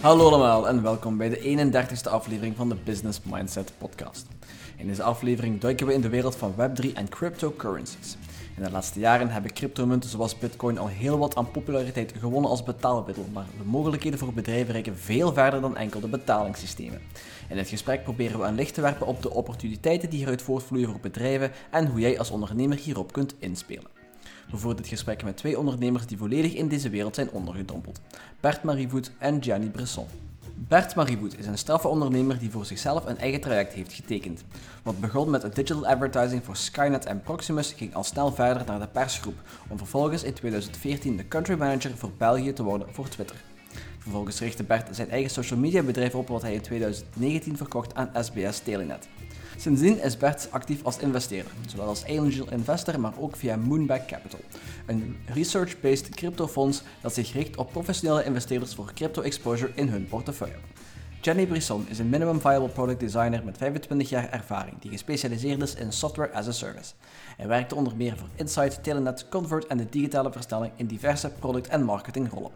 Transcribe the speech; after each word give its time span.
Hallo 0.00 0.26
allemaal 0.26 0.68
en 0.68 0.82
welkom 0.82 1.16
bij 1.16 1.28
de 1.28 1.70
31ste 1.70 2.10
aflevering 2.10 2.56
van 2.56 2.68
de 2.68 2.76
Business 2.84 3.20
Mindset 3.24 3.72
Podcast. 3.78 4.26
In 4.76 4.86
deze 4.86 5.02
aflevering 5.02 5.60
duiken 5.60 5.86
we 5.86 5.94
in 5.94 6.00
de 6.00 6.08
wereld 6.08 6.36
van 6.36 6.54
Web3 6.58 6.92
en 6.94 7.08
cryptocurrencies. 7.08 8.16
In 8.56 8.62
de 8.62 8.70
laatste 8.70 9.00
jaren 9.00 9.28
hebben 9.28 9.52
cryptomunten 9.52 10.10
zoals 10.10 10.38
Bitcoin 10.38 10.78
al 10.78 10.86
heel 10.86 11.18
wat 11.18 11.36
aan 11.36 11.50
populariteit 11.50 12.14
gewonnen 12.18 12.50
als 12.50 12.62
betaalmiddel, 12.62 13.24
maar 13.32 13.46
de 13.58 13.64
mogelijkheden 13.64 14.18
voor 14.18 14.32
bedrijven 14.32 14.72
reiken 14.72 14.96
veel 14.96 15.32
verder 15.32 15.60
dan 15.60 15.76
enkel 15.76 16.00
de 16.00 16.08
betalingssystemen. 16.08 17.00
In 17.48 17.56
dit 17.56 17.68
gesprek 17.68 18.02
proberen 18.02 18.40
we 18.40 18.46
een 18.46 18.54
licht 18.54 18.74
te 18.74 18.80
werpen 18.80 19.06
op 19.06 19.22
de 19.22 19.30
opportuniteiten 19.30 20.08
die 20.08 20.18
hieruit 20.18 20.42
voortvloeien 20.42 20.88
voor 20.88 21.00
bedrijven 21.00 21.52
en 21.70 21.86
hoe 21.86 22.00
jij 22.00 22.18
als 22.18 22.30
ondernemer 22.30 22.76
hierop 22.76 23.12
kunt 23.12 23.34
inspelen. 23.38 23.99
We 24.50 24.56
voeren 24.56 24.76
dit 24.76 24.88
gesprek 24.88 25.24
met 25.24 25.36
twee 25.36 25.58
ondernemers 25.58 26.06
die 26.06 26.18
volledig 26.18 26.54
in 26.54 26.68
deze 26.68 26.90
wereld 26.90 27.14
zijn 27.14 27.30
ondergedompeld. 27.30 28.00
Bert 28.40 28.62
Marievoet 28.62 29.10
en 29.18 29.42
Gianni 29.42 29.70
Bresson. 29.70 30.06
Bert 30.54 30.94
Marievoet 30.94 31.38
is 31.38 31.46
een 31.46 31.58
straffe 31.58 31.88
ondernemer 31.88 32.38
die 32.38 32.50
voor 32.50 32.64
zichzelf 32.64 33.06
een 33.06 33.18
eigen 33.18 33.40
traject 33.40 33.72
heeft 33.72 33.92
getekend. 33.92 34.44
Wat 34.82 35.00
begon 35.00 35.30
met 35.30 35.54
digital 35.54 35.86
advertising 35.86 36.44
voor 36.44 36.56
Skynet 36.56 37.06
en 37.06 37.22
Proximus 37.22 37.72
ging 37.72 37.94
al 37.94 38.04
snel 38.04 38.32
verder 38.32 38.66
naar 38.66 38.80
de 38.80 38.86
persgroep, 38.86 39.36
om 39.68 39.78
vervolgens 39.78 40.22
in 40.22 40.32
2014 40.32 41.16
de 41.16 41.28
country 41.28 41.58
manager 41.58 41.96
voor 41.96 42.10
België 42.18 42.52
te 42.52 42.62
worden 42.62 42.94
voor 42.94 43.08
Twitter. 43.08 43.36
Vervolgens 43.98 44.40
richtte 44.40 44.64
Bert 44.64 44.96
zijn 44.96 45.10
eigen 45.10 45.30
social 45.30 45.58
media 45.58 45.82
bedrijf 45.82 46.14
op 46.14 46.28
wat 46.28 46.42
hij 46.42 46.54
in 46.54 46.60
2019 46.60 47.56
verkocht 47.56 47.94
aan 47.94 48.10
SBS 48.14 48.58
Telenet. 48.58 49.08
Sindsdien 49.60 50.02
is 50.02 50.16
Bert 50.16 50.48
actief 50.50 50.84
als 50.84 50.98
investeerder, 50.98 51.52
zowel 51.66 51.86
als 51.86 52.04
angel 52.06 52.50
investor, 52.50 53.00
maar 53.00 53.12
ook 53.18 53.36
via 53.36 53.56
Moonback 53.56 54.06
Capital, 54.06 54.40
een 54.86 55.16
research-based 55.34 56.08
cryptofonds 56.08 56.82
dat 57.00 57.14
zich 57.14 57.32
richt 57.32 57.56
op 57.56 57.70
professionele 57.72 58.24
investeerders 58.24 58.74
voor 58.74 58.92
crypto 58.94 59.22
exposure 59.22 59.72
in 59.74 59.88
hun 59.88 60.06
portefeuille. 60.08 60.56
Jenny 61.20 61.46
Brisson 61.46 61.86
is 61.88 61.98
een 61.98 62.08
minimum 62.08 62.40
viable 62.40 62.68
product 62.68 63.00
designer 63.00 63.44
met 63.44 63.56
25 63.56 64.08
jaar 64.08 64.30
ervaring 64.30 64.80
die 64.80 64.90
gespecialiseerd 64.90 65.62
is 65.62 65.74
in 65.74 65.92
software 65.92 66.32
as 66.32 66.48
a 66.48 66.52
service. 66.52 66.92
Hij 67.36 67.46
werkte 67.46 67.74
onder 67.74 67.96
meer 67.96 68.16
voor 68.16 68.28
Insight, 68.34 68.82
Telenet, 68.82 69.28
Convert 69.28 69.66
en 69.66 69.76
de 69.76 69.86
digitale 69.90 70.32
versnelling 70.32 70.72
in 70.76 70.86
diverse 70.86 71.30
product- 71.30 71.68
en 71.68 71.84
marketingrollen. 71.84 72.50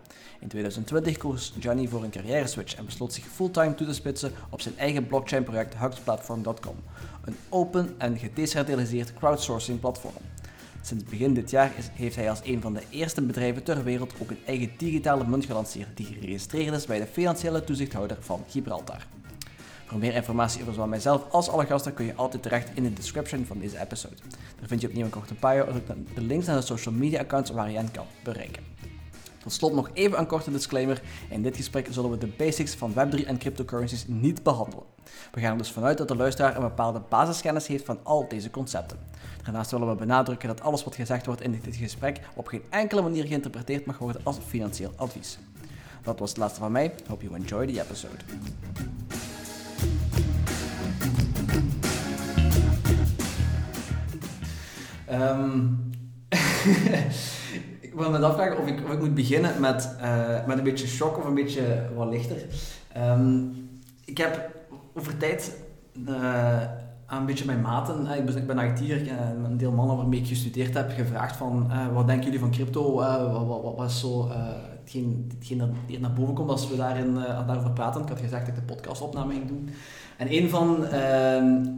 In 0.45 0.51
2020 0.51 1.17
koos 1.17 1.53
Jenny 1.61 1.89
voor 1.89 2.03
een 2.03 2.11
carrière 2.11 2.47
switch 2.47 2.75
en 2.75 2.85
besloot 2.85 3.13
zich 3.13 3.25
fulltime 3.25 3.75
toe 3.75 3.87
te 3.87 3.95
spitsen 3.95 4.33
op 4.51 4.61
zijn 4.61 4.79
eigen 4.79 5.07
blockchain-project 5.07 5.75
HugsPlatform.com, 5.77 6.77
een 7.25 7.37
open 7.49 7.95
en 7.99 8.19
gedecentraliseerd 8.19 9.15
crowdsourcing 9.15 9.81
platform. 9.81 10.15
Sinds 10.83 11.05
begin 11.05 11.35
dit 11.35 11.51
jaar 11.51 11.73
heeft 11.93 12.17
hij 12.17 12.31
als 12.31 12.41
een 12.45 12.61
van 12.61 12.75
de 12.75 12.83
eerste 12.91 13.23
bedrijven 13.23 13.63
ter 13.63 13.85
wereld 13.85 14.13
ook 14.23 14.31
een 14.31 14.45
eigen 14.47 14.71
digitale 14.77 15.27
munt 15.27 15.45
gelanceerd 15.45 15.97
die 15.97 16.07
geregistreerd 16.07 16.75
is 16.75 16.87
bij 16.87 16.99
de 16.99 17.07
financiële 17.07 17.65
toezichthouder 17.65 18.17
van 18.21 18.45
Gibraltar. 18.49 19.07
Voor 19.87 19.99
meer 19.99 20.15
informatie 20.15 20.61
over 20.61 20.73
zowel 20.73 20.89
mijzelf 20.89 21.31
als 21.31 21.49
alle 21.49 21.67
gasten 21.67 21.95
kun 21.95 22.07
je 22.07 22.15
altijd 22.15 22.43
terecht 22.43 22.71
in 22.75 22.83
de 22.83 22.93
description 22.93 23.45
van 23.45 23.59
deze 23.59 23.81
episode. 23.81 24.17
Daar 24.59 24.69
vind 24.69 24.81
je 24.81 24.87
opnieuw 24.89 25.05
een 25.05 25.11
korte 25.11 25.35
bio 25.41 25.67
en 25.87 26.07
de 26.15 26.21
links 26.21 26.47
naar 26.47 26.57
de 26.57 26.63
social 26.63 26.95
media 26.95 27.21
accounts 27.21 27.51
waar 27.51 27.71
je 27.71 27.77
hen 27.77 27.91
kan 27.91 28.07
bereiken. 28.23 28.74
Tot 29.45 29.53
slot 29.53 29.75
nog 29.75 29.91
even 29.93 30.19
een 30.19 30.27
korte 30.27 30.51
disclaimer. 30.51 31.03
In 31.29 31.43
dit 31.43 31.57
gesprek 31.57 31.87
zullen 31.91 32.11
we 32.11 32.19
de 32.19 32.27
basics 32.27 32.75
van 32.75 32.93
Web3 32.93 33.27
en 33.27 33.39
cryptocurrencies 33.39 34.05
niet 34.07 34.43
behandelen. 34.43 34.85
We 35.33 35.41
gaan 35.41 35.53
er 35.53 35.59
dus 35.59 35.71
vanuit 35.71 35.99
dat 35.99 36.09
de 36.09 36.17
luisteraar 36.17 36.57
een 36.57 36.63
bepaalde 36.63 37.03
basiskennis 37.09 37.67
heeft 37.67 37.85
van 37.85 37.99
al 38.03 38.29
deze 38.29 38.51
concepten. 38.51 38.99
Daarnaast 39.43 39.71
willen 39.71 39.89
we 39.89 39.95
benadrukken 39.95 40.49
dat 40.49 40.61
alles 40.61 40.85
wat 40.85 40.95
gezegd 40.95 41.27
wordt 41.27 41.41
in 41.41 41.61
dit 41.63 41.77
gesprek 41.77 42.21
op 42.35 42.47
geen 42.47 42.63
enkele 42.71 43.03
manier 43.03 43.25
geïnterpreteerd 43.25 43.87
mag 43.87 43.99
worden 43.99 44.21
als 44.25 44.39
financieel 44.47 44.93
advies. 44.97 45.39
Dat 46.03 46.19
was 46.19 46.29
het 46.29 46.39
laatste 46.39 46.61
van 46.61 46.73
mij. 46.73 46.95
Hope 47.09 47.25
you 47.25 47.37
enjoy 47.37 47.67
the 47.67 47.81
episode. 47.81 48.17
Um, 55.11 55.93
wil 57.95 58.11
me 58.11 58.19
afvragen 58.19 58.59
of 58.59 58.67
ik, 58.67 58.85
of 58.85 58.93
ik 58.93 59.01
moet 59.01 59.15
beginnen 59.15 59.61
met, 59.61 59.97
uh, 60.01 60.47
met 60.47 60.59
een 60.59 60.65
beetje 60.65 60.87
shock 60.87 61.19
of 61.19 61.25
een 61.25 61.35
beetje 61.35 61.89
wat 61.95 62.09
lichter. 62.09 62.37
Um, 62.97 63.53
ik 64.05 64.19
heb 64.19 64.51
over 64.95 65.17
tijd 65.17 65.59
uh, 66.09 66.63
aan 67.07 67.21
een 67.21 67.27
beetje 67.27 67.45
mijn 67.45 67.61
maten, 67.61 68.07
ik 68.07 68.25
ben, 68.25 68.37
ik 68.37 68.47
ben 68.47 68.59
en 68.59 69.45
een 69.45 69.57
deel 69.57 69.73
mannen 69.73 69.97
waarmee 69.97 70.21
ik 70.21 70.27
gestudeerd 70.27 70.75
heb, 70.75 70.91
gevraagd 70.91 71.37
van 71.37 71.71
wat 71.93 72.07
denken 72.07 72.25
jullie 72.25 72.41
van 72.41 72.51
crypto? 72.51 72.95
wat, 72.95 73.47
wat, 73.47 73.63
wat, 73.63 73.77
was 73.77 74.01
zo 74.01 74.29
hetgeen, 74.81 75.31
hetgeen 75.39 75.59
dat 75.59 75.69
hier 75.87 76.01
naar 76.01 76.13
boven 76.13 76.35
komt 76.35 76.51
als 76.51 76.69
we 76.69 76.77
daarin, 76.77 77.15
daarover 77.15 77.71
praten? 77.71 78.03
Ik 78.03 78.09
had 78.09 78.21
gezegd 78.21 78.47
dat 78.47 78.57
ik 78.57 78.67
de 78.67 78.75
podcastopname 78.75 79.33
ging 79.33 79.49
doen. 79.49 79.69
En 80.17 80.33
een 80.33 80.51
van, 80.51 80.85
uh, 80.93 81.35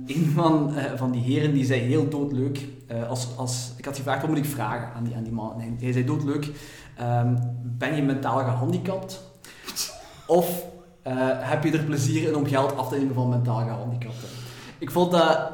een 0.07 0.31
van, 0.35 0.73
van 0.97 1.11
die 1.11 1.23
heren 1.23 1.53
die 1.53 1.65
zei 1.65 1.81
heel 1.81 2.09
doodleuk, 2.09 2.69
uh, 2.93 3.09
als, 3.09 3.29
als, 3.37 3.73
ik 3.77 3.85
had 3.85 3.97
gevraagd 3.97 4.21
wat 4.21 4.31
moet 4.31 4.39
ik 4.39 4.45
vragen 4.45 4.93
aan 4.95 5.05
die, 5.05 5.17
aan 5.17 5.23
die 5.23 5.33
man. 5.33 5.61
En 5.61 5.77
hij 5.81 5.93
zei 5.93 6.05
doodleuk, 6.05 6.51
um, 7.01 7.39
ben 7.63 7.97
je 7.97 8.03
mentaal 8.03 8.39
gehandicapt? 8.39 9.23
Of 10.27 10.65
uh, 11.07 11.13
heb 11.39 11.65
je 11.65 11.73
er 11.73 11.85
plezier 11.85 12.29
in 12.29 12.37
om 12.37 12.47
geld 12.47 12.77
af 12.77 12.89
te 12.89 12.97
nemen 12.97 13.15
van 13.15 13.29
mentaal 13.29 13.59
gehandicapten? 13.59 14.29
Ik 14.79 14.91
vond 14.91 15.11
dat 15.11 15.51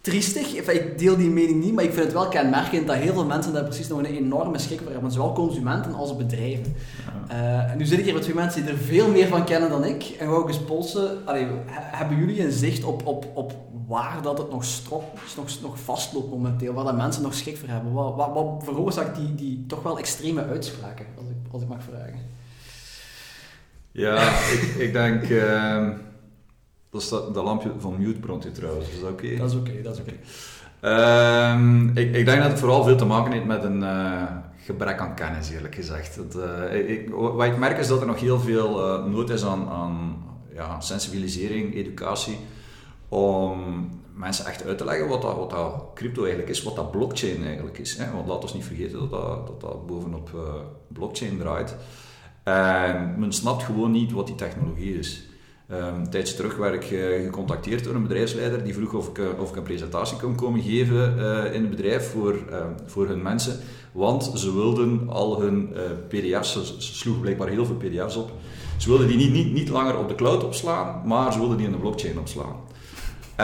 triestig. 0.00 0.54
Ik 0.54 0.98
deel 0.98 1.16
die 1.16 1.30
mening 1.30 1.64
niet, 1.64 1.74
maar 1.74 1.84
ik 1.84 1.92
vind 1.92 2.04
het 2.04 2.12
wel 2.12 2.28
kenmerkend 2.28 2.86
dat 2.86 2.96
heel 2.96 3.12
veel 3.12 3.24
mensen 3.24 3.52
daar 3.52 3.64
precies 3.64 3.88
nog 3.88 3.98
een 3.98 4.04
enorme 4.04 4.58
schrik 4.58 4.80
voor 4.80 4.92
hebben. 4.92 5.10
Zowel 5.10 5.32
consumenten 5.32 5.94
als 5.94 6.16
bedrijven. 6.16 6.74
Ja. 7.28 7.64
Uh, 7.64 7.70
en 7.70 7.78
nu 7.78 7.84
zit 7.84 7.98
ik 7.98 8.04
hier 8.04 8.14
met 8.14 8.22
twee 8.22 8.34
mensen 8.34 8.62
die 8.62 8.70
er 8.70 8.78
veel 8.78 9.08
meer 9.08 9.28
van 9.28 9.44
kennen 9.44 9.70
dan 9.70 9.84
ik. 9.84 10.16
En 10.18 10.28
wou 10.28 10.42
ik 10.42 10.48
eens 10.48 10.64
polsen, 10.64 11.26
allee, 11.26 11.46
hebben 11.70 12.18
jullie 12.18 12.44
een 12.44 12.52
zicht 12.52 12.84
op, 12.84 13.06
op, 13.06 13.26
op 13.34 13.52
waar 13.90 14.22
dat 14.22 14.38
het 14.38 14.50
nog, 14.50 14.64
strop, 14.64 15.18
nog, 15.36 15.60
nog 15.62 15.80
vastloopt 15.80 16.30
momenteel? 16.30 16.72
Waar 16.72 16.84
dat 16.84 16.96
mensen 16.96 17.22
nog 17.22 17.34
schrik 17.34 17.56
voor 17.56 17.68
hebben? 17.68 17.92
Wat, 17.92 18.14
wat, 18.14 18.32
wat 18.32 18.64
veroorzaakt 18.64 19.16
die, 19.16 19.34
die 19.34 19.64
toch 19.66 19.82
wel 19.82 19.98
extreme 19.98 20.44
uitspraken, 20.44 21.06
als 21.16 21.26
ik, 21.26 21.52
als 21.52 21.62
ik 21.62 21.68
mag 21.68 21.82
vragen? 21.82 22.18
Ja, 23.92 24.22
ik, 24.54 24.74
ik 24.78 24.92
denk... 24.92 25.28
Uh... 25.28 25.88
Dat 26.90 27.00
is 27.00 27.08
dat, 27.08 27.34
dat 27.34 27.44
lampje 27.44 27.72
van 27.78 27.98
mute 27.98 28.20
brandt 28.20 28.44
hier 28.44 28.52
trouwens, 28.52 28.88
is 28.88 29.00
dat 29.00 29.10
oké? 29.10 29.36
Dat 29.36 29.50
is 29.50 29.56
oké, 29.56 29.82
dat 29.82 29.94
is 29.94 30.00
oké. 30.00 30.14
Um, 30.82 31.88
ik, 31.96 32.14
ik, 32.14 32.24
denk 32.24 32.42
dat 32.42 32.50
het 32.50 32.58
vooral 32.58 32.84
veel 32.84 32.96
te 32.96 33.04
maken 33.04 33.32
heeft 33.32 33.44
met 33.44 33.64
een 33.64 33.82
uh, 33.82 34.22
gebrek 34.56 34.98
aan 34.98 35.14
kennis, 35.14 35.50
eerlijk 35.50 35.74
gezegd. 35.74 36.16
Het, 36.16 36.34
uh, 36.34 36.90
ik, 36.90 37.10
wat 37.10 37.46
ik 37.46 37.58
merk 37.58 37.78
is 37.78 37.88
dat 37.88 38.00
er 38.00 38.06
nog 38.06 38.20
heel 38.20 38.40
veel 38.40 38.98
uh, 38.98 39.04
nood 39.04 39.30
is 39.30 39.44
aan, 39.44 39.68
aan 39.68 40.24
ja, 40.54 40.80
sensibilisering, 40.80 41.74
educatie, 41.74 42.38
om 43.10 43.88
mensen 44.14 44.46
echt 44.46 44.64
uit 44.64 44.78
te 44.78 44.84
leggen 44.84 45.08
wat 45.08 45.22
dat, 45.22 45.36
wat 45.36 45.50
dat 45.50 45.84
crypto 45.94 46.20
eigenlijk 46.20 46.50
is, 46.50 46.62
wat 46.62 46.76
dat 46.76 46.90
blockchain 46.90 47.44
eigenlijk 47.44 47.78
is. 47.78 47.96
Hè? 47.96 48.12
Want 48.12 48.28
laat 48.28 48.42
ons 48.42 48.54
niet 48.54 48.64
vergeten 48.64 48.98
dat 48.98 49.10
dat, 49.10 49.60
dat, 49.60 49.86
bovenop 49.86 50.30
blockchain 50.88 51.38
draait. 51.38 51.76
En 52.42 53.14
men 53.18 53.32
snapt 53.32 53.62
gewoon 53.62 53.90
niet 53.90 54.12
wat 54.12 54.26
die 54.26 54.34
technologie 54.34 54.98
is. 54.98 55.28
Um, 55.72 55.78
een 55.78 56.10
tijdje 56.10 56.34
terug 56.34 56.56
werd 56.56 56.84
ik 56.84 56.90
uh, 56.90 57.24
gecontacteerd 57.24 57.84
door 57.84 57.94
een 57.94 58.02
bedrijfsleider 58.02 58.64
die 58.64 58.74
vroeg 58.74 58.94
of 58.94 59.08
ik, 59.08 59.18
uh, 59.18 59.26
of 59.40 59.56
een 59.56 59.62
presentatie 59.62 60.16
kon 60.16 60.34
komen 60.34 60.62
geven 60.62 61.16
in 61.52 61.60
het 61.60 61.70
bedrijf 61.70 62.10
voor, 62.10 62.36
ehm, 62.50 62.72
voor 62.86 63.06
hun 63.06 63.22
mensen. 63.22 63.58
Want 63.92 64.32
ze 64.34 64.54
wilden 64.54 65.08
al 65.08 65.40
hun 65.40 65.72
pdf's, 66.08 66.52
ze, 66.52 66.64
ze 66.64 66.94
sloegen 66.94 67.22
blijkbaar 67.22 67.48
heel 67.48 67.66
veel 67.66 67.76
pdf's 67.76 68.16
op. 68.16 68.30
Ze 68.76 68.88
wilden 68.88 69.08
die 69.08 69.16
niet, 69.16 69.32
niet, 69.32 69.52
niet 69.52 69.68
langer 69.68 69.98
op 69.98 70.08
de 70.08 70.14
cloud 70.14 70.44
opslaan, 70.44 71.02
maar 71.06 71.32
ze 71.32 71.38
wilden 71.38 71.56
die 71.56 71.66
in 71.66 71.72
de 71.72 71.78
blockchain 71.78 72.18
opslaan. 72.18 72.56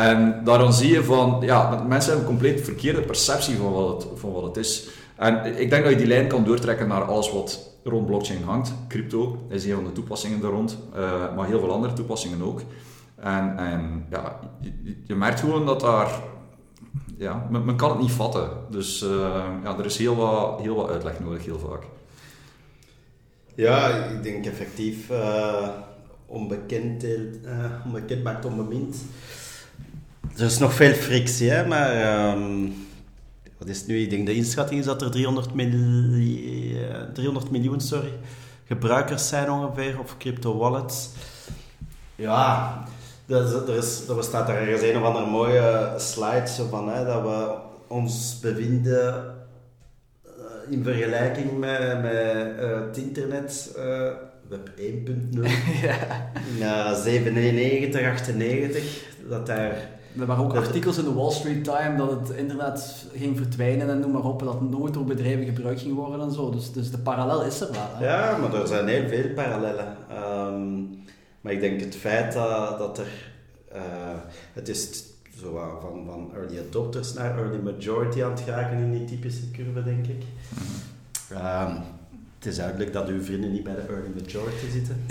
En 0.04 0.44
daarom 0.44 0.72
zie 0.72 0.93
je 0.93 1.04
van, 1.04 1.38
ja, 1.40 1.84
mensen 1.88 2.12
hebben 2.12 2.31
een 2.31 2.38
compleet 2.38 2.64
verkeerde 2.64 3.00
perceptie 3.00 3.56
van 3.56 3.72
wat 3.72 4.02
het, 4.02 4.19
van 4.19 4.32
wat 4.32 4.43
het 4.43 4.56
is. 4.56 4.88
En 5.16 5.58
ik 5.60 5.70
denk 5.70 5.82
dat 5.82 5.93
je 5.93 5.98
die 5.98 6.06
lijn 6.06 6.28
kan 6.28 6.44
doortrekken 6.44 6.88
naar 6.88 7.02
alles 7.02 7.32
wat 7.32 7.75
rond 7.84 8.06
blockchain 8.06 8.43
hangt. 8.43 8.75
Crypto 8.88 9.46
is 9.48 9.64
een 9.64 9.75
van 9.75 9.84
de 9.84 9.93
toepassingen 9.93 10.40
daar 10.40 10.50
rond, 10.50 10.78
uh, 10.96 11.34
maar 11.37 11.46
heel 11.46 11.60
veel 11.60 11.72
andere 11.72 11.93
toepassingen 11.93 12.43
ook. 12.43 12.60
En, 13.16 14.06
ja, 14.10 14.40
je, 15.06 15.14
merkt 15.14 15.40
gewoon 15.40 15.66
dat 15.66 15.81
daar, 15.81 16.20
ja, 17.16 17.46
men, 17.50 17.76
kan 17.76 17.90
het 17.90 18.00
niet 18.00 18.10
vatten. 18.10 18.50
Dus 18.70 19.02
uh, 19.02 19.10
ja, 19.64 19.78
er 19.78 19.84
is 19.84 19.99
heel 19.99 20.16
wat, 20.16 20.60
heel 20.60 20.75
wat 20.75 20.90
uitleg 20.90 21.20
nodig, 21.20 21.44
heel 21.44 21.58
vaak. 21.58 21.82
Ja, 23.54 23.88
ik 23.88 24.22
denk 24.22 24.46
effectief 24.46 25.10
uh, 25.10 25.69
onbekend, 26.26 27.04
onbekend 27.84 28.22
maakt 28.22 28.44
onbemind. 28.44 28.96
Er 30.36 30.44
is 30.44 30.58
nog 30.58 30.74
veel 30.74 30.92
frictie, 30.92 31.50
hè, 31.50 31.66
maar 31.66 32.30
um, 32.32 32.74
wat 33.58 33.68
is 33.68 33.86
nu? 33.86 34.00
Ik 34.00 34.10
denk 34.10 34.26
de 34.26 34.34
inschatting 34.34 34.80
is 34.80 34.86
dat 34.86 35.02
er 35.02 35.10
300, 35.10 35.54
miljoen, 35.54 37.12
300 37.12 37.50
miljoen 37.50 37.80
sorry, 37.80 38.12
gebruikers 38.64 39.28
zijn 39.28 39.50
ongeveer, 39.50 39.98
of 39.98 40.16
crypto 40.16 40.56
wallets. 40.56 41.08
Ja, 42.14 42.84
er, 43.26 43.76
is, 43.76 44.08
er 44.08 44.14
bestaat 44.14 44.46
daar 44.46 44.56
ergens 44.56 44.82
een 44.82 44.96
of 44.96 45.02
andere 45.02 45.26
mooie 45.26 45.94
slide 45.96 46.48
zo 46.48 46.66
van, 46.68 46.88
hè, 46.88 47.04
dat 47.04 47.22
we 47.22 47.54
ons 47.86 48.38
bevinden 48.40 49.34
in 50.70 50.84
vergelijking 50.84 51.58
met, 51.58 52.02
met 52.02 52.14
uh, 52.60 52.80
het 52.86 52.96
internet 52.96 53.74
uh, 53.76 54.08
Web 54.48 54.68
1.0. 54.78 55.40
ja. 56.58 56.90
Uh, 56.90 57.02
97, 57.02 58.06
98, 58.06 59.04
dat 59.28 59.46
daar... 59.46 59.95
Er 60.20 60.26
waren 60.26 60.44
ook 60.44 60.54
artikels 60.54 60.98
in 60.98 61.04
de 61.04 61.12
Wall 61.12 61.30
Street 61.30 61.64
Time 61.64 61.96
dat 61.96 62.10
het 62.10 62.30
internet 62.30 63.06
ging 63.14 63.36
verdwijnen 63.36 63.90
en 63.90 64.00
noem 64.00 64.10
maar 64.10 64.24
op, 64.24 64.40
en 64.40 64.46
dat 64.46 64.60
nooit 64.60 64.94
door 64.94 65.04
bedrijven 65.04 65.44
gebruikt 65.44 65.80
ging 65.80 65.94
worden 65.94 66.20
en 66.20 66.32
zo. 66.32 66.50
Dus, 66.50 66.72
dus 66.72 66.90
de 66.90 66.98
parallel 66.98 67.44
is 67.44 67.60
er 67.60 67.72
wel. 67.72 67.88
Hè? 67.92 68.04
Ja, 68.04 68.36
maar 68.36 68.54
er 68.54 68.66
zijn 68.66 68.88
heel 68.88 69.08
veel 69.08 69.28
parallellen. 69.34 69.96
Um, 70.48 71.04
maar 71.40 71.52
ik 71.52 71.60
denk 71.60 71.80
het 71.80 71.96
feit 71.96 72.32
dat, 72.32 72.78
dat 72.78 72.98
er... 72.98 73.08
Uh, 73.74 73.82
het 74.52 74.68
is 74.68 75.04
zo 75.40 75.78
van, 75.80 76.04
van 76.06 76.30
early 76.34 76.58
adopters 76.68 77.12
naar 77.12 77.38
early 77.38 77.58
majority 77.58 78.22
aan 78.22 78.30
het 78.30 78.40
geraken 78.40 78.78
in 78.78 78.90
die 78.90 79.04
typische 79.04 79.50
curve, 79.50 79.82
denk 79.82 80.06
ik. 80.06 80.22
Um, 81.32 81.76
het 82.38 82.46
is 82.46 82.56
duidelijk 82.56 82.92
dat 82.92 83.08
uw 83.08 83.22
vrienden 83.22 83.52
niet 83.52 83.64
bij 83.64 83.74
de 83.74 83.80
early 83.80 84.10
majority 84.14 84.70
zitten. 84.72 85.06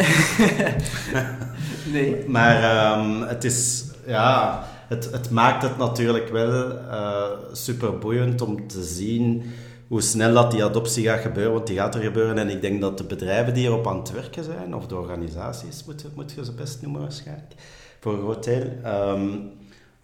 nee. 1.96 2.30
Maar 2.30 2.98
um, 3.00 3.22
het 3.22 3.44
is, 3.44 3.86
ja, 4.06 4.64
het, 4.88 5.12
het 5.12 5.30
maakt 5.30 5.62
het 5.62 5.78
natuurlijk 5.78 6.30
wel 6.30 6.72
uh, 6.72 7.24
super 7.52 7.98
boeiend 7.98 8.42
om 8.42 8.68
te 8.68 8.84
zien 8.84 9.44
hoe 9.88 10.02
snel 10.02 10.34
dat 10.34 10.52
die 10.52 10.64
adoptie 10.64 11.04
gaat 11.04 11.22
gebeuren, 11.22 11.54
want 11.54 11.68
die 11.68 11.78
gaat 11.78 11.96
er 11.96 12.02
gebeuren. 12.02 12.38
En 12.38 12.50
ik 12.50 12.62
denk 12.62 12.82
dat 12.82 12.98
de 12.98 13.04
bedrijven 13.04 13.54
die 13.54 13.66
erop 13.66 13.88
aan 13.88 13.98
het 13.98 14.12
werken 14.12 14.44
zijn, 14.44 14.76
of 14.76 14.88
de 14.88 14.96
organisaties, 14.96 15.84
moet, 15.86 16.06
moet 16.16 16.32
je 16.32 16.46
ze 16.46 16.54
best 16.54 16.82
noemen 16.82 17.02
waarschijnlijk, 17.02 17.54
voor 18.00 18.14
een 18.14 18.20
groot 18.20 18.44
deel, 18.44 18.72
um, 18.86 19.52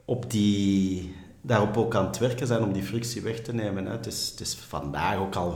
op 0.06 0.32
die, 0.32 1.16
daarop 1.42 1.78
ook 1.78 1.96
aan 1.96 2.06
het 2.06 2.18
werken 2.18 2.48
zijn 2.48 2.64
om 2.64 2.74
die 2.74 2.84
frictie 2.84 3.22
weg 3.22 3.42
te 3.42 3.54
nemen. 3.54 3.86
Hè. 3.86 3.92
Het, 3.92 4.06
is, 4.06 4.30
het 4.32 4.40
is 4.40 4.56
vandaag 4.56 5.18
ook 5.18 5.36
al 5.36 5.56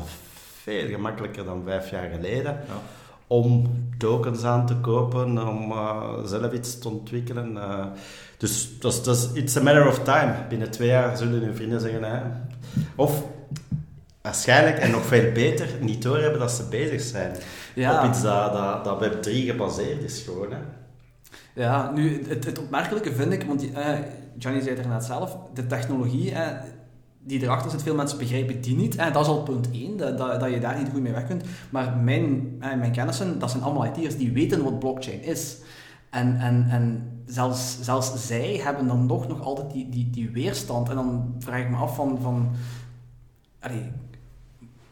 veel 0.61 0.87
gemakkelijker 0.87 1.45
dan 1.45 1.61
vijf 1.65 1.89
jaar 1.89 2.09
geleden. 2.09 2.51
Ja. 2.67 2.81
Om 3.27 3.69
tokens 3.97 4.43
aan 4.43 4.65
te 4.65 4.75
kopen, 4.75 5.47
om 5.47 5.71
uh, 5.71 6.23
zelf 6.23 6.53
iets 6.53 6.79
te 6.79 6.89
ontwikkelen. 6.89 7.51
Uh, 7.51 7.85
dus 8.37 8.79
dat 8.79 8.93
is, 8.93 9.03
dat 9.03 9.15
is 9.15 9.29
it's 9.33 9.57
a 9.57 9.61
matter 9.61 9.87
of 9.87 9.99
time. 9.99 10.33
Binnen 10.49 10.71
twee 10.71 10.87
jaar 10.87 11.17
zullen 11.17 11.41
hun 11.41 11.55
vrienden 11.55 11.81
zeggen... 11.81 12.03
Hè. 12.03 12.21
Of 12.95 13.23
waarschijnlijk, 14.21 14.77
en 14.77 14.91
nog 14.91 15.05
veel 15.05 15.31
beter, 15.31 15.67
niet 15.79 16.01
doorhebben 16.01 16.39
dat 16.39 16.51
ze 16.51 16.63
bezig 16.69 17.01
zijn. 17.01 17.35
Ja. 17.75 18.03
Op 18.03 18.09
iets 18.09 18.21
dat, 18.21 18.53
dat, 18.53 18.83
dat 18.83 19.03
Web3 19.03 19.31
gebaseerd 19.31 20.03
is 20.03 20.21
gewoon. 20.21 20.51
Hè. 20.51 20.57
Ja, 21.55 21.91
nu, 21.91 22.23
het, 22.27 22.45
het 22.45 22.59
opmerkelijke 22.59 23.13
vind 23.13 23.33
ik, 23.33 23.43
want 23.43 23.63
uh, 23.63 23.87
Johnny 24.37 24.61
zei 24.61 24.75
het 24.75 24.87
net 24.87 25.03
zelf, 25.03 25.37
de 25.53 25.67
technologie 25.67 26.31
uh, 26.31 26.47
die 27.19 27.41
erachter 27.41 27.71
zit, 27.71 27.83
veel 27.83 27.95
mensen 27.95 28.17
begrijpen 28.17 28.61
die 28.61 28.75
niet. 28.75 28.95
En 28.95 29.13
dat 29.13 29.21
is 29.21 29.27
al 29.27 29.43
punt 29.43 29.71
1, 29.71 29.97
dat, 29.97 30.17
dat, 30.17 30.39
dat 30.39 30.49
je 30.49 30.59
daar 30.59 30.77
niet 30.77 30.89
goed 30.91 31.01
mee 31.01 31.13
weg 31.13 31.27
kunt. 31.27 31.43
Maar 31.69 31.97
mijn, 31.97 32.57
uh, 32.61 32.75
mijn 32.75 32.91
kennissen, 32.91 33.39
dat 33.39 33.51
zijn 33.51 33.63
allemaal 33.63 33.85
IT'ers, 33.85 34.17
die 34.17 34.31
weten 34.31 34.63
wat 34.63 34.79
blockchain 34.79 35.23
is. 35.23 35.57
En, 36.09 36.37
en, 36.39 36.65
en 36.69 37.14
zelfs, 37.25 37.81
zelfs 37.81 38.27
zij 38.27 38.59
hebben 38.63 38.87
dan 38.87 39.05
nog, 39.05 39.27
nog 39.27 39.41
altijd 39.41 39.71
die, 39.71 39.89
die, 39.89 40.09
die 40.09 40.29
weerstand. 40.29 40.89
En 40.89 40.95
dan 40.95 41.35
vraag 41.39 41.61
ik 41.61 41.69
me 41.69 41.75
af 41.75 41.95
van... 41.95 42.19
van 42.21 42.49
allee, 43.59 43.91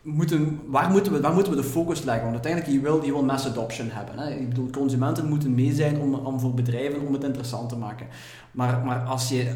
moeten, 0.03 0.59
waar, 0.67 0.89
moeten 0.89 1.13
we, 1.13 1.21
waar 1.21 1.33
moeten 1.33 1.55
we 1.55 1.61
de 1.61 1.67
focus 1.67 2.03
leggen? 2.03 2.23
Want 2.23 2.33
uiteindelijk, 2.33 2.73
je 2.73 2.79
wil, 2.79 3.05
je 3.05 3.11
wil 3.11 3.23
mass 3.23 3.47
adoption 3.47 3.89
hebben. 3.89 4.19
Hè? 4.19 4.33
Ik 4.33 4.49
bedoel, 4.49 4.69
consumenten 4.69 5.27
moeten 5.27 5.55
mee 5.55 5.73
zijn 5.73 6.01
om, 6.01 6.13
om 6.13 6.39
voor 6.39 6.53
bedrijven 6.53 7.07
om 7.07 7.13
het 7.13 7.23
interessant 7.23 7.69
te 7.69 7.77
maken. 7.77 8.07
Maar, 8.51 8.85
maar 8.85 8.99
als, 8.99 9.29
je, 9.29 9.55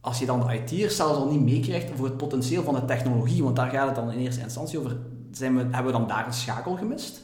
als 0.00 0.18
je 0.18 0.26
dan 0.26 0.46
de 0.46 0.54
IT'ers 0.54 0.96
zelfs 0.96 1.18
al 1.18 1.30
niet 1.30 1.42
meekrijgt 1.42 1.90
voor 1.94 2.04
het 2.04 2.16
potentieel 2.16 2.62
van 2.62 2.74
de 2.74 2.84
technologie, 2.84 3.42
want 3.42 3.56
daar 3.56 3.70
gaat 3.70 3.86
het 3.86 3.94
dan 3.94 4.10
in 4.10 4.18
eerste 4.18 4.42
instantie 4.42 4.78
over, 4.78 4.96
zijn 5.30 5.56
we, 5.56 5.60
hebben 5.60 5.92
we 5.92 5.98
dan 5.98 6.08
daar 6.08 6.26
een 6.26 6.32
schakel 6.32 6.76
gemist? 6.76 7.22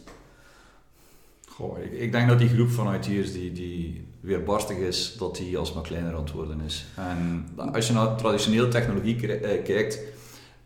Goh, 1.49 1.79
ik, 1.79 1.93
ik 1.93 2.13
denk 2.13 2.29
dat 2.29 2.39
die 2.39 2.49
groep 2.49 2.71
van 2.71 2.95
IT'ers 2.95 3.33
die, 3.33 3.53
die 3.53 4.08
weerbarstig 4.21 4.77
is, 4.77 5.17
dat 5.19 5.37
die 5.37 5.59
alsmaar 5.59 5.83
kleiner 5.83 6.15
aan 6.15 6.23
het 6.23 6.33
worden 6.33 6.61
is. 6.61 6.87
En 6.95 7.49
als 7.73 7.87
je 7.87 7.93
naar 7.93 8.17
traditionele 8.17 8.69
technologie 8.69 9.33
eh, 9.33 9.65
kijkt, 9.65 9.99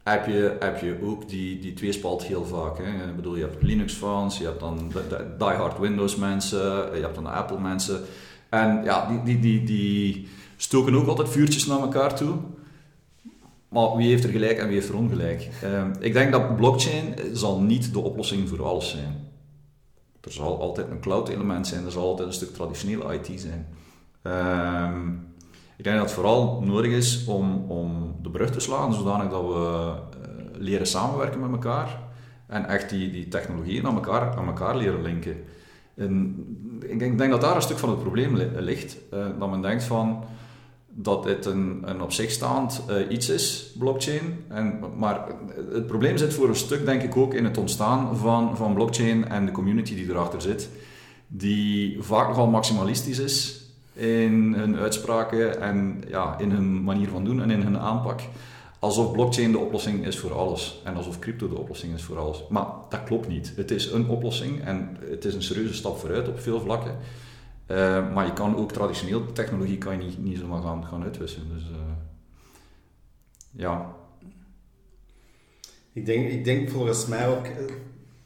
heb 0.03 0.27
je, 0.27 0.57
heb 0.61 0.81
je 0.81 0.97
ook 1.03 1.29
die, 1.29 1.59
die 1.59 1.75
tweespalt 1.75 2.23
heel 2.23 2.45
vaak. 2.45 2.79
Hè. 2.79 3.09
Ik 3.09 3.17
bedoel, 3.17 3.37
je 3.37 3.43
hebt 3.43 3.63
Linux-fans, 3.63 4.39
je 4.39 4.45
hebt 4.45 4.61
dan 4.61 4.93
die-hard 5.39 5.79
Windows-mensen, 5.79 6.97
je 6.97 7.03
hebt 7.03 7.15
dan 7.15 7.27
Apple-mensen. 7.27 8.01
En 8.49 8.81
ja, 8.85 9.07
die, 9.07 9.23
die, 9.23 9.41
die, 9.41 9.65
die 9.65 10.29
stoken 10.57 10.95
ook 10.95 11.07
altijd 11.07 11.29
vuurtjes 11.29 11.67
naar 11.67 11.81
elkaar 11.81 12.17
toe. 12.17 12.35
Maar 13.69 13.97
wie 13.97 14.09
heeft 14.09 14.25
er 14.25 14.31
gelijk 14.31 14.59
en 14.59 14.67
wie 14.67 14.75
heeft 14.75 14.89
er 14.89 14.97
ongelijk? 14.97 15.49
Uh, 15.65 15.85
ik 16.01 16.13
denk 16.13 16.33
dat 16.33 16.57
blockchain 16.57 17.15
zal 17.33 17.61
niet 17.61 17.93
de 17.93 17.99
oplossing 17.99 18.49
voor 18.49 18.65
alles 18.65 18.91
zijn. 18.91 19.22
Er 20.25 20.33
zal 20.33 20.61
altijd 20.61 20.91
een 20.91 21.01
cloud-element 21.01 21.67
zijn, 21.67 21.85
er 21.85 21.91
zal 21.91 22.07
altijd 22.07 22.29
een 22.29 22.35
stuk 22.35 22.55
traditionele 22.55 23.15
IT 23.15 23.41
zijn. 23.41 23.67
Uh, 24.23 24.91
ik 25.77 25.85
denk 25.85 25.97
dat 25.97 26.05
het 26.05 26.15
vooral 26.15 26.61
nodig 26.61 26.93
is 26.93 27.25
om, 27.27 27.71
om 27.71 28.17
de 28.23 28.31
brug 28.31 28.51
te 28.51 28.61
slaan, 28.61 28.95
zodanig 28.95 29.31
dat 29.31 29.43
we 29.43 29.55
uh, 29.55 29.93
leren 30.59 30.87
samenwerken 30.87 31.41
met 31.41 31.51
elkaar 31.51 32.01
en 32.47 32.67
echt 32.67 32.91
die, 32.91 33.11
die 33.11 33.29
technologieën 33.29 33.87
aan 33.87 33.95
elkaar, 33.95 34.37
elkaar 34.47 34.77
leren 34.77 35.03
linken. 35.03 35.37
En 35.95 36.37
ik 36.81 37.19
denk, 37.19 37.31
dat 37.31 37.41
daar 37.41 37.57
een 37.57 37.63
stuk 37.63 37.79
van 37.79 37.91
het 37.91 38.01
probleem 38.01 38.37
ligt. 38.57 38.97
Uh, 39.15 39.27
dat 39.39 39.51
men 39.51 39.63
denkt 39.63 39.85
van 39.85 40.25
dat 40.95 41.23
dit 41.23 41.47
een, 41.47 41.83
een 41.85 42.03
op 42.03 42.13
zich 42.13 42.31
staand 42.31 42.83
uh, 42.91 43.11
iets 43.11 43.29
is, 43.29 43.73
blockchain. 43.79 44.45
En, 44.49 44.81
maar 44.97 45.27
het 45.73 45.87
probleem 45.87 46.17
zit 46.17 46.35
voor 46.35 46.49
een 46.49 46.57
stuk, 46.57 46.87
denk 46.87 47.03
ik, 47.03 47.17
ook 47.17 47.35
in 47.35 47.45
het 47.45 47.59
ontstaan 47.59 48.17
van, 48.17 48.57
van 48.57 48.75
blockchain 48.75 49.29
en 49.29 49.47
de 49.47 49.53
community 49.53 49.95
die 49.95 50.11
erachter 50.11 50.43
zit, 50.43 50.69
die 51.27 52.03
vaak 52.03 52.29
nogal 52.29 52.47
maximalistisch 52.47 53.19
is 53.19 53.61
in 53.93 54.55
hun 54.57 54.77
uitspraken 54.77 55.61
en 55.61 56.03
ja, 56.09 56.39
in 56.39 56.51
hun 56.51 56.85
manier 56.85 57.09
van 57.09 57.25
doen 57.25 57.43
en 57.43 57.51
in 57.51 57.63
hun 57.63 57.79
aanpak. 57.79 58.21
Alsof 58.79 59.13
blockchain 59.13 59.53
de 59.53 59.59
oplossing 59.59 60.07
is 60.07 60.19
voor 60.19 60.35
alles 60.35 60.81
en 60.85 60.97
alsof 60.97 61.19
crypto 61.19 61.49
de 61.49 61.59
oplossing 61.59 61.95
is 61.95 62.03
voor 62.03 62.19
alles. 62.19 62.45
Maar 62.49 62.67
dat 62.89 63.05
klopt 63.05 63.29
niet. 63.29 63.53
Het 63.57 63.71
is 63.71 63.93
een 63.93 64.09
oplossing 64.09 64.65
en 64.65 64.97
het 65.11 65.25
is 65.25 65.35
een 65.35 65.43
serieuze 65.43 65.75
stap 65.75 65.99
vooruit 65.99 66.29
op 66.29 66.41
veel 66.41 66.61
vlakken. 66.61 66.97
Uh, 67.73 68.13
maar 68.13 68.27
je 68.27 68.33
kan 68.33 68.57
ook 68.57 68.73
traditioneel 68.73 69.33
technologie 69.33 69.79
kan 69.79 70.01
je 70.01 70.05
niet, 70.07 70.19
niet 70.19 70.39
zomaar 70.39 70.63
gaan, 70.63 70.87
gaan 70.87 71.03
uitwissen. 71.03 71.49
Dus 71.49 71.63
uh, 71.63 71.77
ja. 73.51 73.95
Ik 75.93 76.07
denk, 76.07 76.31
ik 76.31 76.45
denk 76.45 76.71
volgens 76.71 77.07
mij 77.07 77.29
ook. 77.29 77.47
Uh, 77.47 77.53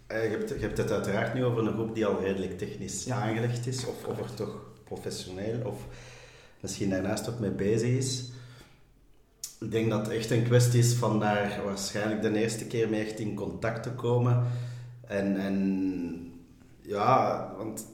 je, 0.08 0.30
hebt, 0.30 0.48
je 0.48 0.58
hebt 0.58 0.78
het 0.78 0.90
uiteraard 0.90 1.34
nu 1.34 1.44
over 1.44 1.66
een 1.66 1.72
groep 1.72 1.94
die 1.94 2.06
al 2.06 2.20
redelijk 2.20 2.58
technisch 2.58 3.04
ja. 3.04 3.16
aangelegd 3.22 3.66
is, 3.66 3.86
of, 3.86 4.04
of 4.04 4.18
er 4.18 4.34
toch 4.34 4.58
professioneel 4.84 5.66
of 5.66 5.86
misschien 6.60 6.90
daarnaast 6.90 7.28
ook 7.28 7.38
mee 7.38 7.50
bezig 7.50 7.88
is. 7.88 8.30
Ik 9.60 9.70
denk 9.70 9.90
dat 9.90 10.06
het 10.06 10.16
echt 10.16 10.30
een 10.30 10.44
kwestie 10.44 10.80
is 10.80 10.94
van 10.94 11.20
daar 11.20 11.60
waarschijnlijk 11.64 12.22
de 12.22 12.38
eerste 12.38 12.66
keer 12.66 12.88
mee 12.88 13.04
echt 13.04 13.18
in 13.18 13.34
contact 13.34 13.82
te 13.82 13.90
komen. 13.90 14.46
En, 15.06 15.36
en 15.36 16.32
ja, 16.80 17.52
want 17.56 17.86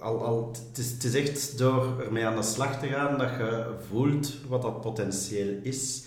al, 0.00 0.24
al, 0.24 0.52
het, 0.72 1.04
is, 1.04 1.14
echt 1.14 1.58
door 1.58 2.00
ermee 2.04 2.26
aan 2.26 2.36
de 2.36 2.42
slag 2.42 2.80
te 2.80 2.86
gaan 2.86 3.18
dat 3.18 3.28
je 3.28 3.64
voelt 3.88 4.34
wat 4.48 4.62
dat 4.62 4.80
potentieel 4.80 5.58
is. 5.62 6.02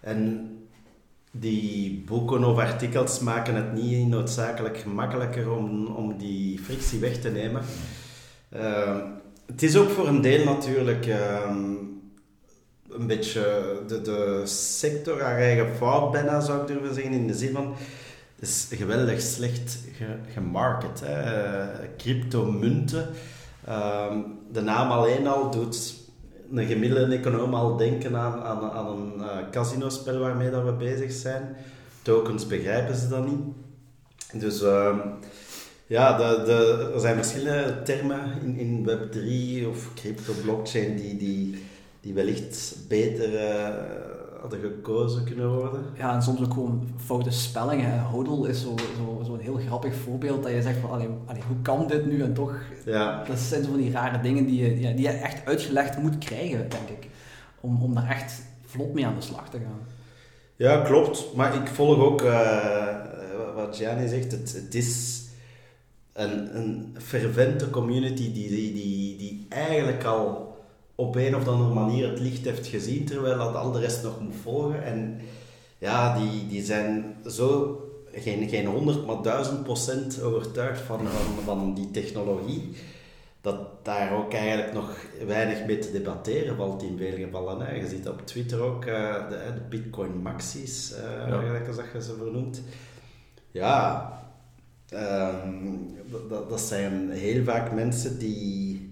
En 0.00 0.48
die 1.30 2.02
boeken 2.06 2.44
of 2.44 2.58
artikels 2.58 3.18
maken 3.18 3.54
het 3.54 3.72
niet 3.72 4.08
noodzakelijk 4.08 4.78
gemakkelijker 4.78 5.50
om, 5.50 5.86
om 5.86 6.18
die 6.18 6.58
frictie 6.58 6.98
weg 6.98 7.20
te 7.20 7.28
nemen. 7.28 7.62
Uh, 8.56 8.96
het 9.46 9.62
is 9.62 9.76
ook 9.76 9.90
voor 9.90 10.08
een 10.08 10.20
deel 10.20 10.44
natuurlijk 10.44 11.06
um, 11.06 11.84
een 12.88 13.06
beetje 13.06 13.76
de, 13.86 14.00
de 14.00 14.42
sector 14.44 15.22
haar 15.22 15.38
eigen 15.38 15.74
fout 15.76 16.12
bijna, 16.12 16.40
zou 16.40 16.60
ik 16.60 16.66
durven 16.66 16.94
zeggen. 16.94 17.12
In 17.12 17.26
de 17.26 17.34
zin 17.34 17.52
van, 17.52 17.74
is 18.44 18.66
geweldig 18.70 19.20
slecht 19.20 19.78
gemarket. 20.32 21.00
Hè. 21.04 21.88
Cryptomunten. 21.96 23.06
Um, 23.68 24.38
de 24.52 24.60
naam 24.60 24.90
alleen 24.90 25.26
al 25.26 25.50
doet 25.50 25.94
een 26.50 26.66
gemiddelde 26.66 27.16
econoom 27.16 27.54
al 27.54 27.76
denken 27.76 28.16
aan, 28.16 28.42
aan, 28.42 28.70
aan 28.70 28.86
een 28.86 29.12
uh, 29.18 29.50
casinospel 29.50 30.18
waarmee 30.18 30.50
dat 30.50 30.64
we 30.64 30.72
bezig 30.72 31.12
zijn. 31.12 31.56
Tokens 32.02 32.46
begrijpen 32.46 32.96
ze 32.96 33.08
dan 33.08 33.24
niet. 33.24 34.42
Dus... 34.42 34.62
Um, 34.62 35.00
ja, 35.86 36.16
de, 36.16 36.90
er 36.94 37.00
zijn 37.00 37.16
verschillende 37.16 37.82
termen 37.82 38.40
in, 38.42 38.58
in 38.58 38.88
Web3 38.88 39.66
of 39.68 39.94
crypto, 39.94 40.32
blockchain 40.42 40.96
die, 40.96 41.16
die, 41.16 41.62
die 42.00 42.14
wellicht 42.14 42.76
beter 42.88 43.30
hadden 44.50 44.70
gekozen 44.70 45.24
kunnen 45.24 45.54
worden. 45.54 45.84
Ja, 45.96 46.14
en 46.14 46.22
soms 46.22 46.40
ook 46.40 46.52
gewoon 46.52 46.88
foute 46.96 47.30
spellingen. 47.30 48.00
Hodl 48.00 48.44
is 48.44 48.60
zo'n 48.60 48.78
zo, 48.78 49.22
zo, 49.24 49.36
heel 49.36 49.56
grappig 49.66 49.94
voorbeeld 49.94 50.42
dat 50.42 50.52
je 50.52 50.62
zegt 50.62 50.78
van, 50.78 50.90
allee, 50.90 51.08
allee, 51.26 51.42
hoe 51.46 51.56
kan 51.62 51.86
dit 51.86 52.06
nu 52.06 52.22
en 52.22 52.34
toch? 52.34 52.54
Ja. 52.84 53.24
Dat 53.24 53.38
zijn 53.38 53.64
zo 53.64 53.70
van 53.70 53.80
die 53.80 53.90
rare 53.90 54.20
dingen 54.20 54.46
die 54.46 54.62
je, 54.62 54.80
ja, 54.80 54.90
die 54.90 55.02
je 55.02 55.08
echt 55.08 55.46
uitgelegd 55.46 55.98
moet 55.98 56.18
krijgen, 56.18 56.68
denk 56.68 56.88
ik. 56.88 57.08
Om, 57.60 57.82
om 57.82 57.94
daar 57.94 58.08
echt 58.08 58.42
vlot 58.64 58.94
mee 58.94 59.06
aan 59.06 59.14
de 59.14 59.20
slag 59.20 59.50
te 59.50 59.58
gaan. 59.58 59.80
Ja, 60.56 60.80
klopt. 60.82 61.34
Maar 61.34 61.54
ik 61.54 61.68
volg 61.68 61.98
ook 61.98 62.22
uh, 62.22 62.96
wat 63.54 63.76
Gianni 63.76 64.08
zegt. 64.08 64.32
Het, 64.32 64.52
het 64.52 64.74
is 64.74 65.22
een, 66.12 66.56
een 66.56 66.96
fervente 66.98 67.70
community 67.70 68.32
die, 68.32 68.48
die, 68.48 68.72
die, 68.72 69.16
die 69.16 69.46
eigenlijk 69.48 70.04
al 70.04 70.53
op 70.94 71.16
een 71.16 71.36
of 71.36 71.48
andere 71.48 71.74
manier 71.74 72.10
het 72.10 72.20
licht 72.20 72.44
heeft 72.44 72.66
gezien, 72.66 73.04
terwijl 73.04 73.38
dat 73.38 73.54
al 73.54 73.72
de 73.72 73.80
rest 73.80 74.02
nog 74.02 74.20
moet 74.20 74.34
volgen. 74.42 74.84
En 74.84 75.20
ja, 75.78 76.18
die, 76.18 76.46
die 76.46 76.62
zijn 76.62 77.16
zo 77.26 77.78
geen, 78.12 78.48
geen 78.48 78.66
100, 78.66 79.06
maar 79.06 79.22
1000 79.22 79.62
procent 79.62 80.22
overtuigd 80.22 80.80
van, 80.80 81.06
van, 81.06 81.44
van 81.44 81.74
die 81.74 81.90
technologie. 81.90 82.76
Dat 83.40 83.84
daar 83.84 84.16
ook 84.16 84.32
eigenlijk 84.32 84.72
nog 84.72 84.96
weinig 85.26 85.66
mee 85.66 85.78
te 85.78 85.92
debatteren 85.92 86.56
valt 86.56 86.82
in 86.82 86.98
veel 86.98 87.16
gevallen. 87.16 87.66
Hè. 87.66 87.74
Je 87.74 87.88
ziet 87.88 88.08
op 88.08 88.26
Twitter 88.26 88.60
ook 88.60 88.84
uh, 88.84 89.28
de, 89.28 89.36
de, 89.54 89.60
Bitcoin 89.68 90.22
Maxis, 90.22 90.92
uh, 90.92 91.28
ja. 91.28 91.40
gelijk 91.40 91.66
als 91.66 91.76
dat 91.76 91.84
je 91.92 92.02
ze 92.02 92.14
vernoemt. 92.16 92.62
Ja, 93.50 94.12
um, 94.92 95.96
dat, 96.28 96.50
dat 96.50 96.60
zijn 96.60 97.10
heel 97.10 97.44
vaak 97.44 97.72
mensen 97.72 98.18
die, 98.18 98.90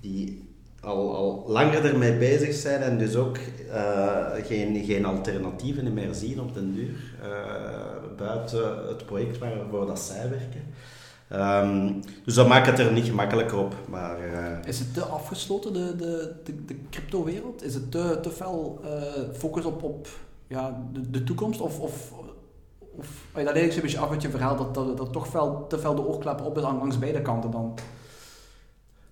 die 0.00 0.49
al, 0.80 1.16
al 1.16 1.44
langer 1.46 1.84
ermee 1.84 2.16
bezig 2.16 2.54
zijn 2.54 2.82
en 2.82 2.98
dus 2.98 3.16
ook 3.16 3.38
uh, 3.68 4.26
geen, 4.44 4.84
geen 4.84 5.04
alternatieven 5.04 5.94
meer 5.94 6.14
zien 6.14 6.40
op 6.40 6.54
den 6.54 6.74
duur, 6.74 7.14
uh, 7.22 8.16
buiten 8.16 8.88
het 8.88 9.06
project 9.06 9.38
waarvoor 9.38 9.86
dat 9.86 9.98
zij 9.98 10.30
werken. 10.30 10.64
Um, 11.32 12.00
dus 12.24 12.34
dat 12.34 12.48
maakt 12.48 12.66
het 12.66 12.78
er 12.78 12.92
niet 12.92 13.04
gemakkelijker 13.04 13.58
op. 13.58 13.74
Maar, 13.88 14.18
uh, 14.18 14.58
is 14.64 14.78
het 14.78 14.94
te 14.94 15.02
afgesloten, 15.02 15.72
de, 15.72 15.96
de, 15.96 16.32
de, 16.44 16.64
de 16.64 16.76
crypto-wereld? 16.90 17.64
Is 17.64 17.74
het 17.74 17.90
te, 17.90 18.18
te 18.22 18.30
fel 18.30 18.80
focus 19.32 19.64
op, 19.64 19.82
op 19.82 20.08
ja, 20.46 20.82
de, 20.92 21.10
de 21.10 21.24
toekomst? 21.24 21.60
Of, 21.60 21.80
of, 21.80 22.12
of 22.96 23.08
dat 23.44 23.56
ik 23.56 23.72
zo'n 23.72 23.82
beetje 23.82 23.98
af 23.98 24.10
uit 24.10 24.22
je 24.22 24.30
verhaal 24.30 24.56
dat, 24.56 24.96
dat, 24.96 25.12
toch 25.12 25.28
fel, 25.28 25.66
te 25.68 25.78
veel 25.78 25.94
de 25.94 26.06
oogklappen 26.08 26.46
op 26.46 26.56
is 26.56 26.62
langs 26.62 26.98
beide 26.98 27.22
kanten 27.22 27.50
dan? 27.50 27.74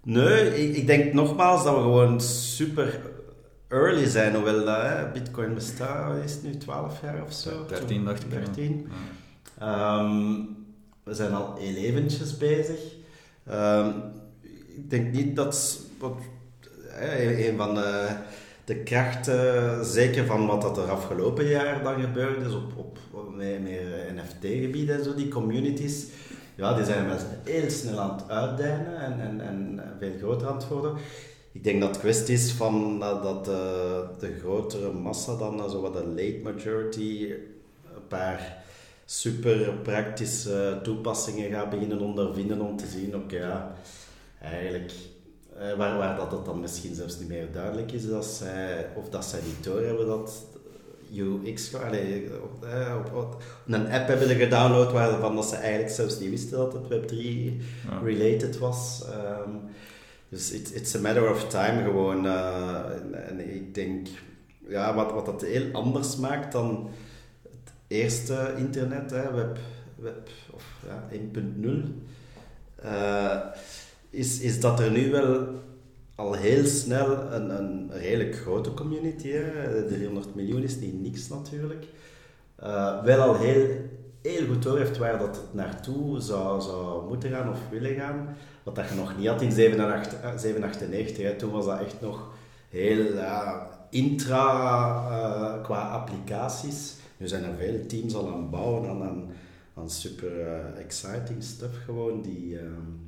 Nee, 0.08 0.68
ik, 0.68 0.76
ik, 0.76 0.86
denk 0.86 1.12
nogmaals 1.12 1.64
dat 1.64 1.74
we 1.74 1.80
gewoon 1.80 2.20
super 2.20 3.00
early 3.68 4.06
zijn, 4.06 4.34
hoewel 4.34 4.64
dat, 4.64 4.82
hè, 4.82 5.10
Bitcoin 5.10 5.54
bestaat, 5.54 6.24
is 6.24 6.32
het 6.32 6.42
nu 6.42 6.56
12 6.56 7.02
jaar 7.02 7.22
of 7.22 7.32
zo? 7.32 7.66
13 7.66 8.04
dacht 8.04 8.22
ik. 8.22 8.30
13. 8.30 8.88
Ja. 9.58 9.98
Um, 10.00 10.56
we 11.04 11.14
zijn 11.14 11.32
al 11.32 11.54
heel 11.58 11.74
eventjes 11.74 12.36
bezig. 12.36 12.80
Um, 13.50 13.94
ik 14.76 14.90
denk 14.90 15.12
niet 15.12 15.36
dat 15.36 15.80
wat, 15.98 16.14
een 17.00 17.56
van 17.56 17.74
de, 17.74 18.08
de 18.64 18.76
krachten, 18.76 19.84
zeker 19.84 20.26
van 20.26 20.46
wat 20.46 20.62
dat 20.62 20.78
er 20.78 20.90
afgelopen 20.90 21.46
jaar 21.46 21.82
dan 21.82 22.00
gebeurd 22.00 22.46
is 22.46 22.54
op, 22.54 22.76
op, 22.76 22.98
op 23.10 23.34
meer, 23.34 23.60
meer 23.60 24.14
NFT-gebieden 24.14 24.98
en 24.98 25.04
zo, 25.04 25.14
die 25.14 25.28
communities 25.28 26.06
ja, 26.58 26.74
die 26.74 26.84
zijn 26.84 27.06
mensen 27.06 27.40
heel 27.44 27.70
snel 27.70 27.98
aan 27.98 28.16
het 28.16 28.28
uitdijnen 28.28 29.00
en, 29.00 29.20
en, 29.20 29.40
en 29.40 29.80
veel 29.98 30.12
groter 30.18 30.48
aan 30.48 30.56
het 30.56 30.68
worden. 30.68 30.96
Ik 31.52 31.64
denk 31.64 31.80
dat 31.80 31.88
het 31.88 31.98
kwestie 31.98 32.34
is 32.34 32.52
van 32.52 33.00
dat, 33.00 33.22
dat 33.22 33.44
de, 34.20 34.36
grotere 34.40 34.92
massa 34.92 35.36
dan, 35.36 35.70
zo 35.70 35.80
wat 35.80 35.92
de 35.92 36.06
late 36.06 36.40
majority, 36.42 37.32
een 37.94 38.06
paar 38.08 38.64
super 39.04 39.72
praktische 39.72 40.80
toepassingen 40.82 41.50
gaat 41.50 41.70
beginnen 41.70 42.00
ondervinden 42.00 42.60
om 42.60 42.76
te 42.76 42.86
zien, 42.86 43.16
oké, 43.16 43.36
ja, 43.36 43.74
eigenlijk 44.40 44.92
waar, 45.76 45.98
waar 45.98 46.16
dat 46.16 46.32
het 46.32 46.44
dan 46.44 46.60
misschien 46.60 46.94
zelfs 46.94 47.18
niet 47.18 47.28
meer 47.28 47.52
duidelijk 47.52 47.92
is 47.92 48.08
dat 48.08 48.24
zij, 48.24 48.86
of 48.96 49.08
dat 49.08 49.24
zij 49.24 49.40
niet 49.44 49.64
doorhebben 49.64 50.06
dat 50.06 50.42
UX, 51.12 51.74
allee, 51.74 52.30
op, 52.42 52.66
op, 52.96 53.14
op, 53.14 53.42
een 53.66 53.90
app 53.90 54.08
hebben 54.08 54.28
gedownload 54.28 54.92
waarvan 54.92 55.34
dat 55.34 55.48
ze 55.48 55.56
eigenlijk 55.56 55.94
zelfs 55.94 56.18
niet 56.18 56.30
wisten 56.30 56.58
dat 56.58 56.72
het 56.72 56.82
Web3 56.82 57.16
ja. 57.16 58.00
related 58.02 58.58
was. 58.58 59.04
Um, 59.46 59.60
dus 60.28 60.52
it, 60.52 60.74
it's 60.74 60.94
a 60.94 61.00
matter 61.00 61.30
of 61.30 61.48
time 61.48 61.82
gewoon. 61.82 62.24
Uh, 62.24 62.96
en, 62.96 63.28
en, 63.28 63.54
ik 63.54 63.74
denk, 63.74 64.06
ja, 64.68 64.94
wat, 64.94 65.12
wat 65.12 65.26
dat 65.26 65.40
heel 65.40 65.72
anders 65.72 66.16
maakt 66.16 66.52
dan 66.52 66.90
het 67.42 67.72
eerste 67.86 68.54
internet, 68.56 69.10
hè, 69.10 69.32
web, 69.32 69.58
web 69.96 70.28
of 70.50 70.64
ja, 70.86 71.08
1.0, 71.12 71.68
uh, 72.84 73.36
is, 74.10 74.40
is 74.40 74.60
dat 74.60 74.80
er 74.80 74.90
nu 74.90 75.10
wel 75.10 75.46
al 76.18 76.32
heel 76.32 76.64
snel 76.64 77.32
een, 77.32 77.50
een 77.50 77.90
redelijk 77.92 78.36
grote 78.36 78.74
community. 78.74 79.28
Hè. 79.28 79.86
300 79.86 80.34
miljoen 80.34 80.62
is 80.62 80.76
niet 80.76 81.00
niks 81.00 81.28
natuurlijk. 81.28 81.86
Uh, 82.62 83.04
wel 83.04 83.20
al 83.20 83.36
heel, 83.36 83.66
heel 84.22 84.46
goed 84.46 84.62
door 84.62 84.78
heeft 84.78 84.98
waar 84.98 85.18
dat 85.18 85.40
naartoe 85.52 86.20
zou, 86.20 86.60
zou 86.60 87.08
moeten 87.08 87.30
gaan 87.30 87.50
of 87.50 87.58
willen 87.70 87.94
gaan. 87.94 88.36
Wat 88.62 88.74
dat 88.74 88.88
je 88.88 88.94
nog 88.94 89.18
niet 89.18 89.26
had 89.26 89.42
in 89.42 89.52
798. 89.52 91.22
Hè. 91.22 91.36
Toen 91.36 91.50
was 91.50 91.64
dat 91.64 91.80
echt 91.80 92.00
nog 92.00 92.30
heel 92.68 93.12
uh, 93.12 93.62
intra 93.90 95.60
qua 95.62 95.80
applicaties. 95.80 96.96
Nu 97.16 97.28
zijn 97.28 97.44
er 97.44 97.54
veel 97.58 97.86
teams 97.86 98.14
al 98.14 98.28
aan 98.28 98.40
het 98.40 98.50
bouwen 98.50 98.88
aan, 98.88 99.30
aan, 99.74 99.90
super 99.90 100.74
exciting 100.78 101.42
stuff 101.42 101.84
gewoon 101.84 102.22
die... 102.22 102.58
Um, 102.58 103.07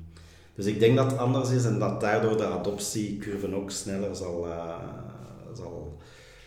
dus 0.61 0.73
ik 0.73 0.79
denk 0.79 0.95
dat 0.95 1.11
het 1.11 1.19
anders 1.19 1.49
is 1.49 1.65
en 1.65 1.79
dat 1.79 2.01
daardoor 2.01 2.37
de 2.37 2.45
adoptiecurve 2.45 3.55
ook 3.55 3.71
sneller 3.71 4.15
zal, 4.15 4.47
uh, 4.47 4.75
zal, 5.53 5.97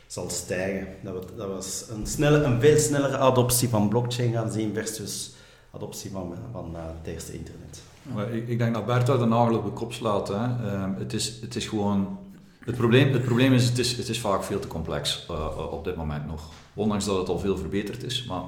zal 0.06 0.30
stijgen. 0.30 0.86
Dat 1.02 1.14
we, 1.14 1.36
dat 1.36 1.48
we 1.48 1.94
een, 1.94 2.06
snelle, 2.06 2.42
een 2.42 2.60
veel 2.60 2.78
snellere 2.78 3.16
adoptie 3.16 3.68
van 3.68 3.88
blockchain 3.88 4.32
gaan 4.32 4.50
zien 4.50 4.74
versus 4.74 5.34
adoptie 5.70 6.10
van, 6.10 6.34
van 6.52 6.70
uh, 6.72 6.80
het 7.02 7.12
eerste 7.12 7.32
internet. 7.32 7.82
Maar 8.02 8.32
ik, 8.32 8.48
ik, 8.48 8.58
denk 8.58 8.74
dat 8.74 8.86
Bert 8.86 9.06
daar 9.06 9.18
de 9.18 9.24
nagel 9.24 9.56
op 9.56 9.64
de 9.64 9.70
kop 9.70 9.92
slaat. 9.92 10.28
Hè. 10.28 10.34
Uh, 10.34 10.84
het, 10.98 11.12
is, 11.12 11.40
het 11.40 11.56
is 11.56 11.66
gewoon... 11.66 12.18
Het 12.58 12.76
probleem, 12.76 13.12
het 13.12 13.24
probleem 13.24 13.52
is, 13.52 13.64
het 13.64 13.78
is, 13.78 13.96
het 13.96 14.08
is 14.08 14.20
vaak 14.20 14.44
veel 14.44 14.58
te 14.58 14.68
complex 14.68 15.26
op 15.70 15.84
dit 15.84 15.96
moment 15.96 16.26
nog. 16.26 16.50
Ondanks 16.74 17.04
dat 17.04 17.18
het 17.18 17.28
al 17.28 17.38
veel 17.38 17.56
verbeterd 17.56 18.02
is. 18.02 18.24
Maar 18.24 18.42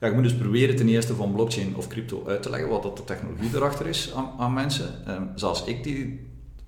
ja, 0.00 0.06
je 0.06 0.12
moet 0.12 0.22
dus 0.22 0.36
proberen 0.36 0.76
ten 0.76 0.88
eerste 0.88 1.14
van 1.14 1.32
blockchain 1.32 1.76
of 1.76 1.88
crypto 1.88 2.22
uit 2.26 2.42
te 2.42 2.50
leggen 2.50 2.68
wat 2.68 2.82
dat 2.82 2.96
de 2.96 3.04
technologie 3.04 3.50
erachter 3.54 3.86
is 3.86 4.12
aan, 4.38 4.52
mensen. 4.52 4.94
Um, 5.08 5.30
zelfs 5.34 5.64
ik 5.64 5.84
die 5.84 6.26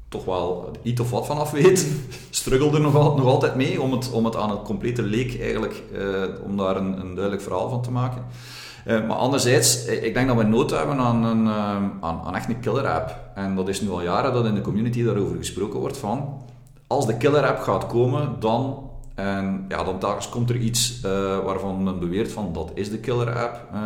toch 0.09 0.25
wel 0.25 0.71
iets 0.83 1.01
of 1.01 1.11
wat 1.11 1.27
vanaf 1.27 1.51
weet, 1.51 1.87
struggle 2.31 2.73
er 2.73 2.81
nog, 2.81 2.97
al, 2.97 3.17
nog 3.17 3.27
altijd 3.27 3.55
mee 3.55 3.81
om 3.83 3.93
het, 3.93 4.11
om 4.11 4.25
het 4.25 4.37
aan 4.37 4.51
het 4.51 4.63
complete 4.63 5.03
leek 5.03 5.41
eigenlijk, 5.41 5.83
uh, 5.93 6.25
om 6.45 6.57
daar 6.57 6.77
een, 6.77 7.01
een, 7.01 7.15
duidelijk 7.15 7.43
verhaal 7.43 7.69
van 7.69 7.83
te 7.83 7.91
maken. 7.91 8.25
Uh, 8.87 9.07
maar 9.07 9.17
anderzijds, 9.17 9.85
eh, 9.85 10.05
ik 10.05 10.15
denk 10.15 10.29
dat 10.29 10.37
we 10.37 10.43
nood 10.43 10.71
hebben 10.71 10.99
aan, 10.99 11.25
een, 11.25 11.45
uh, 11.45 11.51
aan, 12.01 12.21
aan 12.25 12.35
echt 12.35 12.49
een 12.49 12.61
killer 12.61 12.87
app. 12.87 13.17
En 13.35 13.55
dat 13.55 13.69
is 13.69 13.81
nu 13.81 13.91
al 13.91 14.03
jaren 14.03 14.33
dat 14.33 14.45
in 14.47 14.55
de 14.55 14.61
community 14.61 15.05
daarover 15.05 15.37
gesproken 15.37 15.81
wordt 15.81 15.97
van, 15.97 16.43
als 16.87 17.07
de 17.07 17.17
killer 17.17 17.47
app 17.47 17.61
gaat 17.61 17.87
komen, 17.87 18.37
dan 18.41 18.88
en 19.19 19.65
ja, 19.69 19.85
dan 19.85 19.99
telkens 19.99 20.29
komt 20.29 20.51
er 20.51 20.57
iets 20.57 21.01
uh, 21.05 21.11
waarvan 21.45 21.83
men 21.83 21.99
beweert 21.99 22.33
van 22.33 22.53
dat 22.53 22.71
is 22.75 22.91
de 22.91 22.99
killer 22.99 23.39
app. 23.39 23.69
Uh, 23.73 23.81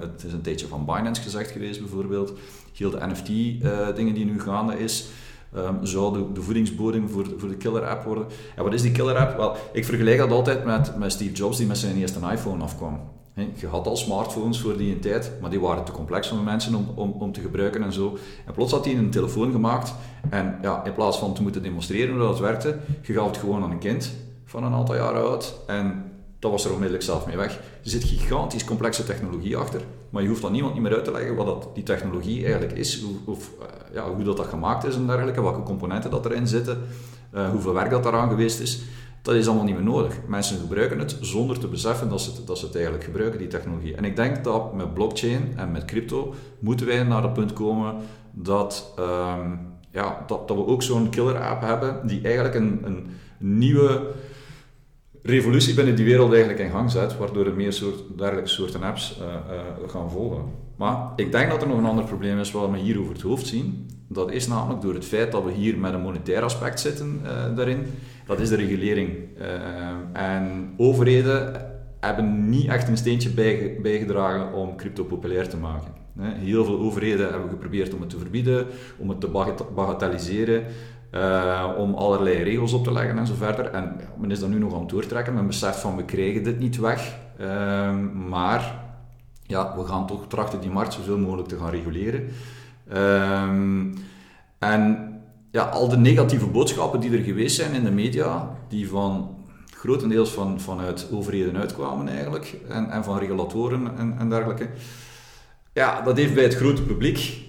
het 0.00 0.24
is 0.24 0.32
een 0.32 0.40
tijdje 0.40 0.66
van 0.66 0.84
Binance 0.84 1.22
gezegd 1.22 1.50
geweest 1.50 1.80
bijvoorbeeld. 1.80 2.32
Heel 2.72 2.90
de 2.90 3.06
NFT-dingen 3.06 4.14
die 4.14 4.24
nu 4.24 4.40
gaande 4.40 4.78
is. 4.78 5.06
Um, 5.56 5.86
zou 5.86 6.12
de, 6.12 6.32
de, 6.32 6.42
voedingsbodem 6.42 7.08
voor, 7.08 7.26
voor 7.36 7.48
de 7.48 7.56
killer 7.56 7.86
app 7.86 8.04
worden. 8.04 8.26
En 8.56 8.64
wat 8.64 8.72
is 8.72 8.82
die 8.82 8.92
killer 8.92 9.16
app? 9.16 9.36
Wel, 9.36 9.56
ik 9.72 9.84
vergelijk 9.84 10.18
dat 10.18 10.30
altijd 10.30 10.64
met, 10.64 10.98
met 10.98 11.12
Steve 11.12 11.32
Jobs 11.32 11.56
die 11.56 11.66
met 11.66 11.78
zijn 11.78 11.96
eerste 11.96 12.18
iPhone 12.32 12.62
afkwam. 12.62 13.00
Je 13.54 13.66
had 13.66 13.86
al 13.86 13.96
smartphones 13.96 14.60
voor 14.60 14.76
die 14.76 14.98
tijd, 14.98 15.32
maar 15.40 15.50
die 15.50 15.60
waren 15.60 15.84
te 15.84 15.92
complex 15.92 16.28
voor 16.28 16.38
mensen 16.38 16.74
om, 16.74 16.88
om, 16.94 17.10
om 17.10 17.32
te 17.32 17.40
gebruiken 17.40 17.82
en 17.82 17.92
zo. 17.92 18.18
En 18.46 18.52
plots 18.52 18.72
had 18.72 18.84
hij 18.84 18.96
een 18.96 19.10
telefoon 19.10 19.52
gemaakt 19.52 19.94
en 20.30 20.58
ja, 20.62 20.84
in 20.84 20.94
plaats 20.94 21.18
van 21.18 21.34
te 21.34 21.42
moeten 21.42 21.62
demonstreren 21.62 22.14
hoe 22.14 22.26
dat 22.26 22.40
werkte, 22.40 22.78
je 23.02 23.12
gaf 23.12 23.26
het 23.26 23.36
gewoon 23.36 23.62
aan 23.62 23.70
een 23.70 23.78
kind 23.78 24.12
van 24.54 24.64
een 24.64 24.72
aantal 24.72 24.94
jaren 24.94 25.22
oud. 25.22 25.54
En 25.66 26.12
dat 26.38 26.50
was 26.50 26.64
er 26.64 26.70
onmiddellijk 26.70 27.04
zelf 27.04 27.26
mee 27.26 27.36
weg. 27.36 27.56
Er 27.56 27.90
zit 27.90 28.04
gigantisch 28.04 28.64
complexe 28.64 29.04
technologie 29.04 29.56
achter, 29.56 29.80
maar 30.10 30.22
je 30.22 30.28
hoeft 30.28 30.44
aan 30.44 30.52
niemand 30.52 30.74
niet 30.74 30.82
meer 30.82 30.94
uit 30.94 31.04
te 31.04 31.12
leggen 31.12 31.34
wat 31.34 31.46
dat, 31.46 31.68
die 31.74 31.82
technologie 31.82 32.42
eigenlijk 32.44 32.72
is, 32.72 33.02
hoe, 33.02 33.14
of, 33.24 33.50
uh, 33.60 33.64
ja, 33.94 34.14
hoe 34.14 34.24
dat, 34.24 34.36
dat 34.36 34.46
gemaakt 34.46 34.84
is 34.84 34.94
en 34.94 35.06
dergelijke, 35.06 35.42
welke 35.42 35.62
componenten 35.62 36.10
dat 36.10 36.26
erin 36.26 36.46
zitten, 36.46 36.78
uh, 37.34 37.50
hoeveel 37.50 37.72
werk 37.72 37.90
dat 37.90 38.02
daaraan 38.02 38.28
geweest 38.28 38.60
is. 38.60 38.82
Dat 39.22 39.34
is 39.34 39.46
allemaal 39.46 39.64
niet 39.64 39.74
meer 39.74 39.84
nodig. 39.84 40.14
Mensen 40.26 40.58
gebruiken 40.58 40.98
het 40.98 41.16
zonder 41.20 41.58
te 41.58 41.68
beseffen 41.68 42.08
dat 42.08 42.20
ze 42.20 42.30
het, 42.30 42.46
dat 42.46 42.58
ze 42.58 42.64
het 42.64 42.74
eigenlijk 42.74 43.04
gebruiken, 43.04 43.38
die 43.38 43.48
technologie. 43.48 43.94
En 43.94 44.04
ik 44.04 44.16
denk 44.16 44.44
dat 44.44 44.74
met 44.74 44.94
blockchain 44.94 45.52
en 45.56 45.72
met 45.72 45.84
crypto 45.84 46.34
moeten 46.58 46.86
wij 46.86 47.02
naar 47.02 47.22
het 47.22 47.32
punt 47.32 47.52
komen 47.52 47.94
dat, 48.30 48.94
um, 48.98 49.58
ja, 49.90 50.24
dat, 50.26 50.48
dat 50.48 50.56
we 50.56 50.66
ook 50.66 50.82
zo'n 50.82 51.10
killer 51.10 51.40
app 51.40 51.62
hebben 51.62 52.06
die 52.06 52.20
eigenlijk 52.22 52.54
een, 52.54 52.80
een 52.84 53.06
nieuwe 53.38 54.12
revolutie 55.26 55.74
binnen 55.74 55.96
die 55.96 56.04
wereld 56.04 56.32
eigenlijk 56.32 56.62
in 56.62 56.70
gang 56.70 56.90
zet, 56.90 57.16
waardoor 57.16 57.46
er 57.46 57.54
meer 57.54 57.72
soort, 57.72 58.02
dergelijke 58.16 58.48
soorten 58.48 58.82
apps 58.82 59.18
uh, 59.20 59.26
uh, 59.26 59.88
gaan 59.88 60.10
volgen. 60.10 60.44
Maar 60.76 61.12
ik 61.16 61.32
denk 61.32 61.50
dat 61.50 61.62
er 61.62 61.68
nog 61.68 61.78
een 61.78 61.84
ander 61.84 62.04
probleem 62.04 62.38
is 62.38 62.50
wat 62.50 62.70
we 62.70 62.78
hier 62.78 63.00
over 63.00 63.12
het 63.12 63.22
hoofd 63.22 63.46
zien. 63.46 63.86
Dat 64.08 64.32
is 64.32 64.46
namelijk 64.46 64.82
door 64.82 64.94
het 64.94 65.04
feit 65.04 65.32
dat 65.32 65.44
we 65.44 65.52
hier 65.52 65.78
met 65.78 65.92
een 65.92 66.00
monetair 66.00 66.42
aspect 66.42 66.80
zitten 66.80 67.20
uh, 67.22 67.56
daarin. 67.56 67.86
Dat 68.26 68.40
is 68.40 68.48
de 68.48 68.56
regulering. 68.56 69.10
en 70.12 70.74
overheden 70.76 71.52
hebben 72.00 72.48
niet 72.48 72.68
echt 72.68 72.88
een 72.88 72.96
steentje 72.96 73.30
bijgedragen 73.82 74.52
om 74.52 74.76
crypto 74.76 75.04
populair 75.04 75.48
te 75.48 75.56
maken. 75.56 75.92
Heel 76.20 76.64
veel 76.64 76.78
overheden 76.78 77.30
hebben 77.30 77.50
geprobeerd 77.50 77.94
om 77.94 78.00
het 78.00 78.10
te 78.10 78.18
verbieden, 78.18 78.66
om 78.98 79.08
het 79.08 79.20
te 79.20 79.28
bagatelliseren. 79.74 80.64
Uh, 81.14 81.70
om 81.78 81.94
allerlei 81.94 82.42
regels 82.42 82.72
op 82.72 82.84
te 82.84 82.92
leggen 82.92 83.18
en 83.18 83.26
zo 83.26 83.34
verder. 83.34 83.66
En 83.66 83.96
ja, 83.98 84.06
men 84.18 84.30
is 84.30 84.40
dat 84.40 84.48
nu 84.48 84.58
nog 84.58 84.74
aan 84.74 84.80
het 84.80 84.88
doortrekken. 84.88 85.34
Men 85.34 85.46
beseft 85.46 85.78
van 85.78 85.96
we 85.96 86.04
krijgen 86.04 86.42
dit 86.42 86.58
niet 86.58 86.76
weg. 86.76 87.16
Uh, 87.40 87.96
maar 88.28 88.82
ja, 89.42 89.76
we 89.76 89.84
gaan 89.84 90.06
toch 90.06 90.26
trachten 90.28 90.60
die 90.60 90.70
markt 90.70 90.92
zoveel 90.92 91.18
mogelijk 91.18 91.48
te 91.48 91.56
gaan 91.56 91.70
reguleren. 91.70 92.28
Uh, 92.92 93.42
en 94.58 95.14
ja, 95.50 95.62
al 95.62 95.88
de 95.88 95.96
negatieve 95.96 96.46
boodschappen 96.46 97.00
die 97.00 97.16
er 97.16 97.24
geweest 97.24 97.56
zijn 97.56 97.72
in 97.72 97.84
de 97.84 97.90
media, 97.90 98.56
die 98.68 98.88
van 98.88 99.36
grotendeels 99.76 100.30
van, 100.30 100.60
vanuit 100.60 101.08
overheden 101.12 101.56
uitkwamen 101.56 102.08
eigenlijk, 102.08 102.56
en, 102.68 102.90
en 102.90 103.04
van 103.04 103.18
regulatoren 103.18 103.98
en, 103.98 104.14
en 104.18 104.28
dergelijke. 104.28 104.68
Ja, 105.72 106.00
dat 106.00 106.16
heeft 106.16 106.34
bij 106.34 106.42
het 106.42 106.54
grote 106.54 106.82
publiek 106.82 107.42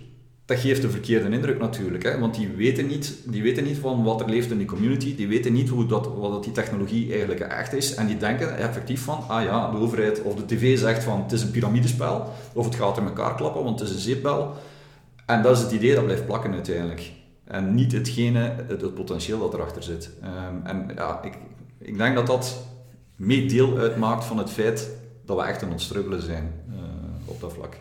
dat 0.45 0.59
geeft 0.59 0.83
een 0.83 0.91
verkeerde 0.91 1.29
indruk 1.29 1.59
natuurlijk. 1.59 2.03
Hè? 2.03 2.19
Want 2.19 2.35
die 2.35 2.49
weten, 2.49 2.87
niet, 2.87 3.17
die 3.25 3.43
weten 3.43 3.63
niet 3.63 3.77
van 3.77 4.03
wat 4.03 4.21
er 4.21 4.29
leeft 4.29 4.51
in 4.51 4.57
die 4.57 4.67
community. 4.67 5.15
Die 5.15 5.27
weten 5.27 5.53
niet 5.53 5.69
hoe 5.69 5.85
dat, 5.85 6.07
wat 6.17 6.43
die 6.43 6.53
technologie 6.53 7.11
eigenlijk 7.11 7.39
echt 7.39 7.73
is. 7.73 7.95
En 7.95 8.07
die 8.07 8.17
denken 8.17 8.57
effectief 8.57 9.01
van, 9.01 9.23
ah 9.27 9.43
ja, 9.43 9.71
de 9.71 9.77
overheid 9.77 10.21
of 10.21 10.35
de 10.35 10.45
tv 10.45 10.77
zegt 10.77 11.03
van 11.03 11.21
het 11.21 11.31
is 11.31 11.41
een 11.41 11.51
piramidespel. 11.51 12.29
Of 12.53 12.65
het 12.65 12.75
gaat 12.75 12.97
in 12.97 13.05
elkaar 13.05 13.35
klappen, 13.35 13.63
want 13.63 13.79
het 13.79 13.89
is 13.89 13.95
een 13.95 14.01
zeepbel. 14.01 14.53
En 15.25 15.41
dat 15.41 15.57
is 15.57 15.63
het 15.63 15.71
idee 15.71 15.95
dat 15.95 16.03
blijft 16.03 16.25
plakken 16.25 16.53
uiteindelijk. 16.53 17.11
En 17.43 17.75
niet 17.75 17.91
hetgene, 17.91 18.55
het, 18.67 18.93
potentieel 18.93 19.39
dat 19.39 19.53
erachter 19.53 19.83
zit. 19.83 20.09
Um, 20.23 20.65
en 20.65 20.91
ja, 20.95 21.21
ik, 21.23 21.37
ik 21.77 21.97
denk 21.97 22.15
dat 22.15 22.27
dat 22.27 22.65
mee 23.15 23.45
deel 23.45 23.77
uitmaakt 23.77 24.25
van 24.25 24.37
het 24.37 24.49
feit 24.49 24.89
dat 25.25 25.37
we 25.37 25.43
echt 25.43 25.63
aan 25.63 25.71
het 25.71 25.81
struggelen 25.81 26.21
zijn 26.21 26.53
uh, 26.69 26.75
op 27.25 27.41
dat 27.41 27.53
vlak. 27.53 27.77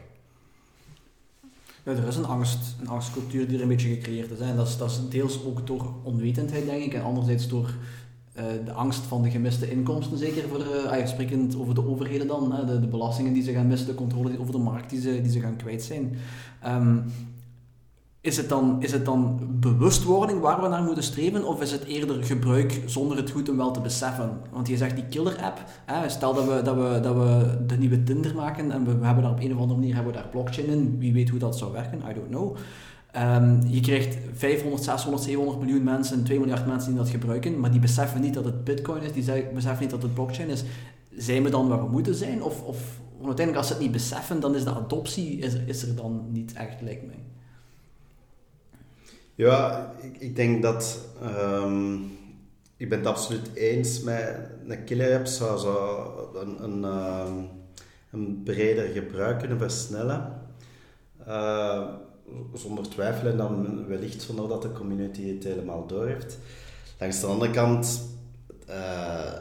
Ja, 1.84 1.92
er 1.92 2.08
is 2.08 2.16
een, 2.16 2.24
angst, 2.24 2.58
een 2.80 2.88
angstcultuur 2.88 3.46
die 3.48 3.56
er 3.56 3.62
een 3.62 3.68
beetje 3.68 3.88
gecreëerd 3.88 4.30
is. 4.30 4.38
Hè. 4.38 4.44
En 4.44 4.56
dat 4.56 4.68
is, 4.68 4.76
dat 4.76 4.90
is 4.90 5.00
deels 5.08 5.44
ook 5.44 5.66
door 5.66 5.94
onwetendheid, 6.02 6.66
denk 6.66 6.82
ik. 6.82 6.94
En 6.94 7.02
anderzijds 7.02 7.48
door 7.48 7.74
uh, 8.36 8.44
de 8.64 8.72
angst 8.72 9.00
van 9.00 9.22
de 9.22 9.30
gemiste 9.30 9.70
inkomsten, 9.70 10.18
zeker 10.18 10.48
voor, 10.48 10.60
uh, 10.60 11.60
over 11.60 11.74
de 11.74 11.88
overheden 11.88 12.26
dan, 12.26 12.52
hè, 12.52 12.64
de, 12.64 12.80
de, 12.80 12.86
belastingen 12.86 13.32
die 13.32 13.42
ze 13.42 13.52
gaan 13.52 13.66
missen, 13.66 13.86
de 13.86 13.94
controle 13.94 14.40
over 14.40 14.52
de 14.52 14.58
markt 14.58 14.90
die 14.90 15.00
ze, 15.00 15.20
die 15.22 15.30
ze 15.30 15.40
gaan 15.40 15.56
kwijt 15.56 15.82
zijn. 15.82 16.16
Um, 16.66 17.04
is 18.24 18.36
het, 18.36 18.48
dan, 18.48 18.76
is 18.80 18.92
het 18.92 19.04
dan 19.04 19.40
bewustwording 19.60 20.40
waar 20.40 20.62
we 20.62 20.68
naar 20.68 20.82
moeten 20.82 21.02
streven, 21.02 21.44
of 21.44 21.62
is 21.62 21.72
het 21.72 21.84
eerder 21.84 22.24
gebruik 22.24 22.82
zonder 22.86 23.16
het 23.16 23.30
goed 23.30 23.48
en 23.48 23.56
wel 23.56 23.70
te 23.70 23.80
beseffen? 23.80 24.40
Want 24.52 24.68
je 24.68 24.76
zegt 24.76 24.94
die 24.94 25.04
killer-app, 25.04 25.64
stel 26.06 26.34
dat 26.34 26.44
we, 26.44 26.62
dat, 26.62 26.76
we, 26.76 27.00
dat 27.02 27.14
we 27.14 27.58
de 27.66 27.76
nieuwe 27.76 28.02
Tinder 28.02 28.34
maken 28.34 28.70
en 28.70 28.84
we, 28.84 29.06
hebben 29.06 29.22
daar 29.22 29.32
op 29.32 29.40
een 29.40 29.54
of 29.54 29.58
andere 29.58 29.78
manier 29.78 29.94
hebben 29.94 30.12
we 30.12 30.18
daar 30.18 30.28
blockchain 30.28 30.68
in, 30.68 30.98
wie 30.98 31.12
weet 31.12 31.28
hoe 31.28 31.38
dat 31.38 31.58
zou 31.58 31.72
werken, 31.72 31.98
I 32.10 32.14
don't 32.14 32.28
know. 32.28 32.56
Um, 33.16 33.60
je 33.66 33.80
krijgt 33.80 34.16
500, 34.32 34.82
600, 34.82 35.22
700 35.22 35.60
miljoen 35.60 35.84
mensen, 35.84 36.24
2 36.24 36.38
miljard 36.38 36.66
mensen 36.66 36.90
die 36.90 36.98
dat 36.98 37.10
gebruiken, 37.10 37.60
maar 37.60 37.70
die 37.70 37.80
beseffen 37.80 38.20
niet 38.20 38.34
dat 38.34 38.44
het 38.44 38.64
bitcoin 38.64 39.02
is, 39.02 39.12
die 39.12 39.46
beseffen 39.54 39.80
niet 39.80 39.90
dat 39.90 40.02
het 40.02 40.14
blockchain 40.14 40.48
is. 40.48 40.64
Zijn 41.16 41.42
we 41.42 41.50
dan 41.50 41.68
waar 41.68 41.84
we 41.84 41.90
moeten 41.90 42.14
zijn? 42.14 42.42
Of, 42.42 42.62
of 42.62 43.00
uiteindelijk 43.16 43.56
als 43.56 43.66
ze 43.66 43.72
het 43.72 43.82
niet 43.82 43.92
beseffen, 43.92 44.40
dan 44.40 44.54
is 44.54 44.64
de 44.64 44.74
adoptie 44.74 45.38
is, 45.38 45.54
is 45.66 45.82
er 45.82 45.96
dan 45.96 46.22
niet 46.30 46.52
echt, 46.52 46.80
lijkt 46.80 47.06
mij. 47.06 47.22
Ja, 49.34 49.92
ik, 50.00 50.16
ik 50.18 50.36
denk 50.36 50.62
dat... 50.62 50.98
Um, 51.22 52.12
ik 52.76 52.88
ben 52.88 52.98
het 52.98 53.08
absoluut 53.08 53.54
eens 53.54 54.00
met 54.00 54.36
een 54.68 54.84
killer 54.84 55.26
zou, 55.26 55.58
zou 55.58 56.08
een, 56.38 56.64
een, 56.64 56.84
um, 56.84 57.48
een 58.10 58.42
breder 58.44 58.86
gebruik 58.86 59.38
kunnen 59.38 59.58
versnellen. 59.58 60.40
Uh, 61.28 61.88
zonder 62.54 62.88
twijfel 62.88 63.28
en 63.28 63.36
dan 63.36 63.86
wellicht 63.86 64.22
zonder 64.22 64.48
dat 64.48 64.62
de 64.62 64.72
community 64.72 65.28
het 65.28 65.44
helemaal 65.44 65.86
door 65.86 66.06
heeft. 66.06 66.38
Langs 66.98 67.20
de 67.20 67.26
andere 67.26 67.50
kant, 67.50 68.02
uh, 68.68 69.32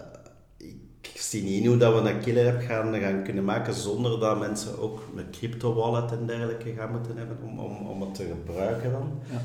ik 0.57 1.11
zie 1.13 1.43
niet 1.43 1.65
hoe 1.67 1.77
dat 1.77 2.01
we 2.01 2.09
een 2.09 2.19
killer 2.19 2.53
app 2.53 2.61
gaan, 2.61 2.99
gaan 2.99 3.23
kunnen 3.23 3.45
maken 3.45 3.73
zonder 3.73 4.19
dat 4.19 4.39
mensen 4.39 4.79
ook 4.79 5.01
met 5.13 5.29
crypto 5.29 5.73
wallet 5.73 6.11
en 6.11 6.25
dergelijke 6.25 6.73
gaan 6.73 6.91
moeten 6.91 7.17
hebben 7.17 7.37
om, 7.43 7.59
om, 7.59 7.87
om 7.87 8.01
het 8.01 8.15
te 8.15 8.25
gebruiken 8.25 8.91
dan. 8.91 9.19
Ja. 9.31 9.41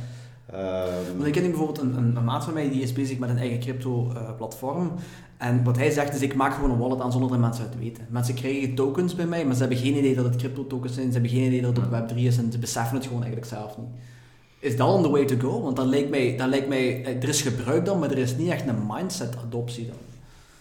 Um, 0.54 1.24
ik 1.24 1.32
ken 1.32 1.42
bijvoorbeeld 1.42 1.78
een, 1.78 1.96
een, 1.96 2.16
een, 2.16 2.24
maat 2.24 2.44
van 2.44 2.54
mij 2.54 2.70
die 2.70 2.82
is 2.82 2.92
bezig 2.92 3.18
met 3.18 3.28
een 3.28 3.38
eigen 3.38 3.60
crypto-platform. 3.60 4.92
en 5.38 5.64
wat 5.64 5.76
hij 5.76 5.90
zegt 5.90 6.14
is: 6.14 6.20
ik 6.20 6.34
maak 6.34 6.54
gewoon 6.54 6.70
een 6.70 6.78
wallet 6.78 7.00
aan 7.00 7.12
zonder 7.12 7.30
dat 7.30 7.38
mensen 7.38 7.64
het 7.64 7.78
weten. 7.78 8.06
Mensen 8.10 8.34
krijgen 8.34 8.74
tokens 8.74 9.14
bij 9.14 9.26
mij, 9.26 9.44
maar 9.44 9.54
ze 9.54 9.60
hebben 9.60 9.78
geen 9.78 9.96
idee 9.96 10.14
dat 10.14 10.24
het 10.24 10.36
crypto-tokens 10.36 10.94
zijn. 10.94 11.06
Ze 11.06 11.12
hebben 11.12 11.30
geen 11.30 11.46
idee 11.46 11.62
dat 11.62 11.76
het 11.76 11.84
op 11.84 11.92
Web3 11.92 12.16
is 12.16 12.38
en 12.38 12.52
ze 12.52 12.58
beseffen 12.58 12.96
het 12.96 13.06
gewoon 13.06 13.22
eigenlijk 13.22 13.52
zelf 13.52 13.78
niet. 13.78 13.88
Is 14.58 14.76
dat 14.76 14.94
on 14.94 15.02
the 15.02 15.10
way 15.10 15.24
to 15.24 15.36
go? 15.38 15.62
Want 15.62 15.76
dan 15.76 15.88
lijkt 15.88 16.10
mij, 16.10 16.36
dan 16.36 16.48
lijkt 16.48 16.68
mij 16.68 17.04
eh, 17.04 17.22
er 17.22 17.28
is 17.28 17.42
gebruik 17.42 17.84
dan, 17.84 17.98
maar 17.98 18.10
er 18.10 18.18
is 18.18 18.36
niet 18.36 18.50
echt 18.50 18.68
een 18.68 18.86
mindset-adoptie 18.88 19.86
dan. 19.86 19.96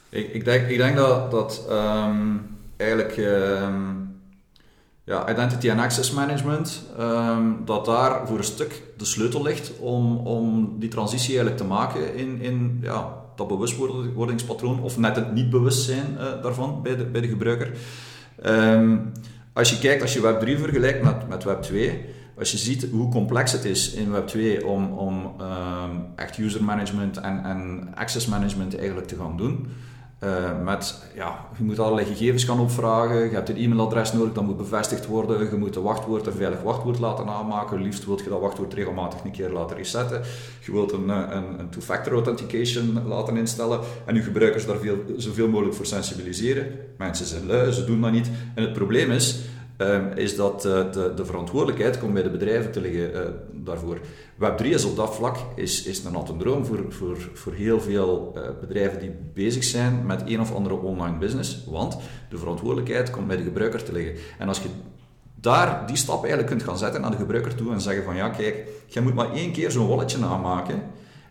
Ik, 0.10 0.34
ik, 0.34 0.45
denk, 0.45 0.67
ik 0.67 0.78
denk 0.78 0.95
dat, 0.95 1.32
dat 1.32 1.67
um, 1.69 2.58
eigenlijk. 2.78 3.17
Um 3.17 4.07
ja, 5.08 5.30
identity 5.30 5.72
and 5.72 5.80
access 5.80 6.12
management, 6.12 6.84
ehm, 6.98 7.52
dat 7.65 7.86
daar 7.86 8.28
voor 8.28 8.38
een 8.38 8.43
stuk 8.43 8.84
de 8.98 9.06
sleutel 9.06 9.43
ligt 9.43 9.72
om, 9.80 10.17
om 10.17 10.76
die 10.80 10.89
transitie 10.89 11.28
eigenlijk 11.28 11.58
te 11.58 11.67
maken 11.67 12.15
in, 12.15 12.41
in 12.41 12.80
ja, 12.82 13.13
dat 13.36 13.48
bewustwordingspatroon, 13.48 14.82
of 14.82 14.98
net 14.98 15.15
het 15.15 15.34
niet-bewustzijn 15.34 16.06
uh, 16.13 16.24
daarvan 16.41 16.82
bij 16.84 16.96
de, 16.96 17.06
bij 17.06 17.22
de 17.22 17.28
gebruiker. 17.28 17.72
Ehm, 18.41 18.98
als 19.54 19.70
je 19.70 19.80
kijkt, 19.80 20.02
als 20.02 20.13
je 20.13 20.20
Web3 20.20 20.60
vergelijkt 20.60 21.04
met, 21.04 21.28
met 21.28 21.46
Web2, 21.46 21.76
als 22.38 22.52
je 22.52 22.58
ziet 22.58 22.88
hoe 22.91 23.12
complex 23.12 23.52
het 23.52 23.65
is 23.65 23.93
in 23.93 24.08
Web2 24.13 24.65
om, 24.65 24.91
om 24.91 25.34
ehm, 25.39 25.91
echt 26.15 26.38
user 26.38 26.63
management 26.63 27.17
en, 27.17 27.43
en 27.43 27.89
access 27.96 28.26
management 28.26 28.78
eigenlijk 28.78 29.08
te 29.08 29.15
gaan 29.15 29.38
doen, 29.38 29.67
uh, 30.23 30.63
met, 30.63 31.03
ja, 31.15 31.45
je 31.58 31.63
moet 31.63 31.80
allerlei 31.80 32.08
gegevens 32.08 32.43
gaan 32.43 32.60
opvragen, 32.60 33.30
je 33.30 33.36
hebt 33.36 33.49
een 33.49 33.58
e-mailadres 33.58 34.13
nodig, 34.13 34.34
dat 34.34 34.43
moet 34.43 34.58
bevestigd 34.58 35.06
worden, 35.06 35.49
je 35.51 35.58
moet 35.58 35.75
een 35.75 35.82
wachtwoord, 35.82 36.25
een 36.25 36.34
veilig 36.34 36.62
wachtwoord 36.62 36.99
laten 36.99 37.27
aanmaken, 37.27 37.82
liefst 37.82 38.06
wil 38.06 38.17
je 38.23 38.30
dat 38.30 38.39
wachtwoord 38.39 38.73
regelmatig 38.73 39.23
een 39.23 39.32
keer 39.32 39.49
laten 39.49 39.77
resetten, 39.77 40.21
je 40.62 40.71
wilt 40.71 40.91
een, 40.91 41.10
eh, 41.10 41.23
een, 41.30 41.60
een 41.60 41.69
two-factor 41.69 42.13
authentication 42.13 43.08
laten 43.08 43.38
instellen. 43.38 43.80
En 44.06 44.15
je 44.15 44.21
gebruikers 44.21 44.65
daar 44.65 44.77
veel, 44.77 44.97
zoveel 45.17 45.47
mogelijk 45.47 45.75
voor 45.75 45.86
sensibiliseren. 45.86 46.67
Mensen 46.97 47.25
zijn 47.25 47.45
lui, 47.45 47.71
ze 47.71 47.86
doen 47.86 48.01
dat 48.01 48.12
niet. 48.12 48.30
En 48.56 48.63
het 48.63 48.73
probleem 48.73 49.12
is, 49.12 49.39
Ehm, 49.78 50.12
is 50.16 50.36
dat 50.36 50.66
uh, 50.66 50.92
de, 50.92 51.13
de, 51.16 51.26
verantwoordelijkheid 51.26 52.00
komt 52.00 52.13
bij 52.13 52.24
de 52.24 52.30
bedrijven 52.30 52.72
te 52.72 52.82
liggen 52.82 53.12
uh, 53.12 53.22
daarvoor. 53.52 53.98
Web3 54.40 54.66
is 54.66 54.86
op 54.86 54.96
dat 54.96 55.16
vlak 55.16 55.38
is, 55.56 55.84
is 55.84 56.04
een 56.04 56.12
natte 56.12 56.38
droom 56.38 56.66
voor, 56.66 56.86
voor, 56.90 57.18
voor 57.34 57.54
heel 57.54 57.82
veel 57.82 58.34
uh, 58.36 58.42
bedrijven 58.62 59.00
die 59.00 59.12
bezig 59.34 59.63
zijn 59.63 60.06
met 60.06 60.22
een 60.26 60.42
of 60.42 60.54
andere 60.54 60.76
online 60.76 61.18
business, 61.18 61.63
want 61.70 61.98
de 62.30 62.38
verantwoordelijkheid 62.38 63.10
komt 63.10 63.28
bij 63.28 63.38
de 63.38 63.44
gebruiker 63.44 63.84
te 63.84 63.92
liggen. 63.92 64.16
En 64.38 64.48
als 64.48 64.60
je 64.60 64.70
daar 65.36 65.88
die 65.88 65.96
stap 65.96 66.20
eigenlijk 66.20 66.48
kunt 66.48 66.63
gaan 66.63 66.78
zetten 66.78 67.02
naar 67.02 67.12
de 67.12 67.18
gebruiker 67.18 67.56
toe 67.56 67.74
en 67.74 67.82
zeggen 67.82 68.04
van 68.04 68.16
ja, 68.16 68.30
kijk, 68.30 68.68
jij 68.88 69.04
moet 69.04 69.13
maar 69.13 69.34
één 69.34 69.52
keer 69.52 69.72
zo'n 69.72 69.88
walletje 69.88 70.26
aanmaken 70.26 70.82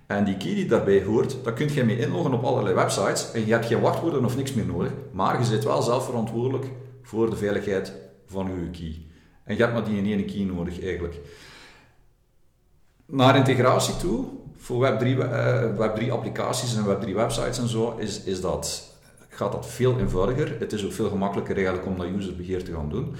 en 0.06 0.24
die 0.24 0.36
key 0.36 0.54
die 0.54 0.66
daarbij 0.66 1.02
hoort, 1.02 1.36
daar 1.42 1.52
kun 1.52 1.74
je 1.74 1.84
mee 1.84 1.98
inloggen 1.98 2.32
op 2.32 2.44
allerlei 2.44 2.74
websites 2.74 3.32
en 3.32 3.46
je 3.46 3.52
hebt 3.52 3.66
geen 3.66 3.80
wachtwoorden 3.80 4.24
of 4.24 4.36
niks 4.36 4.52
meer 4.52 4.66
nodig, 4.66 4.90
maar 5.12 5.38
je 5.38 5.44
zit 5.44 5.64
wel 5.64 5.82
zelf 5.82 6.04
verantwoordelijk 6.04 6.66
voor 7.02 7.30
de 7.30 7.36
veiligheid 7.36 8.04
van 8.26 8.50
uw 8.50 8.70
key. 8.70 9.06
En 9.44 9.56
je 9.56 9.62
hebt 9.62 9.72
maar 9.72 9.84
die 9.84 10.02
één 10.02 10.26
key 10.26 10.42
nodig 10.42 10.82
eigenlijk. 10.82 11.20
Naar 13.06 13.36
integratie 13.36 13.96
toe, 13.96 14.26
voor 14.56 14.86
Web3, 14.86 15.06
uh, 15.06 15.62
Web3 15.76 16.10
applicaties 16.10 16.76
en 16.76 16.84
Web3 16.84 17.14
websites 17.14 17.58
en 17.58 17.68
zo, 17.68 17.96
is, 17.98 18.22
is 18.22 18.40
dat, 18.40 18.92
gaat 19.28 19.52
dat 19.52 19.66
veel 19.66 19.98
eenvoudiger. 19.98 20.56
Het 20.58 20.72
is 20.72 20.84
ook 20.84 20.92
veel 20.92 21.08
gemakkelijker 21.08 21.56
eigenlijk 21.56 21.86
om 21.86 21.98
dat 21.98 22.06
userbeheer 22.06 22.64
te 22.64 22.72
gaan 22.72 22.88
doen. 22.88 23.14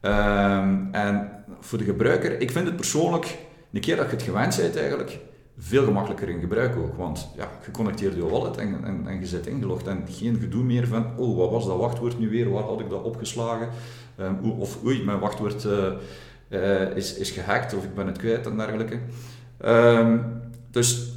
Um, 0.00 0.88
en 0.92 1.44
voor 1.60 1.78
de 1.78 1.84
gebruiker, 1.84 2.40
ik 2.40 2.50
vind 2.50 2.66
het 2.66 2.76
persoonlijk, 2.76 3.38
een 3.72 3.80
keer 3.80 3.96
dat 3.96 4.06
je 4.06 4.16
het 4.16 4.22
gewend 4.22 4.56
bent 4.56 4.76
eigenlijk, 4.76 5.18
veel 5.58 5.84
gemakkelijker 5.84 6.28
in 6.28 6.40
gebruik 6.40 6.76
ook. 6.76 6.96
Want 6.96 7.28
ja, 7.36 7.48
je 7.64 7.70
connecteert 7.70 8.14
je 8.14 8.28
wallet 8.28 8.56
en, 8.56 8.84
en, 8.84 9.06
en 9.06 9.20
je 9.20 9.26
zit 9.26 9.46
ingelogd 9.46 9.86
en 9.86 10.02
geen 10.08 10.38
gedoe 10.40 10.64
meer 10.64 10.86
van, 10.86 11.06
oh, 11.16 11.36
wat 11.36 11.50
was 11.50 11.66
dat 11.66 11.78
wachtwoord 11.78 12.18
nu 12.18 12.28
weer, 12.28 12.50
waar 12.50 12.62
had 12.62 12.80
ik 12.80 12.90
dat 12.90 13.02
opgeslagen? 13.02 13.68
Um, 14.20 14.50
of 14.50 14.84
oei, 14.84 15.04
mijn 15.04 15.18
wachtwoord 15.18 15.64
uh, 15.64 15.92
uh, 16.48 16.96
is, 16.96 17.14
is 17.14 17.30
gehackt 17.30 17.74
of 17.74 17.84
ik 17.84 17.94
ben 17.94 18.06
het 18.06 18.18
kwijt 18.18 18.46
en 18.46 18.56
dergelijke. 18.56 18.98
Um, 19.64 20.42
dus 20.70 21.12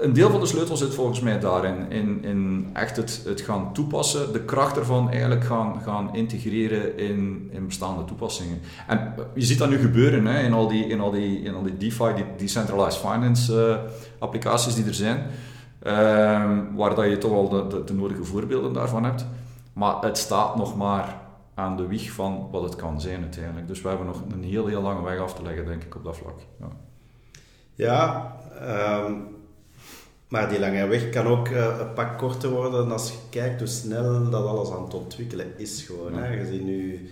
een 0.00 0.12
deel 0.12 0.30
van 0.30 0.40
de 0.40 0.46
sleutel 0.46 0.76
zit 0.76 0.94
volgens 0.94 1.20
mij 1.20 1.40
daarin, 1.40 1.90
in, 1.90 2.24
in 2.24 2.70
echt 2.72 2.96
het, 2.96 3.22
het 3.24 3.40
gaan 3.40 3.72
toepassen, 3.72 4.32
de 4.32 4.44
kracht 4.44 4.76
ervan 4.76 5.10
eigenlijk 5.10 5.44
gaan, 5.44 5.80
gaan 5.82 6.14
integreren 6.14 6.98
in, 6.98 7.48
in 7.52 7.66
bestaande 7.66 8.04
toepassingen. 8.04 8.60
En 8.86 9.14
je 9.34 9.44
ziet 9.44 9.58
dat 9.58 9.68
nu 9.70 9.78
gebeuren 9.78 10.26
hè, 10.26 10.42
in, 10.42 10.52
al 10.52 10.68
die, 10.68 10.86
in, 10.86 11.00
al 11.00 11.10
die, 11.10 11.42
in 11.42 11.54
al 11.54 11.62
die 11.62 11.76
DeFi, 11.76 12.14
die 12.14 12.24
decentralized 12.36 13.00
finance 13.00 13.52
uh, 13.52 13.76
applicaties 14.18 14.74
die 14.74 14.84
er 14.84 14.94
zijn, 14.94 15.16
um, 15.86 16.76
waar 16.76 16.94
dat 16.94 17.04
je 17.04 17.18
toch 17.18 17.32
al 17.32 17.48
de, 17.48 17.66
de, 17.66 17.84
de, 17.84 17.94
nodige 17.94 18.24
voorbeelden 18.24 18.72
daarvan 18.72 19.04
hebt. 19.04 19.26
Maar 19.72 20.00
het 20.00 20.18
staat 20.18 20.56
nog 20.56 20.76
maar 20.76 21.16
aan 21.54 21.76
de 21.76 21.86
wieg 21.86 22.10
van 22.10 22.48
wat 22.50 22.62
het 22.62 22.76
kan 22.76 23.00
zijn 23.00 23.20
uiteindelijk. 23.22 23.68
Dus 23.68 23.82
we 23.82 23.88
hebben 23.88 24.06
nog 24.06 24.22
een 24.32 24.44
heel, 24.44 24.66
heel 24.66 24.82
lange 24.82 25.02
weg 25.02 25.18
af 25.18 25.34
te 25.34 25.42
leggen, 25.42 25.66
denk 25.66 25.82
ik, 25.82 25.94
op 25.94 26.04
dat 26.04 26.16
vlak. 26.16 26.38
Ja, 26.58 26.68
ja 27.74 28.32
ehm, 28.60 29.12
maar 30.30 30.48
die 30.48 30.58
lange 30.58 30.86
weg 30.86 31.10
kan 31.10 31.26
ook 31.26 31.48
uh, 31.48 31.76
een 31.80 31.92
pak 31.92 32.18
korter 32.18 32.50
worden 32.50 32.92
als 32.92 33.10
je 33.10 33.16
kijkt 33.30 33.58
hoe 33.58 33.68
snel 33.68 34.30
dat 34.30 34.46
alles 34.46 34.70
aan 34.70 34.84
het 34.84 34.94
ontwikkelen 34.94 35.52
is. 35.56 35.82
Gewoon, 35.82 36.14
hè. 36.14 36.28
Je 36.28 36.46
ziet 36.46 36.64
nu... 36.64 37.10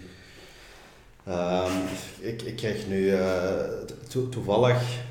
Um, 1.28 1.72
ik, 2.18 2.42
ik 2.42 2.56
krijg 2.56 2.86
nu 2.86 3.14
to 4.08 4.28
toevallig 4.28 5.06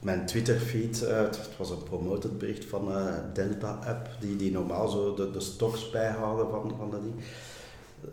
mijn 0.00 0.26
Twitter-feed, 0.26 1.02
uh, 1.02 1.16
het 1.16 1.48
was 1.56 1.70
een 1.70 1.82
promoted 1.82 2.38
bericht 2.38 2.64
van 2.64 2.88
uh, 2.88 3.14
Delta-app, 3.32 4.08
die, 4.20 4.36
die 4.36 4.50
normaal 4.50 4.88
zo 4.88 5.14
de, 5.14 5.30
de 5.30 5.40
stocks 5.40 5.90
bijhouden 5.90 6.50
van, 6.50 6.74
van 6.78 6.90
dat 6.90 7.02
ding. 7.02 7.14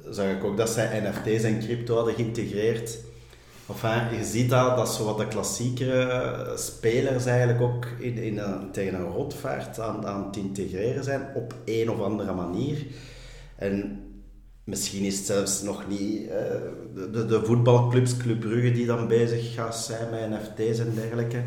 Zag 0.09 0.31
ik 0.31 0.43
ook 0.43 0.57
dat 0.57 0.69
zij 0.69 0.99
NFT's 0.99 1.43
en 1.43 1.59
crypto 1.59 1.95
hadden 1.95 2.13
geïntegreerd. 2.13 2.97
Enfin, 3.69 4.17
je 4.17 4.25
ziet 4.25 4.49
dat, 4.49 4.77
dat 4.77 4.93
zo 4.93 5.05
wat 5.05 5.17
de 5.17 5.27
klassiekere 5.27 6.53
spelers 6.55 7.25
eigenlijk 7.25 7.61
ook 7.61 7.85
in, 7.99 8.17
in 8.17 8.37
een, 8.37 8.71
tegen 8.71 8.99
een 8.99 9.11
rotvaart 9.11 9.79
aan, 9.79 10.07
aan 10.07 10.25
het 10.25 10.37
integreren 10.37 11.03
zijn 11.03 11.27
op 11.35 11.55
een 11.65 11.89
of 11.89 11.99
andere 11.99 12.33
manier. 12.33 12.85
En 13.55 14.01
misschien 14.63 15.03
is 15.03 15.17
het 15.17 15.25
zelfs 15.25 15.61
nog 15.61 15.87
niet 15.87 16.21
uh, 16.21 16.29
de, 17.11 17.25
de 17.25 17.41
voetbalclubs, 17.45 18.17
Club 18.17 18.39
Brugge, 18.39 18.71
die 18.71 18.85
dan 18.85 19.07
bezig 19.07 19.53
gaan 19.53 19.73
zijn 19.73 20.09
met 20.09 20.29
NFT's 20.29 20.79
en 20.79 20.93
dergelijke. 20.95 21.41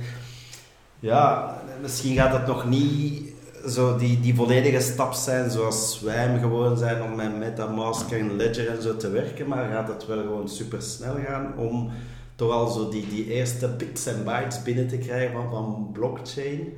Ja, 0.99 1.57
misschien 1.81 2.17
gaat 2.17 2.33
het 2.33 2.47
nog 2.47 2.69
niet 2.69 3.30
zo 3.69 3.97
die, 3.97 4.21
die 4.21 4.35
volledige 4.35 4.81
stap 4.81 5.13
zijn 5.13 5.51
zoals 5.51 6.01
wij 6.01 6.17
hem 6.17 6.41
gewoon 6.41 6.79
zijn 6.79 7.03
om 7.03 7.15
met 7.15 7.39
MetaMask 7.39 8.11
en 8.11 8.37
Ledger 8.37 8.69
en 8.69 8.83
zo 8.83 8.97
te 8.97 9.11
werken, 9.11 9.49
maar 9.49 9.71
gaat 9.71 9.89
het 9.89 10.07
wel 10.07 10.23
gewoon 10.23 10.49
super 10.49 10.83
snel 10.83 11.15
gaan 11.27 11.53
om 11.57 11.91
toch 12.35 12.53
al 12.53 12.69
zo 12.69 12.89
die, 12.89 13.09
die 13.09 13.27
eerste 13.33 13.69
bits 13.69 14.07
en 14.07 14.25
bytes 14.25 14.63
binnen 14.63 14.89
te 14.89 14.99
krijgen 14.99 15.33
van, 15.33 15.51
van 15.51 15.91
blockchain. 15.93 16.73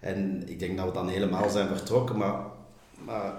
En 0.00 0.42
ik 0.46 0.58
denk 0.58 0.76
dat 0.76 0.86
we 0.86 0.92
dan 0.92 1.08
helemaal 1.08 1.50
zijn 1.50 1.68
vertrokken, 1.68 2.16
maar, 2.16 2.40
maar 3.04 3.32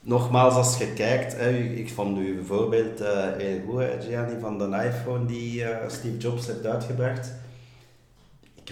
nogmaals, 0.00 0.54
als 0.54 0.78
je 0.78 0.92
kijkt, 0.92 1.36
hè, 1.36 1.50
ik 1.58 1.90
vond 1.90 2.18
u 2.18 2.34
bijvoorbeeld 2.34 3.00
uh, 3.00 3.08
heel 3.36 3.60
goed, 3.68 4.04
Gianni, 4.04 4.40
van 4.40 4.58
de 4.58 4.64
iPhone 4.64 5.26
die 5.26 5.60
uh, 5.60 5.68
Steve 5.88 6.16
Jobs 6.16 6.46
heeft 6.46 6.66
uitgebracht 6.66 7.32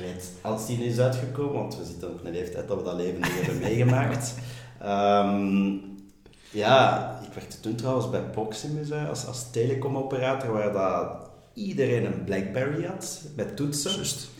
ik 0.00 0.06
weet, 0.06 0.32
als 0.40 0.66
die 0.66 0.84
is 0.84 0.98
uitgekomen, 0.98 1.54
want 1.54 1.76
we 1.76 1.84
zitten 1.84 2.10
op 2.10 2.24
een 2.24 2.32
leeftijd 2.32 2.68
dat 2.68 2.76
we 2.76 2.82
dat 2.82 2.94
leven 2.94 3.20
niet 3.20 3.40
hebben 3.40 3.58
meegemaakt. 3.58 4.34
Um, 4.82 5.82
ja, 6.62 7.20
ik 7.26 7.32
werkte 7.32 7.60
toen 7.60 7.74
trouwens 7.74 8.10
bij 8.10 8.20
Proximus 8.22 8.92
als, 8.92 9.26
als 9.26 9.50
telecomoperator, 9.50 10.52
waar 10.52 10.72
dat 10.72 11.30
iedereen 11.54 12.04
een 12.04 12.24
Blackberry 12.24 12.84
had, 12.84 13.22
met 13.36 13.56
toetsen. 13.56 13.90
Just. 13.90 14.30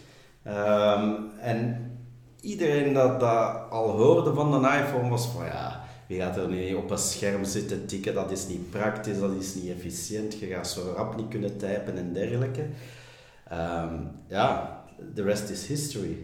Um, 0.47 1.31
en 1.41 1.91
iedereen 2.41 2.93
dat, 2.93 3.21
dat 3.21 3.71
al 3.71 3.91
hoorde 3.91 4.35
van 4.35 4.55
een 4.55 4.83
iPhone 4.83 5.09
was 5.09 5.27
van 5.27 5.45
ja, 5.45 5.85
wie 6.07 6.21
gaat 6.21 6.37
er 6.37 6.49
nu 6.49 6.75
op 6.75 6.91
een 6.91 6.99
scherm 6.99 7.45
zitten 7.45 7.87
tikken, 7.87 8.15
dat 8.15 8.31
is 8.31 8.47
niet 8.47 8.71
praktisch, 8.71 9.19
dat 9.19 9.33
is 9.39 9.55
niet 9.55 9.71
efficiënt, 9.71 10.39
je 10.39 10.47
gaat 10.47 10.69
zo 10.69 10.93
rap 10.97 11.17
niet 11.17 11.29
kunnen 11.29 11.57
typen 11.57 11.97
en 11.97 12.13
dergelijke. 12.13 12.67
Um, 13.53 14.11
ja, 14.29 14.80
the 15.15 15.23
rest 15.23 15.51
is 15.51 15.67
history. 15.67 16.17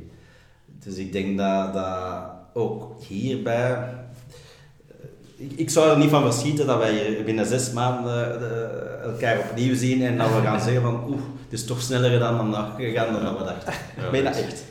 Dus 0.84 0.96
ik 0.96 1.12
denk 1.12 1.38
dat, 1.38 1.74
dat 1.74 2.22
ook 2.52 3.02
hierbij. 3.08 3.72
Eh, 3.72 4.96
ik, 5.36 5.52
ik 5.56 5.70
zou 5.70 5.90
er 5.90 5.98
niet 5.98 6.10
van 6.10 6.32
verschieten 6.32 6.66
dat 6.66 6.78
wij 6.78 6.92
hier 6.92 7.24
binnen 7.24 7.46
zes 7.46 7.72
maanden 7.72 8.42
uh, 8.42 9.02
elkaar 9.02 9.38
opnieuw 9.38 9.74
zien 9.74 10.02
en 10.02 10.18
dat 10.18 10.28
we 10.28 10.40
gaan 10.40 10.60
zeggen 10.60 10.82
van 10.82 11.04
oeh, 11.08 11.20
het 11.44 11.52
is 11.52 11.64
toch 11.64 11.80
sneller 11.80 12.18
dan, 12.18 12.50
dan 12.50 12.70
gegaan 12.76 13.12
dan 13.12 13.36
we 13.36 13.44
dachten. 13.44 13.72
Ja, 13.96 14.10
ben 14.10 14.24
dat 14.24 14.36
echt. 14.36 14.64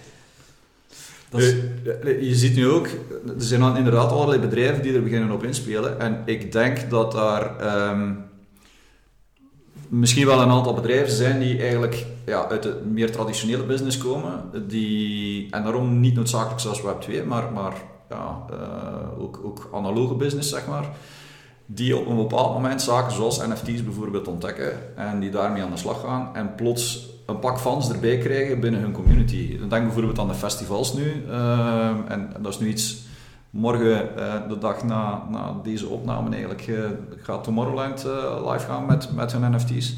Je 2.20 2.36
ziet 2.36 2.56
nu 2.56 2.68
ook, 2.68 2.88
er 3.28 3.34
zijn 3.38 3.76
inderdaad 3.76 4.12
allerlei 4.12 4.40
bedrijven 4.40 4.82
die 4.82 4.94
er 4.94 5.04
beginnen 5.04 5.32
op 5.32 5.44
inspelen. 5.44 6.00
En 6.00 6.22
ik 6.26 6.52
denk 6.52 6.90
dat 6.90 7.12
daar 7.12 7.90
um, 7.90 8.25
misschien 9.90 10.26
wel 10.26 10.42
een 10.42 10.50
aantal 10.50 10.74
bedrijven 10.74 11.14
zijn 11.14 11.40
die 11.40 11.60
eigenlijk 11.60 12.06
ja, 12.26 12.48
uit 12.48 12.64
de 12.64 12.82
meer 12.92 13.12
traditionele 13.12 13.64
business 13.64 13.98
komen. 13.98 14.52
Die, 14.68 15.48
en 15.52 15.64
daarom 15.64 16.00
niet 16.00 16.16
noodzakelijk 16.16 16.60
zoals 16.60 16.82
Web2, 16.82 17.26
maar, 17.26 17.52
maar 17.54 17.74
ja, 18.10 18.46
uh, 18.52 19.24
ook, 19.24 19.40
ook 19.44 19.70
analoge 19.74 20.14
business, 20.14 20.50
zeg 20.50 20.68
maar. 20.68 20.90
Die 21.66 21.98
op 21.98 22.08
een 22.08 22.16
bepaald 22.16 22.54
moment 22.54 22.82
zaken 22.82 23.12
zoals 23.12 23.48
NFT's 23.48 23.84
bijvoorbeeld 23.84 24.28
ontdekken 24.28 24.98
en 24.98 25.20
die 25.20 25.30
daarmee 25.30 25.64
aan 25.64 25.72
de 25.72 25.78
slag 25.78 26.02
gaan 26.02 26.30
en 26.34 26.56
plots 26.56 27.14
een 27.26 27.40
pak 27.40 27.60
fans 27.60 27.92
erbij 27.92 28.18
krijgen 28.18 28.60
binnen 28.60 28.82
hun 28.82 28.92
community. 28.92 29.58
Denk 29.58 29.84
bijvoorbeeld 29.84 30.20
aan 30.20 30.28
de 30.28 30.34
festivals 30.34 30.94
nu. 30.94 31.24
Uh, 31.28 31.90
en 32.08 32.34
dat 32.40 32.54
is 32.54 32.60
nu 32.60 32.68
iets 32.68 33.04
morgen, 33.56 34.10
uh, 34.18 34.34
de 34.48 34.58
dag 34.58 34.84
na, 34.84 35.24
na 35.30 35.56
deze 35.64 35.88
opname 35.88 36.30
eigenlijk, 36.30 36.68
uh, 36.68 36.86
gaat 37.18 37.44
Tomorrowland 37.44 38.06
uh, 38.06 38.52
live 38.52 38.66
gaan 38.66 38.86
met, 38.86 39.16
met 39.16 39.32
hun 39.32 39.56
NFT's. 39.56 39.96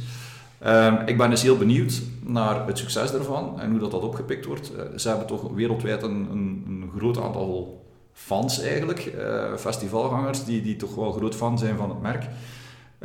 Ehm, 0.59 0.95
ik 1.05 1.17
ben 1.17 1.29
dus 1.29 1.41
heel 1.41 1.57
benieuwd 1.57 2.01
naar 2.23 2.67
het 2.67 2.77
succes 2.77 3.11
daarvan 3.11 3.59
en 3.59 3.69
hoe 3.69 3.79
dat, 3.79 3.91
dat 3.91 4.01
opgepikt 4.01 4.45
wordt. 4.45 4.71
ze 4.95 5.07
hebben 5.07 5.27
toch 5.27 5.51
wereldwijd 5.53 6.03
een, 6.03 6.27
een, 6.31 6.63
een 6.67 6.91
groot 6.97 7.21
aantal 7.21 7.81
fans 8.13 8.61
eigenlijk, 8.61 9.13
festivalgangers, 9.57 10.45
die, 10.45 10.61
die 10.61 10.75
toch 10.75 10.95
wel 10.95 11.11
groot 11.11 11.35
fan 11.35 11.57
zijn 11.57 11.77
van 11.77 11.89
het 11.89 12.01
merk. 12.01 12.27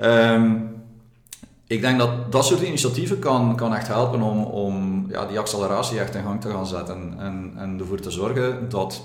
Um, 0.03 0.71
ik 1.67 1.81
denk 1.81 1.99
dat 1.99 2.33
dat 2.33 2.47
soort 2.47 2.62
initiatieven 2.62 3.19
kan, 3.19 3.57
kan 3.57 3.75
echt 3.75 3.88
helpen 3.88 4.23
om, 4.23 4.45
om 4.45 5.07
ja, 5.09 5.27
die 5.27 5.38
acceleratie 5.38 6.01
echt 6.01 6.15
in 6.15 6.23
gang 6.23 6.41
te 6.41 6.51
gaan 6.51 6.67
zetten 6.67 7.15
en, 7.19 7.53
en 7.57 7.79
ervoor 7.79 8.01
te 8.01 8.11
zorgen 8.11 8.69
dat 8.69 9.03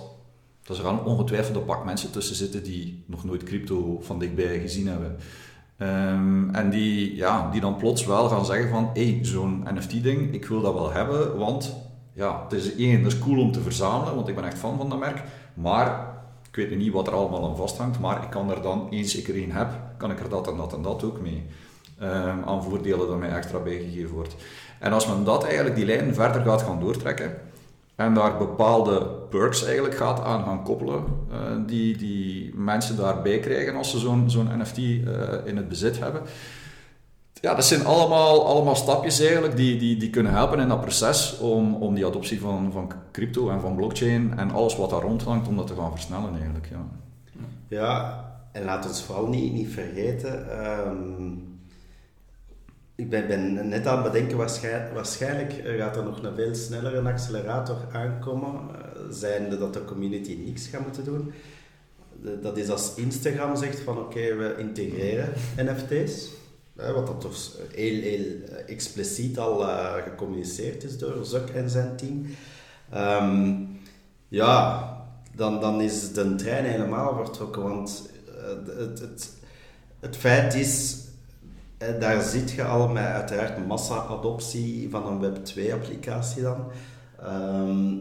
dat 0.68 0.78
er 0.78 0.84
gaan 0.84 1.04
ongetwijfeld 1.04 1.56
een 1.56 1.66
pak 1.66 1.86
mensen 1.86 2.12
tussen 2.12 2.36
zitten 2.36 2.64
die 2.64 3.04
nog 3.06 3.24
nooit 3.24 3.44
crypto 3.44 4.00
van 4.02 4.20
dichtbij 4.20 4.60
gezien 4.60 4.88
hebben. 4.88 5.18
Um, 5.80 6.56
en 6.56 6.70
die, 6.70 7.16
ja, 7.16 7.50
die 7.52 7.62
dan 7.62 7.76
plots 7.76 8.06
wel 8.06 8.30
gaan 8.30 8.46
zeggen 8.46 8.70
van, 8.70 8.90
hé, 8.94 9.12
hey, 9.12 9.20
zo'n 9.26 9.68
NFT-ding, 9.74 10.34
ik 10.34 10.46
wil 10.46 10.62
dat 10.62 10.74
wel 10.74 10.92
hebben, 10.92 11.38
want 11.38 11.76
ja, 12.14 12.44
het 12.44 12.54
is 12.54 12.76
één, 12.76 13.04
het 13.04 13.14
is 13.14 13.20
cool 13.20 13.42
om 13.42 13.52
te 13.52 13.62
verzamelen, 13.62 14.16
want 14.16 14.28
ik 14.28 14.36
ben 14.36 14.44
echt 14.44 14.58
fan 14.58 14.78
van 14.78 14.90
dat 14.90 15.00
merk, 15.00 15.24
maar 15.54 16.16
ik 16.50 16.56
weet 16.56 16.78
niet 16.78 16.92
wat 16.92 17.08
er 17.08 17.14
allemaal 17.14 17.50
aan 17.50 17.56
vasthangt, 17.56 18.00
maar 18.00 18.24
ik 18.24 18.30
kan 18.30 18.52
er 18.52 18.62
dan, 18.62 18.88
eens 18.90 19.16
ik 19.16 19.28
er 19.28 19.36
één 19.36 19.52
heb, 19.52 19.68
kan 19.98 20.12
ik 20.12 20.20
er 20.20 20.30
dat 20.30 20.48
en 20.48 20.58
dat 20.58 20.74
en 20.74 20.82
dat 20.82 21.04
ook 21.04 21.22
mee. 21.22 21.46
Um, 22.02 22.44
aan 22.46 22.64
voordelen 22.64 23.08
dat 23.08 23.18
mij 23.18 23.30
extra 23.30 23.60
bijgegeven 23.60 24.14
wordt. 24.16 24.36
En 24.80 24.94
als 24.94 25.08
men 25.08 25.24
dat 25.24 25.44
eigenlijk, 25.44 25.76
die 25.76 25.86
lijn 25.86 26.14
verder 26.14 26.42
gaat 26.42 26.62
gaan 26.62 26.80
doortrekken, 26.80 27.38
en 27.98 28.14
daar 28.14 28.38
bepaalde 28.38 29.06
perks 29.30 29.64
eigenlijk 29.66 29.96
gaat 29.96 30.24
aan 30.24 30.44
gaan 30.44 30.64
koppelen, 30.64 31.04
uh, 31.32 31.38
die, 31.66 31.98
die 31.98 32.56
mensen 32.56 32.98
daarbij 32.98 33.40
krijgen 33.40 33.76
als 33.76 33.90
ze 33.90 34.00
zo'n 34.00 34.30
zo'n 34.30 34.58
NFT 34.58 34.78
eh, 34.78 34.94
in 35.44 35.58
het 35.58 35.70
bezit 35.70 36.00
hebben. 36.00 36.22
Ja, 37.42 37.56
dat 37.56 37.66
zijn 37.66 37.86
allemaal, 37.86 38.48
allemaal 38.48 38.76
stapjes 38.76 39.20
eigenlijk 39.20 39.56
die, 39.56 39.78
die, 39.78 39.98
die 39.98 40.10
kunnen 40.10 40.32
helpen 40.32 40.60
in 40.60 40.68
dat 40.68 40.82
proces 40.82 41.38
om, 41.38 41.76
om 41.76 41.96
die 41.96 42.06
adoptie 42.06 42.40
van, 42.40 42.72
van 42.72 42.92
crypto 43.12 43.50
en 43.50 43.62
van 43.62 43.76
blockchain 43.76 44.34
en 44.38 44.52
alles 44.52 44.76
wat 44.76 44.90
daar 44.90 45.02
rondhangt, 45.02 45.48
om 45.48 45.56
dat 45.56 45.68
te 45.68 45.76
gaan 45.76 45.92
versnellen 45.92 46.34
eigenlijk. 46.36 46.70
Ja, 46.72 46.86
ja 47.68 48.26
en 48.52 48.64
laat 48.64 48.88
ons 48.88 49.04
vooral 49.04 49.28
niet, 49.28 49.54
niet 49.54 49.70
vergeten, 49.70 50.60
um 50.88 51.57
ik 52.98 53.10
ben, 53.10 53.70
net 53.70 53.88
aan 53.88 54.04
het 54.04 54.12
bedenken, 54.12 54.38
waarschijnlijk, 54.38 54.94
waarschijnlijk 54.94 55.54
gaat 55.78 55.96
er 55.96 56.04
nog 56.04 56.24
een 56.24 56.36
veel 56.36 56.56
snellere 56.56 57.02
accelerator 57.02 57.78
aankomen, 57.92 58.54
uh, 58.54 59.02
zijnde 59.12 59.58
dat 59.58 59.74
de 59.74 59.86
community 59.86 60.38
niks 60.46 60.68
gaat 60.68 60.82
moeten 60.82 61.04
doen. 61.04 61.34
dat 62.42 62.58
is 62.58 62.70
als 62.70 62.96
Instagram 62.96 63.56
zegt 63.56 63.80
van 63.80 63.98
oké, 63.98 64.36
we 64.36 64.56
integreren 64.58 65.34
NFT's, 65.58 66.30
wat 66.74 67.08
dat 67.08 67.22
toch 67.22 67.36
heel, 67.74 68.02
heel 68.02 68.26
expliciet 68.68 69.40
al 69.40 69.60
gecommuniceerd 70.04 70.84
is 70.84 70.98
door 70.98 71.26
Zuck 71.26 71.50
en 71.50 71.70
zijn 71.70 71.96
team. 71.96 72.26
Um, 72.96 73.80
ja, 74.28 74.92
dan, 75.36 75.60
dan 75.62 75.82
is 75.82 76.14
de 76.14 76.36
trein 76.36 76.66
helemaal 76.66 77.16
vertrokken, 77.26 77.64
want 77.64 78.10
het, 78.78 79.00
het, 79.00 79.34
het 80.00 80.18
feit 80.18 80.54
is 80.54 81.07
en 81.78 82.00
daar 82.00 82.22
zit 82.22 82.52
je 82.52 82.63
al 82.63 82.88
met 82.88 83.04
uiteraard 83.04 83.68
massa-adoptie 83.68 84.90
van 84.90 85.08
een 85.08 85.34
Web2-applicatie 85.34 86.42
dan. 86.42 86.72
Ehm, 87.20 87.96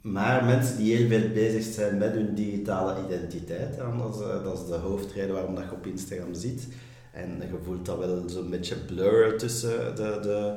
maar 0.00 0.44
mensen 0.44 0.76
die 0.76 0.96
heel 0.96 1.08
veel 1.08 1.30
bezig 1.30 1.74
zijn 1.74 1.98
met 1.98 2.12
hun 2.12 2.34
digitale 2.34 3.04
identiteit, 3.06 3.76
dat, 3.76 4.14
is, 4.14 4.20
eh, 4.20 4.44
dat 4.44 4.58
is 4.58 4.66
de 4.66 4.74
hoofdreden 4.74 5.34
waarom 5.34 5.54
dat 5.54 5.64
je 5.64 5.72
op 5.72 5.86
Instagram 5.86 6.34
ziet. 6.34 6.68
En 7.12 7.36
je 7.40 7.58
voelt 7.64 7.86
dat 7.86 7.98
wel 7.98 8.22
zo'n 8.26 8.50
beetje 8.50 8.76
blur 8.76 9.38
tussen 9.38 9.96
de, 9.96 10.18
de, 10.22 10.54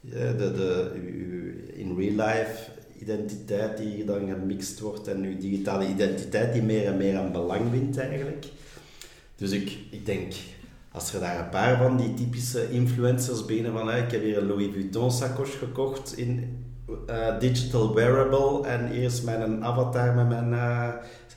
de, 0.00 0.34
de, 0.36 0.52
de, 0.52 0.92
in 1.74 1.96
real 1.96 2.26
life 2.26 2.70
identiteit 2.98 3.76
die 3.76 4.04
dan 4.04 4.28
gemixt 4.28 4.80
wordt 4.80 5.08
en 5.08 5.22
je 5.22 5.36
digitale 5.36 5.88
identiteit 5.88 6.52
die 6.52 6.62
meer 6.62 6.86
en 6.86 6.96
meer 6.96 7.18
aan 7.18 7.32
belang 7.32 7.70
wint 7.70 7.98
eigenlijk. 7.98 8.46
Dus 9.36 9.50
ik, 9.50 9.78
ik 9.90 10.06
denk 10.06 10.32
als 10.98 11.14
er 11.14 11.20
daar 11.20 11.38
een 11.38 11.48
paar 11.48 11.76
van 11.76 11.96
die 11.96 12.14
typische 12.14 12.70
influencers 12.70 13.44
binnen 13.44 13.72
van 13.72 13.90
ik 13.90 14.10
heb 14.10 14.22
hier 14.22 14.38
een 14.38 14.46
Louis 14.46 14.72
Vuitton 14.72 15.10
sacoche 15.10 15.58
gekocht 15.58 16.16
in 16.16 16.58
uh, 17.10 17.38
digital 17.38 17.94
wearable 17.94 18.66
en 18.66 18.90
hier 18.90 19.02
is 19.02 19.22
mijn 19.22 19.64
avatar 19.64 20.14
met 20.14 20.28
mijn 20.28 20.52
uh, 20.52 20.88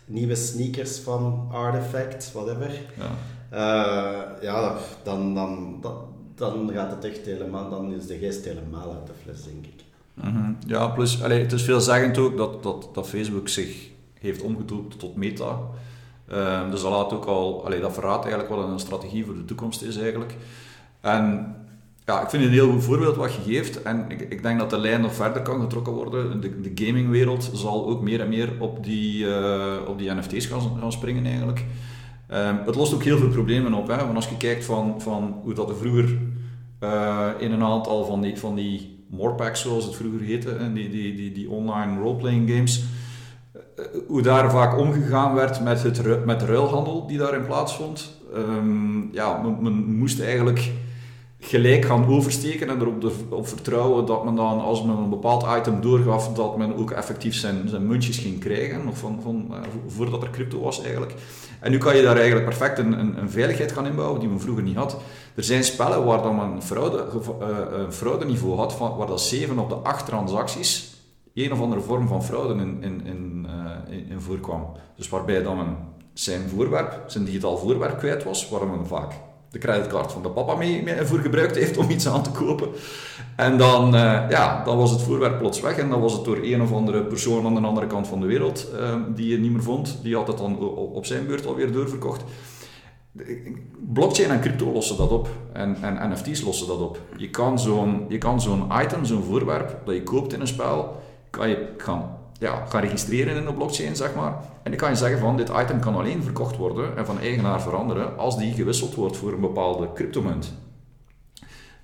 nieuwe 0.05 0.35
sneakers 0.35 0.99
van 0.99 1.47
Artifact, 1.51 2.31
whatever. 2.31 2.71
Ja, 2.97 3.11
uh, 3.53 4.43
ja 4.43 4.77
dan, 5.03 5.35
dan, 5.35 5.77
dan, 5.81 5.93
dan 6.35 6.71
gaat 6.73 6.91
het 6.91 7.05
echt 7.05 7.25
helemaal, 7.25 7.69
dan 7.69 7.93
is 7.93 8.07
de 8.07 8.17
geest 8.17 8.45
helemaal 8.45 8.93
uit 8.93 9.07
de 9.07 9.13
fles, 9.23 9.43
denk 9.43 9.65
ik. 9.65 9.83
Mm 10.13 10.35
-hmm. 10.35 10.57
Ja, 10.67 10.87
plus, 10.87 11.23
allee, 11.23 11.41
het 11.41 11.51
is 11.51 11.63
veelzeggend 11.63 12.17
ook 12.17 12.37
dat, 12.37 12.63
dat, 12.63 12.89
dat 12.93 13.07
Facebook 13.07 13.47
zich 13.47 13.89
heeft 14.19 14.41
omgedoopt 14.41 14.99
tot 14.99 15.15
Meta. 15.15 15.59
Uh, 16.31 16.71
dus 16.71 16.81
dat 16.81 16.91
laat 16.91 17.13
ook 17.13 17.25
al, 17.25 17.65
allee, 17.65 17.79
dat 17.79 17.93
verraadt 17.93 18.25
eigenlijk 18.25 18.53
wat 18.53 18.67
een 18.67 18.79
strategie 18.79 19.25
voor 19.25 19.33
de 19.33 19.45
toekomst 19.45 19.81
is 19.81 19.97
eigenlijk. 19.97 20.35
En 21.01 21.55
ja, 22.05 22.21
ik 22.21 22.29
vind 22.29 22.43
het 22.43 22.51
een 22.51 22.57
heel 22.57 22.71
goed 22.71 22.83
voorbeeld 22.83 23.15
wat 23.15 23.33
je 23.33 23.41
geeft. 23.41 23.81
En 23.81 24.05
ik, 24.07 24.19
ik 24.19 24.43
denk 24.43 24.59
dat 24.59 24.69
de 24.69 24.77
lijn 24.77 25.01
nog 25.01 25.13
verder 25.13 25.41
kan 25.41 25.61
getrokken 25.61 25.93
worden. 25.93 26.41
De, 26.41 26.61
de 26.61 26.85
gamingwereld 26.85 27.51
zal 27.53 27.87
ook 27.87 28.01
meer 28.01 28.21
en 28.21 28.29
meer 28.29 28.49
op 28.59 28.83
die, 28.83 29.25
uh, 29.25 29.75
op 29.87 29.97
die 29.97 30.13
NFT's 30.13 30.45
gaan, 30.45 30.77
gaan 30.79 30.91
springen 30.91 31.25
eigenlijk. 31.25 31.65
Um, 32.33 32.59
het 32.65 32.75
lost 32.75 32.93
ook 32.93 33.03
heel 33.03 33.17
veel 33.17 33.29
problemen 33.29 33.73
op. 33.73 33.87
Hè? 33.87 33.97
Want 33.97 34.15
als 34.15 34.29
je 34.29 34.37
kijkt 34.37 34.65
van, 34.65 35.01
van 35.01 35.39
hoe 35.43 35.53
dat 35.53 35.69
er 35.69 35.75
vroeger 35.75 36.17
uh, 36.83 37.27
in 37.37 37.51
een 37.51 37.63
aantal 37.63 38.05
van 38.05 38.21
die, 38.21 38.37
van 38.37 38.55
die 38.55 39.03
morepacks, 39.09 39.61
zoals 39.61 39.85
het 39.85 39.95
vroeger 39.95 40.21
heette, 40.21 40.73
die, 40.73 40.89
die, 40.89 41.15
die, 41.15 41.31
die 41.31 41.49
online 41.49 42.01
roleplaying 42.01 42.49
games, 42.49 42.83
hoe 44.07 44.21
daar 44.21 44.51
vaak 44.51 44.77
omgegaan 44.77 45.33
werd 45.33 45.63
met, 45.63 45.83
het, 45.83 46.25
met 46.25 46.39
de 46.39 46.45
ruilhandel 46.45 47.07
die 47.07 47.17
daarin 47.17 47.45
plaatsvond. 47.45 48.19
Um, 48.35 49.09
ja, 49.11 49.41
men, 49.61 49.73
moest 49.97 50.21
eigenlijk 50.21 50.71
gelijk 51.39 51.85
gaan 51.85 52.07
oversteken 52.07 52.69
en 52.69 52.81
erop 52.81 53.01
de, 53.01 53.11
op 53.29 53.47
vertrouwen 53.47 54.05
dat 54.05 54.25
men 54.25 54.35
dan, 54.35 54.59
als 54.59 54.83
men 54.83 54.97
een 54.97 55.09
bepaald 55.09 55.45
item 55.57 55.81
doorgaf, 55.81 56.33
dat 56.33 56.57
men 56.57 56.75
ook 56.75 56.91
effectief 56.91 57.35
zijn, 57.35 57.69
zijn 57.69 57.87
muntjes 57.87 58.17
ging 58.17 58.39
krijgen, 58.39 58.85
nog 58.85 58.97
van, 58.97 59.19
van, 59.23 59.47
uh, 59.51 59.57
voordat 59.87 60.23
er 60.23 60.29
crypto 60.29 60.59
was 60.59 60.81
eigenlijk. 60.81 61.13
En 61.59 61.71
nu 61.71 61.77
kan 61.77 61.95
je 61.95 62.03
daar 62.03 62.15
eigenlijk 62.15 62.45
perfect 62.45 62.77
een, 62.77 62.99
een, 62.99 63.17
een, 63.17 63.29
veiligheid 63.29 63.71
gaan 63.71 63.85
inbouwen 63.85 64.19
die 64.19 64.29
men 64.29 64.41
vroeger 64.41 64.63
niet 64.63 64.75
had. 64.75 64.97
Er 65.35 65.43
zijn 65.43 65.63
spellen 65.63 66.05
waar 66.05 66.21
dan 66.21 66.35
men 66.35 66.63
fraude, 66.63 67.05
uh, 67.41 67.47
een 67.71 67.93
fraudeniveau 67.93 68.55
had, 68.55 68.73
van, 68.73 68.97
waar 68.97 69.07
dat 69.07 69.21
7 69.21 69.59
op 69.59 69.69
de 69.69 69.75
8 69.75 70.05
transacties 70.05 70.90
een 71.33 71.51
of 71.51 71.61
andere 71.61 71.81
vorm 71.81 72.07
van 72.07 72.23
fraude 72.23 72.53
in, 72.53 72.83
in, 72.83 73.05
in, 73.05 73.47
uh, 73.89 74.09
in, 74.09 74.21
voorkwam. 74.21 74.71
Dus 74.95 75.09
waarbij 75.09 75.43
dan 75.43 75.77
zijn 76.13 76.49
voorwerp, 76.49 77.03
zijn 77.07 77.23
digitaal 77.23 77.57
voorwerp 77.57 77.97
kwijt 77.97 78.23
was, 78.23 78.49
waar 78.49 78.67
men 78.67 78.87
vaak 78.87 79.13
de 79.51 79.59
creditcard 79.59 80.11
van 80.11 80.21
de 80.21 80.29
papa 80.29 80.55
mee, 80.55 80.83
mee 80.83 81.05
voor 81.05 81.19
gebruikt 81.19 81.55
heeft 81.55 81.77
om 81.77 81.89
iets 81.89 82.07
aan 82.07 82.23
te 82.23 82.31
kopen. 82.31 82.69
En 83.35 83.57
dan, 83.57 83.95
uh, 83.95 84.25
ja, 84.29 84.63
dan 84.63 84.77
was 84.77 84.91
het 84.91 85.01
voorwerp 85.01 85.37
plots 85.37 85.61
weg 85.61 85.77
en 85.77 85.89
dan 85.89 86.01
was 86.01 86.13
het 86.13 86.25
door 86.25 86.37
een 86.41 86.61
of 86.61 86.73
andere 86.73 87.03
persoon 87.03 87.45
aan 87.45 87.55
de 87.55 87.61
andere 87.61 87.87
kant 87.87 88.07
van 88.07 88.19
de 88.19 88.25
wereld 88.25 88.67
uh, 88.73 88.95
die 89.15 89.29
je 89.29 89.37
niet 89.37 89.51
meer 89.51 89.63
vond. 89.63 89.99
Die 90.03 90.15
had 90.15 90.27
het 90.27 90.37
dan 90.37 90.59
op 90.75 91.05
zijn 91.05 91.27
beurt 91.27 91.45
alweer 91.45 91.71
doorverkocht. 91.71 92.23
Blockchain 93.93 94.29
en 94.29 94.41
crypto 94.41 94.71
lossen 94.71 94.97
dat 94.97 95.11
op 95.11 95.29
en, 95.53 95.77
en 95.81 96.11
NFT's 96.11 96.41
lossen 96.41 96.67
dat 96.67 96.81
op. 96.81 96.99
Je 97.17 97.29
kan 97.29 97.59
zo'n 97.59 98.07
zo'n 98.37 98.67
item, 98.83 99.05
zo'n 99.05 99.23
voorwerp 99.23 99.77
dat 99.85 99.95
je 99.95 100.03
koopt 100.03 100.33
in 100.33 100.41
een 100.41 100.47
spel, 100.47 101.01
kan 101.31 101.49
je 101.49 101.73
gaan 101.77 102.17
ja, 102.39 102.65
gaan 102.65 102.81
registreren 102.81 103.35
in 103.35 103.45
de 103.45 103.53
blockchain, 103.53 103.95
zeg 103.95 104.15
maar. 104.15 104.33
En 104.63 104.71
dan 104.71 104.79
kan 104.79 104.89
je 104.89 104.95
zeggen 104.95 105.19
van, 105.19 105.37
dit 105.37 105.49
item 105.49 105.79
kan 105.79 105.95
alleen 105.95 106.23
verkocht 106.23 106.57
worden 106.57 106.97
en 106.97 107.05
van 107.05 107.19
eigenaar 107.19 107.61
veranderen 107.61 108.17
als 108.17 108.37
die 108.37 108.53
gewisseld 108.53 108.95
wordt 108.95 109.17
voor 109.17 109.33
een 109.33 109.39
bepaalde 109.39 109.93
cryptomunt. 109.93 110.53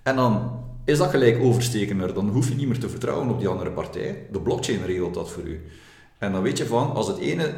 En 0.03 0.15
dan 0.15 0.51
is 0.86 0.97
dat 0.97 1.10
gelijk 1.10 1.39
overstekender. 1.41 2.13
Dan 2.13 2.29
hoef 2.29 2.49
je 2.49 2.55
niet 2.55 2.67
meer 2.67 2.79
te 2.79 2.89
vertrouwen 2.89 3.29
op 3.29 3.39
die 3.39 3.47
andere 3.47 3.71
partij. 3.71 4.27
De 4.31 4.39
blockchain 4.39 4.86
regelt 4.86 5.13
dat 5.13 5.29
voor 5.29 5.43
u. 5.43 5.62
En 6.17 6.31
dan 6.31 6.41
weet 6.41 6.57
je 6.57 6.65
van, 6.65 6.93
als 6.93 7.07
het 7.07 7.17
ene 7.17 7.53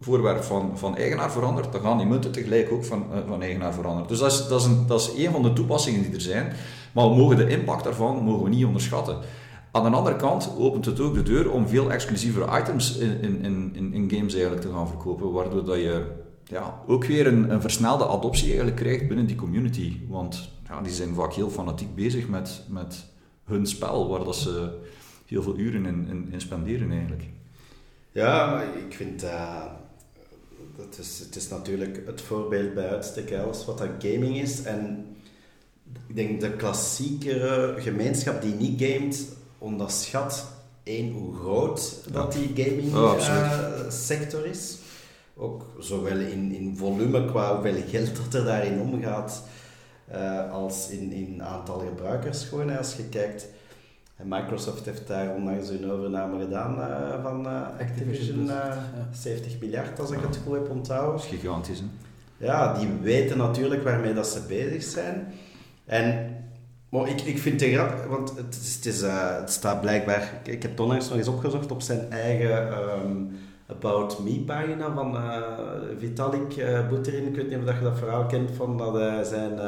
voorwerp 0.00 0.42
van, 0.42 0.78
van 0.78 0.96
eigenaar 0.96 1.32
verandert, 1.32 1.72
dan 1.72 1.80
gaan 1.80 1.98
die 1.98 2.06
munten 2.06 2.32
tegelijk 2.32 2.72
ook 2.72 2.84
van, 2.84 3.06
uh, 3.12 3.18
van 3.26 3.42
eigenaar 3.42 3.74
veranderen. 3.74 4.08
Dus 4.08 4.18
dat 4.18 4.32
is, 4.32 4.46
dat, 4.48 4.60
is 4.60 4.66
een, 4.66 4.86
dat 4.86 5.12
is 5.16 5.28
van 5.28 5.42
de 5.42 5.52
toepassingen 5.52 6.02
die 6.02 6.14
er 6.14 6.20
zijn. 6.20 6.52
Maar 6.92 7.08
we 7.08 7.16
mogen 7.16 7.36
de 7.36 7.48
impact 7.48 7.84
daarvan 7.84 8.24
mogen 8.24 8.42
we 8.42 8.48
niet 8.48 8.64
onderschatten. 8.64 9.18
Aan 9.72 9.90
de 9.90 9.96
andere 9.96 10.16
kant 10.16 10.54
opent 10.56 10.84
het 10.84 11.00
ook 11.00 11.14
de 11.14 11.22
deur 11.22 11.50
om 11.50 11.68
veel 11.68 11.92
exclusievere 11.92 12.60
items 12.60 12.96
in, 12.96 13.20
in, 13.20 13.74
in, 13.74 13.92
in 13.94 14.10
games 14.10 14.32
eigenlijk 14.32 14.62
te 14.62 14.72
gaan 14.72 14.88
verkopen, 14.88 15.32
waardoor 15.32 15.64
dat 15.64 15.76
je 15.76 16.06
ja, 16.44 16.82
ook 16.86 17.04
weer 17.04 17.26
een, 17.26 17.50
een 17.50 17.60
versnelde 17.60 18.06
adoptie 18.06 18.46
eigenlijk 18.46 18.76
krijgt 18.76 19.08
binnen 19.08 19.26
die 19.26 19.36
community. 19.36 19.96
Want 20.08 20.50
ja, 20.68 20.80
die 20.80 20.92
zijn 20.92 21.14
vaak 21.14 21.32
heel 21.32 21.50
fanatiek 21.50 21.94
bezig 21.94 22.28
met, 22.28 22.62
met 22.68 23.04
hun 23.44 23.66
spel, 23.66 24.08
waar 24.08 24.24
dat 24.24 24.36
ze 24.36 24.78
heel 25.26 25.42
veel 25.42 25.58
uren 25.58 25.86
in, 25.86 26.28
in, 26.32 26.40
spenderen 26.40 26.90
eigenlijk. 26.90 27.22
Ja, 28.12 28.62
ik 28.62 28.94
vind 28.94 29.22
uh, 29.22 29.64
dat 30.76 30.98
is, 30.98 31.18
het 31.18 31.36
is 31.36 31.48
natuurlijk 31.48 32.02
het 32.06 32.20
voorbeeld 32.20 32.74
bij 32.74 32.88
uitstek 32.88 33.32
als 33.32 33.64
wat 33.64 33.78
dat 33.78 33.88
gaming 33.98 34.40
is. 34.40 34.62
En 34.62 35.06
ik 36.06 36.16
denk 36.16 36.40
de 36.40 36.56
klassiekere 36.56 37.74
gemeenschap 37.78 38.42
die 38.42 38.54
niet 38.54 38.82
gamet, 38.82 39.28
onderschat 39.60 40.46
één 40.82 41.12
hoe 41.12 41.34
groot 41.34 42.12
dat 42.12 42.32
die 42.32 42.64
gaming 42.64 42.94
oh, 42.94 43.14
uh, 43.18 43.90
sector 43.90 44.46
is. 44.46 44.78
Ook 45.36 45.66
zowel 45.78 46.16
in, 46.16 46.52
in 46.52 46.76
volume 46.76 47.24
qua 47.24 47.54
hoeveel 47.54 47.82
geld 47.88 48.16
dat 48.16 48.34
er 48.34 48.44
daarin 48.44 48.80
omgaat, 48.80 49.42
uh, 50.12 50.52
als 50.52 50.88
in, 50.88 51.12
in 51.12 51.42
aantal 51.42 51.78
gebruikers 51.78 52.44
gewoon. 52.44 52.76
Als 52.76 52.96
je 52.96 53.02
kijkt, 53.02 53.48
Microsoft 54.22 54.84
heeft 54.84 55.06
daar 55.06 55.34
onlangs 55.34 55.68
een 55.68 55.90
overname 55.90 56.40
gedaan 56.40 56.78
uh, 56.78 57.22
van 57.22 57.46
Activision, 57.78 58.44
ja. 58.44 58.90
70 59.12 59.60
miljard 59.60 60.00
als 60.00 60.10
ik 60.10 60.20
het 60.20 60.38
goed 60.44 60.54
heb 60.54 60.70
onthouden. 60.70 61.12
Dat 61.12 61.24
is 61.24 61.38
gigantisch 61.38 61.78
hè? 61.78 61.86
Ja, 62.46 62.78
die 62.78 62.88
weten 63.00 63.38
natuurlijk 63.38 63.82
waarmee 63.82 64.14
dat 64.14 64.26
ze 64.26 64.40
bezig 64.48 64.82
zijn. 64.82 65.32
En 65.84 66.29
maar 66.90 67.08
ik, 67.08 67.20
ik 67.20 67.38
vind 67.38 67.60
het 67.60 67.72
grappig, 67.72 68.06
want 68.06 68.36
het, 68.36 68.58
is, 68.62 68.74
het, 68.74 68.86
is, 68.86 69.02
uh, 69.02 69.36
het 69.36 69.50
staat 69.50 69.80
blijkbaar... 69.80 70.22
Ik, 70.42 70.52
ik 70.52 70.62
heb 70.62 70.70
het 70.70 70.80
onlangs 70.80 71.08
nog 71.08 71.18
eens 71.18 71.28
opgezocht 71.28 71.70
op 71.70 71.82
zijn 71.82 72.10
eigen 72.10 72.72
um, 72.72 73.38
About 73.66 74.18
Me-pagina 74.24 74.92
van 74.94 75.14
uh, 75.14 75.36
Vitalik 75.98 76.56
uh, 76.56 76.88
Buterin. 76.88 77.26
Ik 77.26 77.36
weet 77.36 77.48
niet 77.48 77.68
of 77.68 77.78
je 77.78 77.84
dat 77.84 77.98
verhaal 77.98 78.26
kent 78.26 78.50
van 78.56 78.78
dat 78.78 78.94
hij 78.94 79.24
zijn... 79.24 79.58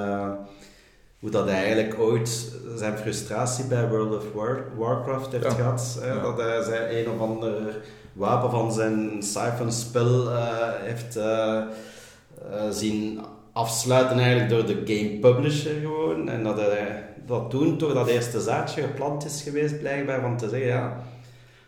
hoe 1.20 1.30
dat 1.30 1.44
hij 1.44 1.64
eigenlijk 1.64 1.98
ooit 1.98 2.52
zijn 2.76 2.98
frustratie 2.98 3.64
bij 3.64 3.88
World 3.88 4.16
of 4.16 4.32
War, 4.32 4.64
Warcraft 4.76 5.32
heeft 5.32 5.52
gehad. 5.52 6.00
Ja. 6.04 6.20
Dat 6.20 6.38
hij 6.38 6.62
zijn 6.62 6.98
een 6.98 7.10
of 7.10 7.20
ander 7.20 7.80
wapen 8.12 8.50
van 8.50 8.72
zijn 8.72 9.22
Siphon-spel 9.22 10.30
heeft 10.82 11.18
zien 12.70 13.20
afsluiten 13.52 14.18
eigenlijk 14.18 14.50
door 14.50 14.66
de 14.66 14.94
game 14.94 15.18
publisher 15.18 15.80
gewoon. 15.80 16.28
En 16.28 16.42
dat 16.42 16.56
hij 16.56 17.04
dat 17.26 17.50
toen 17.50 17.78
toch 17.78 17.92
dat 17.92 18.08
eerste 18.08 18.40
zaadje 18.40 18.82
geplant 18.82 19.24
is 19.24 19.42
geweest, 19.42 19.78
blijkbaar, 19.78 20.20
van 20.20 20.36
te 20.36 20.48
zeggen, 20.48 20.68
ja, 20.68 20.96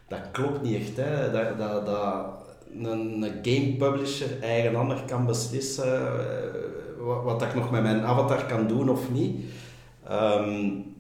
dat 0.08 0.20
klopt 0.32 0.62
niet 0.62 0.80
echt. 0.80 0.96
Hè. 0.96 1.30
Dat, 1.30 1.58
dat, 1.58 1.86
dat 1.86 2.26
een, 2.82 3.24
game 3.42 3.74
publisher 3.78 4.42
eigen 4.42 4.76
ander 4.76 5.02
kan 5.06 5.26
beslissen 5.26 6.02
uh, 6.02 7.06
wat, 7.06 7.22
wat 7.22 7.42
ik 7.42 7.54
nog 7.54 7.70
met 7.70 7.82
mijn 7.82 8.04
avatar 8.04 8.44
kan 8.44 8.66
doen 8.66 8.88
of 8.88 9.10
niet. 9.10 9.44
Um, 10.10 10.94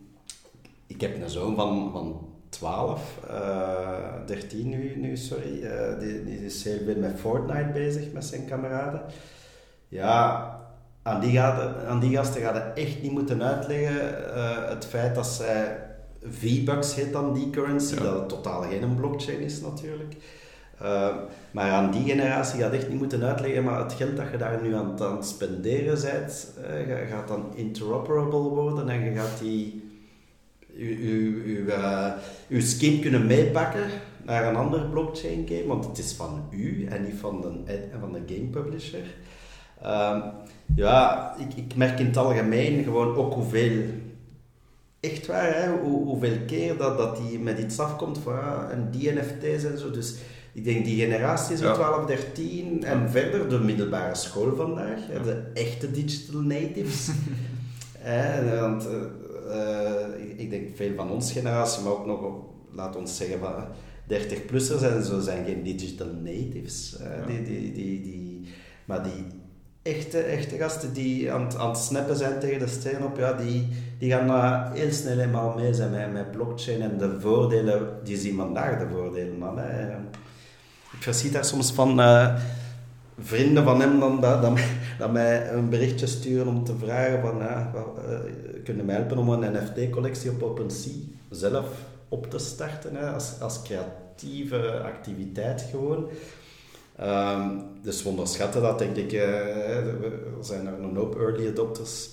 ik 0.86 1.00
heb 1.00 1.22
een 1.22 1.30
zoon 1.30 1.54
van, 1.56 1.90
van 1.92 2.28
12, 2.48 3.20
uh, 3.30 4.26
13 4.26 4.68
nu, 4.68 4.96
nu 4.96 5.16
sorry. 5.16 5.62
Uh, 5.62 5.98
die, 5.98 6.24
die 6.24 6.44
is 6.44 6.64
heel 6.64 6.78
veel 6.84 6.96
met 6.96 7.20
Fortnite 7.20 7.70
bezig 7.72 8.12
met 8.12 8.24
zijn 8.24 8.44
kameraden. 8.44 9.02
Ja, 9.88 10.53
aan 11.04 11.20
die, 11.20 11.30
gaat, 11.30 11.84
aan 11.84 12.00
die 12.00 12.16
gasten 12.16 12.40
gaat 12.40 12.54
het 12.54 12.78
echt 12.78 13.02
niet 13.02 13.12
moeten 13.12 13.42
uitleggen 13.42 14.24
uh, 14.36 14.68
het 14.68 14.86
feit 14.86 15.14
dat 15.14 15.26
zij 15.26 15.78
V-Bucks 16.22 16.94
heet 16.94 17.12
dan 17.12 17.34
die 17.34 17.50
currency, 17.50 17.94
dat 17.94 18.14
het 18.14 18.28
totaal 18.28 18.62
geen 18.62 18.94
blockchain 18.94 19.40
is 19.40 19.60
natuurlijk. 19.60 20.16
Uh, 20.82 21.16
maar 21.50 21.70
aan 21.70 21.90
die 21.90 22.04
generatie 22.04 22.60
gaat 22.60 22.72
echt 22.72 22.88
niet 22.88 22.98
moeten 22.98 23.24
uitleggen, 23.24 23.64
maar 23.64 23.78
het 23.78 23.92
geld 23.92 24.16
dat 24.16 24.30
je 24.30 24.36
daar 24.36 24.62
nu 24.62 24.74
aan, 24.74 25.00
aan 25.00 25.16
het 25.16 25.26
spenderen 25.26 26.02
bent, 26.02 26.52
uh, 26.58 27.10
gaat 27.10 27.28
dan 27.28 27.52
interoperable 27.54 28.38
worden 28.38 28.88
en 28.88 29.04
je 29.04 29.18
gaat 29.18 29.38
die 29.40 29.82
je 32.46 32.60
skin 32.60 33.00
kunnen 33.00 33.26
meepakken 33.26 33.84
naar 34.22 34.48
een 34.48 34.56
andere 34.56 34.88
blockchain 34.88 35.46
game, 35.48 35.66
want 35.66 35.84
het 35.84 35.98
is 35.98 36.12
van 36.12 36.46
u 36.50 36.86
en 36.86 37.02
niet 37.02 37.18
van 37.20 37.40
de, 37.40 37.78
van 38.00 38.12
de 38.12 38.34
game 38.34 38.48
publisher. 38.48 39.04
Uh, 39.84 40.24
ja, 40.74 41.34
ik, 41.38 41.54
ik 41.64 41.76
merk 41.76 41.98
in 41.98 42.06
het 42.06 42.16
algemeen 42.16 42.84
gewoon 42.84 43.16
ook 43.16 43.32
hoeveel, 43.34 43.82
echt 45.00 45.26
waar, 45.26 45.54
hè, 45.54 45.70
hoe, 45.70 46.04
hoeveel 46.04 46.36
keer 46.46 46.76
dat, 46.76 46.98
dat 46.98 47.16
die 47.16 47.38
met 47.38 47.58
iets 47.58 47.78
afkomt 47.78 48.18
van 48.18 48.34
ja, 48.34 48.68
en 48.70 48.88
die 48.90 49.12
NFT's 49.12 49.64
en 49.64 49.78
zo. 49.78 49.90
Dus 49.90 50.14
ik 50.52 50.64
denk 50.64 50.84
die 50.84 51.00
generatie 51.04 51.56
zo 51.56 51.64
Ja. 51.66 51.74
12, 51.74 52.04
13 52.06 52.84
en 52.84 53.10
verder 53.10 53.48
de 53.48 53.58
middelbare 53.58 54.14
school 54.14 54.56
vandaag, 54.56 55.00
de 55.24 55.42
echte 55.54 55.90
digital 55.90 56.40
natives. 56.40 57.08
Hè, 57.98 58.60
want 58.60 58.86
eh, 58.86 58.94
eh, 59.50 60.20
ik- 60.30 60.38
ik 60.38 60.50
denk 60.50 60.76
veel 60.76 60.94
van 60.96 61.10
ons 61.10 61.32
generatie, 61.32 61.82
maar 61.82 61.92
ook 61.92 62.06
nog, 62.06 62.32
laat 62.72 62.96
ons 62.96 63.16
zeggen, 63.16 63.38
van 63.38 63.52
30-plussers 64.08 64.82
en 64.82 65.04
zo 65.04 65.20
zijn 65.20 65.44
geen 65.44 65.62
digital 65.62 66.06
natives. 66.22 66.96
Die, 67.26 67.42
die, 67.42 67.72
die, 67.72 68.02
die, 68.02 68.48
maar 68.84 69.02
die 69.02 69.24
echte, 69.84 70.18
echte 70.18 70.56
gasten 70.56 70.92
die 70.92 71.32
aan, 71.32 71.58
aan 71.58 71.68
het 71.68 71.78
snappen 71.78 72.16
zijn 72.16 72.38
tegen 72.40 72.58
de 72.58 72.66
steen 72.66 73.04
op, 73.04 73.16
ja, 73.18 73.32
die, 73.32 73.68
die 73.98 74.10
gaan 74.10 74.72
heel 74.72 74.92
snel 74.92 75.18
eenmaal 75.18 75.54
mee 75.56 75.74
zijn 75.74 75.90
met, 75.90 76.12
met 76.12 76.30
blockchain 76.30 76.82
en 76.82 76.98
de 76.98 77.20
voordelen, 77.20 77.88
die 78.04 78.16
zien 78.16 78.36
vandaag 78.36 78.78
de 78.78 78.86
voordelen. 78.92 79.56
Hè. 79.56 79.96
Ik 80.92 81.02
verschiet 81.02 81.32
daar 81.32 81.44
soms 81.44 81.72
van 81.72 82.00
eh, 82.00 82.34
vrienden 83.18 83.64
van 83.64 83.80
hem 83.80 84.00
dan, 84.00 84.20
dat, 84.20 84.42
dat, 84.98 85.12
mij, 85.12 85.52
een 85.52 85.68
berichtje 85.68 86.06
sturen 86.06 86.46
om 86.46 86.64
te 86.64 86.76
vragen 86.76 87.20
van, 87.20 87.38
wel, 87.72 87.94
eh, 88.08 88.62
kunnen 88.64 88.84
mij 88.84 88.94
helpen 88.94 89.18
om 89.18 89.28
een 89.28 89.52
NFT-collectie 89.52 90.30
op 90.30 90.42
OpenSea 90.42 90.92
zelf 91.30 91.66
op 92.08 92.30
te 92.30 92.38
starten, 92.38 92.96
hè, 92.96 93.10
als, 93.10 93.40
als 93.40 93.62
creatieve 93.62 94.80
activiteit 94.82 95.66
gewoon. 95.70 96.08
Ehm, 96.96 97.48
dus 97.82 98.02
we 98.02 98.08
onderschatten 98.08 98.62
dat, 98.62 98.78
denk 98.78 98.96
ik. 98.96 99.12
eh, 99.12 99.76
er 99.76 100.12
zijn 100.40 100.66
er 100.66 100.72
een 100.82 100.96
hoop 100.96 101.16
early 101.18 101.48
adopters 101.48 102.08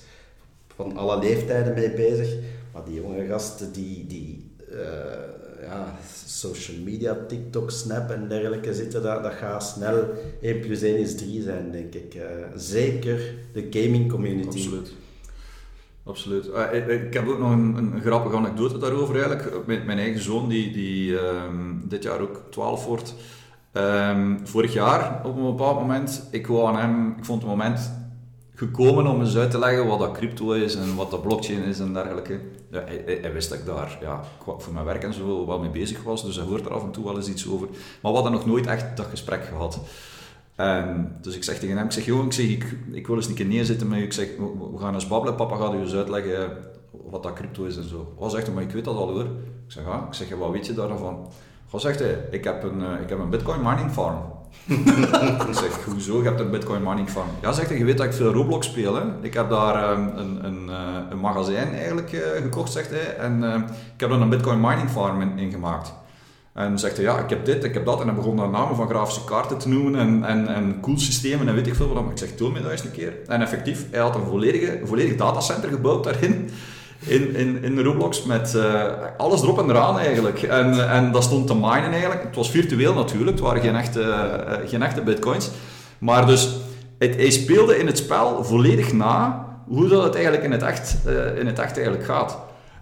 van 0.75 0.97
alle 0.97 1.19
leeftijden 1.19 1.73
mee 1.73 1.91
bezig. 1.91 2.35
Maar 2.73 2.83
die 2.85 2.95
jonge 3.01 3.25
gasten 3.25 3.71
die, 3.71 4.07
die 4.07 4.51
eh, 4.71 5.67
ja, 5.67 5.95
social 6.25 6.77
media, 6.83 7.17
TikTok, 7.27 7.71
Snap 7.71 8.09
en 8.09 8.27
dergelijke 8.27 8.73
zitten, 8.73 9.01
dat, 9.03 9.23
dat 9.23 9.33
gaat 9.33 9.63
snel 9.63 10.09
1 10.41 10.59
plus 10.59 10.81
1 10.81 10.97
is 10.97 11.15
3 11.17 11.41
zijn, 11.41 11.71
denk 11.71 11.93
ik. 11.93 12.13
Eh, 12.13 12.23
zeker 12.55 13.33
de 13.53 13.67
gaming 13.69 14.11
community. 14.11 14.47
Absoluut. 14.47 14.93
Absoluut. 16.03 16.49
Eh, 16.49 16.73
ik, 16.73 16.87
ik 16.87 17.13
heb 17.13 17.27
ook 17.27 17.39
nog 17.39 17.51
een, 17.51 17.75
een 17.75 18.01
grappige 18.01 18.35
anekdote 18.35 18.77
daarover 18.77 19.15
eigenlijk. 19.15 19.67
Mijn, 19.67 19.85
mijn 19.85 19.97
eigen 19.99 20.21
zoon, 20.21 20.49
die, 20.49 20.71
die 20.71 21.19
ehm, 21.19 21.73
dit 21.83 22.03
jaar 22.03 22.21
ook 22.21 22.41
12 22.49 22.85
wordt. 22.85 23.15
Ehm, 23.71 24.37
vorig 24.43 24.73
jaar, 24.73 25.21
op 25.25 25.35
een 25.37 25.43
bepaald 25.43 25.79
moment, 25.79 26.27
ik 26.31 26.47
wou 26.47 26.67
aan 26.67 26.77
hem, 26.77 27.15
ik 27.17 27.25
vond 27.25 27.41
het 27.41 27.49
moment 27.49 27.99
gekomen 28.55 29.07
om 29.07 29.19
eens 29.21 29.37
uit 29.37 29.51
te 29.51 29.59
leggen 29.59 29.87
wat 29.87 29.99
dat 29.99 30.11
crypto 30.11 30.51
is 30.51 30.75
en 30.75 30.95
wat 30.95 31.11
dat 31.11 31.21
blockchain 31.21 31.63
is 31.63 31.79
en 31.79 31.93
dergelijke. 31.93 32.39
Ja, 32.71 32.83
hij, 32.85 33.01
hij- 33.05 33.17
hij 33.21 33.33
wist 33.33 33.49
dat 33.49 33.57
ik 33.59 33.65
daar 33.65 33.97
ja, 34.01 34.21
voor 34.57 34.73
mijn 34.73 34.85
werk 34.85 35.03
en 35.03 35.13
zo 35.13 35.45
wel 35.45 35.59
mee 35.59 35.69
bezig 35.69 36.03
was, 36.03 36.23
dus 36.25 36.35
hij 36.35 36.45
hoort 36.45 36.65
er 36.65 36.73
af 36.73 36.83
en 36.83 36.91
toe 36.91 37.03
wel 37.03 37.15
eens 37.17 37.27
iets 37.29 37.49
over. 37.49 37.67
Maar 38.01 38.11
we 38.11 38.17
hadden 38.17 38.31
nog 38.31 38.45
nooit 38.45 38.67
echt 38.67 38.97
dat 38.97 39.05
gesprek 39.05 39.43
gehad. 39.45 39.79
En 40.55 41.15
dus 41.21 41.35
ik 41.35 41.43
zeg 41.43 41.59
tegen 41.59 41.75
hem, 41.77 41.85
ik 41.85 41.91
zeg, 41.91 42.05
joh, 42.05 42.25
ik, 42.25 42.33
zeg, 42.33 42.45
ik, 42.49 42.75
ik 42.91 43.07
wil 43.07 43.15
eens 43.15 43.27
een 43.27 43.33
keer 43.33 43.45
neerzitten 43.45 43.87
met 43.87 43.99
u. 43.99 44.03
Ik 44.03 44.13
zeg, 44.13 44.27
we, 44.37 44.77
gaan 44.77 44.93
eens 44.93 45.07
babbelen, 45.07 45.35
papa 45.35 45.55
gaat 45.55 45.73
u 45.73 45.77
eens 45.77 45.93
uitleggen 45.93 46.57
wat 47.09 47.23
dat 47.23 47.33
crypto 47.33 47.63
is 47.63 47.77
en 47.77 47.89
zo. 47.89 48.13
Wat 48.17 48.31
zegt 48.31 48.45
hij, 48.45 48.55
maar 48.55 48.63
ik 48.63 48.71
weet 48.71 48.85
dat 48.85 48.95
al 48.95 49.09
hoor. 49.11 49.23
Ik 49.65 49.67
zeg, 49.67 49.83
ja, 49.85 50.05
ik 50.07 50.13
zeg, 50.13 50.37
wat 50.37 50.51
weet 50.51 50.65
je 50.65 50.73
daarvan? 50.73 51.27
Wat 51.71 51.81
zegt 51.81 51.99
hij, 51.99 52.17
ik 52.31 52.43
heb 52.43 52.63
een, 52.63 52.81
eh, 52.81 53.01
ik 53.01 53.09
heb 53.09 53.19
een 53.19 53.29
bitcoin 53.29 53.61
mining 53.63 53.91
farm. 53.91 54.17
ik 55.47 55.53
zeg, 55.53 55.83
hoezo, 55.85 56.17
je 56.17 56.23
hebt 56.23 56.39
een 56.39 56.51
bitcoin 56.51 56.83
mining 56.83 57.09
farm? 57.09 57.27
Ja, 57.41 57.51
zegt 57.51 57.69
hij, 57.69 57.77
je 57.77 57.85
weet 57.85 57.97
dat 57.97 58.05
ik 58.05 58.13
veel 58.13 58.33
Roblox 58.33 58.67
speel, 58.67 58.95
hè. 58.95 59.01
Ik 59.21 59.33
heb 59.33 59.49
daar 59.49 59.83
ehm, 59.83 60.17
een, 60.17 60.45
een, 60.45 60.69
eh, 60.69 60.95
een 61.09 61.19
magazijn 61.19 61.73
eigenlijk 61.73 62.13
eh, 62.13 62.41
gekocht, 62.41 62.71
zegt 62.71 62.89
hij. 62.89 63.15
En 63.15 63.43
ik 63.93 63.99
heb 63.99 64.11
er 64.11 64.21
een 64.21 64.29
bitcoin 64.29 64.61
mining 64.61 64.89
farm 64.89 65.21
in, 65.21 65.37
in 65.37 65.51
gemaakt. 65.51 65.93
En 66.53 66.79
zegt 66.79 66.95
hij, 66.95 67.05
ja, 67.05 67.19
ik 67.19 67.29
heb 67.29 67.45
dit, 67.45 67.63
ik 67.63 67.73
heb 67.73 67.85
dat. 67.85 67.99
En 67.99 68.07
hij 68.07 68.15
begon 68.15 68.37
daar 68.37 68.49
namen 68.49 68.75
van 68.75 68.89
grafische 68.89 69.23
kaarten 69.23 69.57
te 69.57 69.69
noemen 69.69 69.99
en, 69.99 70.23
en, 70.23 70.47
en 70.47 70.79
cool 70.81 70.99
systemen 70.99 71.47
en 71.47 71.55
weet 71.55 71.67
ik 71.67 71.75
veel 71.75 71.93
wat. 71.93 72.03
Maar 72.03 72.11
ik 72.11 72.17
zeg, 72.17 72.35
toon 72.35 72.51
me 72.51 72.61
dat 72.61 72.71
eens 72.71 72.83
een 72.83 72.91
keer. 72.91 73.13
En 73.27 73.41
effectief, 73.41 73.85
hij 73.91 73.99
had 73.99 74.15
een 74.15 74.25
volledige, 74.25 74.79
volledig 74.83 75.15
datacenter 75.15 75.69
gebouwd 75.69 76.03
daarin. 76.03 76.49
In, 77.05 77.35
in, 77.35 77.63
in 77.63 77.79
Roblox 77.79 78.23
met 78.23 78.55
eh, 78.55 78.83
alles 79.17 79.41
erop 79.41 79.59
en 79.59 79.69
eraan 79.69 79.99
eigenlijk. 79.99 80.43
En, 80.43 80.89
en 80.89 81.11
dat 81.11 81.23
stond 81.23 81.47
te 81.47 81.55
minen 81.55 81.91
eigenlijk. 81.91 82.23
Het 82.23 82.35
was 82.35 82.51
virtueel 82.51 82.93
natuurlijk, 82.93 83.31
het 83.31 83.39
waren 83.39 83.61
geen 83.61 83.75
echte, 83.75 84.01
eh, 84.01 84.69
geen 84.69 84.83
echte 84.83 85.01
bitcoins. 85.01 85.49
Maar 85.97 86.25
dus, 86.25 86.49
het, 86.97 87.15
hij 87.15 87.29
speelde 87.29 87.77
in 87.77 87.87
het 87.87 87.97
spel 87.97 88.43
volledig 88.43 88.93
na 88.93 89.45
hoe 89.67 89.87
dat 89.87 90.03
het 90.03 90.13
eigenlijk 90.13 90.43
in 90.43 90.51
het 90.51 90.63
echt, 90.63 90.97
eh, 91.05 91.37
in 91.37 91.47
het 91.47 91.59
echt 91.59 91.75
eigenlijk 91.75 92.05
gaat. 92.05 92.37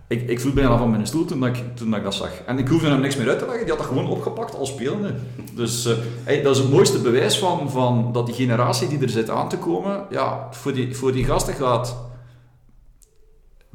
Ik, 0.07 0.29
ik 0.29 0.39
viel 0.39 0.53
bijna 0.53 0.77
van 0.77 0.89
mijn 0.89 1.07
stoel 1.07 1.25
toen, 1.25 1.39
dat 1.39 1.49
ik, 1.49 1.63
toen 1.73 1.95
dat 2.03 2.15
zag. 2.15 2.31
En 2.45 2.57
ik 2.57 2.67
hoefde 2.67 2.87
hem 2.87 3.01
niks 3.01 3.15
meer 3.15 3.29
uit 3.29 3.39
te 3.39 3.45
leggen, 3.45 3.65
die 3.65 3.69
had 3.75 3.79
dat 3.79 3.87
gewoon 3.87 4.09
opgepakt 4.09 4.55
als 4.55 4.69
spelende. 4.69 5.13
Dus 5.53 5.83
dat 6.43 6.55
is 6.55 6.57
het 6.57 6.71
mooiste 6.71 6.99
bewijs 6.99 7.37
van, 7.37 7.71
van 7.71 8.09
dat 8.13 8.25
die 8.25 8.35
generatie 8.35 8.87
die 8.87 9.01
er 9.01 9.09
zit 9.09 9.29
aan 9.29 9.49
te 9.49 9.57
komen, 9.57 10.03
ja, 10.09 10.47
voor 10.51 10.73
die, 10.73 10.95
voor 10.95 11.11
die 11.11 11.25
gasten 11.25 11.53
gaat 11.53 12.08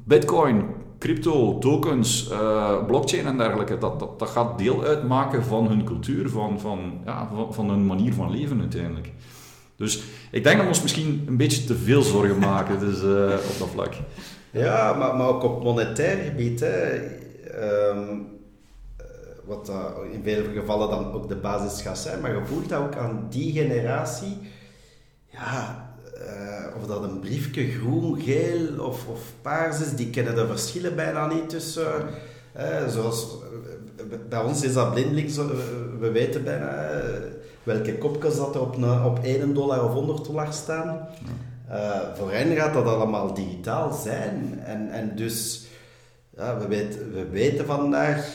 bitcoin, 0.04 0.64
crypto, 0.98 1.58
tokens, 1.58 2.30
eh, 2.30 2.86
blockchain 2.86 3.26
en 3.26 3.36
dergelijke, 3.36 3.78
dat, 3.78 3.98
dat, 3.98 4.18
dat 4.18 4.28
gaat 4.28 4.58
deel 4.58 4.84
uitmaken 4.84 5.44
van 5.44 5.68
hun 5.68 5.84
cultuur, 5.84 6.28
van, 6.28 6.60
van, 6.60 7.00
ja, 7.04 7.28
van, 7.50 7.70
hun 7.70 7.86
manier 7.86 8.12
van 8.14 8.30
leven 8.30 8.60
uiteindelijk. 8.60 9.12
Dus 9.76 10.02
ik 10.30 10.44
denk 10.44 10.56
dat 10.56 10.64
we 10.64 10.68
ons 10.68 10.82
misschien 10.82 11.24
een 11.26 11.36
beetje 11.36 11.64
te 11.64 11.76
veel 11.76 12.02
zorgen 12.02 12.38
maken 12.38 12.78
dus, 12.78 13.02
eh, 13.02 13.48
op 13.50 13.58
dat 13.58 13.68
vlak. 13.72 13.94
Ja, 14.50 14.92
maar, 14.92 15.16
maar 15.16 15.28
ook 15.28 15.42
op 15.42 15.64
monetair 15.64 16.16
gebied. 16.16 16.60
Hè. 16.60 16.90
Ehm, 17.50 18.08
eh, 18.96 19.04
wat 19.44 19.72
in 20.12 20.22
veel 20.22 20.42
gevallen 20.54 20.90
dan 20.90 21.12
ook 21.12 21.28
de 21.28 21.36
basis 21.36 21.82
gaat 21.82 21.98
zijn. 21.98 22.20
Maar 22.20 22.34
je 22.34 22.44
voelt 22.44 22.68
dat 22.68 22.80
ook 22.80 22.96
aan 22.96 23.26
die 23.30 23.52
generatie. 23.52 24.38
Ja, 25.26 25.83
eh, 26.26 26.76
of 26.80 26.86
dat 26.86 27.02
een 27.02 27.20
briefje 27.20 27.70
groen, 27.70 28.20
geel 28.20 28.84
of, 28.84 29.06
of 29.06 29.20
paars 29.42 29.80
is, 29.80 29.90
die 29.90 30.10
kennen 30.10 30.34
de 30.34 30.46
verschillen 30.46 30.96
bijna 30.96 31.26
niet 31.26 31.48
tussen. 31.48 31.92
eh, 32.52 32.88
zoals, 32.88 33.36
eh, 33.96 34.04
bij 34.28 34.42
ons 34.42 34.62
is 34.62 34.72
dat 34.72 34.92
blindelings, 34.92 35.36
we 35.98 36.10
weten 36.12 36.44
bijna 36.44 36.90
welke 37.62 37.98
kopjes 37.98 38.36
dat 38.36 38.54
er 38.54 38.60
op, 38.60 38.76
een, 38.76 39.04
op 39.04 39.18
1 39.22 39.54
dollar 39.54 39.84
of 39.84 39.92
100 39.92 40.24
dollar 40.24 40.52
staan. 40.52 41.08
Voor 42.14 42.32
hen 42.32 42.56
gaat 42.56 42.74
dat 42.74 42.86
allemaal 42.86 43.34
digitaal 43.34 43.92
zijn. 43.92 44.60
En, 44.64 44.90
en 44.90 45.16
dus, 45.16 45.66
ja, 46.36 46.58
we, 46.58 46.68
weten, 46.68 47.12
we 47.12 47.28
weten 47.28 47.66
vandaag 47.66 48.26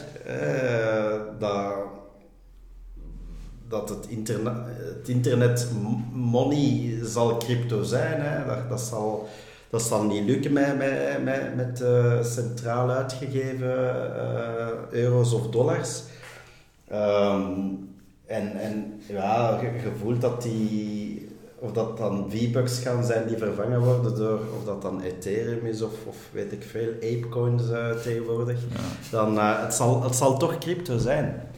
dat, 1.40 1.74
dat 3.70 3.90
het, 3.90 4.08
internet, 4.08 4.54
het 4.98 5.08
internet 5.08 5.68
money 6.14 7.00
zal 7.04 7.38
crypto 7.38 7.84
zijn. 7.84 8.22
Hè. 8.22 8.46
Dat, 8.46 8.70
dat, 8.70 8.82
zal, 8.82 9.28
dat 9.70 9.82
zal 9.82 10.04
niet 10.04 10.24
lukken 10.24 10.54
met, 10.54 10.78
met, 10.78 11.24
met, 11.24 11.56
met 11.56 11.82
eh, 11.82 12.24
centraal 12.24 12.90
uitgegeven 12.90 13.72
eh, 14.16 14.68
euro's 14.92 15.34
of 15.34 15.48
dollars. 15.50 16.04
Ehm, 16.88 17.52
en, 18.26 18.60
en 18.60 19.02
ja, 19.08 19.60
voelt 20.02 20.22
dat 20.22 20.42
die, 20.42 21.28
of 21.60 21.72
dat 21.72 21.98
dan 21.98 22.26
V-Bucks 22.30 22.80
gaan 22.80 23.04
zijn 23.04 23.28
die 23.28 23.38
vervangen 23.38 23.82
worden 23.82 24.16
door, 24.16 24.40
of 24.60 24.66
dat 24.66 24.82
dan 24.82 25.02
Ethereum 25.02 25.66
is 25.66 25.82
of, 25.82 25.94
of 26.06 26.18
weet 26.32 26.52
ik 26.52 26.64
veel, 26.64 26.94
Apecoins 26.96 27.70
eh, 27.70 27.90
tegenwoordig, 27.92 28.60
dan 29.12 29.40
het, 29.40 29.74
zal, 29.74 30.04
het 30.04 30.16
zal 30.16 30.38
toch 30.38 30.58
crypto 30.58 30.98
zijn. 30.98 31.49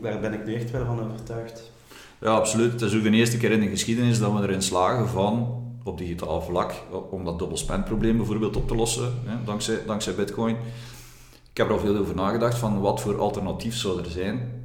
Daar 0.00 0.20
ben 0.20 0.32
ik 0.32 0.46
nu 0.46 0.54
echt 0.54 0.70
wel 0.70 0.86
van 0.86 1.04
overtuigd. 1.04 1.70
Ja, 2.20 2.30
absoluut. 2.30 2.72
Het 2.72 2.80
is 2.80 2.94
ook 2.94 3.02
de 3.02 3.10
eerste 3.10 3.36
keer 3.36 3.50
in 3.50 3.60
de 3.60 3.68
geschiedenis 3.68 4.18
dat 4.18 4.32
we 4.32 4.42
erin 4.42 4.62
slagen 4.62 5.08
van, 5.08 5.62
op 5.84 5.98
digitaal 5.98 6.42
vlak, 6.42 6.72
om 7.10 7.24
dat 7.24 7.38
dubbel 7.38 7.56
spend 7.56 7.84
probleem 7.84 8.16
bijvoorbeeld 8.16 8.56
op 8.56 8.68
te 8.68 8.74
lossen, 8.74 9.12
hè, 9.24 9.44
dankzij, 9.44 9.78
dankzij 9.86 10.14
bitcoin. 10.14 10.56
Ik 11.50 11.56
heb 11.56 11.66
er 11.66 11.72
al 11.72 11.78
veel 11.78 11.96
over 11.96 12.14
nagedacht 12.14 12.58
van 12.58 12.80
wat 12.80 13.00
voor 13.00 13.20
alternatief 13.20 13.76
zou 13.76 13.98
er 13.98 14.10
zijn. 14.10 14.59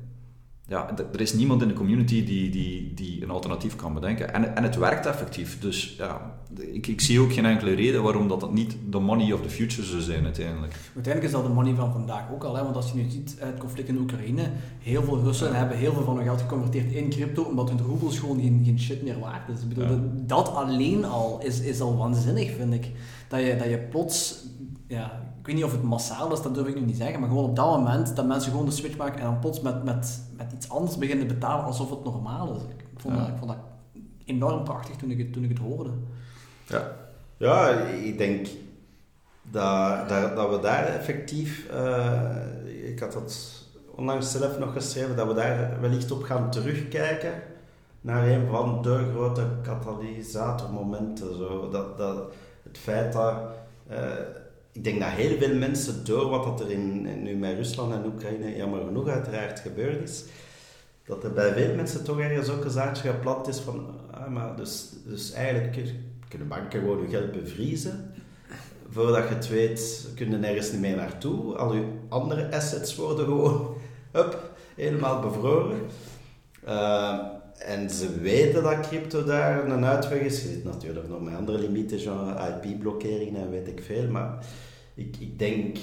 Ja, 0.67 0.93
er 1.13 1.21
is 1.21 1.33
niemand 1.33 1.61
in 1.61 1.67
de 1.67 1.73
community 1.73 2.25
die, 2.25 2.49
die, 2.49 2.93
die 2.93 3.23
een 3.23 3.29
alternatief 3.29 3.75
kan 3.75 3.93
bedenken. 3.93 4.33
En, 4.33 4.55
en 4.55 4.63
het 4.63 4.75
werkt 4.75 5.05
effectief. 5.05 5.59
Dus 5.59 5.95
ja, 5.97 6.35
ik, 6.59 6.87
ik 6.87 7.01
zie 7.01 7.19
ook 7.19 7.33
geen 7.33 7.45
enkele 7.45 7.73
reden 7.73 8.03
waarom 8.03 8.27
dat, 8.27 8.39
dat 8.39 8.53
niet 8.53 8.75
de 8.89 8.99
money 8.99 9.33
of 9.33 9.41
the 9.41 9.49
future 9.49 9.87
zou 9.87 10.01
zijn 10.01 10.23
uiteindelijk. 10.23 10.73
Uiteindelijk 10.95 11.23
is 11.23 11.31
dat 11.31 11.43
de 11.43 11.53
money 11.53 11.75
van 11.75 11.91
vandaag 11.91 12.31
ook 12.33 12.43
al. 12.43 12.55
Hè? 12.55 12.63
Want 12.63 12.75
als 12.75 12.91
je 12.91 12.97
nu 12.97 13.09
ziet, 13.09 13.35
het 13.39 13.57
conflict 13.57 13.87
in 13.87 13.97
Oekraïne, 13.97 14.51
heel 14.79 15.03
veel 15.03 15.21
Russen 15.21 15.51
ja. 15.51 15.55
hebben 15.55 15.77
heel 15.77 15.93
veel 15.93 16.03
van 16.03 16.15
hun 16.15 16.25
geld 16.25 16.41
geconverteerd 16.41 16.91
in 16.91 17.09
crypto, 17.09 17.43
omdat 17.43 17.69
hun 17.69 17.81
roebels 17.81 18.19
gewoon 18.19 18.39
geen, 18.39 18.61
geen 18.65 18.79
shit 18.79 19.03
meer 19.03 19.19
waard 19.19 19.49
is. 19.49 19.61
Ik 19.61 19.69
bedoel, 19.69 19.89
ja. 19.89 19.99
Dat 20.13 20.53
alleen 20.53 21.05
al 21.05 21.39
is, 21.43 21.59
is 21.59 21.81
al 21.81 21.97
waanzinnig, 21.97 22.55
vind 22.55 22.73
ik. 22.73 22.91
Dat 23.27 23.39
je, 23.39 23.55
dat 23.57 23.69
je 23.69 23.77
plots 23.77 24.45
ja, 24.87 25.34
ik 25.45 25.51
weet 25.51 25.59
niet 25.59 25.71
of 25.71 25.79
het 25.79 25.89
massaal 25.89 26.33
is, 26.33 26.41
dat 26.41 26.55
durf 26.55 26.67
ik 26.67 26.75
nu 26.75 26.81
niet 26.81 26.97
zeggen, 26.97 27.19
maar 27.19 27.29
gewoon 27.29 27.43
op 27.43 27.55
dat 27.55 27.65
moment 27.65 28.15
dat 28.15 28.25
mensen 28.25 28.51
gewoon 28.51 28.65
de 28.65 28.71
switch 28.71 28.97
maken 28.97 29.19
en 29.19 29.25
dan 29.25 29.39
plots 29.39 29.61
met, 29.61 29.83
met, 29.83 30.21
met 30.37 30.51
iets 30.51 30.69
anders 30.69 30.97
beginnen 30.97 31.27
betalen 31.27 31.65
alsof 31.65 31.89
het 31.89 32.03
normaal 32.03 32.55
is. 32.55 32.61
Ik 32.61 32.99
vond, 32.99 33.15
ja. 33.15 33.19
dat, 33.19 33.29
ik 33.29 33.37
vond 33.37 33.51
dat 33.51 33.59
enorm 34.25 34.63
prachtig 34.63 34.95
toen 34.95 35.11
ik 35.11 35.17
het, 35.17 35.33
toen 35.33 35.43
ik 35.43 35.49
het 35.49 35.57
hoorde. 35.57 35.89
Ja, 36.67 36.91
ja 37.37 37.69
ik 37.83 38.17
denk 38.17 38.47
dat, 39.41 40.09
dat, 40.09 40.35
dat 40.35 40.49
we 40.49 40.59
daar 40.59 40.85
effectief, 40.85 41.69
uh, 41.71 42.89
ik 42.91 42.99
had 42.99 43.13
dat 43.13 43.63
onlangs 43.95 44.31
zelf 44.31 44.59
nog 44.59 44.73
geschreven 44.73 45.15
dat 45.15 45.27
we 45.27 45.33
daar 45.33 45.81
wellicht 45.81 46.11
op 46.11 46.23
gaan 46.23 46.51
terugkijken 46.51 47.33
naar 48.01 48.27
een 48.27 48.47
van 48.47 48.81
de 48.81 49.09
grote 49.11 49.47
katalysatormomenten. 49.61 51.35
Zo. 51.35 51.69
Dat, 51.69 51.97
dat, 51.97 52.17
het 52.63 52.77
feit 52.77 53.13
dat... 53.13 53.35
Uh, 53.91 53.97
ik 54.75 54.83
denk 54.83 54.99
dat 54.99 55.09
heel 55.09 55.37
veel 55.37 55.55
mensen 55.55 56.05
door 56.05 56.29
wat 56.29 56.59
er 56.59 56.71
in, 56.71 57.23
nu 57.23 57.35
met 57.35 57.55
Rusland 57.55 57.93
en 57.93 58.05
Oekraïne 58.05 58.55
jammer 58.55 58.85
genoeg 58.85 59.07
uiteraard 59.07 59.59
gebeurd 59.59 60.03
is, 60.03 60.23
dat 61.05 61.23
er 61.23 61.33
bij 61.33 61.53
veel 61.53 61.75
mensen 61.75 62.03
toch 62.03 62.19
ergens 62.19 62.49
ook 62.49 62.63
een 62.63 62.69
zaadje 62.69 63.09
geplant 63.09 63.47
is 63.47 63.59
van, 63.59 63.87
ah, 64.11 64.27
maar 64.27 64.55
dus, 64.55 64.89
dus 65.05 65.31
eigenlijk 65.31 65.93
kunnen 66.27 66.47
banken 66.47 66.79
gewoon 66.79 67.01
je 67.01 67.07
geld 67.07 67.31
bevriezen. 67.31 68.13
Voordat 68.89 69.27
je 69.27 69.33
het 69.33 69.47
weet, 69.47 70.07
kun 70.15 70.31
je 70.31 70.37
nergens 70.37 70.71
niet 70.71 70.81
meer 70.81 70.95
naartoe. 70.95 71.55
Al 71.55 71.73
je 71.73 71.87
andere 72.09 72.51
assets 72.51 72.95
worden 72.95 73.25
gewoon 73.25 73.77
up, 74.13 74.51
helemaal 74.75 75.19
bevroren. 75.19 75.79
Uh, 76.67 77.19
en 77.57 77.89
ze 77.89 78.19
weten 78.19 78.63
dat 78.63 78.87
crypto 78.87 79.23
daar 79.23 79.69
een 79.69 79.85
uitweg 79.85 80.19
is. 80.19 80.41
Je 80.41 80.47
zit 80.47 80.63
natuurlijk 80.63 81.07
nog 81.07 81.21
met 81.21 81.35
andere 81.35 81.59
limieten, 81.59 81.99
genre 81.99 82.59
IP-blokkeringen 82.63 83.41
en 83.41 83.51
weet 83.51 83.67
ik 83.67 83.83
veel. 83.83 84.07
Maar 84.09 84.45
ik, 84.95 85.15
ik 85.19 85.39
denk, 85.39 85.77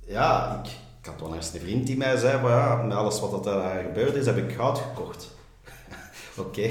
ja, 0.00 0.62
ik, 0.64 0.70
had 1.06 1.20
wel 1.20 1.34
eens 1.34 1.54
een 1.54 1.60
vriend 1.60 1.86
die 1.86 1.96
mij 1.96 2.16
zei: 2.16 2.40
van, 2.40 2.50
ja, 2.50 2.82
met 2.82 2.96
alles 2.96 3.20
wat 3.20 3.32
er 3.32 3.42
daar 3.52 3.82
gebeurd 3.82 4.14
is, 4.14 4.26
heb 4.26 4.36
ik 4.36 4.52
goud 4.52 4.78
gekocht. 4.78 5.34
Oké, 6.36 6.68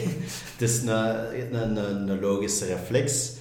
het 0.51 0.62
is 0.62 0.82
een, 0.82 1.56
een, 1.56 2.10
een, 2.10 2.20
logische 2.20 2.66
reflex, 2.66 3.34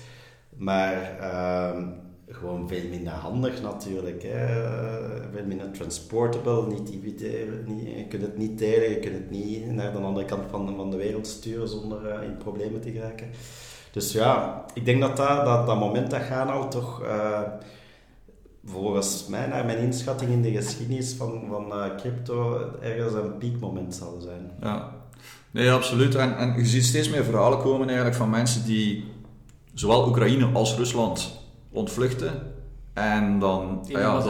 maar 0.56 1.18
uh, 1.20 1.86
gewoon 2.28 2.68
veel 2.68 2.88
minder 2.90 3.12
handig 3.12 3.62
natuurlijk. 3.62 4.22
Hè. 4.22 4.46
Veel 5.32 5.44
minder 5.46 5.70
transportable, 5.70 6.66
niet, 6.66 7.02
niet, 7.02 7.20
je 7.96 8.06
kunt 8.08 8.22
het 8.22 8.38
niet 8.38 8.58
delen, 8.58 8.90
je 8.90 8.98
kunt 8.98 9.14
het 9.14 9.30
niet 9.30 9.66
naar 9.72 9.92
de 9.92 9.98
andere 9.98 10.26
kant 10.26 10.42
van, 10.50 10.76
van 10.76 10.90
de 10.90 10.96
wereld 10.96 11.26
sturen 11.26 11.68
zonder 11.68 12.22
uh, 12.22 12.22
in 12.22 12.36
problemen 12.36 12.80
te 12.80 12.90
geraken. 12.90 13.30
Dus 13.90 14.12
ja, 14.12 14.64
ik 14.74 14.84
denk 14.84 15.00
dat 15.00 15.16
dat, 15.16 15.66
dat, 15.66 15.78
moment 15.78 16.10
dat 16.10 16.22
gaan 16.22 16.48
al 16.48 16.70
toch... 16.70 17.02
Uh, 17.02 17.40
volgens 18.66 19.26
mij, 19.26 19.46
naar 19.46 19.64
mijn 19.64 19.78
inschatting 19.78 20.30
in 20.30 20.42
de 20.42 20.50
geschiedenis 20.50 21.12
van, 21.12 21.42
van 21.48 21.66
uh, 21.66 21.96
crypto, 21.96 22.70
ergens 22.80 23.12
een 23.12 23.38
piekmoment 23.38 23.94
zal 23.94 24.20
zijn. 24.20 24.50
Ja, 24.60 24.94
nee, 25.50 25.70
absoluut. 25.70 26.14
En, 26.14 26.36
en 26.36 26.58
je 26.58 26.66
ziet 26.66 26.84
steeds 26.84 27.10
meer 27.10 27.24
verhalen 27.24 27.58
komen 27.58 27.86
eigenlijk 27.86 28.16
van 28.16 28.30
mensen 28.30 28.64
die 28.64 29.04
zowel 29.74 30.08
Oekraïne 30.08 30.46
als 30.52 30.76
Rusland 30.76 31.43
ontvluchten. 31.74 32.32
En 32.92 33.38
dan, 33.38 33.84
ja, 33.88 34.20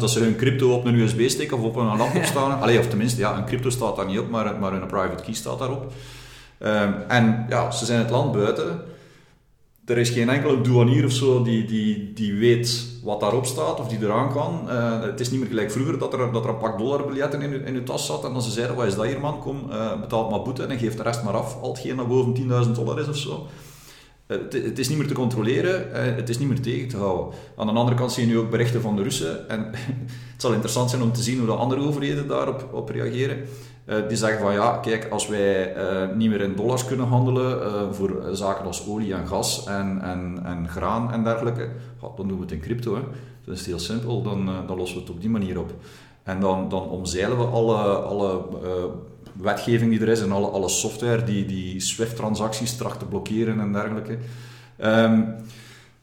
dat, 0.00 0.10
ze 0.10 0.20
hun 0.20 0.36
crypto 0.36 0.74
op 0.74 0.84
een 0.84 0.94
USB-stick 0.94 1.52
of 1.52 1.60
op 1.60 1.76
een 1.76 1.96
laptop 1.96 2.24
staan. 2.34 2.60
Allee, 2.60 2.78
of 2.78 2.88
tenminste, 2.88 3.20
ja, 3.20 3.36
een 3.36 3.44
crypto 3.44 3.70
staat 3.70 3.96
daar 3.96 4.06
niet 4.06 4.18
op, 4.18 4.30
maar, 4.30 4.58
maar 4.58 4.72
een 4.72 4.86
private 4.86 5.22
key 5.22 5.34
staat 5.34 5.58
daarop. 5.58 5.92
Um, 6.58 6.94
en 7.08 7.46
ja, 7.48 7.70
ze 7.70 7.84
zijn 7.84 7.98
het 7.98 8.10
land 8.10 8.32
buiten 8.32 8.80
er 9.86 9.98
is 9.98 10.10
geen 10.10 10.28
enkele 10.28 10.60
douanier 10.60 11.04
of 11.04 11.12
zo 11.12 11.42
die, 11.42 11.64
die, 11.64 12.12
die 12.12 12.34
weet 12.34 12.86
wat 13.02 13.20
daarop 13.20 13.46
staat 13.46 13.80
of 13.80 13.88
die 13.88 13.98
eraan 14.02 14.32
kan. 14.32 14.60
Uh, 14.68 15.00
het 15.00 15.20
is 15.20 15.30
niet 15.30 15.40
meer 15.40 15.48
gelijk 15.48 15.70
vroeger 15.70 15.98
dat 15.98 16.12
er, 16.12 16.32
dat 16.32 16.44
er 16.44 16.50
een 16.50 16.58
pak 16.58 16.78
dollarbiljetten 16.78 17.42
in, 17.42 17.64
in 17.64 17.74
je 17.74 17.82
tas 17.82 18.06
zat 18.06 18.24
en 18.24 18.32
dan 18.32 18.42
ze 18.42 18.50
zeiden, 18.50 18.76
wat 18.76 18.86
is 18.86 18.94
dat 18.94 19.04
hier 19.04 19.20
man, 19.20 19.40
kom, 19.40 19.62
uh, 19.70 20.00
betaal 20.00 20.30
maar 20.30 20.42
boete 20.42 20.64
en 20.64 20.78
geef 20.78 20.96
de 20.96 21.02
rest 21.02 21.22
maar 21.22 21.34
af, 21.34 21.60
al 21.60 21.72
hetgeen 21.72 21.96
dat 21.96 22.08
boven 22.08 22.64
10.000 22.66 22.70
dollar 22.72 23.00
is 23.00 23.08
of 23.08 23.16
zo. 23.16 23.46
Uh, 24.26 24.38
het, 24.50 24.78
is 24.78 24.88
niet 24.88 24.98
meer 24.98 25.06
te 25.06 25.14
controleren, 25.14 25.92
het 26.16 26.28
is 26.28 26.38
niet 26.38 26.48
meer 26.48 26.60
tegen 26.60 26.88
te 26.88 26.96
houden. 26.96 27.38
Aan 27.56 27.66
de 27.66 27.72
andere 27.72 27.96
kant 27.96 28.12
zie 28.12 28.26
je 28.26 28.32
nu 28.32 28.38
ook 28.38 28.50
berichten 28.50 28.80
van 28.80 28.96
de 28.96 29.02
Russen 29.02 29.48
en 29.48 29.60
het 30.32 30.42
zal 30.42 30.52
interessant 30.52 30.90
zijn 30.90 31.02
om 31.02 31.12
te 31.12 31.22
zien 31.22 31.38
hoe 31.38 31.46
de 31.46 31.52
andere 31.52 31.80
overheden 31.80 32.28
daarop 32.28 32.68
op 32.72 32.88
reageren. 32.88 33.38
Uh, 33.86 34.08
die 34.08 34.16
zeggen 34.16 34.40
van 34.40 34.52
ja, 34.52 34.76
kijk, 34.76 35.08
als 35.10 35.28
wij 35.28 35.74
niet 36.14 36.30
meer 36.30 36.40
in 36.40 36.56
dollars 36.56 36.84
kunnen 36.84 37.06
handelen 37.06 37.94
voor 37.94 38.22
zaken 38.32 38.66
als 38.66 38.86
olie 38.86 39.14
en 39.14 39.26
gas 39.26 39.66
en, 39.66 40.00
en, 40.02 40.40
en 40.44 40.68
graan 40.68 41.12
en 41.12 41.24
dergelijke, 41.24 41.68
dan 42.16 42.28
doen 42.28 42.36
we 42.36 42.42
het 42.42 42.52
in 42.52 42.60
crypto. 42.60 42.94
Hè. 42.94 43.02
Dat 43.44 43.56
is 43.56 43.66
heel 43.66 43.78
simpel, 43.78 44.22
dan, 44.22 44.50
dan 44.66 44.76
lossen 44.76 44.96
we 44.96 45.02
het 45.02 45.12
op 45.12 45.20
die 45.20 45.30
manier 45.30 45.58
op. 45.58 45.72
En 46.22 46.40
dan, 46.40 46.68
dan 46.68 46.88
omzeilen 46.88 47.38
we 47.38 47.44
alle, 47.44 47.76
alle 47.84 48.42
wetgeving 49.40 49.90
die 49.90 50.00
er 50.00 50.08
is 50.08 50.20
en 50.20 50.32
alle, 50.32 50.46
alle 50.46 50.68
software 50.68 51.24
die, 51.24 51.46
die 51.46 51.80
SWIFT-transacties 51.80 52.76
tracht 52.76 52.98
te 52.98 53.04
blokkeren 53.04 53.60
en 53.60 53.72
dergelijke. 53.72 54.18
Um, 54.84 55.34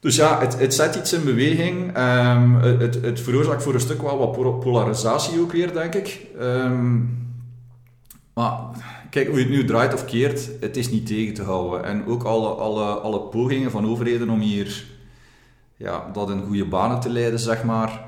dus 0.00 0.16
ja, 0.16 0.40
het, 0.40 0.58
het 0.58 0.74
zet 0.74 0.94
iets 0.94 1.12
in 1.12 1.24
beweging. 1.24 1.98
Um, 1.98 2.54
het, 2.54 3.02
het 3.02 3.20
veroorzaakt 3.20 3.62
voor 3.62 3.74
een 3.74 3.80
stuk 3.80 4.02
wel 4.02 4.18
wat 4.18 4.60
polarisatie 4.60 5.40
ook 5.40 5.52
weer, 5.52 5.72
denk 5.72 5.94
ik. 5.94 6.26
Um, 6.40 7.18
maar 8.34 8.58
kijk, 9.10 9.28
hoe 9.28 9.38
je 9.38 9.44
het 9.44 9.52
nu 9.52 9.64
draait 9.64 9.94
of 9.94 10.04
keert, 10.04 10.50
het 10.60 10.76
is 10.76 10.90
niet 10.90 11.06
tegen 11.06 11.34
te 11.34 11.42
houden. 11.42 11.84
En 11.84 12.06
ook 12.06 12.22
alle, 12.22 12.48
alle, 12.48 12.84
alle 12.84 13.20
pogingen 13.20 13.70
van 13.70 13.86
overheden 13.86 14.30
om 14.30 14.40
hier 14.40 14.84
ja, 15.76 16.10
dat 16.12 16.30
in 16.30 16.42
goede 16.42 16.64
banen 16.64 17.00
te 17.00 17.10
leiden, 17.10 17.38
zeg 17.38 17.64
maar. 17.64 18.04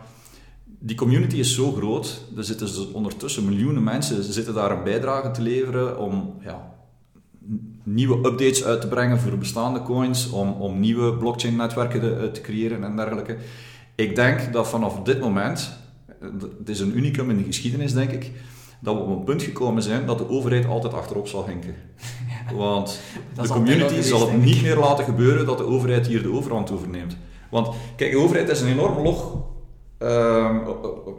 Die 0.87 0.97
community 0.97 1.37
is 1.37 1.55
zo 1.55 1.73
groot, 1.73 2.21
er 2.37 2.45
zitten 2.45 2.67
dus 2.67 2.91
ondertussen 2.93 3.45
miljoenen 3.45 3.83
mensen 3.83 4.23
zitten 4.25 4.55
daar 4.55 4.71
een 4.71 4.85
bijdrage 4.85 5.31
te 5.31 5.43
leveren 5.43 5.99
om 5.99 6.35
ja, 6.41 6.75
nieuwe 7.83 8.17
updates 8.17 8.65
uit 8.65 8.81
te 8.81 8.89
brengen 8.89 9.19
voor 9.19 9.39
bestaande 9.39 9.83
coins, 9.83 10.31
om, 10.31 10.53
om 10.53 10.81
nieuwe 10.81 11.17
blockchain-netwerken 11.17 12.01
te, 12.01 12.31
te 12.33 12.41
creëren 12.41 12.85
en 12.85 12.97
dergelijke. 12.97 13.37
Ik 13.95 14.17
denk 14.17 14.53
dat 14.53 14.69
vanaf 14.69 15.03
dit 15.03 15.21
moment, 15.21 15.79
het 16.59 16.69
is 16.69 16.81
een 16.81 16.97
unicum 16.97 17.31
in 17.31 17.37
de 17.37 17.45
geschiedenis, 17.45 17.93
denk 17.93 18.11
ik, 18.11 18.33
dat 18.81 18.95
we 18.95 19.01
op 19.01 19.09
een 19.09 19.25
punt 19.25 19.43
gekomen 19.43 19.83
zijn 19.83 20.07
dat 20.07 20.19
de 20.19 20.29
overheid 20.29 20.67
altijd 20.67 20.93
achterop 20.93 21.29
zal 21.29 21.47
hinken. 21.47 21.75
Want 22.55 23.01
de 23.43 23.49
community 23.49 24.01
zal 24.01 24.31
het 24.31 24.43
niet 24.43 24.63
meer 24.63 24.77
laten 24.77 25.05
gebeuren 25.05 25.47
dat 25.47 25.59
de 25.59 25.67
overheid 25.67 26.07
hier 26.07 26.23
de 26.23 26.33
overhand 26.33 26.71
overneemt. 26.71 27.17
Want 27.51 27.69
kijk, 27.97 28.11
de 28.11 28.19
overheid 28.19 28.49
is 28.49 28.61
een 28.61 28.69
enorm 28.69 29.03
log, 29.03 29.37
uh, 30.03 30.57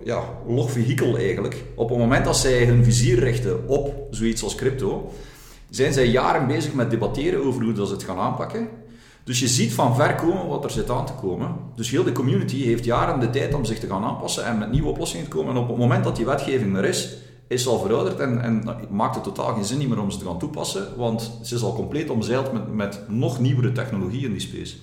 ja, 0.03 0.23
logvehikel 0.47 1.17
eigenlijk. 1.17 1.63
Op 1.75 1.89
het 1.89 1.97
moment 1.97 2.25
dat 2.25 2.37
zij 2.37 2.65
hun 2.65 2.83
vizier 2.83 3.19
richten 3.19 3.67
op 3.67 4.07
zoiets 4.09 4.43
als 4.43 4.55
crypto, 4.55 5.11
zijn 5.69 5.93
zij 5.93 6.07
jaren 6.07 6.47
bezig 6.47 6.73
met 6.73 6.89
debatteren 6.89 7.45
over 7.45 7.63
hoe 7.63 7.73
dat 7.73 7.87
ze 7.87 7.93
het 7.93 8.03
gaan 8.03 8.17
aanpakken. 8.17 8.67
Dus 9.23 9.39
je 9.39 9.47
ziet 9.47 9.73
van 9.73 9.95
ver 9.95 10.15
komen 10.15 10.47
wat 10.47 10.63
er 10.63 10.69
zit 10.69 10.89
aan 10.89 11.05
te 11.05 11.13
komen. 11.13 11.55
Dus 11.75 11.89
heel 11.89 12.03
de 12.03 12.11
community 12.11 12.63
heeft 12.63 12.85
jaren 12.85 13.19
de 13.19 13.29
tijd 13.29 13.53
om 13.53 13.65
zich 13.65 13.79
te 13.79 13.87
gaan 13.87 14.03
aanpassen 14.03 14.45
en 14.45 14.57
met 14.57 14.71
nieuwe 14.71 14.89
oplossingen 14.89 15.25
te 15.25 15.31
komen. 15.35 15.55
En 15.55 15.61
op 15.61 15.67
het 15.67 15.77
moment 15.77 16.03
dat 16.03 16.15
die 16.15 16.25
wetgeving 16.25 16.77
er 16.77 16.85
is, 16.85 17.17
is 17.47 17.67
al 17.67 17.79
verouderd 17.79 18.19
en, 18.19 18.41
en 18.41 18.63
maakt 18.89 19.15
het 19.15 19.23
totaal 19.23 19.53
geen 19.53 19.65
zin 19.65 19.87
meer 19.87 20.01
om 20.01 20.11
ze 20.11 20.17
te 20.17 20.25
gaan 20.25 20.39
toepassen, 20.39 20.97
want 20.97 21.39
ze 21.43 21.55
is 21.55 21.63
al 21.63 21.73
compleet 21.73 22.09
omzeild 22.09 22.53
met, 22.53 22.73
met 22.73 23.01
nog 23.07 23.39
nieuwere 23.39 23.71
technologie 23.71 24.25
in 24.25 24.31
die 24.31 24.41
space. 24.41 24.75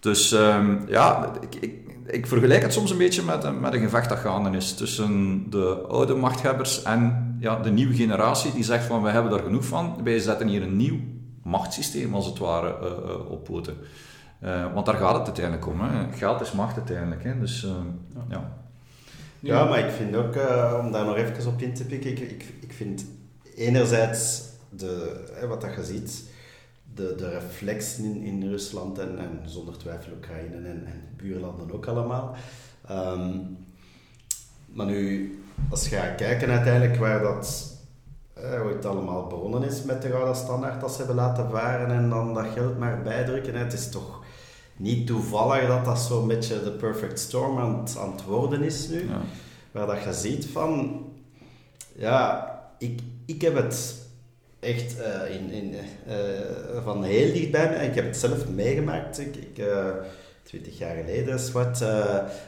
Dus 0.00 0.32
um, 0.32 0.84
ja, 0.88 1.32
ik, 1.40 1.54
ik, 1.54 1.74
ik, 2.06 2.26
vergelijk 2.26 2.62
het 2.62 2.72
soms 2.72 2.90
een 2.90 2.98
beetje 2.98 3.22
met, 3.22 3.60
met 3.60 3.74
een 3.74 3.80
gevecht 3.80 4.08
dat 4.08 4.18
gaande 4.18 4.56
is 4.56 4.74
tussen 4.74 5.44
de 5.50 5.84
oude 5.88 6.14
machthebbers 6.14 6.82
en 6.82 7.36
ja, 7.40 7.56
de 7.56 7.70
nieuwe 7.70 7.94
generatie 7.94 8.52
die 8.52 8.64
zegt 8.64 8.84
van 8.84 9.02
we 9.02 9.10
hebben 9.10 9.30
daar 9.30 9.42
genoeg 9.42 9.64
van, 9.64 10.00
wij 10.04 10.18
zetten 10.18 10.48
hier 10.48 10.62
een 10.62 10.76
nieuw 10.76 10.98
machtssysteem 11.42 12.14
als 12.14 12.26
het 12.26 12.38
ware 12.38 12.76
uh, 12.82 12.88
uh, 12.88 13.30
op 13.30 13.44
poten. 13.44 13.76
Uh, 14.42 14.74
want 14.74 14.86
daar 14.86 14.94
gaat 14.94 15.16
het 15.16 15.26
uiteindelijk 15.26 15.66
om. 15.66 15.80
Hè. 15.80 16.12
Geld 16.12 16.40
is 16.40 16.52
macht 16.52 16.76
uiteindelijk. 16.76 17.24
Hè. 17.24 17.38
Dus 17.38 17.66
ja. 18.14 18.24
ja. 18.28 18.64
Ja, 19.40 19.64
maar 19.64 19.78
ik 19.78 19.90
vind 19.90 20.16
ook, 20.16 20.36
uh, 20.36 20.80
om 20.84 20.92
daar 20.92 21.04
nog 21.04 21.16
even 21.16 21.52
op 21.52 21.60
in 21.60 21.74
te 21.74 21.84
pikken, 21.84 22.10
ik, 22.10 22.18
ik, 22.18 22.44
ik 22.60 22.72
vind 22.72 23.04
enerzijds 23.54 24.42
de, 24.70 25.24
hè, 25.32 25.46
wat 25.46 25.60
dat 25.60 25.74
je 25.74 25.84
ziet, 25.84 26.24
de, 26.96 27.14
de 27.16 27.28
reflexen 27.28 28.04
in, 28.04 28.22
in 28.22 28.48
Rusland 28.48 28.98
en, 28.98 29.18
en 29.18 29.40
zonder 29.44 29.78
twijfel 29.78 30.12
Oekraïne 30.12 30.56
en, 30.56 30.86
en 30.86 31.02
buurlanden 31.16 31.72
ook 31.72 31.86
allemaal. 31.86 32.36
Um, 32.90 33.56
maar 34.66 34.86
nu, 34.86 35.34
als 35.70 35.88
je 35.88 35.96
gaat 35.96 36.14
kijken 36.14 36.48
uiteindelijk 36.48 36.96
waar 36.96 37.22
dat, 37.22 37.76
eh, 38.34 38.60
hoe 38.60 38.72
het 38.72 38.84
allemaal 38.84 39.26
begonnen 39.26 39.62
is 39.62 39.82
met 39.82 40.02
de 40.02 40.08
gouden 40.08 40.36
standaard 40.36 40.80
dat 40.80 40.90
ze 40.90 40.96
hebben 40.96 41.16
laten 41.16 41.50
varen 41.50 41.90
en 41.90 42.08
dan 42.08 42.34
dat 42.34 42.46
geld 42.54 42.78
maar 42.78 43.02
bijdrukken, 43.02 43.54
het 43.54 43.72
is 43.72 43.90
toch 43.90 44.24
niet 44.76 45.06
toevallig 45.06 45.66
dat 45.66 45.84
dat 45.84 45.98
zo'n 45.98 46.28
beetje 46.28 46.62
de 46.62 46.70
perfect 46.70 47.18
storm 47.18 47.58
aan 47.58 47.78
het, 47.78 47.96
aan 47.98 48.12
het 48.12 48.24
worden 48.24 48.62
is 48.62 48.88
nu. 48.88 49.08
Ja. 49.08 49.20
Waar 49.70 49.86
dat 49.86 50.02
je 50.02 50.12
ziet 50.12 50.46
van, 50.46 51.04
ja, 51.94 52.50
ik, 52.78 53.00
ik 53.26 53.42
heb 53.42 53.54
het 53.54 54.05
echt 54.60 54.96
uh, 54.98 55.34
in, 55.34 55.50
in, 55.50 55.74
uh, 56.08 56.84
van 56.84 57.04
heel 57.04 57.32
dichtbij 57.32 57.70
mij. 57.70 57.86
Ik 57.86 57.94
heb 57.94 58.04
het 58.04 58.16
zelf 58.16 58.48
meegemaakt. 58.48 59.18
Ik, 59.18 59.36
ik 59.36 59.58
uh, 59.58 59.86
20 60.42 60.78
jaar 60.78 60.96
geleden 60.96 61.34
is 61.34 61.52
wat, 61.52 61.84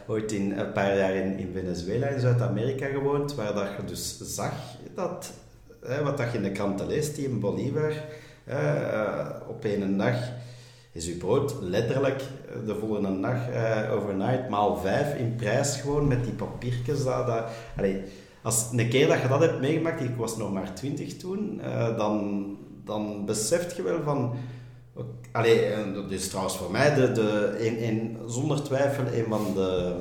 ooit 0.07 0.33
in, 0.33 0.59
een 0.59 0.73
paar 0.73 0.97
jaar 0.97 1.15
in, 1.15 1.51
Venezuela 1.55 2.07
in 2.07 2.21
Zuid-Amerika 2.21 2.87
gewoond, 2.87 3.35
waar 3.35 3.55
dat 3.55 3.69
je 3.77 3.85
dus 3.85 4.19
zag 4.21 4.53
dat, 4.95 5.33
wat 6.03 6.17
dat 6.17 6.33
je 6.33 6.37
in 6.37 6.43
de 6.43 6.53
kranten 6.53 6.87
leest, 6.87 7.15
die 7.15 7.29
in 7.29 7.41
Bolivar 7.41 7.93
op 9.49 9.65
een 9.65 9.97
dag 9.97 10.17
is 10.93 11.07
uw 11.07 11.17
brood 11.17 11.55
letterlijk 11.61 12.21
eh, 12.21 12.67
de 12.67 12.75
volgende 12.75 13.21
dag 13.21 13.39
overnight 13.91 14.49
maal 14.49 14.77
vijf 14.77 15.15
in 15.15 15.35
prijs 15.37 15.77
gewoon 15.77 16.09
met 16.09 16.25
die 16.25 16.33
papiertjes. 16.33 17.05
Dat, 17.05 17.27
dat, 17.27 17.45
als 18.49 18.69
een 18.73 18.89
keer 18.89 19.09
dat 19.09 19.21
je 19.21 19.29
dat 19.29 19.41
hebt 19.41 19.61
meegemaakt, 19.61 20.01
ik 20.01 20.17
was 20.17 20.37
nog 20.37 20.53
maar 20.53 20.75
20 20.75 21.17
toen, 21.17 21.61
uh, 21.65 21.97
dan, 21.97 22.47
dan 22.85 23.25
beseft 23.27 23.77
je 23.77 23.83
wel 23.83 24.03
van. 24.03 24.35
Allee, 25.33 25.93
dat 25.95 26.11
is 26.11 26.29
trouwens 26.29 26.57
voor 26.57 26.71
mij 26.71 26.95
de, 26.95 27.13
de, 27.13 28.15
zonder 28.27 28.63
twijfel 28.63 29.05
een 29.05 29.25
van 29.29 29.55
de 29.55 29.95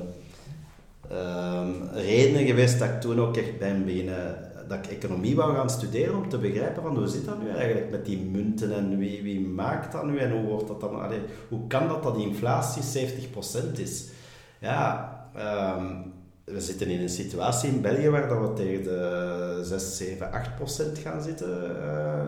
um, 1.11 1.89
redenen 1.93 2.45
geweest 2.45 2.79
dat 2.79 2.89
ik 2.89 3.01
toen 3.01 3.19
ook 3.19 3.37
echt 3.37 3.59
ben 3.59 3.85
beginnen 3.85 4.51
dat 4.67 4.77
ik 4.77 4.91
economie 4.91 5.35
wou 5.35 5.55
gaan 5.55 5.69
studeren 5.69 6.15
om 6.15 6.29
te 6.29 6.37
begrijpen 6.37 6.81
van 6.83 6.97
hoe 6.97 7.07
zit 7.07 7.25
dat 7.25 7.41
nu 7.41 7.49
eigenlijk 7.49 7.89
met 7.91 8.05
die 8.05 8.17
munten 8.17 8.75
en 8.75 8.97
wie, 8.97 9.23
wie 9.23 9.39
maakt 9.39 9.91
dat 9.91 10.05
nu 10.05 10.17
en 10.17 10.31
hoe 10.31 10.45
wordt 10.45 10.67
dat 10.67 10.79
dan, 10.79 11.11
hoe 11.49 11.67
kan 11.67 11.87
dat 11.87 12.03
dat 12.03 12.15
die 12.15 12.27
inflatie 12.27 13.07
70% 13.75 13.79
is? 13.79 14.09
Ja, 14.59 15.11
um, 15.77 16.13
we 16.51 16.61
zitten 16.61 16.87
in 16.87 17.01
een 17.01 17.09
situatie 17.09 17.69
in 17.69 17.81
België 17.81 18.09
waar 18.09 18.27
dat 18.27 18.39
we 18.41 18.53
tegen 18.53 18.83
de 18.83 19.59
6, 19.63 19.97
7, 19.97 20.29
8% 20.97 21.01
gaan 21.01 21.21
zitten. 21.21 21.49
Uh, 21.81 22.27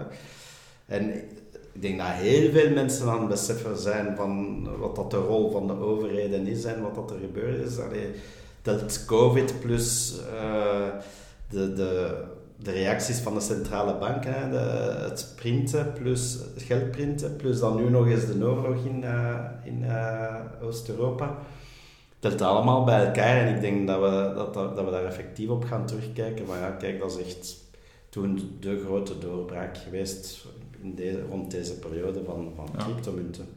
en 0.85 1.13
ik 1.73 1.81
denk 1.81 1.97
dat 1.97 2.07
heel 2.07 2.51
veel 2.51 2.69
mensen 2.69 3.09
aan 3.09 3.19
het 3.19 3.29
beseffen 3.29 3.77
zijn 3.77 4.15
van 4.15 4.63
wat 4.79 4.95
dat 4.95 5.11
de 5.11 5.17
rol 5.17 5.51
van 5.51 5.67
de 5.67 5.79
overheden 5.79 6.47
is 6.47 6.63
en 6.63 6.81
wat 6.81 6.95
dat 6.95 7.11
er 7.11 7.19
gebeurd 7.19 7.65
is. 7.67 7.79
Allee, 7.79 8.11
dat 8.61 9.05
COVID 9.05 9.59
plus 9.59 10.19
uh, 10.33 10.87
de, 11.49 11.73
de, 11.73 12.23
de 12.55 12.71
reacties 12.71 13.19
van 13.19 13.33
de 13.33 13.41
centrale 13.41 13.97
banken, 13.97 14.33
hè, 14.33 14.49
de, 14.49 14.97
het 15.09 15.33
printen 15.35 15.93
plus 15.93 16.37
het 16.53 16.63
geldprinten, 16.63 17.35
plus 17.35 17.59
dan 17.59 17.75
nu 17.75 17.89
nog 17.89 18.07
eens 18.07 18.25
de 18.25 18.45
oorlog 18.45 18.85
in, 18.85 19.03
uh, 19.03 19.39
in 19.63 19.85
Oost-Europa. 20.61 21.37
Dat 22.19 22.41
allemaal 22.41 22.83
bij 22.83 23.05
elkaar 23.05 23.37
en 23.37 23.55
ik 23.55 23.61
denk 23.61 23.87
dat 23.87 23.99
we, 23.99 24.31
dat, 24.35 24.53
dat 24.53 24.85
we 24.85 24.91
daar 24.91 25.05
effectief 25.05 25.49
op 25.49 25.63
gaan 25.63 25.85
terugkijken. 25.85 26.45
Maar 26.45 26.59
ja, 26.59 26.69
kijk, 26.69 26.99
dat 26.99 27.17
is 27.17 27.25
echt 27.25 27.57
toen 28.09 28.57
de 28.59 28.81
grote 28.85 29.17
doorbraak 29.17 29.77
geweest 29.77 30.45
in 30.81 30.95
deze, 30.95 31.21
rond 31.29 31.51
deze 31.51 31.79
periode 31.79 32.23
van, 32.25 32.51
van 32.55 32.67
ja. 32.77 32.83
cryptomunten. 32.83 33.47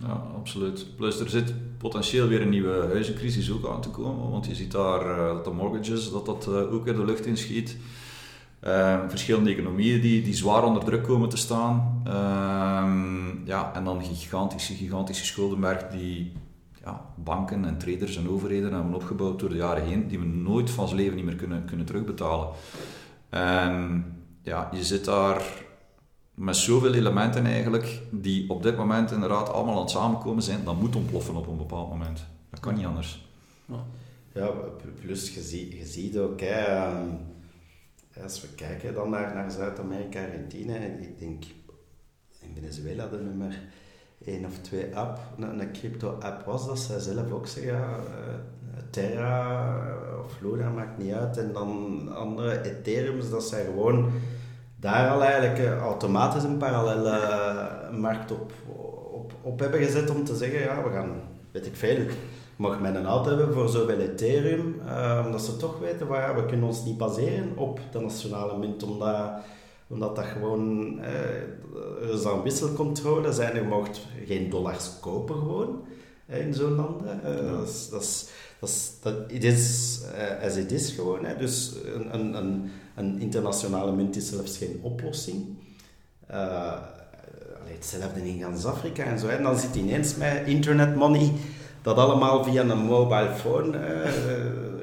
Ja, 0.00 0.22
absoluut. 0.36 0.86
Plus 0.96 1.20
er 1.20 1.28
zit 1.28 1.54
potentieel 1.78 2.28
weer 2.28 2.40
een 2.40 2.48
nieuwe 2.48 2.86
huizencrisis 2.86 3.50
ook 3.50 3.68
aan 3.68 3.80
te 3.80 3.90
komen, 3.90 4.30
want 4.30 4.46
je 4.46 4.54
ziet 4.54 4.72
daar 4.72 5.18
uh, 5.18 5.26
dat 5.26 5.44
de 5.44 5.50
mortgages, 5.50 6.10
dat 6.10 6.26
dat 6.26 6.46
uh, 6.48 6.72
ook 6.72 6.86
in 6.86 6.94
de 6.94 7.04
lucht 7.04 7.26
inschiet. 7.26 7.76
Uh, 8.64 9.00
verschillende 9.08 9.50
economieën 9.50 10.00
die, 10.00 10.22
die 10.22 10.34
zwaar 10.34 10.64
onder 10.64 10.84
druk 10.84 11.02
komen 11.02 11.28
te 11.28 11.36
staan. 11.36 12.02
Uh, 12.06 12.12
ja, 13.44 13.74
en 13.74 13.84
dan 13.84 14.04
gigantische, 14.04 14.74
gigantische 14.74 15.24
schuldenberg 15.24 15.88
die 15.88 16.32
ja, 16.90 17.12
banken 17.16 17.64
en 17.64 17.78
traders 17.78 18.16
en 18.16 18.28
overheden 18.28 18.72
hebben 18.72 18.94
opgebouwd 18.94 19.40
door 19.40 19.48
de 19.48 19.56
jaren 19.56 19.84
heen, 19.84 20.08
die 20.08 20.18
we 20.18 20.26
nooit 20.26 20.70
van 20.70 20.88
zijn 20.88 21.00
leven 21.00 21.16
niet 21.16 21.24
meer 21.24 21.36
kunnen, 21.36 21.64
kunnen 21.64 21.86
terugbetalen. 21.86 22.48
En 23.28 24.04
ja, 24.42 24.68
je 24.72 24.84
zit 24.84 25.04
daar 25.04 25.42
met 26.34 26.56
zoveel 26.56 26.94
elementen 26.94 27.46
eigenlijk, 27.46 28.02
die 28.10 28.50
op 28.50 28.62
dit 28.62 28.76
moment 28.76 29.10
inderdaad 29.10 29.52
allemaal 29.52 29.74
aan 29.74 29.80
het 29.80 29.90
samenkomen 29.90 30.42
zijn, 30.42 30.64
dat 30.64 30.80
moet 30.80 30.96
ontploffen 30.96 31.36
op 31.36 31.46
een 31.46 31.56
bepaald 31.56 31.88
moment. 31.88 32.24
Dat 32.50 32.60
kan 32.60 32.74
niet 32.74 32.86
anders. 32.86 33.28
Ja, 34.32 34.50
plus 35.00 35.34
je, 35.34 35.40
zie, 35.40 35.76
je 35.78 35.84
ziet 35.84 36.18
ook, 36.18 36.40
hè, 36.40 36.64
ehm, 36.64 37.08
als 38.22 38.40
we 38.40 38.48
kijken 38.48 38.94
dan 38.94 39.10
naar, 39.10 39.34
naar 39.34 39.50
Zuid-Amerika, 39.50 40.24
Argentinië, 40.24 40.96
ik 41.00 41.18
denk 41.18 41.44
in 42.40 42.54
Venezuela 42.54 43.06
de 43.06 43.18
nummer 43.18 43.60
één 44.24 44.44
of 44.44 44.58
twee 44.58 44.96
app, 44.96 45.18
een, 45.38 45.72
crypto-app 45.72 46.44
was, 46.46 46.66
dat. 46.66 46.78
Zij 46.78 46.98
zelf 46.98 47.32
ook 47.32 47.46
zeggen, 47.46 47.74
uh, 47.74 48.34
Terra 48.90 49.76
of 50.24 50.40
Luna 50.40 50.70
maakt 50.70 50.98
niet 50.98 51.12
uit, 51.12 51.36
en 51.36 51.52
dan 51.52 52.08
andere 52.14 52.62
Ethereums, 52.62 53.30
dat 53.30 53.44
zij 53.44 53.64
gewoon 53.64 54.10
daar 54.80 55.10
al 55.10 55.22
eigenlijk 55.22 55.58
eh, 55.58 55.78
automatisch 55.78 56.42
een 56.42 56.56
parallele 56.56 57.10
eh, 57.10 57.98
markt 57.98 58.32
op, 58.32 58.52
op, 59.42 59.58
hebben 59.58 59.82
gezet 59.82 60.10
om 60.10 60.24
te 60.24 60.36
zeggen, 60.36 60.60
ja, 60.60 60.82
we 60.82 60.90
gaan, 60.90 61.10
weet 61.50 61.66
ik 61.66 61.76
veel, 61.76 62.06
mag 62.56 62.80
men 62.80 62.94
een 62.94 63.06
auto 63.06 63.28
hebben 63.28 63.52
voor 63.52 63.68
zoveel 63.68 63.98
Ethereum, 63.98 64.80
uh, 64.86 65.22
omdat 65.24 65.42
ze 65.42 65.56
toch 65.56 65.78
weten, 65.78 66.06
ja, 66.08 66.34
we 66.34 66.46
kunnen 66.46 66.66
ons 66.66 66.84
niet 66.84 66.98
baseren 66.98 67.56
op 67.56 67.80
de 67.92 68.00
nationale 68.00 68.58
munt, 68.58 68.82
omdat, 68.82 69.30
omdat 69.90 70.16
dat 70.16 70.24
gewoon, 70.24 70.98
eh, 71.00 72.02
er 72.02 72.12
is 72.12 72.22
dan 72.22 72.42
wisselcontrole 72.42 73.32
zijn, 73.32 73.54
je 73.54 73.62
mocht 73.62 74.06
geen 74.26 74.50
dollars 74.50 74.90
kopen 75.00 75.34
gewoon 75.34 75.84
in 76.26 76.54
zo'n 76.54 76.74
landen. 76.74 77.20
Uh, 77.24 77.50
dat 77.50 77.68
is, 77.68 77.88
dat 77.88 78.02
is, 78.02 78.26
dat 78.60 78.92
dat, 79.02 79.14
it 79.32 79.44
is 79.44 80.00
uh, 80.14 80.46
as 80.46 80.56
it 80.56 80.72
is 80.72 80.90
gewoon. 80.90 81.24
Hè. 81.24 81.36
Dus 81.36 81.72
een, 81.94 82.36
een, 82.36 82.70
een, 82.94 83.20
internationale 83.20 83.92
munt 83.92 84.16
is 84.16 84.28
zelfs 84.28 84.56
geen 84.56 84.78
oplossing. 84.82 85.46
Uh, 86.30 86.72
hetzelfde 87.64 88.28
in 88.28 88.40
gans 88.40 88.64
Afrika 88.64 89.04
en 89.04 89.18
zo. 89.18 89.28
En 89.28 89.42
dan 89.42 89.58
zit 89.58 89.74
ineens 89.74 90.16
met 90.16 90.42
internet 90.46 90.94
money, 90.96 91.32
dat 91.82 91.96
allemaal 91.96 92.44
via 92.44 92.62
een 92.62 92.78
mobile 92.78 93.34
phone 93.34 93.78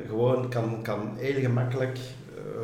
gewoon 0.08 0.50
kan, 0.50 0.82
kan 0.82 1.12
heel 1.18 1.42
gemakkelijk 1.42 2.00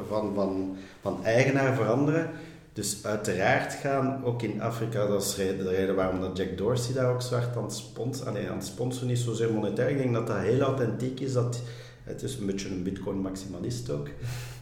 van, 0.08 0.32
van, 0.36 0.76
van 1.02 1.24
eigenaar 1.24 1.76
veranderen. 1.76 2.30
Dus 2.74 3.00
uiteraard 3.04 3.74
gaan 3.74 4.22
ook 4.24 4.42
in 4.42 4.62
Afrika, 4.62 5.08
dat 5.08 5.24
is 5.24 5.36
de 5.36 5.70
reden 5.70 5.96
waarom 5.96 6.22
dat 6.22 6.38
Jack 6.38 6.58
Dorsey 6.58 6.94
daar 6.94 7.14
ook 7.14 7.22
zwart 7.22 7.58
aan 7.58 7.64
het 7.64 7.74
sponsoren, 7.74 8.50
aan 8.50 8.58
het 8.58 8.66
sponsoren 8.66 9.10
is, 9.10 9.24
zozeer 9.24 9.54
monetair. 9.54 9.90
Ik 9.90 9.98
denk 9.98 10.14
dat 10.14 10.28
dat 10.28 10.38
heel 10.38 10.62
authentiek 10.62 11.20
is. 11.20 11.34
Dat, 11.34 11.62
het 12.04 12.22
is 12.24 12.36
een 12.38 12.46
beetje 12.46 12.70
een 12.70 12.84
bitcoin-maximalist 12.84 13.90
ook. 13.90 14.08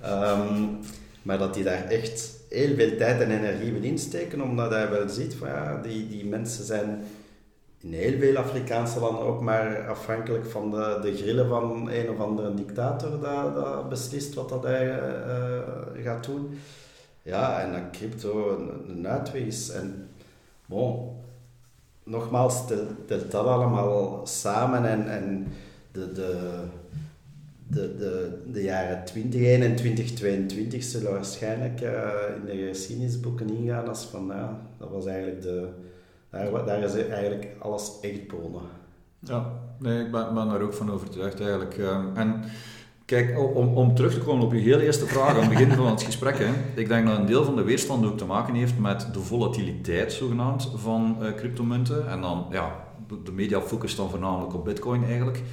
Um, 0.06 0.80
maar 1.22 1.38
dat 1.38 1.56
hij 1.56 1.64
daar 1.64 1.86
echt 1.86 2.39
heel 2.50 2.76
veel 2.76 2.98
tijd 2.98 3.22
en 3.22 3.32
energie 3.32 3.72
wil 3.72 3.84
insteken, 3.84 4.42
omdat 4.42 4.72
hij 4.72 4.89
wel 4.89 5.10
ziet 5.10 5.34
van 5.34 5.48
ja, 5.48 5.82
die, 5.82 6.08
die 6.08 6.26
mensen 6.26 6.66
zijn 6.66 7.04
in 7.82 7.94
heel 7.94 8.20
veel 8.20 8.38
Afrikaanse 8.38 9.00
landen 9.00 9.26
ook 9.26 9.42
maar 9.42 9.88
afhankelijk 9.88 10.46
van 10.46 10.72
de, 10.72 11.00
de 11.02 11.16
grillen 11.16 11.48
van 11.48 11.90
een 11.90 12.10
of 12.10 12.20
andere 12.20 12.54
dictator 12.54 13.20
dat, 13.20 13.56
dat 13.56 13.90
beslist 13.90 14.34
wat 14.34 14.50
dat 14.50 14.64
hij 14.64 14.88
uh, 14.88 16.04
gaat 16.04 16.26
doen. 16.26 16.60
Ja, 17.22 17.62
en 17.62 17.72
dat 17.72 17.92
crypto 17.92 18.58
een, 18.58 18.90
een 18.90 19.08
uitweg 19.08 19.42
is. 19.42 19.70
En 19.70 20.10
bon, 20.66 21.10
nogmaals, 22.04 22.68
telt 23.06 23.32
dat 23.32 23.46
allemaal 23.46 24.22
samen 24.28 24.86
en, 24.86 25.10
en 25.10 25.48
de, 25.92 26.12
de, 26.12 26.64
de, 27.68 28.38
de, 28.52 28.64
jaren 28.64 29.06
2021 29.06 30.10
en 30.10 30.16
2022 30.16 30.84
zullen 30.84 31.12
waarschijnlijk 31.12 31.82
uh, 31.82 32.12
in 32.36 32.46
de 32.46 32.68
geschiedenisboeken 32.68 33.50
ingaan 33.50 33.88
als 33.88 34.06
van, 34.06 34.28
ja, 34.28 34.60
dat 34.78 34.90
was 34.90 35.06
eigenlijk 35.06 35.42
de, 35.42 35.68
daar, 36.32 36.66
daar 36.66 36.84
is 36.84 36.94
eigenlijk 36.94 37.48
alles 37.60 37.92
echt 38.02 38.28
begonnen. 38.28 38.62
Ja, 39.20 39.52
nee, 39.80 40.06
ik 40.06 40.12
ben, 40.12 40.36
daar 40.36 40.62
ook 40.62 40.74
van 40.74 40.92
overtuigd 40.92 41.40
eigenlijk. 41.40 41.78
Uh, 41.78 41.98
en 42.14 42.44
Kijk, 43.12 43.40
om, 43.56 43.78
om 43.78 43.96
terug 43.96 44.14
te 44.14 44.20
komen 44.20 44.46
op 44.46 44.54
je 44.54 44.60
heel 44.60 44.80
eerste 44.80 45.06
vraag 45.06 45.36
aan 45.36 45.42
het 45.42 45.50
begin 45.50 45.72
van 45.72 45.88
het 45.88 46.04
gesprek. 46.04 46.38
Hè, 46.38 46.52
ik 46.76 46.88
denk 46.88 47.08
dat 47.08 47.18
een 47.18 47.26
deel 47.26 47.44
van 47.44 47.56
de 47.56 47.64
weerstand 47.64 48.06
ook 48.06 48.18
te 48.18 48.26
maken 48.26 48.54
heeft 48.54 48.80
met 48.80 49.08
de 49.14 49.20
volatiliteit, 49.20 50.14
zogenaamd, 50.14 50.72
van 50.76 51.18
uh, 51.22 51.34
cryptomunten. 51.34 52.10
En 52.10 52.22
dan, 52.22 52.46
ja, 52.52 52.86
de 53.24 53.32
media 53.32 53.62
focust 53.62 53.98
dan 53.98 54.10
voornamelijk 54.10 54.54
op 54.54 54.66
bitcoin 54.66 55.04
eigenlijk. 55.04 55.44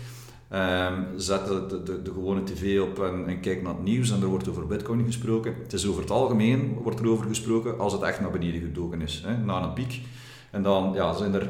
Um, 0.52 1.06
zet 1.16 1.46
de, 1.46 1.82
de, 1.84 2.02
de, 2.02 2.10
gewone 2.12 2.42
tv 2.42 2.80
op 2.80 3.02
en, 3.02 3.26
en 3.26 3.40
kijk 3.40 3.62
naar 3.62 3.74
het 3.74 3.82
nieuws 3.82 4.10
en 4.10 4.22
er 4.22 4.26
wordt 4.26 4.48
over 4.48 4.66
bitcoin 4.66 5.04
gesproken. 5.04 5.54
Het 5.62 5.72
is 5.72 5.86
over 5.86 6.00
het 6.02 6.10
algemeen 6.10 6.78
wordt 6.82 7.00
er 7.00 7.08
over 7.08 7.26
gesproken 7.26 7.78
als 7.78 7.92
het 7.92 8.02
echt 8.02 8.20
naar 8.20 8.30
beneden 8.30 8.60
gedoken 8.60 9.02
is, 9.02 9.22
hè, 9.26 9.36
na 9.36 9.62
een 9.62 9.72
piek. 9.72 10.00
En 10.50 10.62
dan 10.62 10.90
ja, 10.94 11.12
zijn 11.12 11.34
er 11.34 11.48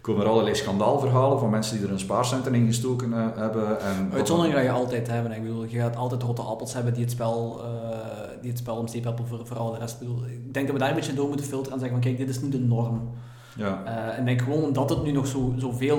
komen 0.00 0.22
er 0.22 0.30
allerlei 0.30 0.54
schandaalverhalen 0.54 1.38
van 1.38 1.50
mensen 1.50 1.76
die 1.76 1.86
er 1.86 1.92
een 1.92 1.98
spaarcenten 1.98 2.54
in 2.54 2.66
gestoken 2.66 3.10
uh, 3.10 3.26
hebben. 3.34 3.80
En 3.80 4.10
Uitzondering 4.12 4.54
ga 4.54 4.60
je 4.60 4.70
altijd 4.70 5.08
hebben. 5.08 5.32
Ik 5.32 5.42
bedoel, 5.42 5.64
je 5.64 5.78
gaat 5.78 5.96
altijd 5.96 6.22
rotte 6.22 6.42
appels 6.42 6.74
hebben 6.74 6.92
die 6.92 7.02
het 7.02 7.12
spel, 7.12 7.60
uh, 7.60 7.98
die 8.40 8.50
het 8.50 8.58
spel 8.58 8.76
om 8.76 8.88
zeep 8.88 9.04
helpen 9.04 9.26
voor, 9.26 9.46
voor 9.46 9.56
al 9.56 9.72
de 9.72 9.78
rest. 9.78 9.92
Ik, 9.92 9.98
bedoel, 9.98 10.24
ik 10.24 10.54
denk 10.54 10.66
dat 10.66 10.74
we 10.74 10.80
daar 10.80 10.88
een 10.88 10.94
beetje 10.94 11.14
door 11.14 11.28
moeten 11.28 11.46
filteren 11.46 11.72
en 11.72 11.78
zeggen 11.78 12.02
van 12.02 12.10
kijk, 12.10 12.26
dit 12.26 12.36
is 12.36 12.42
nu 12.42 12.48
de 12.48 12.58
norm. 12.58 13.10
Ja. 13.56 13.82
Uh, 13.86 14.18
en 14.18 14.24
denk 14.24 14.42
gewoon 14.42 14.62
omdat 14.62 14.90
het 14.90 15.02
nu 15.02 15.12
nog 15.12 15.26
zo, 15.26 15.52
zoveel, 15.56 15.98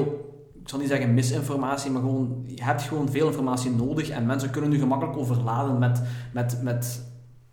ik 0.62 0.70
zal 0.70 0.80
niet 0.80 0.88
zeggen 0.88 1.14
misinformatie, 1.14 1.92
maar 1.92 2.02
gewoon, 2.02 2.44
je 2.46 2.64
hebt 2.64 2.82
gewoon 2.82 3.10
veel 3.10 3.28
informatie 3.28 3.72
nodig 3.72 4.10
en 4.10 4.26
mensen 4.26 4.50
kunnen 4.50 4.70
nu 4.70 4.80
gemakkelijk 4.80 5.18
overladen 5.18 5.80
met, 5.80 6.02
met, 6.34 6.60
met 6.62 7.09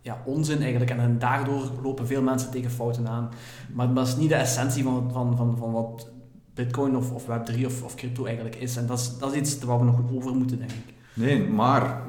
ja, 0.07 0.21
onzin 0.25 0.61
eigenlijk. 0.61 0.91
En 0.91 1.19
daardoor 1.19 1.71
lopen 1.83 2.07
veel 2.07 2.21
mensen 2.21 2.51
tegen 2.51 2.71
fouten 2.71 3.07
aan. 3.07 3.29
Maar 3.73 3.93
dat 3.93 4.07
is 4.07 4.15
niet 4.15 4.29
de 4.29 4.35
essentie 4.35 4.83
van, 4.83 5.09
van, 5.11 5.37
van, 5.37 5.57
van 5.57 5.71
wat 5.71 6.09
Bitcoin 6.53 6.95
of, 6.95 7.11
of 7.11 7.23
Web3 7.23 7.65
of, 7.65 7.83
of 7.83 7.95
crypto 7.95 8.25
eigenlijk 8.25 8.55
is. 8.55 8.77
En 8.77 8.87
dat 8.87 8.99
is, 8.99 9.17
dat 9.17 9.31
is 9.33 9.37
iets 9.39 9.63
waar 9.63 9.79
we 9.79 9.85
nog 9.85 9.99
over 10.15 10.35
moeten, 10.35 10.57
denk 10.57 10.71
ik. 10.71 10.95
Nee, 11.13 11.43
maar 11.43 12.01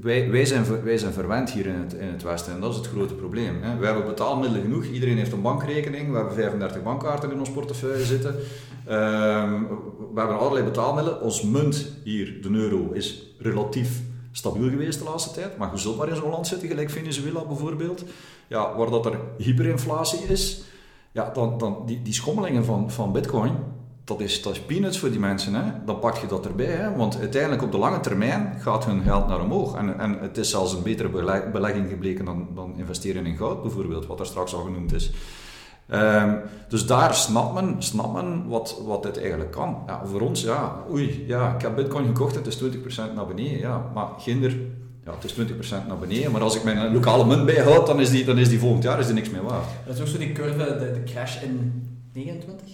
wij, 0.00 0.30
wij, 0.30 0.44
zijn, 0.44 0.82
wij 0.84 0.98
zijn 0.98 1.12
verwend 1.12 1.50
hier 1.50 1.66
in 1.66 1.74
het, 1.74 1.92
in 1.92 2.08
het 2.08 2.22
Westen 2.22 2.52
en 2.52 2.60
dat 2.60 2.70
is 2.70 2.76
het 2.76 2.86
grote 2.86 3.14
probleem. 3.14 3.62
Hè. 3.62 3.78
We 3.78 3.86
hebben 3.86 4.06
betaalmiddelen 4.06 4.62
genoeg, 4.62 4.84
iedereen 4.84 5.16
heeft 5.16 5.32
een 5.32 5.42
bankrekening, 5.42 6.10
we 6.10 6.16
hebben 6.16 6.34
35 6.34 6.82
bankkaarten 6.82 7.32
in 7.32 7.38
ons 7.38 7.50
portefeuille 7.50 8.04
zitten. 8.04 8.34
Um, 8.34 9.68
we 10.14 10.20
hebben 10.20 10.38
allerlei 10.38 10.64
betaalmiddelen. 10.64 11.20
Ons 11.20 11.42
munt 11.42 11.92
hier, 12.04 12.42
de 12.42 12.50
euro, 12.50 12.90
is 12.92 13.34
relatief 13.38 14.02
stabiel 14.38 14.68
geweest 14.68 14.98
de 14.98 15.04
laatste 15.04 15.30
tijd. 15.30 15.56
Maar 15.56 15.70
je 15.72 15.78
zult 15.78 15.96
maar 15.96 16.08
in 16.08 16.16
zo'n 16.16 16.30
land 16.30 16.46
zitten, 16.46 16.68
gelijk 16.68 16.90
Venezuela 16.90 17.44
bijvoorbeeld, 17.44 18.04
ja, 18.46 18.76
waar 18.76 18.90
dat 18.90 19.06
er 19.06 19.20
hyperinflatie 19.36 20.18
is. 20.18 20.62
Ja, 21.12 21.30
dan, 21.30 21.58
dan 21.58 21.82
die, 21.86 22.02
die 22.02 22.12
schommelingen 22.12 22.64
van, 22.64 22.90
van 22.90 23.12
bitcoin, 23.12 23.56
dat 24.04 24.20
is, 24.20 24.42
dat 24.42 24.52
is 24.52 24.60
peanuts 24.60 24.98
voor 24.98 25.10
die 25.10 25.20
mensen. 25.20 25.54
Hè? 25.54 25.84
Dan 25.84 25.98
pak 25.98 26.16
je 26.16 26.26
dat 26.26 26.46
erbij. 26.46 26.66
Hè? 26.66 26.96
Want 26.96 27.18
uiteindelijk 27.18 27.62
op 27.62 27.72
de 27.72 27.78
lange 27.78 28.00
termijn 28.00 28.54
gaat 28.60 28.84
hun 28.84 29.02
geld 29.02 29.28
naar 29.28 29.40
omhoog. 29.40 29.74
En, 29.74 29.98
en 29.98 30.18
het 30.18 30.38
is 30.38 30.50
zelfs 30.50 30.72
een 30.72 30.82
betere 30.82 31.08
belegging 31.52 31.88
gebleken 31.88 32.24
dan, 32.24 32.48
dan 32.54 32.74
investeren 32.76 33.26
in 33.26 33.36
goud 33.36 33.62
bijvoorbeeld, 33.62 34.06
wat 34.06 34.20
er 34.20 34.26
straks 34.26 34.54
al 34.54 34.62
genoemd 34.62 34.92
is. 34.92 35.10
Um, 35.92 36.40
dus 36.68 36.86
daar 36.86 37.14
snapt 37.14 37.54
men, 37.54 37.76
snapt 37.78 38.12
men 38.12 38.48
wat, 38.48 38.80
wat 38.86 39.02
dit 39.02 39.18
eigenlijk 39.18 39.50
kan. 39.50 39.82
Ja, 39.86 40.06
voor 40.06 40.20
ons, 40.20 40.42
ja, 40.42 40.84
oei, 40.90 41.24
ja, 41.26 41.54
ik 41.54 41.62
heb 41.62 41.76
bitcoin 41.76 42.06
gekocht, 42.06 42.34
het 42.34 42.46
is 42.46 42.62
20% 42.62 42.66
naar 43.14 43.26
beneden. 43.26 43.58
Ja, 43.58 43.90
maar 43.94 44.06
ginder, 44.18 44.56
ja, 45.04 45.12
het 45.14 45.24
is 45.24 45.32
20% 45.32 45.86
naar 45.86 45.98
beneden. 45.98 46.32
Maar 46.32 46.40
als 46.40 46.56
ik 46.56 46.64
mijn 46.64 46.92
lokale 46.92 47.26
munt 47.26 47.46
bijhoud, 47.46 47.86
dan 47.86 48.00
is 48.00 48.10
die, 48.10 48.24
dan 48.24 48.38
is 48.38 48.48
die 48.48 48.58
volgend 48.58 48.82
jaar 48.82 48.98
is 48.98 49.06
die 49.06 49.14
niks 49.14 49.30
meer 49.30 49.42
waard. 49.42 49.66
Dat 49.86 49.94
is 49.94 50.00
ook 50.00 50.06
zo 50.06 50.18
die 50.18 50.32
curve, 50.32 50.78
de, 50.78 50.90
de 50.92 51.02
crash 51.12 51.42
in 51.42 51.82
29. 52.12 52.66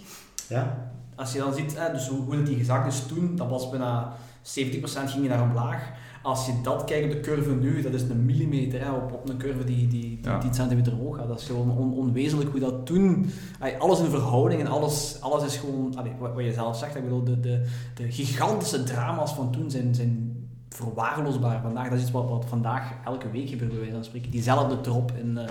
Ja. 0.48 0.92
Als 1.14 1.32
je 1.32 1.38
dan 1.38 1.54
ziet, 1.54 1.78
hè, 1.78 1.92
dus 1.92 2.08
hoe, 2.08 2.20
hoe 2.20 2.42
die 2.42 2.56
gezakt 2.56 2.92
is 2.92 3.06
toen, 3.06 3.36
dat 3.36 3.48
was 3.48 3.70
bijna 3.70 4.12
70% 4.42 4.42
ging 4.42 5.22
je 5.22 5.28
naar 5.28 5.42
omlaag. 5.42 5.92
Als 6.25 6.47
je 6.47 6.53
dat 6.62 6.85
kijkt 6.85 7.05
op 7.07 7.11
de 7.12 7.31
curve 7.31 7.55
nu, 7.55 7.83
dat 7.83 7.93
is 7.93 8.03
een 8.03 8.25
millimeter 8.25 8.81
hè, 8.85 8.91
op, 8.91 9.12
op 9.12 9.29
een 9.29 9.37
curve 9.37 9.64
die, 9.64 9.89
die, 9.89 10.01
die, 10.01 10.18
Ja. 10.22 10.39
die 10.39 10.55
centimeter 10.55 10.93
hoog 10.93 11.16
gaat. 11.16 11.29
Dat 11.29 11.41
is 11.41 11.47
gewoon 11.47 11.70
on, 11.70 11.95
onwezenlijk 11.95 12.51
hoe 12.51 12.61
dat 12.61 12.87
toen... 12.87 13.31
alles 13.79 14.01
in 14.01 14.11
verhouding 14.11 14.61
en 14.61 14.66
alles, 14.66 15.16
alles 15.20 15.45
is 15.45 15.57
gewoon... 15.57 15.97
allee, 15.97 16.12
wat, 16.18 16.35
wat 16.35 16.45
je 16.45 16.53
zelf 16.53 16.77
zegt, 16.77 16.97
ik 16.97 17.03
bedoel, 17.03 17.25
de, 17.25 17.41
de, 17.41 17.64
de 17.95 18.12
gigantische 18.12 18.83
drama's 18.83 19.33
van 19.35 19.53
toen 19.53 19.70
zijn, 19.70 19.95
zijn 19.95 20.37
verwaarloosbaar 20.68 21.61
vandaag. 21.62 21.89
Dat 21.89 21.97
is 21.97 22.03
iets 22.03 22.12
wat, 22.12 22.29
wat 22.29 22.45
vandaag 22.49 22.93
elke 23.05 23.31
week 23.31 23.49
gebeurt, 23.49 23.70
bij 23.70 23.79
wijze 23.79 23.95
van 23.95 24.05
spreken. 24.05 24.31
Diezelfde 24.31 24.81
drop 24.81 25.12
in, 25.12 25.39
eh, 25.39 25.45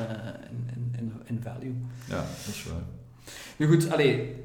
in, 0.49 0.69
in, 0.73 0.93
in, 0.97 1.11
in 1.25 1.39
value. 1.43 1.73
Ja, 2.09 2.15
dat 2.15 2.47
is 2.47 2.65
waar. 2.69 2.81
Nu 3.57 3.67
goed, 3.67 3.91
allee, 3.91 4.35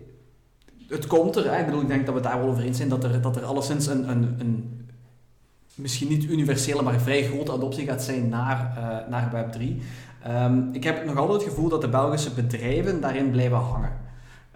het 0.88 1.06
komt 1.06 1.36
er. 1.36 1.52
Hè. 1.52 1.58
Ik 1.60 1.66
bedoel, 1.66 1.80
ik 1.80 1.88
denk 1.88 2.06
dat 2.06 2.14
we 2.14 2.20
het 2.20 2.30
daar 2.30 2.38
wel 2.40 2.48
over 2.48 2.62
eens 2.62 2.76
zijn 2.76 2.88
dat 2.88 3.04
er, 3.04 3.20
dat 3.20 3.36
er 3.36 3.44
alleszins 3.44 3.86
een, 3.86 4.10
een, 4.10 4.34
een 4.38 4.77
misschien 5.78 6.08
niet 6.08 6.24
universele, 6.24 6.82
maar 6.82 7.00
vrij 7.00 7.22
grote 7.22 7.52
adoptie 7.52 7.86
gaat 7.86 8.02
zijn 8.02 8.28
naar, 8.28 8.72
eh, 8.76 9.10
naar 9.10 9.30
Web3. 9.32 9.82
Ehm, 10.22 10.62
ik 10.72 10.84
heb 10.84 11.04
nog 11.04 11.16
altijd 11.16 11.40
het 11.40 11.48
gevoel 11.48 11.68
dat 11.68 11.80
de 11.80 11.88
Belgische 11.88 12.30
bedrijven 12.30 13.00
daarin 13.00 13.30
blijven 13.30 13.58
hangen. 13.58 13.92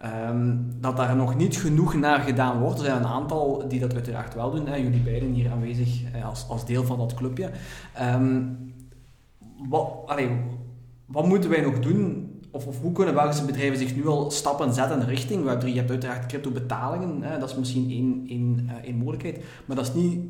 Ehm, 0.01 0.57
dat 0.81 0.97
daar 0.97 1.17
nog 1.17 1.37
niet 1.37 1.57
genoeg 1.57 1.95
naar 1.95 2.21
gedaan 2.21 2.59
wordt. 2.59 2.79
Er 2.79 2.85
zijn 2.85 2.97
een 2.97 3.07
aantal 3.07 3.65
die 3.69 3.81
dat 3.81 3.95
uiteraard 3.95 4.35
wel 4.35 4.51
doen. 4.51 4.67
Hè. 4.67 4.77
Jullie 4.77 5.01
beiden 5.01 5.33
hier 5.33 5.51
aanwezig 5.51 6.13
eh, 6.13 6.29
als, 6.29 6.49
als 6.49 6.67
deel 6.67 6.85
van 6.85 6.99
dat 6.99 7.15
clubje. 7.15 7.51
Ehm, 7.95 8.43
wat, 9.69 9.89
wat 11.07 11.27
moeten 11.27 11.51
wij 11.51 11.61
nog 11.61 11.79
doen? 11.79 12.31
Of, 12.51 12.67
of 12.67 12.81
hoe 12.81 12.93
kunnen 12.93 13.15
Belgische 13.15 13.45
bedrijven 13.45 13.79
zich 13.79 13.97
nu 13.97 14.07
al 14.07 14.31
stappen 14.31 14.75
zetten 14.75 15.07
richting 15.07 15.45
Web3? 15.45 15.67
Je 15.67 15.79
hebt 15.79 15.91
uiteraard 15.91 16.27
crypto-betalingen, 16.27 17.23
hè, 17.23 17.39
dat 17.39 17.51
is 17.51 17.57
misschien 17.57 17.91
één, 17.91 18.25
één, 18.29 18.69
eh, 18.69 18.89
één 18.89 18.97
mogelijkheid, 18.97 19.45
maar 19.67 19.77
dat 19.77 19.87
is 19.87 19.95
niet, 19.95 20.21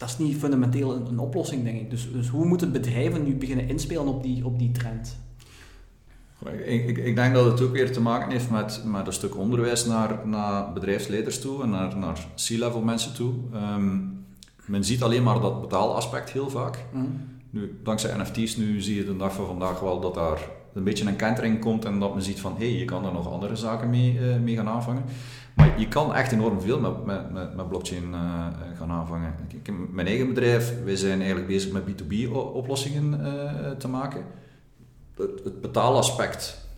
dat 0.00 0.08
is 0.08 0.18
niet 0.18 0.36
fundamenteel 0.36 0.94
een, 0.94 1.06
een 1.06 1.18
oplossing, 1.18 1.64
denk 1.64 1.80
ik. 1.80 1.90
Dus, 1.90 2.12
dus 2.12 2.28
hoe 2.28 2.44
moeten 2.44 2.72
bedrijven 2.72 3.24
nu 3.24 3.34
beginnen 3.34 3.68
inspelen 3.68 4.06
op 4.06 4.22
die, 4.22 4.44
op 4.44 4.58
die 4.58 4.70
trend? 4.70 5.18
Ik, 6.64 6.88
ik, 6.88 6.98
ik 6.98 7.14
denk 7.14 7.34
dat 7.34 7.44
het 7.44 7.60
ook 7.60 7.72
weer 7.72 7.92
te 7.92 8.00
maken 8.00 8.30
heeft 8.30 8.50
met, 8.50 8.82
met 8.84 9.06
een 9.06 9.12
stuk 9.12 9.36
onderwijs 9.36 9.84
naar, 9.84 10.26
naar 10.26 10.72
bedrijfsleiders 10.72 11.40
toe 11.40 11.62
en 11.62 11.70
naar, 11.70 11.96
naar 11.96 12.26
C-level 12.34 12.80
mensen 12.80 13.14
toe. 13.14 13.34
Ehm, 13.52 13.98
men 14.64 14.84
ziet 14.84 15.02
alleen 15.02 15.22
maar 15.22 15.40
dat 15.40 15.60
betaalaspect 15.60 16.30
heel 16.30 16.50
vaak. 16.50 16.84
Nu, 17.50 17.80
dankzij 17.82 18.16
NFT's 18.16 18.56
nu 18.56 18.80
zie 18.80 18.96
je 18.96 19.04
de 19.04 19.16
dag 19.16 19.34
van 19.34 19.46
vandaag 19.46 19.80
wel 19.80 20.00
dat 20.00 20.14
daar 20.14 20.48
een 20.74 20.84
beetje 20.84 21.06
een 21.06 21.16
kentering 21.16 21.60
komt 21.60 21.84
en 21.84 21.98
dat 21.98 22.14
men 22.14 22.22
ziet 22.22 22.40
van 22.40 22.54
hé, 22.58 22.70
hey, 22.70 22.78
je 22.78 22.84
kan 22.84 23.02
daar 23.02 23.12
nog 23.12 23.32
andere 23.32 23.56
zaken 23.56 23.90
mee, 23.90 24.18
eh, 24.18 24.40
mee 24.40 24.56
gaan 24.56 24.68
aanvangen. 24.68 25.04
Maar 25.54 25.80
je 25.80 25.88
kan 25.88 26.14
echt 26.14 26.32
enorm 26.32 26.60
veel 26.60 26.80
met, 26.80 27.04
met, 27.04 27.54
met, 27.56 27.68
blockchain 27.68 28.14
eh, 28.14 28.46
gaan 28.78 28.90
aanvangen. 28.90 29.34
Mijn 29.90 30.06
eigen 30.06 30.28
bedrijf, 30.28 30.84
wij 30.84 30.96
zijn 30.96 31.18
eigenlijk 31.18 31.46
bezig 31.46 31.72
met 31.72 31.82
B2B-oplossingen 31.82 33.24
eh, 33.24 33.70
te 33.70 33.88
maken. 33.88 34.24
Het, 35.16 35.44
het 35.44 35.60
betaalaspect, 35.60 36.68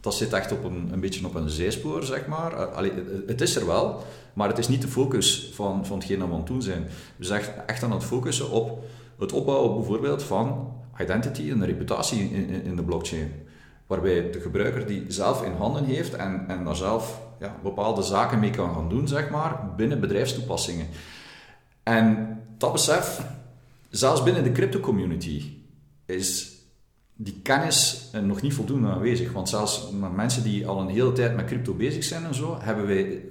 dat 0.00 0.14
zit 0.14 0.32
echt 0.32 0.52
op 0.52 0.64
een, 0.64 0.88
een 0.92 1.00
beetje 1.00 1.26
op 1.26 1.34
een 1.34 1.48
zijspoor, 1.48 2.02
zeg 2.02 2.26
maar. 2.26 2.52
Eh, 2.52 2.76
allee, 2.76 2.92
het, 2.92 3.28
het 3.28 3.40
is 3.40 3.56
er 3.56 3.66
wel, 3.66 4.02
maar 4.32 4.48
het 4.48 4.58
is 4.58 4.68
niet 4.68 4.82
de 4.82 4.88
focus 4.88 5.50
van, 5.54 5.86
van 5.86 5.98
hetgeen 5.98 6.18
dat 6.18 6.28
we 6.28 6.34
aan 6.34 6.40
het 6.40 6.48
doen 6.48 6.62
zijn. 6.62 6.86
We 7.16 7.24
zijn 7.24 7.40
echt, 7.40 7.50
echt 7.66 7.82
aan 7.82 7.92
het 7.92 8.04
focussen 8.04 8.50
op 8.50 8.84
het 9.18 9.32
opbouwen 9.32 9.74
bijvoorbeeld 9.74 10.22
van 10.22 10.72
identity 11.00 11.50
en 11.50 11.66
reputatie 11.66 12.20
in, 12.20 12.48
in, 12.48 12.64
in 12.64 12.76
de 12.76 12.82
blockchain. 12.82 13.32
Waarbij 13.86 14.30
de 14.30 14.40
gebruiker 14.40 14.86
die 14.86 15.04
zelf 15.08 15.44
in 15.44 15.52
handen 15.52 15.84
heeft 15.84 16.14
en, 16.14 16.44
en 16.48 16.64
daar 16.64 16.76
zelf 16.76 17.25
ja, 17.40 17.56
bepaalde 17.62 18.02
zaken 18.02 18.38
mee 18.38 18.50
kan 18.50 18.74
gaan 18.74 18.88
doen, 18.88 19.08
zeg 19.08 19.30
maar, 19.30 19.74
binnen 19.76 20.00
bedrijfstoepassingen. 20.00 20.86
En 21.82 22.38
dat 22.58 22.72
besef, 22.72 23.20
zelfs 23.88 24.22
binnen 24.22 24.44
de 24.44 24.52
crypto 24.52 24.80
community, 24.80 25.42
is 26.06 26.56
die 27.18 27.40
kennis 27.42 28.08
eh, 28.12 28.20
nog 28.20 28.40
niet 28.42 28.54
voldoende 28.54 28.88
aanwezig. 28.88 29.32
Want 29.32 29.48
zelfs 29.48 29.90
met 30.00 30.12
mensen 30.12 30.42
die 30.42 30.66
al 30.66 30.80
een 30.80 30.88
hele 30.88 31.12
tijd 31.12 31.36
met 31.36 31.44
crypto 31.44 31.74
bezig 31.74 32.04
zijn 32.04 32.24
en 32.24 32.34
zo, 32.34 32.56
hebben 32.60 32.86
wij, 32.86 33.24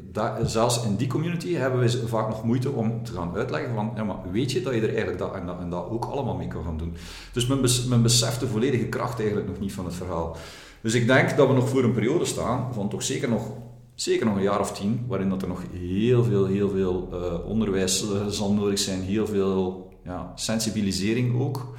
zelfs 0.43 0.83
in 0.83 0.95
die 0.95 1.07
community, 1.07 1.53
hebben 1.53 1.79
wij 1.79 1.89
vaak 1.89 2.27
nog 2.27 2.43
moeite 2.43 2.71
om 2.71 3.03
te 3.03 3.11
gaan 3.11 3.35
uitleggen 3.35 3.73
van, 3.73 3.91
ja, 3.95 4.03
maar 4.03 4.31
weet 4.31 4.51
je 4.51 4.61
dat 4.61 4.73
je 4.73 4.81
er 4.81 4.87
eigenlijk 4.87 5.17
dat 5.17 5.33
en 5.33 5.45
dat 5.45 5.59
en 5.59 5.69
dat 5.69 5.89
ook 5.89 6.05
allemaal 6.05 6.35
mee 6.35 6.47
kan 6.47 6.63
gaan 6.63 6.77
doen. 6.77 6.95
Dus 7.31 7.47
men, 7.47 7.59
men 7.89 8.01
beseft 8.01 8.39
de 8.39 8.47
volledige 8.47 8.85
kracht 8.85 9.19
eigenlijk 9.19 9.47
nog 9.47 9.59
niet 9.59 9.73
van 9.73 9.85
het 9.85 9.93
verhaal. 9.93 10.37
Dus 10.81 10.93
ik 10.93 11.07
denk 11.07 11.37
dat 11.37 11.47
we 11.47 11.53
nog 11.53 11.69
voor 11.69 11.83
een 11.83 11.93
periode 11.93 12.25
staan 12.25 12.73
van 12.73 12.89
toch 12.89 13.03
zeker 13.03 13.29
nog, 13.29 13.47
zeker 13.95 14.25
nog 14.25 14.35
een 14.35 14.41
jaar 14.41 14.59
of 14.59 14.71
tien, 14.71 15.05
waarin 15.07 15.29
dat 15.29 15.41
er 15.41 15.47
nog 15.47 15.61
heel 15.71 16.23
veel, 16.23 16.45
heel 16.45 16.69
veel 16.69 17.09
eh, 17.11 17.49
onderwijs 17.49 18.01
eh, 18.01 18.25
zal 18.27 18.53
nodig 18.53 18.79
zijn, 18.79 19.01
heel 19.01 19.27
veel 19.27 19.89
ja, 20.03 20.31
sensibilisering 20.35 21.39
ook. 21.39 21.75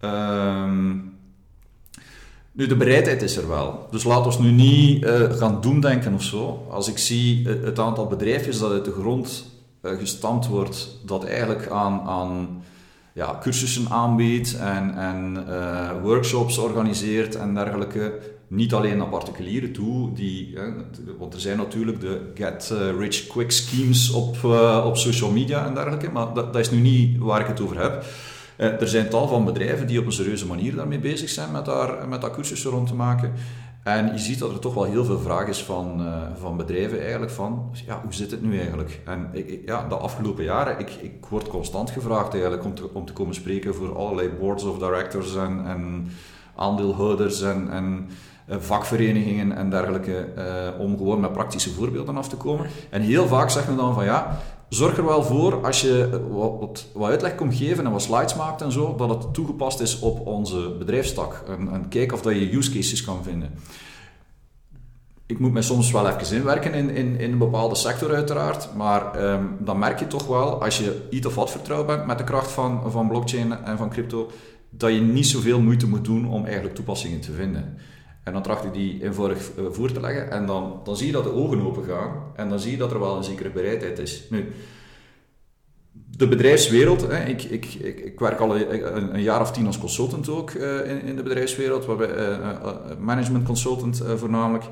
Ehm, 0.00 0.90
nu, 2.52 2.66
de 2.66 2.76
bereidheid 2.76 3.22
is 3.22 3.36
er 3.36 3.48
wel. 3.48 3.86
Dus 3.90 4.04
laat 4.04 4.26
ons 4.26 4.38
nu 4.38 4.50
niet 4.50 5.04
eh, 5.04 5.32
gaan 5.32 5.60
doemdenken 5.60 6.14
of 6.14 6.22
zo. 6.22 6.66
Als 6.70 6.88
ik 6.88 6.98
zie 6.98 7.48
het 7.48 7.78
aantal 7.78 8.06
bedrijfjes 8.06 8.58
dat 8.58 8.72
uit 8.72 8.84
de 8.84 8.92
grond 8.92 9.50
gestampt 9.82 10.46
wordt, 10.46 10.98
dat 11.04 11.24
eigenlijk 11.24 11.68
aan, 11.68 12.00
aan 12.00 12.62
ja, 13.12 13.38
cursussen 13.40 13.88
aanbiedt 13.88 14.56
en, 14.56 14.94
en 14.96 15.44
workshops 16.02 16.58
organiseert 16.58 17.34
en 17.34 17.54
dergelijke. 17.54 18.31
Niet 18.54 18.74
alleen 18.74 18.96
naar 18.96 19.08
particulieren 19.08 19.72
toe, 19.72 20.12
die, 20.12 20.56
eh, 20.56 20.62
want 21.18 21.34
er 21.34 21.40
zijn 21.40 21.56
natuurlijk 21.56 22.00
de 22.00 22.30
get-rich-quick 22.34 23.50
schemes 23.50 24.10
op, 24.10 24.36
eh, 24.44 24.84
op 24.86 24.96
social 24.96 25.30
media 25.30 25.66
en 25.66 25.74
dergelijke, 25.74 26.10
maar 26.10 26.34
dat, 26.34 26.52
dat 26.52 26.62
is 26.62 26.70
nu 26.70 26.78
niet 26.78 27.18
waar 27.18 27.40
ik 27.40 27.46
het 27.46 27.60
over 27.60 27.80
heb. 27.80 28.04
Eh, 28.56 28.80
er 28.80 28.88
zijn 28.88 29.08
tal 29.08 29.28
van 29.28 29.44
bedrijven 29.44 29.86
die 29.86 29.98
op 29.98 30.06
een 30.06 30.12
serieuze 30.12 30.46
manier 30.46 30.74
daarmee 30.74 30.98
bezig 30.98 31.28
zijn 31.28 31.50
met 31.50 31.64
daar, 31.64 32.08
met 32.08 32.20
daar 32.20 32.30
rond 32.62 32.86
te 32.86 32.94
maken. 32.94 33.32
En 33.82 34.12
je 34.12 34.18
ziet 34.18 34.38
dat 34.38 34.50
er 34.50 34.58
toch 34.58 34.74
wel 34.74 34.84
heel 34.84 35.04
veel 35.04 35.18
vraag 35.18 35.48
is 35.48 35.62
van, 35.62 36.00
eh, 36.00 36.22
van 36.40 36.56
bedrijven 36.56 37.00
eigenlijk 37.00 37.32
van, 37.32 37.70
ja, 37.86 38.00
hoe 38.02 38.14
zit 38.14 38.30
het 38.30 38.42
nu 38.42 38.58
eigenlijk? 38.58 39.00
En 39.04 39.28
ik, 39.32 39.62
ja, 39.66 39.88
de 39.88 39.94
afgelopen 39.94 40.44
jaren, 40.44 40.78
ik, 40.78 40.90
ik 40.90 41.26
word 41.28 41.48
constant 41.48 41.90
gevraagd 41.90 42.32
eigenlijk 42.32 42.64
om 42.64 42.74
te, 42.74 42.90
om 42.92 43.04
te 43.04 43.12
komen 43.12 43.34
spreken 43.34 43.74
voor 43.74 43.96
allerlei 43.96 44.28
boards 44.40 44.64
of 44.64 44.78
directors 44.78 45.36
en, 45.36 45.66
en 45.66 46.08
aandeelhouders 46.56 47.42
en, 47.42 47.70
en 47.70 48.06
eh, 48.08 48.14
vakverenigingen 48.48 49.52
en 49.52 49.70
dergelijke, 49.70 50.16
eh, 50.16 50.80
om 50.80 50.96
gewoon 50.96 51.20
met 51.20 51.32
praktische 51.32 51.70
voorbeelden 51.70 52.16
af 52.16 52.28
te 52.28 52.36
komen. 52.36 52.66
En 52.90 53.02
heel 53.02 53.26
vaak 53.26 53.50
zeggen 53.50 53.74
we 53.74 53.80
dan 53.80 53.94
van, 53.94 54.04
ja, 54.04 54.40
zorg 54.68 54.96
er 54.96 55.04
wel 55.04 55.22
voor 55.22 55.66
als 55.66 55.80
je 55.80 56.08
eh, 56.12 56.18
wat, 56.30 56.86
wat, 56.92 57.10
uitleg 57.10 57.34
komt 57.34 57.54
geven 57.54 57.84
en 57.84 57.92
wat 57.92 58.02
slides 58.02 58.34
maakt 58.34 58.62
en 58.62 58.72
zo, 58.72 58.94
dat 58.94 59.08
het 59.08 59.34
toegepast 59.34 59.80
is 59.80 59.98
op 59.98 60.26
onze 60.26 60.74
bedrijfstak. 60.78 61.44
En, 61.48 61.88
kijk 61.88 62.12
of 62.12 62.22
dat 62.22 62.32
je 62.32 62.56
use 62.56 62.72
cases 62.72 63.04
kan 63.04 63.22
vinden. 63.22 63.50
Ik 65.26 65.38
moet 65.38 65.52
mij 65.52 65.62
soms 65.62 65.90
wel 65.90 66.08
even 66.08 66.36
inwerken 66.36 66.74
in, 66.74 66.90
in, 66.90 67.20
in 67.20 67.32
een 67.32 67.38
bepaalde 67.38 67.74
sector 67.74 68.14
uiteraard, 68.14 68.68
maar 68.76 69.14
ehm, 69.14 69.44
dan 69.58 69.78
merk 69.78 69.98
je 69.98 70.06
toch 70.06 70.26
wel, 70.26 70.62
als 70.62 70.78
je 70.78 71.06
iets 71.10 71.26
of 71.26 71.34
wat 71.34 71.50
vertrouwd 71.50 71.86
bent 71.86 72.06
met 72.06 72.18
de 72.18 72.24
kracht 72.24 72.50
van, 72.50 72.90
van 72.90 73.08
blockchain 73.08 73.64
en 73.64 73.78
van 73.78 73.90
crypto, 73.90 74.30
dat 74.70 74.92
je 74.92 75.00
niet 75.00 75.26
zoveel 75.26 75.60
moeite 75.60 75.88
moet 75.88 76.04
doen 76.04 76.28
om 76.28 76.44
eigenlijk 76.44 76.74
toepassingen 76.74 77.20
te 77.20 77.32
vinden. 77.32 77.78
En 78.22 78.32
dan 78.32 78.42
tracht 78.42 78.64
ik 78.64 78.72
die 78.72 79.04
eenvoudig 79.04 79.50
eh, 79.56 79.64
voor 79.70 79.92
te 79.92 80.00
leggen 80.00 80.30
en 80.30 80.46
dan, 80.46 80.80
dan 80.84 80.96
zie 80.96 81.06
je 81.06 81.12
dat 81.12 81.24
de 81.24 81.32
ogen 81.32 81.66
open 81.66 81.84
gaan 81.84 82.12
en 82.36 82.48
dan 82.48 82.60
zie 82.60 82.70
je 82.70 82.76
dat 82.76 82.92
er 82.92 83.00
wel 83.00 83.16
een 83.16 83.24
zekere 83.24 83.50
bereidheid 83.50 83.98
is. 83.98 84.22
Nu, 84.30 84.52
de 86.16 86.28
bedrijfswereld, 86.28 87.00
hè, 87.08 87.24
ik, 87.24 87.42
ik, 87.42 87.64
ik, 87.74 88.00
ik 88.00 88.18
werk 88.20 88.38
al 88.40 88.56
een, 88.56 89.14
een- 89.14 89.22
jaar 89.22 89.40
of 89.40 89.52
tien 89.52 89.66
als 89.66 89.78
consultant 89.78 90.28
ook 90.28 90.50
eh, 90.50 90.90
in, 90.90 91.02
in 91.02 91.16
de 91.16 91.22
bedrijfswereld, 91.22 91.84
waarbij, 91.84 92.08
eh, 92.10 92.96
management 92.98 93.44
consultant 93.46 94.02
voornamelijk. 94.16 94.64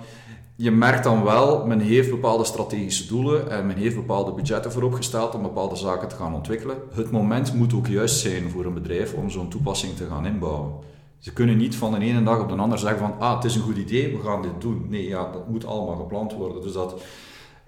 je 0.57 0.70
merkt 0.70 1.05
dan 1.05 1.24
wel, 1.24 1.66
men 1.66 1.80
heeft 1.80 2.11
bepaalde 2.11 2.44
strategische 2.44 3.07
doelen 3.07 3.51
en 3.51 3.66
men 3.66 3.76
heeft 3.76 3.94
bepaalde 3.96 4.32
budgetten 4.32 4.72
vooropgesteld 4.72 5.34
om 5.34 5.42
bepaalde 5.42 5.76
zaken 5.76 6.09
te 6.09 6.14
gaan 6.16 6.34
ontwikkelen. 6.34 6.76
Het 6.94 7.11
moment 7.11 7.55
moet 7.55 7.74
ook 7.74 7.86
juist 7.86 8.18
zijn 8.20 8.51
voor 8.51 8.64
een 8.64 8.74
bedrijf 8.74 9.14
om 9.14 9.30
zo'n 9.30 9.48
toepassing 9.51 9.96
te 9.96 10.07
gaan 10.07 10.26
inbouwen. 10.26 10.72
Ze 11.21 11.33
kunnen 11.33 11.57
niet 11.57 11.77
van 11.77 11.93
de 11.93 12.05
ene 12.05 12.23
dag 12.23 12.41
op 12.41 12.49
de 12.49 12.55
andere 12.55 12.81
zeggen 12.81 12.99
van 12.99 13.14
ah, 13.18 13.35
het 13.35 13.45
is 13.45 13.55
een 13.55 13.62
goed 13.62 13.77
idee, 13.77 14.16
we 14.16 14.23
gaan 14.23 14.43
dit 14.43 14.61
doen. 14.61 14.87
Nee, 14.89 15.09
ja, 15.09 15.31
dat 15.33 15.49
moet 15.49 15.66
allemaal 15.66 15.97
gepland 15.97 16.33
worden. 16.33 16.62
Dus 16.62 16.73
dat, 16.73 17.03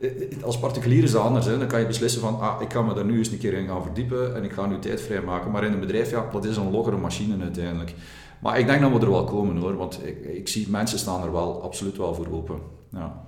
eh, 0.00 0.10
als 0.42 0.58
particulier 0.58 1.02
is 1.02 1.10
dat 1.10 1.22
anders. 1.22 1.46
Hè. 1.46 1.58
Dan 1.58 1.66
kan 1.66 1.80
je 1.80 1.86
beslissen 1.86 2.20
van 2.20 2.40
ah, 2.40 2.60
ik 2.60 2.72
ga 2.72 2.82
me 2.82 2.94
daar 2.94 3.04
nu 3.04 3.18
eens 3.18 3.30
een 3.30 3.38
keer 3.38 3.52
in 3.52 3.66
gaan 3.66 3.82
verdiepen 3.82 4.36
en 4.36 4.44
ik 4.44 4.52
ga 4.52 4.66
nu 4.66 4.78
tijd 4.78 5.00
vrijmaken. 5.00 5.50
Maar 5.50 5.64
in 5.64 5.72
een 5.72 5.80
bedrijf, 5.80 6.10
ja, 6.10 6.28
dat 6.32 6.44
is 6.44 6.56
een 6.56 6.70
loggere 6.70 6.96
machine 6.96 7.42
uiteindelijk. 7.42 7.94
Maar 8.40 8.58
ik 8.58 8.66
denk 8.66 8.80
dat 8.80 8.92
we 8.92 8.98
er 8.98 9.10
wel 9.10 9.24
komen 9.24 9.56
hoor, 9.56 9.76
want 9.76 10.06
ik, 10.06 10.24
ik 10.24 10.48
zie 10.48 10.70
mensen 10.70 10.98
staan 10.98 11.22
er 11.22 11.32
wel 11.32 11.62
absoluut 11.62 11.96
wel 11.96 12.14
voor 12.14 12.32
open. 12.32 12.58
Ja. 12.90 13.24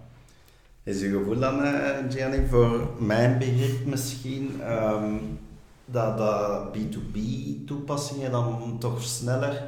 Is 0.83 1.01
uw 1.01 1.19
gevoel 1.19 1.39
dan, 1.39 1.59
uh, 1.59 1.89
Gianni, 2.09 2.47
voor 2.49 2.89
mijn 2.99 3.39
begrip 3.39 3.87
misschien, 3.87 4.61
um, 4.71 5.39
dat, 5.85 6.19
dat 6.19 6.77
B2B-toepassingen 6.77 8.31
dan 8.31 8.77
toch 8.79 9.03
sneller 9.03 9.63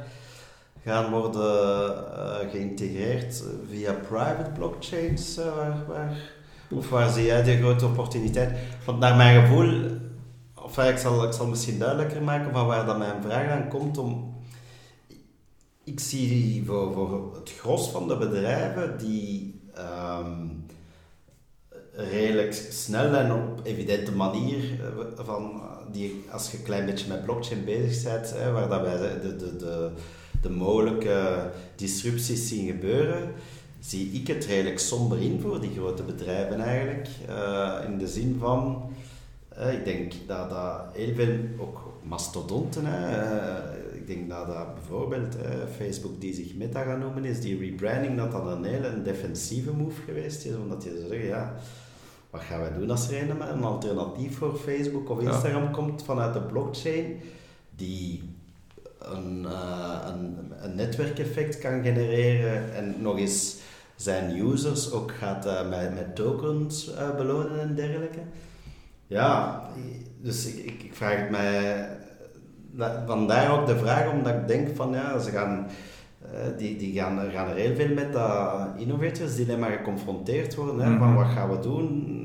gaan 0.87 1.11
worden 1.11 1.95
uh, 2.17 2.51
geïntegreerd 2.51 3.43
via 3.69 3.93
private 3.93 4.49
blockchains? 4.57 5.35
Waar, 5.87 6.17
of 6.69 6.89
waar 6.89 7.09
zie 7.09 7.25
jij 7.25 7.43
de 7.43 7.57
grote 7.57 7.85
opportuniteit? 7.85 8.57
Want 8.85 8.99
naar 8.99 9.15
mijn 9.15 9.41
gevoel, 9.41 9.85
of 10.63 10.77
ik 10.77 10.97
zal, 10.97 11.23
ik 11.23 11.33
zal 11.33 11.47
misschien 11.47 11.79
duidelijker 11.79 12.21
maken 12.21 12.51
van 12.51 12.65
waar 12.67 12.85
dat 12.85 12.97
mijn 12.97 13.21
vraag 13.21 13.49
aan 13.49 13.67
komt 13.67 13.97
om 13.97 14.35
ik 15.83 15.99
zie 15.99 16.63
voor, 16.65 16.93
voor 16.93 17.35
het 17.35 17.51
gros 17.51 17.89
van 17.89 18.07
de 18.07 18.17
bedrijven 18.17 18.97
die 18.97 19.61
um, 19.77 20.65
redelijk 21.91 22.53
snel 22.53 23.13
en 23.15 23.31
op 23.31 23.59
evidente 23.63 24.11
manier 24.11 24.79
eh, 24.81 25.25
van 25.25 25.61
die 25.91 26.25
als 26.31 26.51
je 26.51 26.57
een 26.57 26.63
klein 26.63 26.85
beetje 26.85 27.07
met 27.07 27.23
blockchain 27.23 27.65
bezig 27.65 28.03
bent, 28.03 28.33
hè, 28.33 28.51
waar 28.51 28.69
dat 28.69 28.81
wij 28.81 28.97
de, 28.97 29.35
de, 29.35 29.55
de, 29.55 29.91
de 30.47 30.53
mogelijke 30.53 31.49
disrupties 31.75 32.47
zien 32.47 32.67
gebeuren, 32.67 33.33
zie 33.79 34.11
ik 34.11 34.27
het 34.27 34.45
redelijk 34.45 34.79
somber 34.79 35.21
in 35.21 35.39
voor 35.41 35.61
die 35.61 35.71
grote 35.75 36.03
bedrijven 36.03 36.59
eigenlijk. 36.59 37.07
Uh, 37.29 37.75
in 37.85 37.97
de 37.97 38.07
zin 38.07 38.37
van, 38.39 38.91
uh, 39.59 39.73
ik 39.73 39.85
denk 39.85 40.13
dat, 40.27 40.49
dat 40.49 40.81
heel 40.93 41.15
veel, 41.15 41.37
ook 41.59 41.93
mastodonten, 42.03 42.85
hè, 42.85 43.95
ik 43.95 44.07
denk 44.07 44.29
dat 44.29 44.47
dat 44.47 44.73
bijvoorbeeld 44.73 45.35
eh, 45.35 45.51
Facebook 45.77 46.21
die 46.21 46.33
zich 46.33 46.55
Meta 46.55 46.83
gaat 46.83 46.99
noemen 46.99 47.25
is, 47.25 47.41
die 47.41 47.59
rebranding, 47.59 48.17
dat 48.17 48.31
dat 48.31 48.45
een 48.45 48.63
hele 48.63 49.01
defensieve 49.01 49.73
move 49.73 50.01
geweest 50.01 50.45
is, 50.45 50.55
omdat 50.55 50.83
je 50.83 51.05
zeggen, 51.09 51.27
ja, 51.27 51.55
wat 52.29 52.41
gaan 52.41 52.59
wij 52.59 52.73
doen 52.73 52.89
als 52.89 53.11
er 53.11 53.29
een, 53.29 53.41
een 53.41 53.63
alternatief 53.63 54.37
voor 54.37 54.55
Facebook 54.55 55.09
of 55.09 55.21
Instagram 55.21 55.71
komt 55.71 56.03
vanuit 56.03 56.33
de 56.33 56.41
blockchain, 56.41 57.19
die 57.75 58.23
een, 58.99 59.45
uh, 59.45 59.97
een, 60.05 60.37
een 60.61 60.75
netwerkeffect 60.75 61.59
kan 61.59 61.83
genereren 61.83 62.75
en 62.75 62.95
nog 62.99 63.17
eens 63.17 63.55
zijn 63.95 64.39
users 64.39 64.91
ook 64.91 65.11
gaat 65.11 65.45
uh, 65.45 65.69
met, 65.69 65.95
met 65.95 66.15
tokens 66.15 66.91
uh, 66.91 67.15
belonen 67.15 67.59
en 67.59 67.75
dergelijke. 67.75 68.19
Ja, 69.07 69.61
dus 70.21 70.45
ik, 70.45 70.65
ik, 70.65 70.83
ik 70.83 70.95
vraag 70.95 71.19
het 71.19 71.29
mij 71.29 71.87
vandaar 73.05 73.59
ook 73.59 73.67
de 73.67 73.77
vraag, 73.77 74.11
omdat 74.11 74.33
ik 74.33 74.47
denk 74.47 74.75
van 74.75 74.91
ja, 74.91 75.19
ze 75.19 75.31
gaan, 75.31 75.67
die, 76.57 76.77
die 76.77 76.93
gaan, 76.93 77.31
gaan 77.31 77.49
er 77.49 77.55
heel 77.55 77.75
veel 77.75 77.93
met 77.93 78.13
dat 78.13 78.67
innovators 78.77 79.35
dilemma 79.35 79.67
geconfronteerd 79.69 80.55
worden. 80.55 80.79
Hè, 80.79 80.97
Van 80.97 81.07
mhm. 81.07 81.15
wat 81.15 81.27
gaan 81.27 81.49
we 81.49 81.59
doen? 81.59 82.15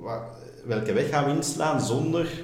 Wat, 0.00 0.22
welke 0.64 0.92
weg 0.92 1.08
gaan 1.08 1.24
we 1.24 1.30
inslaan 1.30 1.80
zonder 1.80 2.42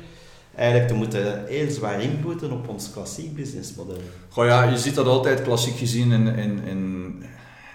eigenlijk 0.56 0.88
te 0.88 0.94
moeten 0.94 1.46
heel 1.46 1.70
zwaar 1.70 2.02
inputten 2.02 2.52
op 2.52 2.68
ons 2.68 2.90
klassiek 2.90 3.34
businessmodel? 3.34 3.96
Goh 4.28 4.44
ja, 4.44 4.62
je 4.62 4.78
ziet 4.78 4.94
dat 4.94 5.06
altijd 5.06 5.42
klassiek 5.42 5.76
gezien 5.76 6.12
in, 6.12 6.26
in, 6.26 6.64
in, 6.64 7.22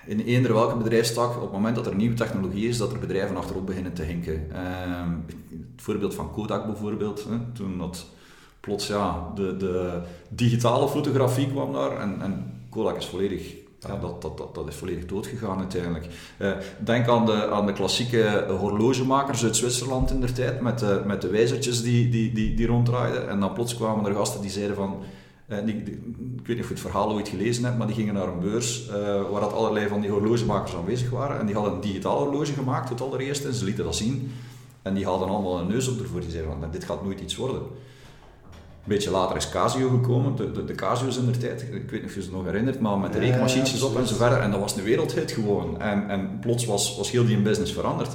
in 0.05 0.19
eender 0.19 0.53
welke 0.53 0.77
bedrijfstak. 0.77 1.36
Op 1.36 1.41
het 1.41 1.51
moment 1.51 1.75
dat 1.75 1.88
er 1.88 1.95
nieuwe 1.95 2.15
technologie 2.15 2.67
is, 2.67 2.77
dat 2.77 2.91
er 2.91 2.99
bedrijven 2.99 3.38
achterop 3.38 3.65
beginnen 3.65 3.93
te 3.93 4.03
hinken. 4.03 4.47
Uh, 4.51 4.57
het 5.49 5.82
voorbeeld 5.82 6.15
van 6.15 6.32
Kodak 6.32 6.65
bijvoorbeeld, 6.65 7.25
hè, 7.29 7.38
toen 7.53 7.77
dat 7.77 8.05
plots 8.59 8.88
ja, 8.88 9.32
de, 9.36 9.57
de 9.57 10.01
digitale 10.29 10.88
fotografie 10.88 11.47
kwam 11.47 11.73
daar 11.73 11.99
en, 11.99 12.21
en 12.21 12.61
Kodak 12.69 12.97
is 12.97 13.05
volledig 13.05 13.61
ja, 13.88 13.95
dat, 13.95 14.21
dat, 14.21 14.38
dat, 14.38 14.55
dat 14.55 14.67
is 14.67 14.75
volledig 14.75 15.05
doodgegaan 15.05 15.59
uiteindelijk. 15.59 16.07
Uh, 16.38 16.51
denk 16.77 17.07
aan 17.07 17.25
de, 17.25 17.49
aan 17.49 17.65
de 17.65 17.73
klassieke 17.73 18.45
horlogemakers 18.59 19.43
uit 19.43 19.55
Zwitserland 19.55 20.11
in 20.11 20.19
der 20.19 20.34
tijd, 20.34 20.61
met 20.61 20.79
de, 20.79 21.01
met 21.05 21.21
de 21.21 21.29
wijzertjes 21.29 21.82
die, 21.84 22.09
die, 22.09 22.34
die, 22.34 22.53
die 22.53 22.67
ronddraaiden. 22.67 23.29
En 23.29 23.39
dan 23.39 23.53
plots 23.53 23.75
kwamen 23.75 24.05
er 24.05 24.15
gasten 24.15 24.41
die 24.41 24.49
zeiden 24.49 24.75
van... 24.75 24.95
Uh, 25.47 25.57
die, 25.65 25.84
die, 25.84 25.93
ik 26.38 26.47
weet 26.47 26.55
niet 26.55 26.59
of 26.59 26.67
je 26.67 26.73
het 26.73 26.79
verhaal 26.79 27.11
ooit 27.11 27.27
gelezen 27.27 27.63
hebt, 27.63 27.77
maar 27.77 27.88
die 27.88 27.95
gingen 27.95 28.13
naar 28.13 28.27
een 28.27 28.39
beurs 28.39 28.88
uh, 28.88 28.93
waar 29.29 29.41
dat 29.41 29.53
allerlei 29.53 29.88
van 29.88 30.01
die 30.01 30.09
horlogemakers 30.09 30.75
aanwezig 30.75 31.09
waren. 31.09 31.39
En 31.39 31.45
die 31.45 31.55
hadden 31.55 31.73
een 31.73 31.82
digitaal 31.82 32.17
horloge 32.17 32.53
gemaakt, 32.53 32.89
het 32.89 33.01
allereerste, 33.01 33.47
en 33.47 33.53
ze 33.53 33.65
lieten 33.65 33.84
dat 33.84 33.95
zien. 33.95 34.32
En 34.82 34.93
die 34.93 35.05
hadden 35.05 35.27
allemaal 35.27 35.59
een 35.59 35.67
neus 35.67 35.88
op 35.88 35.99
ervoor. 35.99 36.19
Die 36.19 36.29
zeiden 36.29 36.51
van, 36.59 36.71
dit 36.71 36.84
gaat 36.84 37.03
nooit 37.03 37.19
iets 37.19 37.36
worden. 37.36 37.61
Een 38.84 38.88
beetje 38.88 39.11
later 39.11 39.36
is 39.36 39.49
Casio 39.49 39.89
gekomen, 39.89 40.36
de, 40.36 40.51
de, 40.51 40.65
de 40.65 40.75
Casio's 40.75 41.17
in 41.17 41.32
de 41.32 41.38
tijd, 41.38 41.61
ik 41.61 41.89
weet 41.89 42.01
niet 42.01 42.09
of 42.09 42.15
je 42.15 42.21
ze 42.21 42.32
nog 42.32 42.45
herinnert, 42.45 42.79
maar 42.79 42.97
met 42.97 43.13
de 43.13 43.19
rekenmachientjes 43.19 43.82
op 43.82 43.97
en 43.97 44.07
zo 44.07 44.15
verder. 44.15 44.39
En 44.39 44.51
dat 44.51 44.59
was 44.59 44.75
een 44.75 44.84
wereldhit 44.84 45.32
gewoon. 45.32 45.82
En, 45.82 46.09
en 46.09 46.38
plots 46.39 46.65
was, 46.65 46.97
was 46.97 47.11
heel 47.11 47.25
die 47.25 47.41
business 47.41 47.73
veranderd. 47.73 48.11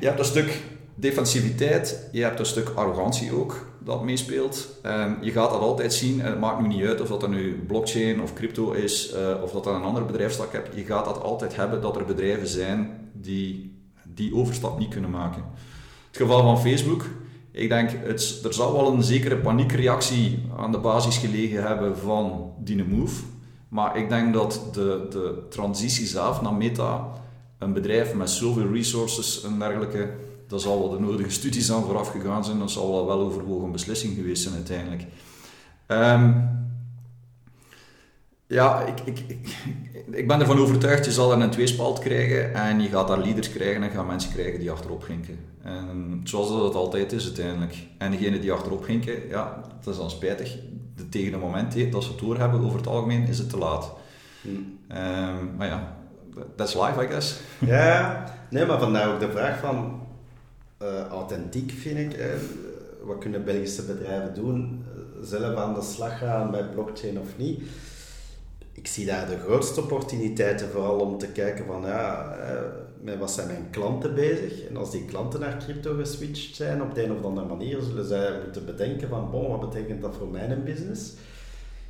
Je 0.00 0.06
hebt 0.06 0.18
een 0.18 0.24
stuk 0.24 0.62
defensiviteit, 0.94 2.08
je 2.12 2.22
hebt 2.22 2.38
een 2.38 2.46
stuk 2.46 2.68
arrogantie 2.74 3.32
ook 3.32 3.66
dat 3.84 4.04
meespeelt. 4.04 4.68
En 4.82 5.18
je 5.20 5.30
gaat 5.30 5.50
dat 5.50 5.60
altijd 5.60 5.92
zien, 5.92 6.20
en 6.20 6.30
het 6.30 6.40
maakt 6.40 6.60
nu 6.60 6.68
niet 6.68 6.86
uit 6.86 7.00
of 7.00 7.08
dat 7.08 7.28
nu 7.28 7.64
blockchain 7.66 8.22
of 8.22 8.34
crypto 8.34 8.72
is, 8.72 9.14
uh, 9.14 9.42
of 9.42 9.52
dat 9.52 9.64
dan 9.64 9.74
een 9.74 9.82
andere 9.82 10.04
bedrijfstak 10.04 10.52
hebt. 10.52 10.76
Je 10.76 10.84
gaat 10.84 11.04
dat 11.04 11.22
altijd 11.22 11.56
hebben 11.56 11.80
dat 11.80 11.96
er 11.96 12.04
bedrijven 12.04 12.48
zijn 12.48 13.10
die 13.12 13.72
die 14.08 14.34
overstap 14.34 14.78
niet 14.78 14.88
kunnen 14.88 15.10
maken. 15.10 15.44
Het 16.08 16.16
geval 16.16 16.42
van 16.42 16.60
Facebook, 16.60 17.04
ik 17.56 17.68
denk, 17.68 17.90
het, 17.90 18.40
er 18.44 18.54
zal 18.54 18.72
wel 18.72 18.92
een 18.92 19.02
zekere 19.02 19.36
paniekreactie 19.36 20.42
aan 20.56 20.72
de 20.72 20.78
basis 20.78 21.18
gelegen 21.18 21.66
hebben 21.66 21.98
van 21.98 22.52
die 22.58 22.84
move. 22.84 23.22
Maar 23.68 23.96
ik 23.96 24.08
denk 24.08 24.34
dat 24.34 24.60
de, 24.72 25.06
de 25.10 25.46
transitie 25.50 26.06
zelf 26.06 26.42
naar 26.42 26.54
Meta, 26.54 27.08
een 27.58 27.72
bedrijf 27.72 28.14
met 28.14 28.30
zoveel 28.30 28.72
resources 28.72 29.44
en 29.44 29.58
dergelijke, 29.58 30.10
daar 30.48 30.60
zal 30.60 30.78
wel 30.78 30.90
de 30.90 31.00
nodige 31.00 31.30
studies 31.30 31.72
aan 31.72 31.82
vooraf 31.82 32.08
gegaan 32.08 32.44
zijn. 32.44 32.58
Dat 32.58 32.70
zal 32.70 32.90
wel 32.90 33.06
wel 33.06 33.20
overwogen 33.20 33.72
beslissing 33.72 34.14
geweest 34.14 34.42
zijn 34.42 34.54
uiteindelijk. 34.54 35.04
Um, 35.86 36.48
ja, 38.46 38.82
ik, 38.82 39.00
ik, 39.04 39.18
ik, 39.26 39.56
ik, 40.10 40.28
ben 40.28 40.40
ervan 40.40 40.58
overtuigd, 40.58 41.04
je 41.04 41.12
zal 41.12 41.32
er 41.32 41.40
een 41.40 41.50
tweespalt 41.50 41.98
krijgen 41.98 42.54
en 42.54 42.80
je 42.80 42.88
gaat 42.88 43.08
daar 43.08 43.18
leaders 43.18 43.50
krijgen 43.50 43.82
en 43.82 43.90
gaan 43.90 44.06
mensen 44.06 44.32
krijgen 44.32 44.60
die 44.60 44.70
achterop 44.70 45.02
ginken. 45.02 45.38
En 45.62 46.20
zoals 46.24 46.48
dat 46.48 46.64
het 46.64 46.74
altijd 46.74 47.12
is 47.12 47.24
uiteindelijk. 47.24 47.76
En 47.98 48.10
degene 48.10 48.38
die 48.38 48.52
achterop 48.52 48.84
ginken, 48.84 49.28
ja, 49.28 49.60
dat 49.84 49.94
is 49.94 50.00
dan 50.00 50.10
spijtig. 50.10 50.56
De, 50.96 51.08
tegen 51.08 51.32
het 51.32 51.40
moment 51.42 51.92
dat 51.92 52.02
ze 52.02 52.10
het 52.10 52.18
doorhebben, 52.18 52.64
over 52.64 52.78
het 52.78 52.86
algemeen, 52.86 53.26
is 53.26 53.38
het 53.38 53.50
te 53.50 53.58
laat. 53.58 53.92
Hmm. 54.40 54.78
Um, 54.88 55.56
maar 55.56 55.66
ja, 55.66 55.96
that's 56.56 56.74
life, 56.74 57.04
I 57.04 57.06
guess. 57.06 57.40
Ja, 57.58 58.24
nee, 58.50 58.66
maar 58.66 58.78
vandaar 58.78 59.14
ook 59.14 59.20
de 59.20 59.30
vraag 59.30 59.58
van 59.58 60.00
uh, 60.82 61.06
authentiek, 61.06 61.70
vind 61.70 61.98
ik. 61.98 62.18
Uh, 62.18 62.24
wat 63.02 63.18
kunnen 63.18 63.44
Belgische 63.44 63.82
bedrijven 63.82 64.34
doen? 64.34 64.84
Zelf 65.22 65.56
aan 65.56 65.74
de 65.74 65.82
slag 65.82 66.18
gaan 66.18 66.50
bij 66.50 66.64
blockchain 66.64 67.18
of 67.18 67.28
niet? 67.36 67.62
Ik 68.74 68.86
zie 68.86 69.06
daar 69.06 69.28
de 69.28 69.38
grootste 69.38 69.80
opportuniteiten 69.80 70.68
vooral 70.68 70.98
om 70.98 71.18
te 71.18 71.26
kijken 71.26 71.66
van 71.66 71.82
ja, 71.82 72.36
eh, 72.36 72.60
met 73.00 73.18
wat 73.18 73.30
zijn 73.30 73.46
mijn 73.46 73.70
klanten 73.70 74.14
bezig? 74.14 74.68
En 74.68 74.76
als 74.76 74.90
die 74.90 75.04
klanten 75.04 75.40
naar 75.40 75.56
crypto 75.64 75.94
geswitcht 75.94 76.56
zijn 76.56 76.82
op 76.82 76.94
de 76.94 77.04
een 77.04 77.12
of 77.12 77.24
andere 77.24 77.46
manier, 77.46 77.80
zullen 77.82 78.06
zij 78.06 78.40
moeten 78.42 78.64
bedenken 78.64 79.08
van 79.08 79.30
bon, 79.30 79.50
wat 79.50 79.70
betekent 79.70 80.02
dat 80.02 80.16
voor 80.18 80.28
mijn 80.28 80.64
business? 80.64 81.12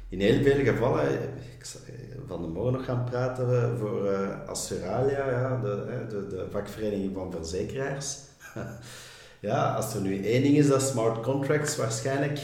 In 0.09 0.21
heel 0.21 0.43
veel 0.43 0.65
gevallen, 0.65 1.13
ik 1.59 1.65
zal 1.65 1.81
van 2.27 2.43
de 2.43 2.49
morgen 2.49 2.73
nog 2.73 2.85
gaan 2.85 3.05
praten 3.05 3.79
voor 3.79 4.09
Assuralia, 4.47 5.31
ja, 5.31 5.61
de, 5.63 5.85
de, 6.09 6.27
de 6.27 6.47
vakvereniging 6.51 7.15
van 7.15 7.33
verzekeraars. 7.33 8.17
ja, 9.41 9.75
als 9.75 9.95
er 9.95 10.01
nu 10.01 10.25
één 10.25 10.43
ding 10.43 10.57
is 10.57 10.69
dat 10.69 10.83
smart 10.83 11.23
contracts 11.23 11.77
waarschijnlijk 11.77 12.39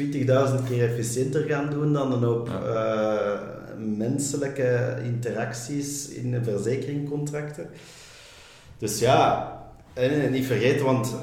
20.000 0.00 0.04
keer 0.68 0.88
efficiënter 0.88 1.42
gaan 1.42 1.70
doen 1.70 1.92
dan 1.92 2.12
een 2.12 2.22
hoop 2.22 2.48
uh, 2.48 3.40
menselijke 3.78 4.96
interacties 5.02 6.08
in 6.08 6.44
verzekeringcontracten. 6.44 7.68
Dus 8.78 8.98
ja, 8.98 9.52
en 9.92 10.30
niet 10.30 10.46
vergeten, 10.46 10.84
want 10.84 11.06
eh, 11.06 11.18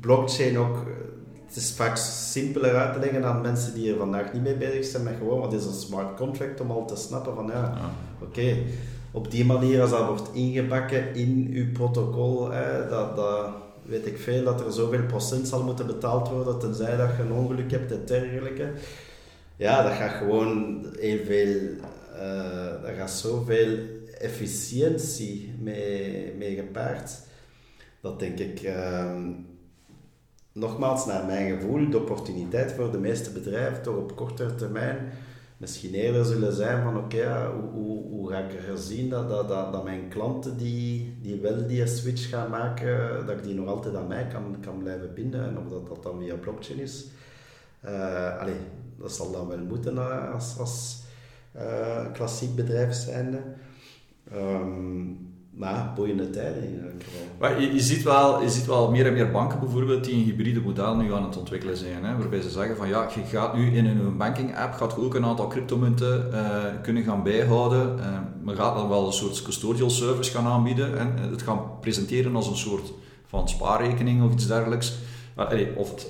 blockchain 0.00 0.58
ook, 0.58 0.86
het 1.46 1.56
is 1.56 1.72
vaak 1.72 1.96
simpeler 1.96 2.76
uit 2.76 2.92
te 2.92 2.98
leggen 2.98 3.24
aan 3.24 3.40
mensen 3.40 3.74
die 3.74 3.92
er 3.92 3.98
vandaag 3.98 4.32
niet 4.32 4.42
mee 4.42 4.56
bezig 4.56 4.84
zijn, 4.84 5.02
maar 5.04 5.14
gewoon 5.18 5.40
wat 5.40 5.52
is 5.52 5.64
een 5.64 5.72
smart 5.72 6.16
contract 6.16 6.60
om 6.60 6.70
al 6.70 6.86
te 6.86 6.96
snappen 6.96 7.34
van 7.34 7.46
ja, 7.46 7.74
oké, 8.22 8.56
op 9.10 9.30
die 9.30 9.44
manier, 9.44 9.80
als 9.80 9.90
dat 9.90 10.06
wordt 10.06 10.30
ingebakken 10.32 11.14
in 11.14 11.48
uw 11.52 11.72
protocol, 11.72 12.50
hè, 12.50 12.88
dat, 12.88 13.16
dat 13.16 13.50
weet 13.82 14.06
ik 14.06 14.18
veel, 14.18 14.44
dat 14.44 14.60
er 14.60 14.72
zoveel 14.72 15.02
procent 15.02 15.48
zal 15.48 15.62
moeten 15.62 15.86
betaald 15.86 16.28
worden, 16.28 16.58
tenzij 16.58 16.96
dat 16.96 17.08
je 17.16 17.22
een 17.22 17.32
ongeluk 17.32 17.70
hebt 17.70 17.92
en 17.92 18.02
dergelijke. 18.06 18.72
Ja, 19.60 19.82
dat 19.82 19.92
gaat 19.92 20.16
gewoon 20.16 20.86
heel 20.98 21.24
veel, 21.24 21.56
uh, 22.14 22.82
daar 22.82 22.94
gaat 22.96 23.10
zoveel 23.10 23.78
efficiëntie 24.18 25.54
mee, 25.58 26.34
mee 26.34 26.54
gepaard. 26.54 27.10
Dat 28.00 28.18
denk 28.18 28.38
ik, 28.38 28.62
uh, 28.62 29.20
nogmaals, 30.52 31.06
naar 31.06 31.24
mijn 31.24 31.58
gevoel, 31.58 31.90
de 31.90 31.98
opportuniteit 31.98 32.72
voor 32.72 32.92
de 32.92 32.98
meeste 32.98 33.30
bedrijven 33.30 33.82
toch 33.82 33.96
op 33.96 34.16
kortere 34.16 34.54
termijn 34.54 35.12
misschien 35.56 35.94
eerder 35.94 36.24
zullen 36.24 36.52
zijn 36.52 36.82
van 36.82 36.96
oké, 36.96 37.50
hoe, 37.54 37.70
hoe, 37.70 38.02
hoe, 38.10 38.30
ga 38.30 38.38
ik 38.38 38.52
er 38.52 38.78
zien 38.78 39.08
dat, 39.08 39.28
dat, 39.28 39.48
dat, 39.48 39.72
dat, 39.72 39.84
mijn 39.84 40.08
klanten 40.08 40.56
die, 40.56 41.16
die 41.22 41.40
wel 41.40 41.66
die 41.66 41.86
switch 41.86 42.28
gaan 42.28 42.50
maken, 42.50 43.26
dat 43.26 43.36
ik 43.36 43.42
die 43.42 43.54
nog 43.54 43.66
altijd 43.66 43.94
aan 43.94 44.06
mij 44.06 44.26
kan, 44.26 44.56
kan 44.60 44.78
blijven 44.78 45.14
binden 45.14 45.44
en 45.44 45.58
of 45.58 45.68
dat, 45.68 45.88
dat 45.88 46.02
dan 46.02 46.18
via 46.20 46.34
blockchain 46.34 46.80
is. 46.80 47.06
Uh, 47.84 48.38
allee, 48.38 48.56
dat 49.00 49.12
zal 49.12 49.32
dan 49.32 49.48
wel 49.48 49.58
moeten 49.68 50.32
als, 50.32 50.98
uh, 51.56 52.12
klassiek 52.12 52.56
bedrijf 52.56 52.94
zijnde. 52.94 53.42
Um, 54.34 55.28
maar 55.60 55.92
boeiende 55.94 56.30
tijden 56.30 56.62
in 56.62 56.80
elk 56.82 57.02
geval. 57.02 57.60
Je, 57.60 57.80
ziet 57.80 58.02
wel, 58.02 58.42
je 58.42 58.48
ziet 58.48 58.66
wel 58.66 58.90
meer 58.90 59.06
en 59.06 59.12
meer 59.12 59.30
banken 59.30 59.60
bijvoorbeeld 59.60 60.04
die 60.04 60.14
een 60.14 60.22
hybride 60.22 60.60
model 60.60 60.96
nu 60.96 61.12
aan 61.14 61.24
het 61.24 61.36
ontwikkelen 61.36 61.76
zijn. 61.76 62.04
Hè, 62.04 62.16
waarbij 62.16 62.40
ze 62.40 62.50
zeggen 62.50 62.76
van 62.76 62.88
ja, 62.88 63.08
je 63.14 63.36
gaat 63.36 63.54
nu 63.54 63.76
in 63.76 63.86
een 63.86 64.16
banking 64.16 64.56
app 64.56 64.74
gaat 64.74 64.96
ook 64.96 65.14
een 65.14 65.24
aantal 65.24 65.46
cryptomunten 65.46 66.30
uh, 66.32 66.64
kunnen 66.82 67.02
gaan 67.02 67.22
bijhouden. 67.22 67.98
Uh, 67.98 68.04
maar 68.42 68.54
gaat 68.54 68.74
dan 68.74 68.88
wel 68.88 69.06
een 69.06 69.12
soort 69.12 69.42
custodial 69.42 69.90
service 69.90 70.30
gaan 70.30 70.46
aanbieden 70.46 70.98
en 70.98 71.16
het 71.30 71.42
gaan 71.42 71.60
presenteren 71.80 72.36
als 72.36 72.46
een 72.46 72.56
soort 72.56 72.92
van 73.26 73.48
spaarrekening 73.48 74.24
of 74.24 74.32
iets 74.32 74.46
dergelijks. 74.46 74.98
Of 75.76 75.90
het, 75.90 76.08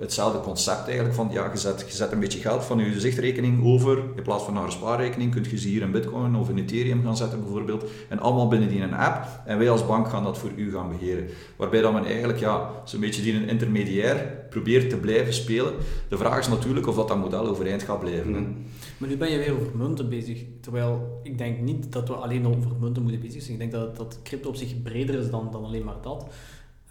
hetzelfde 0.00 0.40
concept 0.40 0.84
eigenlijk 0.84 1.14
van 1.14 1.28
ja, 1.32 1.50
je 1.52 1.58
zet, 1.58 2.12
een 2.12 2.20
beetje 2.20 2.38
geld 2.38 2.64
van 2.64 2.78
je 2.78 3.00
zichtrekening 3.00 3.64
over 3.64 3.98
in 4.16 4.22
plaats 4.22 4.44
van 4.44 4.54
naar 4.54 4.64
een 4.64 4.72
spaarrekening. 4.72 5.32
Kun 5.32 5.44
je 5.50 5.58
ze 5.58 5.68
hier 5.68 5.82
in 5.82 5.90
Bitcoin 5.90 6.36
of 6.36 6.48
in 6.48 6.58
Ethereum 6.58 7.02
gaan 7.04 7.16
zetten 7.16 7.42
bijvoorbeeld. 7.42 7.84
En 8.08 8.18
allemaal 8.18 8.48
binnen 8.48 8.68
die 8.68 8.82
een 8.82 8.94
app. 8.94 9.26
En 9.44 9.58
wij 9.58 9.70
als 9.70 9.86
bank 9.86 10.08
gaan 10.08 10.24
dat 10.24 10.38
voor 10.38 10.50
u 10.56 10.72
gaan 10.72 10.88
beheren. 10.98 11.26
Waarbij 11.56 11.80
dat 11.80 11.92
men 11.92 12.04
eigenlijk 12.04 12.38
ja, 12.38 12.70
zo'n 12.84 13.00
beetje 13.00 13.22
die 13.22 13.34
een 13.34 13.48
intermediair 13.48 14.46
probeert 14.50 14.90
te 14.90 14.96
blijven 14.96 15.34
spelen. 15.34 15.72
De 16.08 16.16
vraag 16.16 16.38
is 16.38 16.48
natuurlijk 16.48 16.86
of 16.86 16.96
dat, 16.96 17.08
dat 17.08 17.18
model 17.18 17.46
overeind 17.46 17.82
gaat 17.82 18.00
blijven. 18.00 18.30
Mm. 18.30 18.56
Maar 18.98 19.08
nu 19.08 19.16
ben 19.16 19.30
je 19.30 19.38
weer 19.38 19.54
over 19.54 19.76
munten 19.76 20.08
bezig. 20.08 20.44
Terwijl 20.60 21.20
ik 21.22 21.38
denk 21.38 21.60
niet 21.60 21.92
dat 21.92 22.08
we 22.08 22.14
alleen 22.14 22.46
over 22.46 22.70
munten 22.80 23.02
moeten 23.02 23.20
bezig 23.20 23.42
zijn. 23.42 23.52
Ik 23.52 23.58
denk 23.58 23.72
dat, 23.72 23.96
dat 23.96 24.18
crypto 24.22 24.48
op 24.48 24.56
zich 24.56 24.82
breder 24.82 25.14
is 25.14 25.30
dan, 25.30 25.48
dan 25.50 25.64
alleen 25.64 25.84
maar 25.84 26.00
dat. 26.02 26.26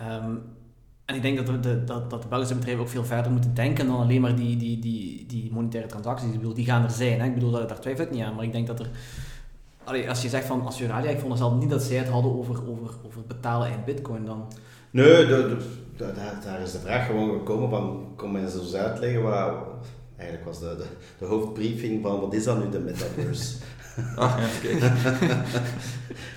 Um, 0.02 0.42
en 1.12 1.18
ik 1.18 1.22
denk 1.22 1.48
dat 1.48 1.64
de, 1.64 1.84
dat, 1.84 2.10
dat 2.10 2.22
de 2.22 2.28
Belgische 2.28 2.56
bedrijven 2.56 2.84
ook 2.84 2.90
veel 2.90 3.06
verder 3.06 3.32
moeten 3.32 3.54
denken 3.54 3.88
dan 3.88 4.00
alleen 4.00 4.22
maar 4.22 4.36
die, 4.36 4.58
die, 4.58 4.80
die, 4.80 5.26
die 5.26 5.52
monetaire 5.54 5.90
transacties. 5.90 6.28
Ik 6.28 6.38
bedoel, 6.38 6.54
die 6.54 6.66
gaan 6.66 6.84
er 6.84 6.90
zijn. 6.90 7.20
Hè? 7.20 7.26
Ik 7.26 7.34
bedoel, 7.34 7.52
daar, 7.52 7.68
daar 7.68 7.80
twijfel 7.80 8.04
ik 8.04 8.12
niet 8.12 8.24
aan. 8.24 8.36
Maar 8.36 8.44
ik 8.44 8.52
denk 8.52 8.68
dat 8.68 8.80
er... 8.80 8.90
Allee, 9.84 10.10
als 10.10 10.22
je 10.22 10.30
zegt 10.30 10.46
van 10.46 10.64
Australië, 10.64 11.08
ik 11.08 11.20
vond 11.20 11.30
het 11.30 11.38
zelf 11.38 11.60
niet 11.60 11.70
dat 11.70 11.84
zij 11.84 11.98
het 11.98 12.08
hadden 12.08 12.38
over, 12.38 12.70
over, 12.70 12.96
over 13.06 13.22
betalen 13.28 13.72
in 13.72 13.84
bitcoin 13.86 14.26
dan. 14.26 14.48
Nee, 14.92 15.26
de, 15.26 15.58
de, 15.98 16.14
daar 16.44 16.62
is 16.62 16.72
de 16.72 16.80
vraag 16.80 17.06
gewoon 17.06 17.30
gekomen 17.30 17.70
van, 17.70 18.08
kom 18.16 18.36
eens 18.36 18.54
eens 18.54 18.74
uitleggen 18.74 19.22
wat... 19.22 19.54
Eigenlijk 20.18 20.46
was 20.46 20.60
de, 20.60 20.76
de, 20.78 20.86
de 21.20 21.26
hoofdbriefing 21.26 22.02
van, 22.02 22.20
wat 22.20 22.34
is 22.34 22.44
dat 22.44 22.64
nu 22.64 22.70
de 22.70 22.80
metaverse? 22.80 23.56
Ah, 24.16 24.38
ja, 24.40 24.46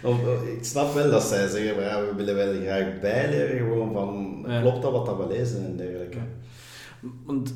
ik 0.59 0.65
snap 0.65 0.95
wel 0.95 1.11
dat 1.11 1.23
zij 1.23 1.49
zeggen, 1.49 1.77
maar 1.77 1.85
ja, 1.85 2.01
we 2.01 2.15
willen 2.15 2.35
wel 2.35 2.61
graag 2.63 3.01
bijleren 3.01 3.59
gewoon 3.59 3.93
van, 3.93 4.45
klopt 4.61 4.83
dat 4.83 4.93
wat 4.93 5.07
dat 5.07 5.17
we 5.17 5.27
lezen 5.27 5.65
en 5.65 5.77
dergelijke. 5.77 6.19
Want 7.25 7.55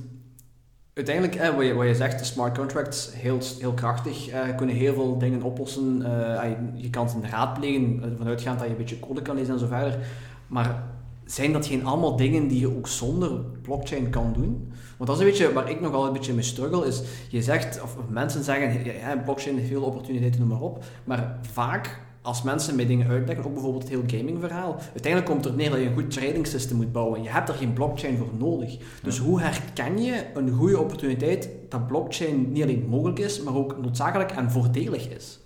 uiteindelijk, 0.94 1.36
eh, 1.36 1.54
wat, 1.54 1.64
je, 1.64 1.74
wat 1.74 1.86
je 1.86 1.94
zegt, 1.94 2.18
de 2.18 2.24
smart 2.24 2.58
contracts, 2.58 3.10
heel, 3.14 3.38
heel 3.58 3.72
krachtig, 3.72 4.28
eh, 4.28 4.56
kunnen 4.56 4.76
heel 4.76 4.94
veel 4.94 5.18
dingen 5.18 5.42
oplossen. 5.42 6.02
Uh, 6.02 6.50
je 6.74 6.90
kan 6.90 7.10
ze 7.10 7.16
raadplegen, 7.30 8.02
eh, 8.02 8.08
vanuitgaand 8.18 8.58
dat 8.58 8.66
je 8.66 8.72
een 8.72 8.78
beetje 8.78 9.00
code 9.00 9.22
kan 9.22 9.36
lezen 9.36 9.52
en 9.52 9.58
zo 9.58 9.66
verder. 9.66 9.98
Maar 10.46 10.82
zijn 11.30 11.52
dat 11.52 11.66
geen 11.66 11.84
allemaal 11.84 12.16
dingen 12.16 12.48
die 12.48 12.60
je 12.60 12.76
ook 12.76 12.88
zonder 12.88 13.30
blockchain 13.62 14.10
kan 14.10 14.32
doen? 14.32 14.72
Want 14.96 15.10
dat 15.10 15.20
is 15.20 15.24
een 15.24 15.30
beetje 15.30 15.52
waar 15.52 15.70
ik 15.70 15.80
nogal 15.80 16.06
een 16.06 16.12
beetje 16.12 16.32
mee 16.32 16.42
struggle, 16.42 16.86
is 16.86 17.02
je 17.28 17.42
zegt, 17.42 17.82
of 17.82 17.96
mensen 18.08 18.44
zeggen, 18.44 18.84
ja, 18.84 19.16
blockchain 19.16 19.56
heeft 19.56 19.68
veel 19.68 19.82
opportuniteiten, 19.82 20.40
noem 20.40 20.48
maar 20.48 20.60
op, 20.60 20.84
maar 21.04 21.38
vaak 21.52 22.06
als 22.22 22.42
mensen 22.42 22.76
mij 22.76 22.86
dingen 22.86 23.08
uitleggen, 23.08 23.44
ook 23.44 23.52
bijvoorbeeld 23.52 23.82
het 23.82 23.92
hele 23.92 24.18
gamingverhaal, 24.18 24.76
uiteindelijk 24.92 25.24
komt 25.32 25.44
het 25.44 25.52
er 25.52 25.58
neer 25.58 25.70
dat 25.70 25.78
je 25.78 25.86
een 25.86 25.94
goed 25.94 26.10
trading 26.10 26.46
system 26.46 26.76
moet 26.76 26.92
bouwen. 26.92 27.22
Je 27.22 27.28
hebt 27.28 27.48
er 27.48 27.54
geen 27.54 27.72
blockchain 27.72 28.16
voor 28.16 28.30
nodig. 28.38 28.76
Dus 29.02 29.18
hoe 29.18 29.40
herken 29.40 30.02
je 30.02 30.24
een 30.34 30.50
goede 30.50 30.78
opportuniteit 30.78 31.48
dat 31.68 31.86
blockchain 31.86 32.52
niet 32.52 32.62
alleen 32.62 32.86
mogelijk 32.88 33.18
is, 33.18 33.42
maar 33.42 33.54
ook 33.54 33.82
noodzakelijk 33.82 34.30
en 34.30 34.50
voordelig 34.50 35.08
is? 35.08 35.38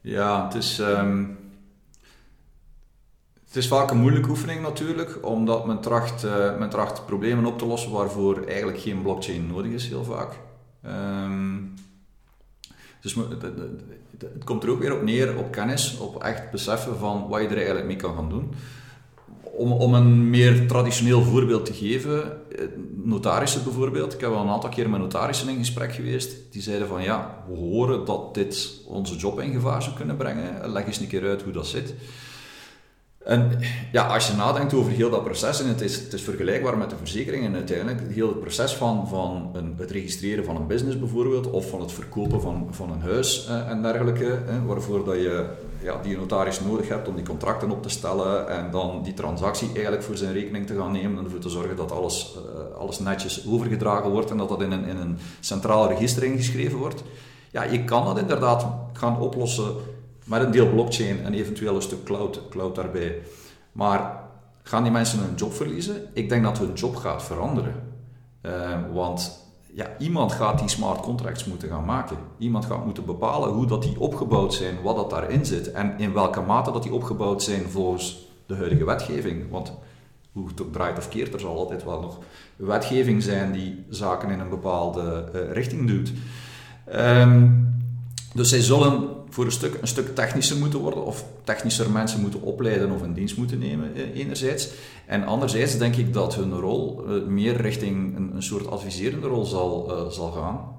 Ja, 0.00 0.44
het 0.44 0.54
is... 0.54 0.78
Ehm, 0.78 1.24
het 3.48 3.56
is 3.56 3.68
vaak 3.68 3.90
een 3.90 3.98
moeilijke 3.98 4.28
oefening 4.28 4.62
natuurlijk, 4.62 5.18
omdat 5.22 5.66
men 5.66 5.80
tracht, 5.80 6.24
uh, 6.24 6.58
men 6.58 6.68
tracht 6.68 7.06
problemen 7.06 7.46
op 7.46 7.58
te 7.58 7.66
lossen 7.66 7.90
waarvoor 7.90 8.44
eigenlijk 8.46 8.78
geen 8.78 9.02
blockchain 9.02 9.46
nodig 9.46 9.72
is, 9.72 9.88
heel 9.88 10.04
vaak. 10.04 10.38
Um, 10.86 11.74
dus 13.00 13.14
het 14.18 14.44
komt 14.44 14.62
er 14.62 14.70
ook 14.70 14.80
weer 14.80 14.96
op 14.96 15.02
neer, 15.02 15.38
op 15.38 15.52
kennis, 15.52 15.98
op 15.98 16.22
echt 16.22 16.50
beseffen 16.50 16.98
van 16.98 17.28
wat 17.28 17.40
je 17.40 17.46
er 17.46 17.56
eigenlijk 17.56 17.86
mee 17.86 17.96
kan 17.96 18.14
gaan 18.14 18.28
doen. 18.28 18.52
Om, 19.40 19.72
om 19.72 19.94
een 19.94 20.30
meer 20.30 20.66
traditioneel 20.66 21.22
voorbeeld 21.22 21.64
te 21.64 21.72
geven, 21.72 22.22
eh, 22.56 22.64
notarissen 23.04 23.64
bijvoorbeeld. 23.64 24.14
Ik 24.14 24.20
heb 24.20 24.30
al 24.30 24.42
een 24.42 24.48
aantal 24.48 24.70
keer 24.70 24.90
met 24.90 25.00
notarissen 25.00 25.48
in 25.48 25.58
gesprek 25.58 25.94
geweest. 25.94 26.36
Die 26.50 26.62
zeiden 26.62 26.88
van 26.88 27.02
ja, 27.02 27.44
we 27.48 27.56
horen 27.56 28.04
dat 28.04 28.34
dit 28.34 28.80
onze 28.86 29.16
job 29.16 29.40
in 29.40 29.52
gevaar 29.52 29.82
zou 29.82 29.96
kunnen 29.96 30.16
brengen. 30.16 30.70
Leg 30.70 30.86
eens 30.86 31.00
een 31.00 31.06
keer 31.06 31.28
uit 31.28 31.42
hoe 31.42 31.52
dat 31.52 31.66
zit. 31.66 31.94
En 33.28 33.50
ja, 33.92 34.06
als 34.06 34.26
je 34.26 34.34
nadenkt 34.34 34.74
over 34.74 34.92
heel 34.92 35.10
dat 35.10 35.24
proces, 35.24 35.60
en 35.60 35.68
het 35.68 35.80
is, 35.80 35.96
het 35.96 36.12
is 36.12 36.22
vergelijkbaar 36.22 36.78
met 36.78 36.90
de 36.90 36.96
verzekeringen 36.96 37.54
uiteindelijk, 37.54 38.00
heel 38.12 38.28
het 38.28 38.40
proces 38.40 38.74
van, 38.74 39.08
van 39.08 39.50
een, 39.52 39.74
het 39.78 39.90
registreren 39.90 40.44
van 40.44 40.56
een 40.56 40.66
business 40.66 40.98
bijvoorbeeld, 40.98 41.50
of 41.50 41.68
van 41.68 41.80
het 41.80 41.92
verkopen 41.92 42.40
van, 42.40 42.68
van 42.70 42.90
een 42.90 43.00
huis 43.00 43.46
eh, 43.46 43.70
en 43.70 43.82
dergelijke, 43.82 44.38
waarvoor 44.66 45.04
dat 45.04 45.14
je 45.14 45.46
ja, 45.82 46.00
die 46.02 46.16
notaris 46.16 46.60
nodig 46.60 46.88
hebt 46.88 47.08
om 47.08 47.14
die 47.14 47.24
contracten 47.24 47.70
op 47.70 47.82
te 47.82 47.88
stellen 47.88 48.48
en 48.48 48.70
dan 48.70 49.02
die 49.02 49.14
transactie 49.14 49.68
eigenlijk 49.72 50.02
voor 50.02 50.16
zijn 50.16 50.32
rekening 50.32 50.66
te 50.66 50.76
gaan 50.76 50.92
nemen 50.92 51.18
en 51.18 51.24
ervoor 51.24 51.40
te 51.40 51.48
zorgen 51.48 51.76
dat 51.76 51.92
alles, 51.92 52.36
eh, 52.36 52.80
alles 52.80 52.98
netjes 52.98 53.46
overgedragen 53.48 54.10
wordt 54.10 54.30
en 54.30 54.36
dat 54.36 54.48
dat 54.48 54.62
in 54.62 54.72
een, 54.72 54.84
in 54.84 54.96
een 54.96 55.18
centraal 55.40 55.88
register 55.88 56.24
ingeschreven 56.24 56.78
wordt. 56.78 57.02
Ja, 57.50 57.62
je 57.62 57.84
kan 57.84 58.04
dat 58.04 58.18
inderdaad 58.18 58.66
gaan 58.92 59.20
oplossen 59.20 59.74
met 60.28 60.42
een 60.42 60.50
deel 60.50 60.70
blockchain 60.70 61.24
en 61.24 61.34
eventueel 61.34 61.74
een 61.74 61.82
stuk 61.82 62.04
cloud, 62.04 62.40
cloud 62.48 62.74
daarbij. 62.74 63.18
Maar 63.72 64.20
gaan 64.62 64.82
die 64.82 64.92
mensen 64.92 65.18
hun 65.18 65.34
job 65.34 65.52
verliezen? 65.52 66.02
Ik 66.12 66.28
denk 66.28 66.42
dat 66.42 66.58
hun 66.58 66.72
job 66.72 66.96
gaat 66.96 67.22
veranderen. 67.22 67.74
Uh, 68.42 68.52
want 68.92 69.46
ja, 69.74 69.86
iemand 69.98 70.32
gaat 70.32 70.58
die 70.58 70.68
smart 70.68 71.00
contracts 71.00 71.44
moeten 71.44 71.68
gaan 71.68 71.84
maken. 71.84 72.16
Iemand 72.38 72.64
gaat 72.64 72.84
moeten 72.84 73.04
bepalen 73.04 73.48
hoe 73.48 73.66
dat 73.66 73.82
die 73.82 74.00
opgebouwd 74.00 74.54
zijn, 74.54 74.82
wat 74.82 74.96
dat 74.96 75.10
daarin 75.10 75.46
zit 75.46 75.72
en 75.72 75.98
in 75.98 76.12
welke 76.12 76.40
mate 76.40 76.72
dat 76.72 76.82
die 76.82 76.92
opgebouwd 76.92 77.42
zijn 77.42 77.62
volgens 77.68 78.26
de 78.46 78.54
huidige 78.54 78.84
wetgeving. 78.84 79.50
Want 79.50 79.72
hoe 80.32 80.48
het 80.48 80.62
ook 80.62 80.72
draait 80.72 80.98
of 80.98 81.08
keert, 81.08 81.34
er 81.34 81.40
zal 81.40 81.56
altijd 81.56 81.84
wel 81.84 82.00
nog 82.00 82.18
wetgeving 82.56 83.22
zijn 83.22 83.52
die 83.52 83.84
zaken 83.88 84.30
in 84.30 84.40
een 84.40 84.48
bepaalde 84.48 85.28
uh, 85.34 85.52
richting 85.52 85.86
duwt. 85.86 86.12
Um, 86.94 87.66
dus 88.34 88.48
zij 88.48 88.60
zullen 88.60 89.17
voor 89.38 89.46
een 89.46 89.52
stuk, 89.52 89.78
een 89.80 89.88
stuk 89.88 90.14
technischer 90.14 90.56
moeten 90.56 90.78
worden, 90.78 91.04
of 91.04 91.24
technischer 91.44 91.90
mensen 91.90 92.20
moeten 92.20 92.42
opleiden 92.42 92.90
of 92.90 93.02
in 93.02 93.12
dienst 93.12 93.36
moeten 93.36 93.58
nemen, 93.58 93.94
eh, 93.94 94.20
enerzijds. 94.20 94.70
En 95.06 95.24
anderzijds 95.24 95.78
denk 95.78 95.96
ik 95.96 96.12
dat 96.12 96.34
hun 96.34 96.52
rol 96.52 97.04
eh, 97.06 97.22
meer 97.26 97.56
richting 97.56 98.16
een, 98.16 98.30
een 98.34 98.42
soort 98.42 98.66
adviserende 98.70 99.26
rol 99.26 99.44
zal, 99.44 99.90
uh, 99.90 100.10
zal 100.10 100.30
gaan. 100.30 100.76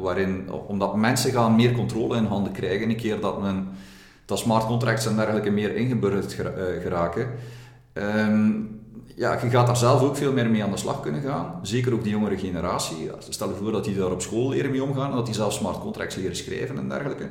Waarin, 0.00 0.50
omdat 0.66 0.96
mensen 0.96 1.32
gaan 1.32 1.54
meer 1.54 1.72
controle 1.72 2.16
in 2.16 2.24
handen 2.24 2.52
krijgen, 2.52 2.90
een 2.90 2.96
keer 2.96 3.20
dat 3.20 3.40
men 3.40 3.68
dat 4.24 4.38
smart 4.38 4.66
contracts 4.66 5.06
en 5.06 5.16
dergelijke 5.16 5.50
meer 5.50 5.76
ingeburgerd 5.76 6.32
geraken. 6.82 7.30
Um, 7.92 8.81
ja, 9.16 9.38
je 9.42 9.50
gaat 9.50 9.66
daar 9.66 9.76
zelf 9.76 10.02
ook 10.02 10.16
veel 10.16 10.32
meer 10.32 10.50
mee 10.50 10.64
aan 10.64 10.70
de 10.70 10.76
slag 10.76 11.00
kunnen 11.00 11.22
gaan. 11.22 11.58
Zeker 11.62 11.92
ook 11.92 12.02
die 12.02 12.12
jongere 12.12 12.38
generatie. 12.38 13.10
Stel 13.28 13.48
je 13.48 13.54
voor 13.54 13.72
dat 13.72 13.84
die 13.84 13.96
daar 13.96 14.10
op 14.10 14.22
school 14.22 14.48
leren 14.48 14.70
mee 14.70 14.82
omgaan 14.82 15.10
en 15.10 15.16
dat 15.16 15.26
die 15.26 15.34
zelf 15.34 15.52
smart 15.52 15.78
contracts 15.78 16.16
leren 16.16 16.36
schrijven 16.36 16.78
en 16.78 16.88
dergelijke. 16.88 17.30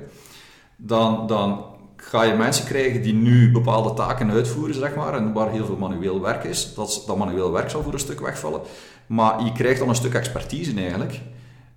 Dan, 0.75 1.27
dan 1.27 1.65
ga 1.95 2.23
je 2.23 2.33
mensen 2.33 2.65
krijgen 2.65 3.01
die 3.01 3.13
nu 3.13 3.51
bepaalde 3.51 3.93
taken 3.93 4.31
uitvoeren, 4.31 4.75
zeg 4.75 4.95
maar, 4.95 5.13
en 5.13 5.33
waar 5.33 5.49
heel 5.49 5.65
veel 5.65 5.77
manueel 5.77 6.21
werk 6.21 6.43
is. 6.43 6.73
Dat, 6.73 7.03
dat 7.07 7.17
manueel 7.17 7.51
werk 7.51 7.69
zal 7.69 7.83
voor 7.83 7.93
een 7.93 7.99
stuk 7.99 8.19
wegvallen. 8.19 8.61
Maar 9.07 9.43
je 9.43 9.51
krijgt 9.51 9.79
dan 9.79 9.89
een 9.89 9.95
stuk 9.95 10.13
expertise 10.13 10.75
eigenlijk. 10.75 11.19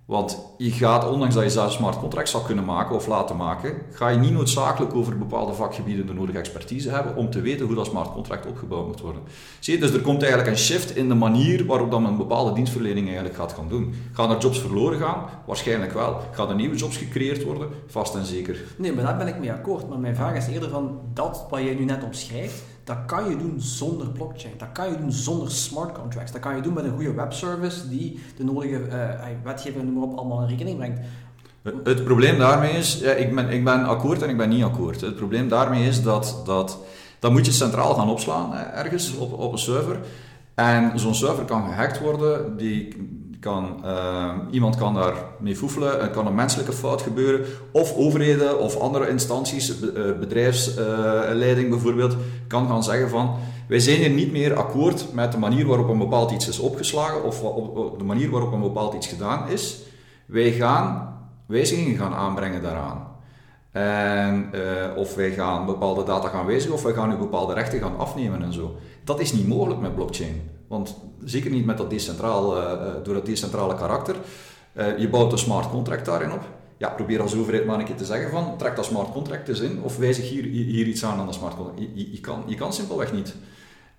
Want 0.05 0.39
je 0.57 0.71
gaat, 0.71 1.09
ondanks 1.09 1.35
dat 1.35 1.43
je 1.43 1.49
zelf 1.49 1.71
smart 1.71 1.99
contracts 1.99 2.31
zou 2.31 2.45
kunnen 2.45 2.65
maken 2.65 2.95
of 2.95 3.07
laten 3.07 3.35
maken, 3.35 3.73
ga 3.91 4.09
je 4.09 4.17
niet 4.17 4.31
noodzakelijk 4.31 4.95
over 4.95 5.17
bepaalde 5.17 5.53
vakgebieden 5.53 6.07
de 6.07 6.13
nodige 6.13 6.37
expertise 6.37 6.89
hebben 6.89 7.15
om 7.15 7.29
te 7.29 7.41
weten 7.41 7.65
hoe 7.65 7.75
dat 7.75 7.85
smart 7.85 8.11
contract 8.11 8.45
opgebouwd 8.45 8.87
moet 8.87 9.01
worden. 9.01 9.21
Zie 9.59 9.73
je, 9.73 9.79
dus 9.79 9.93
er 9.93 10.01
komt 10.01 10.21
eigenlijk 10.21 10.51
een 10.51 10.57
shift 10.57 10.95
in 10.95 11.07
de 11.07 11.15
manier 11.15 11.65
waarop 11.65 11.91
dan 11.91 12.05
een 12.05 12.17
bepaalde 12.17 12.53
dienstverlening 12.53 13.05
eigenlijk 13.05 13.35
gaat 13.35 13.53
gaan 13.53 13.69
doen. 13.69 13.93
Gaan 14.11 14.31
er 14.31 14.37
jobs 14.37 14.59
verloren 14.59 14.99
gaan? 14.99 15.25
Waarschijnlijk 15.45 15.93
wel. 15.93 16.19
Gaan 16.31 16.49
er 16.49 16.55
nieuwe 16.55 16.75
jobs 16.75 16.97
gecreëerd 16.97 17.43
worden? 17.43 17.69
Vast 17.87 18.15
en 18.15 18.25
zeker. 18.25 18.63
Nee, 18.77 18.93
maar 18.93 19.03
daar 19.03 19.17
ben 19.17 19.27
ik 19.27 19.39
mee 19.39 19.51
akkoord. 19.51 19.89
Maar 19.89 19.99
mijn 19.99 20.15
vraag 20.15 20.35
is 20.35 20.47
eerder 20.47 20.69
van, 20.69 20.99
dat 21.13 21.45
wat 21.49 21.61
jij 21.61 21.73
nu 21.73 21.85
net 21.85 22.03
omschrijft, 22.03 22.63
dat 22.85 22.97
kan 23.05 23.29
je 23.29 23.37
doen 23.37 23.55
zonder 23.57 24.07
blockchain. 24.07 24.53
Dat 24.57 24.71
kan 24.71 24.89
je 24.91 24.97
doen 24.97 25.11
zonder 25.11 25.51
smart 25.51 25.99
contracts. 25.99 26.31
Dat 26.31 26.41
kan 26.41 26.55
je 26.55 26.61
doen 26.61 26.73
met 26.73 26.83
een 26.83 26.93
goede 26.93 27.13
webservice 27.13 27.89
die 27.89 28.19
de 28.37 28.43
nodige 28.43 28.87
uh, 28.87 29.09
wetgeving 29.43 29.83
noem 29.83 30.03
op 30.03 30.17
allemaal 30.17 30.41
in 30.41 30.47
rekening 30.47 30.77
brengt. 30.77 30.99
Het 31.83 32.03
probleem 32.03 32.37
daarmee 32.37 32.71
is, 32.71 32.99
ja, 32.99 33.11
ik, 33.11 33.35
ben, 33.35 33.49
ik 33.49 33.63
ben 33.63 33.85
akkoord 33.85 34.21
en 34.21 34.29
ik 34.29 34.37
ben 34.37 34.49
niet 34.49 34.63
akkoord. 34.63 35.01
Het 35.01 35.15
probleem 35.15 35.49
daarmee 35.49 35.87
is 35.87 36.03
dat, 36.03 36.41
dat, 36.45 36.79
dat 37.19 37.31
moet 37.31 37.45
je 37.45 37.51
centraal 37.51 37.93
gaan 37.93 38.09
opslaan, 38.09 38.53
ergens 38.53 39.15
op, 39.15 39.33
op 39.39 39.51
een 39.51 39.57
server. 39.57 39.99
En 40.55 40.99
zo'n 40.99 41.15
server 41.15 41.45
kan 41.45 41.67
gehackt 41.67 41.99
worden, 41.99 42.57
die, 42.57 42.95
kan, 43.45 43.81
uh, 43.85 44.31
iemand 44.51 44.75
kan 44.75 44.93
daar 44.93 45.13
mee 45.39 45.55
foefelen, 45.55 46.01
er 46.01 46.09
kan 46.09 46.27
een 46.27 46.35
menselijke 46.35 46.73
fout 46.73 47.01
gebeuren, 47.01 47.45
of 47.71 47.95
overheden 47.95 48.59
of 48.59 48.79
andere 48.79 49.09
instanties, 49.09 49.79
bedrijfsleiding 50.19 51.69
bijvoorbeeld, 51.69 52.15
kan 52.47 52.67
gaan 52.67 52.83
zeggen 52.83 53.09
van 53.09 53.35
wij 53.67 53.79
zijn 53.79 53.97
hier 53.97 54.09
niet 54.09 54.31
meer 54.31 54.55
akkoord 54.55 55.13
met 55.13 55.31
de 55.31 55.37
manier 55.37 55.65
waarop 55.65 55.89
een 55.89 55.97
bepaald 55.97 56.31
iets 56.31 56.47
is 56.47 56.59
opgeslagen 56.59 57.23
of 57.23 57.39
de 57.97 58.03
manier 58.03 58.29
waarop 58.29 58.53
een 58.53 58.61
bepaald 58.61 58.93
iets 58.93 59.07
gedaan 59.07 59.49
is. 59.49 59.81
Wij 60.25 60.51
gaan 60.51 61.15
wijzigingen 61.45 61.97
gaan 61.97 62.13
aanbrengen 62.13 62.61
daaraan. 62.61 63.07
En, 63.71 64.49
uh, 64.53 64.97
of 64.97 65.15
wij 65.15 65.31
gaan 65.31 65.65
bepaalde 65.65 66.03
data 66.03 66.27
gaan 66.27 66.45
wijzigen 66.45 66.75
of 66.75 66.83
wij 66.83 66.93
gaan 66.93 67.09
nu 67.09 67.15
bepaalde 67.15 67.53
rechten 67.53 67.79
gaan 67.79 67.97
afnemen 67.97 68.43
en 68.43 68.53
zo. 68.53 68.75
Dat 69.03 69.19
is 69.19 69.33
niet 69.33 69.47
mogelijk 69.47 69.79
met 69.79 69.95
blockchain. 69.95 70.54
Want 70.75 70.95
zeker 71.23 71.51
niet 71.51 71.65
met 71.65 71.77
dat 71.77 71.89
decentraal, 71.89 72.57
uh, 72.57 72.71
door 73.03 73.13
dat 73.13 73.25
decentrale 73.25 73.75
karakter. 73.75 74.15
Uh, 74.73 74.97
je 74.97 75.09
bouwt 75.09 75.31
een 75.31 75.37
smart 75.37 75.69
contract 75.69 76.05
daarin 76.05 76.31
op. 76.31 76.41
Ja, 76.77 76.89
probeer 76.89 77.21
als 77.21 77.35
overheid 77.35 77.65
maar 77.65 77.79
een 77.79 77.85
keer 77.85 77.95
te 77.95 78.05
zeggen 78.05 78.31
van, 78.31 78.57
trek 78.57 78.75
dat 78.75 78.85
smart 78.85 79.11
contract 79.11 79.47
eens 79.47 79.59
in 79.59 79.81
of 79.81 79.97
wijzig 79.97 80.29
hier, 80.29 80.43
hier 80.43 80.85
iets 80.85 81.05
aan 81.05 81.19
aan 81.19 81.25
dat 81.25 81.35
smart 81.35 81.55
contract. 81.55 81.79
Je, 81.93 82.19
kan, 82.19 82.43
je 82.45 82.55
kan 82.55 82.73
simpelweg 82.73 83.13
niet. 83.13 83.35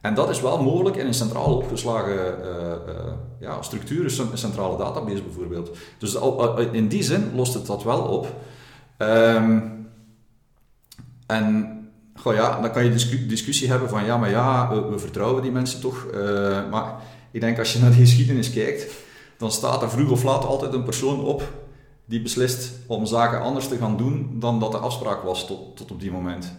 En 0.01 0.15
dat 0.15 0.31
is 0.31 0.41
wel 0.41 0.63
mogelijk 0.63 0.97
in 0.97 1.07
een 1.07 1.15
centraal 1.15 1.57
opgeslagen 1.57 2.35
ja, 3.41 3.63
structuur, 3.63 4.05
een 4.05 4.39
centrale 4.39 4.77
database 4.77 5.23
bijvoorbeeld. 5.23 5.77
Dus 5.99 6.19
in 6.73 6.89
die 6.89 7.03
zin 7.03 7.33
lost 7.35 7.55
het 7.55 7.67
dat 7.67 7.83
wel 7.83 8.01
op. 8.01 8.35
Um, 8.99 9.89
en 11.27 11.76
goh, 12.17 12.35
ja, 12.35 12.61
dan 12.61 12.73
kan 12.73 12.85
je 12.85 12.91
discu 12.91 13.27
discussie 13.27 13.69
hebben 13.69 13.89
van 13.89 14.05
ja, 14.05 14.17
maar 14.17 14.31
ja, 14.31 14.69
we, 14.69 14.81
we 14.91 14.99
vertrouwen 14.99 15.43
die 15.43 15.51
mensen 15.51 15.81
toch. 15.81 16.07
Uh, 16.15 16.71
maar 16.71 16.95
ik 17.31 17.41
denk 17.41 17.59
als 17.59 17.73
je 17.73 17.79
naar 17.79 17.91
de 17.91 17.97
geschiedenis 17.97 18.53
kijkt, 18.53 18.95
dan 19.37 19.51
staat 19.51 19.83
er 19.83 19.91
vroeg 19.91 20.11
of 20.11 20.23
laat 20.23 20.45
altijd 20.45 20.73
een 20.73 20.85
persoon 20.85 21.25
op 21.25 21.43
die 22.05 22.23
beslist 22.23 22.73
om 22.87 23.07
zaken 23.07 23.41
anders 23.41 23.69
te 23.69 23.77
gaan 23.77 23.97
doen 23.97 24.31
dan 24.33 24.61
dat 24.61 24.73
de 24.73 24.79
afspraak 24.79 25.23
was 25.23 25.47
tot, 25.47 25.77
tot 25.77 25.91
op 25.91 26.01
die 26.01 26.11
moment. 26.11 26.57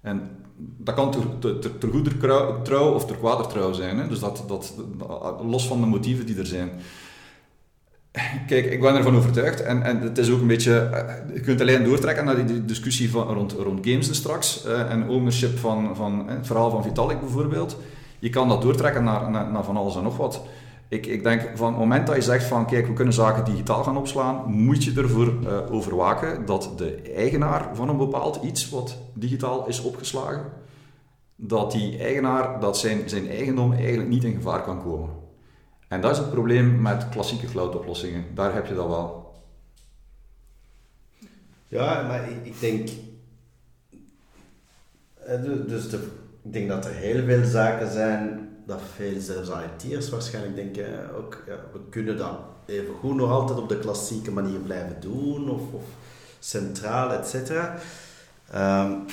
En 0.00 0.30
dat 0.56 0.94
kan 0.94 1.10
ter, 1.10 1.38
ter, 1.60 1.78
ter 1.78 1.90
goeder 1.90 2.16
trouw 2.62 2.94
of 2.94 3.06
ter 3.06 3.16
kwader 3.16 3.46
trouw 3.46 3.72
zijn. 3.72 3.98
Hè? 3.98 4.08
Dus 4.08 4.20
dat, 4.20 4.44
dat, 4.48 4.74
los 5.42 5.66
van 5.66 5.80
de 5.80 5.86
motieven 5.86 6.26
die 6.26 6.38
er 6.38 6.46
zijn. 6.46 6.70
Kijk, 8.46 8.66
ik 8.66 8.80
ben 8.80 8.96
ervan 8.96 9.16
overtuigd 9.16 9.62
en, 9.62 9.82
en 9.82 10.00
het 10.00 10.18
is 10.18 10.30
ook 10.30 10.40
een 10.40 10.46
beetje, 10.46 10.78
eh, 10.78 11.34
je 11.34 11.40
kunt 11.40 11.60
alleen 11.60 11.84
doortrekken 11.84 12.24
naar 12.24 12.46
die 12.46 12.64
discussie 12.64 13.10
van, 13.10 13.34
rond, 13.34 13.52
rond 13.52 13.86
games 13.86 14.08
dus 14.08 14.16
straks 14.16 14.66
uh, 14.66 14.90
en 14.90 15.08
ownership 15.08 15.58
van, 15.58 15.96
van 15.96 16.28
het 16.28 16.46
verhaal 16.46 16.70
van 16.70 16.82
Vitalik 16.82 17.20
bijvoorbeeld. 17.20 17.76
Je 18.18 18.30
kan 18.30 18.48
dat 18.48 18.62
doortrekken 18.62 19.04
naar, 19.04 19.30
naar, 19.30 19.64
van 19.64 19.76
alles 19.76 19.96
en 19.96 20.02
nog 20.02 20.16
wat. 20.16 20.42
Ik, 20.88 21.06
ik 21.06 21.22
denk 21.22 21.50
van 21.54 21.68
het 21.68 21.78
moment 21.78 22.06
dat 22.06 22.16
je 22.16 22.22
zegt 22.22 22.44
van 22.44 22.66
kijk, 22.66 22.86
we 22.86 22.92
kunnen 22.92 23.14
zaken 23.14 23.44
digitaal 23.44 23.82
gaan 23.82 23.96
opslaan, 23.96 24.42
moet 24.46 24.84
je 24.84 24.92
ervoor 24.96 25.32
uh, 25.42 25.72
over 25.72 25.96
waken 25.96 26.46
dat 26.46 26.72
de 26.76 27.02
eigenaar 27.16 27.68
van 27.72 27.88
een 27.88 27.96
bepaald 27.96 28.40
iets 28.42 28.70
wat 28.70 28.96
digitaal 29.14 29.66
is 29.66 29.82
opgeslagen, 29.82 30.44
dat 31.36 31.72
die 31.72 31.98
eigenaar, 31.98 32.60
dat 32.60 32.78
zijn, 32.78 33.08
zijn 33.08 33.28
eigendom 33.28 33.72
eigenlijk 33.72 34.08
niet 34.08 34.24
in 34.24 34.34
gevaar 34.34 34.62
kan 34.62 34.82
komen. 34.82 35.25
En 35.88 36.00
dat 36.00 36.10
is 36.10 36.18
het 36.18 36.30
probleem 36.30 36.82
met 36.82 37.08
klassieke 37.08 37.46
cloud-oplossingen. 37.46 38.24
Daar 38.34 38.54
heb 38.54 38.66
je 38.66 38.74
dat 38.74 38.86
wel. 38.86 39.34
Ja, 41.68 42.02
maar 42.02 42.30
ik, 42.42 42.60
denk. 42.60 42.88
Dus 45.66 45.90
de, 45.90 46.08
ik 46.42 46.52
denk 46.52 46.68
dat 46.68 46.84
er 46.84 46.92
heel 46.92 47.24
veel 47.24 47.44
zaken 47.44 47.90
zijn 47.90 48.48
dat 48.66 48.80
veel 48.94 49.20
zelfs 49.20 49.50
IT'ers 49.50 50.08
waarschijnlijk 50.08 50.54
denken, 50.54 51.14
ook, 51.16 51.42
ja, 51.46 51.56
we 51.72 51.78
kunnen 51.90 52.16
dat 52.16 52.38
even 52.66 52.94
goed 52.94 53.14
nog 53.14 53.30
altijd 53.30 53.58
op 53.58 53.68
de 53.68 53.78
klassieke 53.78 54.30
manier 54.30 54.58
blijven 54.58 54.96
doen, 55.00 55.50
of, 55.50 55.60
of 55.72 55.84
centraal, 56.38 57.12
et 57.12 57.26
cetera. 57.26 57.78
Um, 58.54 59.04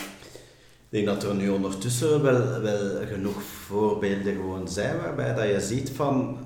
ik 0.90 1.06
denk 1.06 1.06
dat 1.06 1.24
er 1.24 1.36
nu 1.36 1.50
ondertussen 1.50 2.22
wel, 2.22 2.62
wel 2.62 3.06
genoeg 3.08 3.44
voorbeelden 3.44 4.34
gewoon 4.34 4.68
zijn 4.68 4.98
waarbij 4.98 5.34
dat 5.34 5.48
je 5.48 5.62
ziet 5.62 5.90
van 5.90 6.38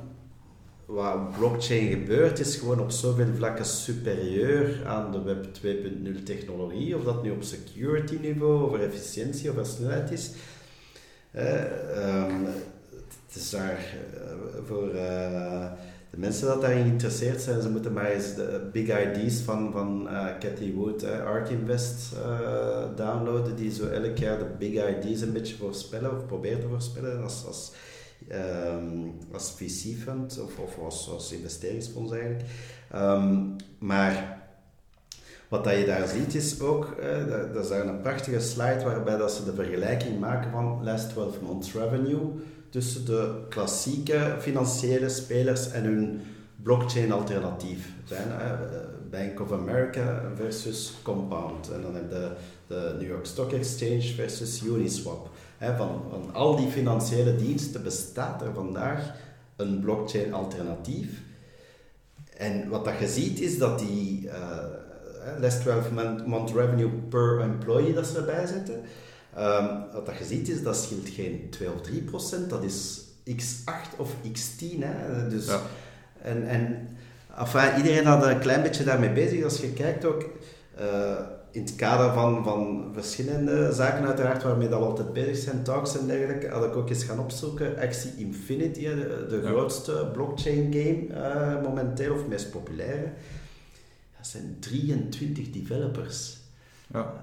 wat 0.88 1.38
blockchain 1.38 1.88
gebeurt 1.88 2.40
is 2.40 2.56
gewoon 2.56 2.80
op 2.80 2.92
zoveel 2.92 3.34
vlakken 3.36 3.66
superieur 3.66 4.86
aan 4.86 5.12
de 5.12 5.22
Web 5.22 5.46
2.0 5.46 6.24
technologie, 6.24 6.96
of 6.98 7.04
dat 7.04 7.24
nu 7.24 7.32
op 7.32 7.44
security 7.44 8.18
niveau, 8.22 8.70
of 8.70 8.80
efficiëntie 8.80 9.60
of 9.60 9.68
snelheid 9.68 10.12
is. 10.12 10.32
Uh, 11.36 12.24
um, 12.24 12.46
het 13.28 13.36
is 13.36 13.50
daar 13.50 13.96
uh, 14.14 14.32
voor 14.68 14.88
uh, 14.88 15.66
de 16.10 16.18
mensen 16.18 16.48
dat 16.48 16.62
daarin 16.62 16.84
geïnteresseerd 16.84 17.42
zijn, 17.42 17.62
ze 17.62 17.70
moeten 17.70 17.94
maar 17.94 18.12
eens 18.12 18.36
de 18.36 18.70
big 18.72 18.88
ID's 18.88 19.42
van, 19.42 19.72
van 19.72 20.08
uh, 20.12 20.26
Cathy 20.40 20.74
Wood, 20.74 21.04
Art 21.04 21.50
Invest, 21.50 22.16
downloaden, 22.96 23.56
die 23.56 23.72
zo 23.72 23.88
elk 23.88 24.18
jaar 24.18 24.38
de 24.38 24.48
big 24.58 24.74
ID's 24.74 25.22
een 25.22 25.34
beetje 25.34 25.56
voorspellen 25.56 26.12
of 26.12 26.26
proberen 26.26 26.60
te 26.60 26.68
voorspellen 26.68 27.24
als, 27.24 27.46
als, 27.48 27.72
um, 28.32 29.18
als 29.32 29.52
VC-fund 29.52 30.40
of, 30.40 30.58
of 30.58 30.78
als, 30.84 31.10
als 31.10 31.32
investeringsfonds 31.32 32.12
eigenlijk. 32.12 32.44
Um, 32.96 33.56
maar 33.80 34.38
wat 35.48 35.64
dat 35.64 35.78
je 35.78 35.86
daar 35.86 36.08
ziet 36.08 36.36
is 36.36 36.62
ook, 36.62 36.92
eh, 37.02 37.54
dat 37.54 37.64
is 37.64 37.70
daar 37.70 37.88
een 37.88 38.02
prachtige 38.02 38.40
slide 38.40 38.84
waarbij 38.84 39.18
dat 39.18 39.32
ze 39.32 39.46
de 39.46 39.54
vergelijking 39.54 40.20
maken 40.20 40.52
van 40.52 40.84
last 40.84 41.10
12 41.10 41.42
months 41.42 41.74
revenue 41.74 42.32
tussen 42.70 43.06
de 43.06 43.46
klassieke 43.50 44.36
financiële 44.40 45.10
spelers 45.10 45.72
en 45.72 45.84
hun 45.84 46.22
blockchain 46.64 47.12
alternatief. 47.12 47.90
Zijn, 48.04 48.28
uh, 48.28 48.52
Bank 49.10 49.42
of 49.42 49.52
America 49.52 50.22
versus 50.36 50.94
Compound. 51.04 51.72
En 51.72 51.82
dan 51.82 51.96
heb 51.96 52.12
je 52.12 52.32
de, 52.68 52.96
New 53.00 53.08
York 53.08 53.26
Stock 53.26 53.52
Exchange 53.52 54.02
versus 54.02 54.64
Uniswap. 54.64 55.30
Van, 55.60 56.02
van 56.10 56.34
al 56.34 56.56
die 56.56 56.68
financiële 56.68 57.36
diensten 57.36 57.84
bestaat 57.84 58.42
er 58.42 58.54
vandaag 58.54 59.14
een 59.56 59.80
blockchain 59.80 60.34
alternatief. 60.34 61.22
En 62.38 62.70
wat 62.70 62.86
dat 62.86 63.00
je 63.00 63.08
ziet 63.08 63.40
is 63.40 63.58
dat 63.58 63.80
die 63.80 64.24
uh, 64.26 64.34
last 65.40 65.62
12 65.62 65.92
month 66.26 66.52
revenue 66.52 66.90
per 66.90 67.40
employee 67.42 67.94
dat 67.94 68.08
ze 68.08 68.18
erbij 68.18 68.46
zetten, 68.46 68.82
Um, 69.40 69.84
wat 69.94 70.06
dat 70.06 70.18
je 70.18 70.26
ziet 70.26 70.50
is, 70.50 70.64
dat 70.64 70.78
scheelt 70.78 71.10
geen 71.10 71.48
2 71.50 71.72
of 71.72 71.82
3 71.82 72.02
procent, 72.02 72.50
dat 72.50 72.64
is 72.64 73.02
x8 73.30 73.98
of 73.98 74.14
x10. 74.14 74.80
Hè? 74.80 75.28
Dus, 75.28 75.46
ja. 75.46 75.60
En, 76.22 76.48
en 76.48 76.88
enfin, 77.38 77.78
iedereen 77.78 78.06
had 78.06 78.26
een 78.26 78.40
klein 78.40 78.62
beetje 78.62 78.84
daarmee 78.84 79.12
bezig. 79.12 79.44
Als 79.44 79.60
je 79.60 79.74
kijkt 79.74 80.06
ook, 80.06 80.24
uh, 80.80 81.20
in 81.52 81.62
het 81.62 81.76
kader 81.76 82.14
van, 82.14 82.44
van 82.44 82.90
verschillende 82.94 83.74
zaken 83.74 84.06
uiteraard 84.06 84.44
waarmee 84.44 84.70
dat 84.70 84.80
we 84.80 84.86
altijd 84.86 85.14
bezig 85.14 85.38
zijn, 85.38 85.64
talks 85.64 85.98
en 85.98 86.08
dergelijke, 86.08 86.48
had 86.48 86.64
ik 86.64 86.76
ook 86.76 86.90
eens 86.90 87.04
gaan 87.04 87.20
opzoeken. 87.20 87.80
Axie 87.80 88.14
Infinity, 88.18 88.82
de, 88.82 89.26
de 89.30 89.40
ja. 89.44 89.50
grootste 89.50 90.10
blockchain 90.14 90.74
game 90.74 91.08
uh, 91.10 91.64
momenteel, 91.64 92.14
of 92.14 92.28
meest 92.28 92.52
populaire. 92.52 93.12
Dat 94.18 94.28
zijn 94.28 94.58
23 94.60 95.50
developers. 95.50 96.38
Ja. 96.94 97.14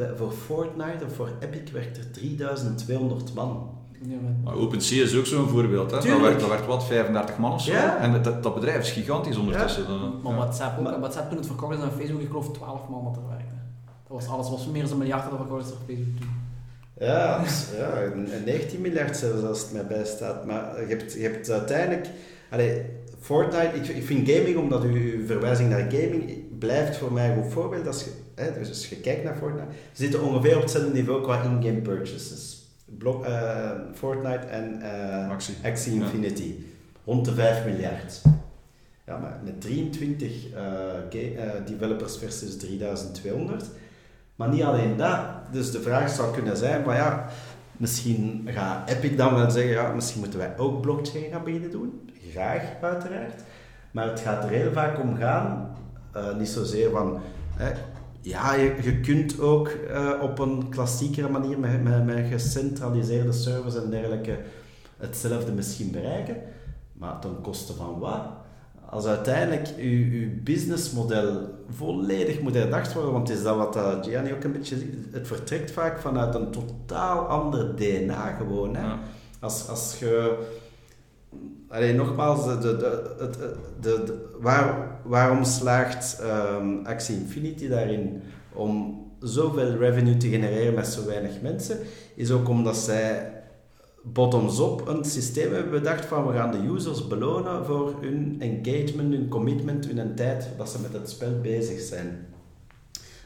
Uh, 0.00 0.06
voor 0.16 0.32
Fortnite 0.32 1.04
of 1.04 1.14
voor 1.14 1.30
Epic 1.40 1.72
werkt 1.72 1.96
er 1.96 2.10
3200 2.12 3.34
man. 3.34 3.74
Ja, 4.02 4.16
maar 4.44 4.54
OpenSea 4.54 5.02
is 5.02 5.16
ook 5.16 5.26
zo'n 5.26 5.48
voorbeeld. 5.48 5.90
Hè? 5.90 5.96
Dat, 5.96 6.20
werd, 6.20 6.40
dat 6.40 6.48
werd 6.48 6.66
wat 6.66 6.84
35 6.84 7.38
man 7.38 7.52
of 7.52 7.62
zo. 7.62 7.72
Ja. 7.72 7.96
En 7.98 8.22
dat, 8.22 8.42
dat 8.42 8.54
bedrijf 8.54 8.78
is 8.78 8.90
gigantisch 8.90 9.36
ondertussen. 9.36 9.82
Ja. 9.82 10.10
Maar 10.22 10.34
WhatsApp, 10.34 10.78
ook, 10.78 10.84
maar, 10.84 11.00
WhatsApp 11.00 11.28
toen 11.28 11.38
het 11.38 11.46
verkocht 11.46 11.76
is 11.76 11.82
aan 11.82 11.90
Facebook, 11.90 12.20
ik 12.20 12.26
geloof 12.26 12.52
12 12.52 12.88
man 12.88 13.04
dat 13.04 13.16
er 13.16 13.28
werkte. 13.28 13.45
Dat 14.08 14.16
was 14.16 14.28
alles, 14.28 14.50
was 14.50 14.66
meer 14.66 14.82
dan 14.82 14.92
een 14.92 14.98
miljard 14.98 15.30
dat 15.30 15.40
op 15.40 15.48
Facebook 15.48 15.86
toen. 15.86 16.18
Ja, 16.98 17.44
ja, 17.76 18.12
19 18.44 18.80
miljard 18.80 19.16
zelfs 19.16 19.42
als 19.42 19.60
het 19.60 19.72
mij 19.72 19.86
bijstaat. 19.86 20.44
Maar 20.44 20.80
je 20.80 20.96
hebt, 20.96 21.12
je 21.12 21.22
hebt 21.22 21.50
uiteindelijk... 21.50 22.06
Allee, 22.50 22.82
Fortnite, 23.20 23.70
ik, 23.74 23.88
ik 23.88 24.04
vind 24.04 24.30
gaming, 24.30 24.56
omdat 24.56 24.82
uw 24.82 25.26
verwijzing 25.26 25.68
naar 25.68 25.90
gaming 25.90 26.58
blijft 26.58 26.96
voor 26.96 27.12
mij 27.12 27.30
een 27.30 27.42
goed 27.42 27.52
voorbeeld. 27.52 27.86
Als 27.86 28.04
je, 28.04 28.10
hè, 28.34 28.58
dus 28.58 28.68
als 28.68 28.88
je 28.88 28.96
kijkt 28.96 29.24
naar 29.24 29.36
Fortnite, 29.36 29.66
ze 29.92 30.02
zitten 30.02 30.22
ongeveer 30.22 30.56
op 30.56 30.62
hetzelfde 30.62 30.92
niveau 30.92 31.22
qua 31.22 31.42
in-game 31.42 31.80
purchases. 31.80 32.64
Blok, 32.84 33.24
eh, 33.24 33.70
Fortnite 33.94 34.46
en 34.46 34.78
uh, 34.82 35.30
Axie. 35.30 35.54
Axie 35.64 35.94
Infinity. 35.94 36.54
Rond 37.04 37.24
de 37.24 37.34
5 37.34 37.64
miljard. 37.64 38.22
Ja, 39.06 39.18
maar 39.18 39.40
met 39.44 39.60
23 39.60 40.46
uh, 40.54 41.32
developers 41.66 42.16
versus 42.16 42.56
3200. 42.56 43.64
Maar 44.36 44.48
niet 44.48 44.62
alleen 44.62 44.96
dat. 44.96 45.20
Dus 45.50 45.70
de 45.70 45.80
vraag 45.80 46.10
zou 46.10 46.34
kunnen 46.34 46.56
zijn, 46.56 46.84
maar 46.84 46.96
ja, 46.96 47.26
misschien 47.76 48.48
gaat 48.50 48.90
Epic 48.90 49.16
dan 49.16 49.34
wel 49.34 49.50
zeggen, 49.50 49.72
ja, 49.72 49.92
misschien 49.92 50.20
moeten 50.20 50.38
wij 50.38 50.58
ook 50.58 50.80
blockchain 50.80 51.30
gaan 51.30 51.44
beginnen 51.44 51.70
doen. 51.70 52.10
Graag, 52.30 52.62
uiteraard. 52.80 53.42
Maar 53.90 54.06
het 54.06 54.20
gaat 54.20 54.44
er 54.44 54.50
heel 54.50 54.72
vaak 54.72 55.00
om 55.00 55.16
gaan, 55.16 55.76
uh, 56.16 56.36
niet 56.36 56.48
zozeer 56.48 56.90
van, 56.90 57.20
hè, 57.54 57.72
ja, 58.20 58.54
je, 58.54 59.00
kunt 59.00 59.40
ook 59.40 59.70
uh, 59.90 60.12
op 60.22 60.38
een 60.38 60.68
klassiekere 60.68 61.28
manier 61.28 61.58
met, 61.58 61.82
met, 61.82 62.04
met 62.04 62.26
gecentraliseerde 62.26 63.32
servers 63.32 63.76
en 63.76 63.90
dergelijke 63.90 64.38
hetzelfde 64.96 65.52
misschien 65.52 65.90
bereiken, 65.90 66.36
maar 66.92 67.18
ten 67.20 67.40
koste 67.42 67.72
van 67.72 67.98
wat? 67.98 68.22
Als 68.90 69.06
uiteindelijk 69.06 69.66
je, 69.76 70.20
je 70.20 70.26
businessmodel 70.26 71.48
volledig 71.68 72.40
moet 72.40 72.54
herdacht 72.54 72.92
worden, 72.92 73.12
want 73.12 73.28
het 73.28 73.36
is 73.36 73.44
dat 73.44 73.56
wat 73.56 73.76
uh, 73.76 74.02
Gianni 74.02 74.32
ook 74.32 74.44
een 74.44 74.52
beetje 74.52 74.78
ziet, 74.78 74.94
het 75.10 75.26
vertrekt 75.26 75.70
vaak 75.70 76.00
vanuit 76.00 76.34
een 76.34 76.50
totaal 76.50 77.18
ander 77.18 77.76
DNA 77.76 78.36
gewoon. 78.36 78.76
Hè? 78.76 78.82
Ja. 78.82 78.98
Als, 79.40 79.68
als 79.68 79.98
je... 79.98 80.44
Alleen 81.68 81.96
nogmaals, 81.96 82.44
de, 82.44 82.58
de, 82.58 82.76
de, 82.76 83.56
de, 83.80 84.02
de 84.04 84.28
waar, 84.40 84.98
waarom 85.02 85.44
slaagt 85.44 86.20
um, 86.22 86.86
Axie 86.86 87.16
Infinity 87.16 87.68
daarin 87.68 88.22
om 88.52 89.04
zoveel 89.20 89.76
revenue 89.76 90.16
te 90.16 90.28
genereren 90.28 90.74
met 90.74 90.86
zo 90.86 91.06
weinig 91.06 91.40
mensen, 91.42 91.78
is 92.14 92.30
ook 92.30 92.48
omdat 92.48 92.76
zij 92.76 93.35
bottoms-up 94.12 94.88
een 94.88 95.04
systeem 95.04 95.52
hebben 95.52 95.70
bedacht 95.70 96.04
van 96.04 96.26
we 96.26 96.32
gaan 96.32 96.50
de 96.50 96.68
users 96.68 97.06
belonen 97.06 97.64
voor 97.64 97.94
hun 98.00 98.36
engagement, 98.38 99.14
hun 99.14 99.28
commitment, 99.28 99.86
hun 99.86 100.14
tijd 100.14 100.48
dat 100.56 100.70
ze 100.70 100.80
met 100.80 100.92
het 100.92 101.10
spel 101.10 101.40
bezig 101.40 101.80
zijn. 101.80 102.26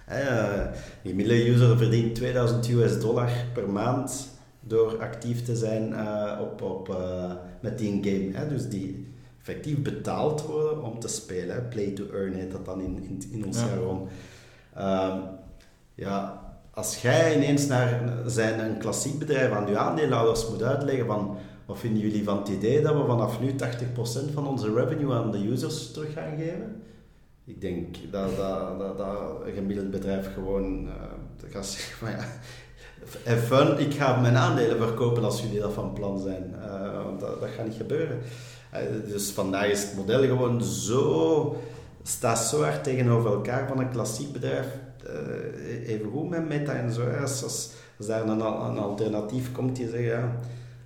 Uh, 0.08 0.66
die 1.02 1.10
gemiddelde 1.10 1.50
user 1.50 1.78
verdient 1.78 2.14
2000 2.14 2.68
US 2.68 3.00
dollar 3.00 3.30
per 3.52 3.70
maand 3.70 4.28
door 4.60 5.00
actief 5.00 5.44
te 5.44 5.56
zijn 5.56 5.90
uh, 5.92 6.38
op, 6.40 6.62
op, 6.62 6.88
uh, 6.88 7.32
met 7.60 7.78
die 7.78 8.02
game. 8.02 8.48
Dus 8.48 8.68
die 8.68 9.06
effectief 9.38 9.82
betaald 9.82 10.42
worden 10.42 10.82
om 10.82 10.98
te 10.98 11.08
spelen. 11.08 11.68
Play 11.68 11.90
to 11.90 12.04
earn 12.12 12.32
heet 12.32 12.50
dat 12.50 12.64
dan 12.64 12.80
in, 12.80 13.02
in, 13.02 13.22
in 13.30 13.46
ons 13.46 13.60
ja. 13.60 13.66
jargon. 13.66 14.08
Um, 14.78 15.22
ja, 15.94 16.39
als 16.80 17.02
jij 17.02 17.36
ineens 17.36 17.66
naar 17.66 18.12
zijn 18.26 18.60
een 18.60 18.78
klassiek 18.78 19.18
bedrijf 19.18 19.52
aan 19.52 19.68
uw 19.68 19.76
aandeelhouders 19.76 20.48
moet 20.48 20.62
uitleggen 20.62 21.06
van 21.06 21.36
wat 21.66 21.78
vinden 21.78 22.02
jullie 22.02 22.24
van 22.24 22.38
het 22.38 22.48
idee 22.48 22.82
dat 22.82 22.94
we 22.94 23.04
vanaf 23.06 23.40
nu 23.40 23.52
80% 23.52 23.54
van 24.32 24.46
onze 24.46 24.74
revenue 24.74 25.14
aan 25.14 25.30
de 25.30 25.50
users 25.50 25.92
terug 25.92 26.12
gaan 26.12 26.36
geven? 26.36 26.82
Ik 27.44 27.60
denk 27.60 27.96
dat, 28.10 28.36
dat, 28.36 28.78
dat, 28.78 28.98
dat 28.98 29.18
een 29.46 29.52
gemiddeld 29.52 29.90
bedrijf 29.90 30.32
gewoon 30.34 30.84
uh, 30.84 30.92
gaat 31.50 31.66
zeggen 31.66 31.96
van 31.98 32.10
ja, 32.10 32.24
have 33.24 33.46
fun, 33.46 33.78
ik 33.78 33.94
ga 33.94 34.20
mijn 34.20 34.36
aandelen 34.36 34.76
verkopen 34.76 35.24
als 35.24 35.40
jullie 35.40 35.60
dat 35.60 35.72
van 35.72 35.92
plan 35.92 36.20
zijn. 36.20 36.54
Uh, 36.58 37.04
want 37.04 37.20
dat, 37.20 37.40
dat 37.40 37.48
gaat 37.56 37.66
niet 37.66 37.76
gebeuren. 37.76 38.18
Uh, 38.74 38.80
dus 39.12 39.30
vandaag 39.30 39.66
is 39.66 39.82
het 39.82 39.96
model 39.96 40.22
gewoon 40.22 40.62
zo, 40.64 41.56
staat 42.02 42.38
zo 42.38 42.62
hard 42.62 42.84
tegenover 42.84 43.32
elkaar 43.32 43.68
van 43.68 43.78
een 43.78 43.90
klassiek 43.90 44.32
bedrijf 44.32 44.66
uh, 45.06 45.88
even 45.88 46.10
goed 46.10 46.28
met 46.28 46.48
meta 46.48 46.72
en 46.72 46.92
zo. 46.92 47.08
Als, 47.20 47.42
als, 47.42 47.70
daar 48.06 48.22
een, 48.22 48.40
een, 48.40 48.78
alternatief 48.78 49.52
komt 49.52 49.76
die 49.76 49.88
zegt, 49.88 50.04
ja, 50.04 50.32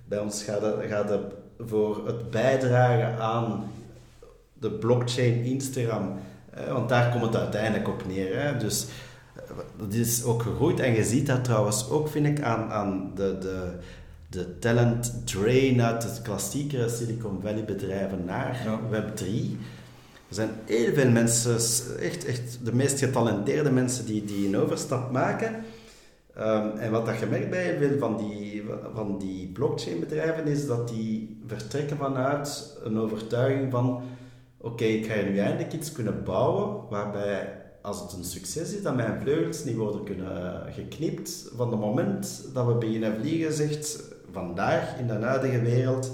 bij 0.05 0.19
ons 0.19 0.43
gaat 0.43 0.61
het, 0.61 0.75
gaat 0.87 1.09
het 1.09 1.21
voor 1.59 2.07
het 2.07 2.29
bijdragen 2.29 3.19
aan 3.19 3.63
de 4.53 4.71
blockchain 4.71 5.43
Instagram, 5.43 6.19
want 6.69 6.89
daar 6.89 7.11
komt 7.11 7.23
het 7.23 7.35
uiteindelijk 7.35 7.87
op 7.87 8.07
neer. 8.07 8.41
Hè. 8.41 8.57
Dus 8.57 8.87
dat 9.77 9.93
is 9.93 10.23
ook 10.23 10.41
gegroeid 10.41 10.79
en 10.79 10.93
je 10.93 11.03
ziet 11.03 11.27
dat 11.27 11.43
trouwens 11.43 11.89
ook, 11.89 12.07
vind 12.07 12.25
ik, 12.25 12.41
aan, 12.41 12.71
aan 12.71 13.11
de, 13.15 13.37
de, 13.37 13.71
de 14.29 14.59
talent 14.59 15.13
drain 15.25 15.81
uit 15.81 16.03
het 16.03 16.21
klassiekere 16.21 16.89
Silicon 16.89 17.39
Valley 17.41 17.65
bedrijven 17.65 18.25
naar 18.25 18.61
ja. 18.63 18.79
Web3 18.91 19.57
er 20.37 20.41
zijn 20.47 20.59
heel 20.65 20.93
veel 20.93 21.11
mensen, 21.11 21.53
echt, 21.99 22.25
echt 22.25 22.59
de 22.63 22.73
meest 22.73 22.99
getalenteerde 22.99 23.71
mensen 23.71 24.05
die, 24.05 24.25
die 24.25 24.47
een 24.47 24.57
overstap 24.57 25.11
maken. 25.11 25.55
Um, 26.37 26.77
en 26.77 26.91
wat 26.91 27.05
dat 27.05 27.19
je 27.19 27.25
merkt 27.25 27.49
bij 27.49 27.63
heel 27.63 27.77
veel 27.77 27.97
van 27.97 28.17
die, 28.17 28.63
van 28.93 29.17
die 29.17 29.47
blockchain-bedrijven 29.47 30.47
is 30.47 30.67
dat 30.67 30.87
die 30.87 31.41
vertrekken 31.47 31.97
vanuit 31.97 32.77
een 32.83 32.99
overtuiging 32.99 33.71
van 33.71 34.01
oké, 34.57 34.83
ik 34.83 35.05
ga 35.05 35.21
nu 35.21 35.37
eindelijk 35.37 35.73
iets 35.73 35.91
kunnen 35.91 36.23
bouwen 36.23 36.89
waarbij 36.89 37.63
als 37.81 38.01
het 38.01 38.13
een 38.13 38.23
succes 38.23 38.73
is, 38.73 38.81
dat 38.81 38.95
mijn 38.95 39.21
vleugels 39.21 39.63
niet 39.63 39.75
worden 39.75 40.03
kunnen 40.03 40.63
geknipt. 40.73 41.51
Van 41.55 41.71
het 41.71 41.79
moment 41.79 42.49
dat 42.53 42.65
we 42.65 42.73
beginnen 42.73 43.15
vliegen, 43.19 43.53
zegt 43.53 44.03
vandaag 44.31 44.99
in 44.99 45.07
de 45.07 45.13
huidige 45.13 45.61
wereld 45.61 46.11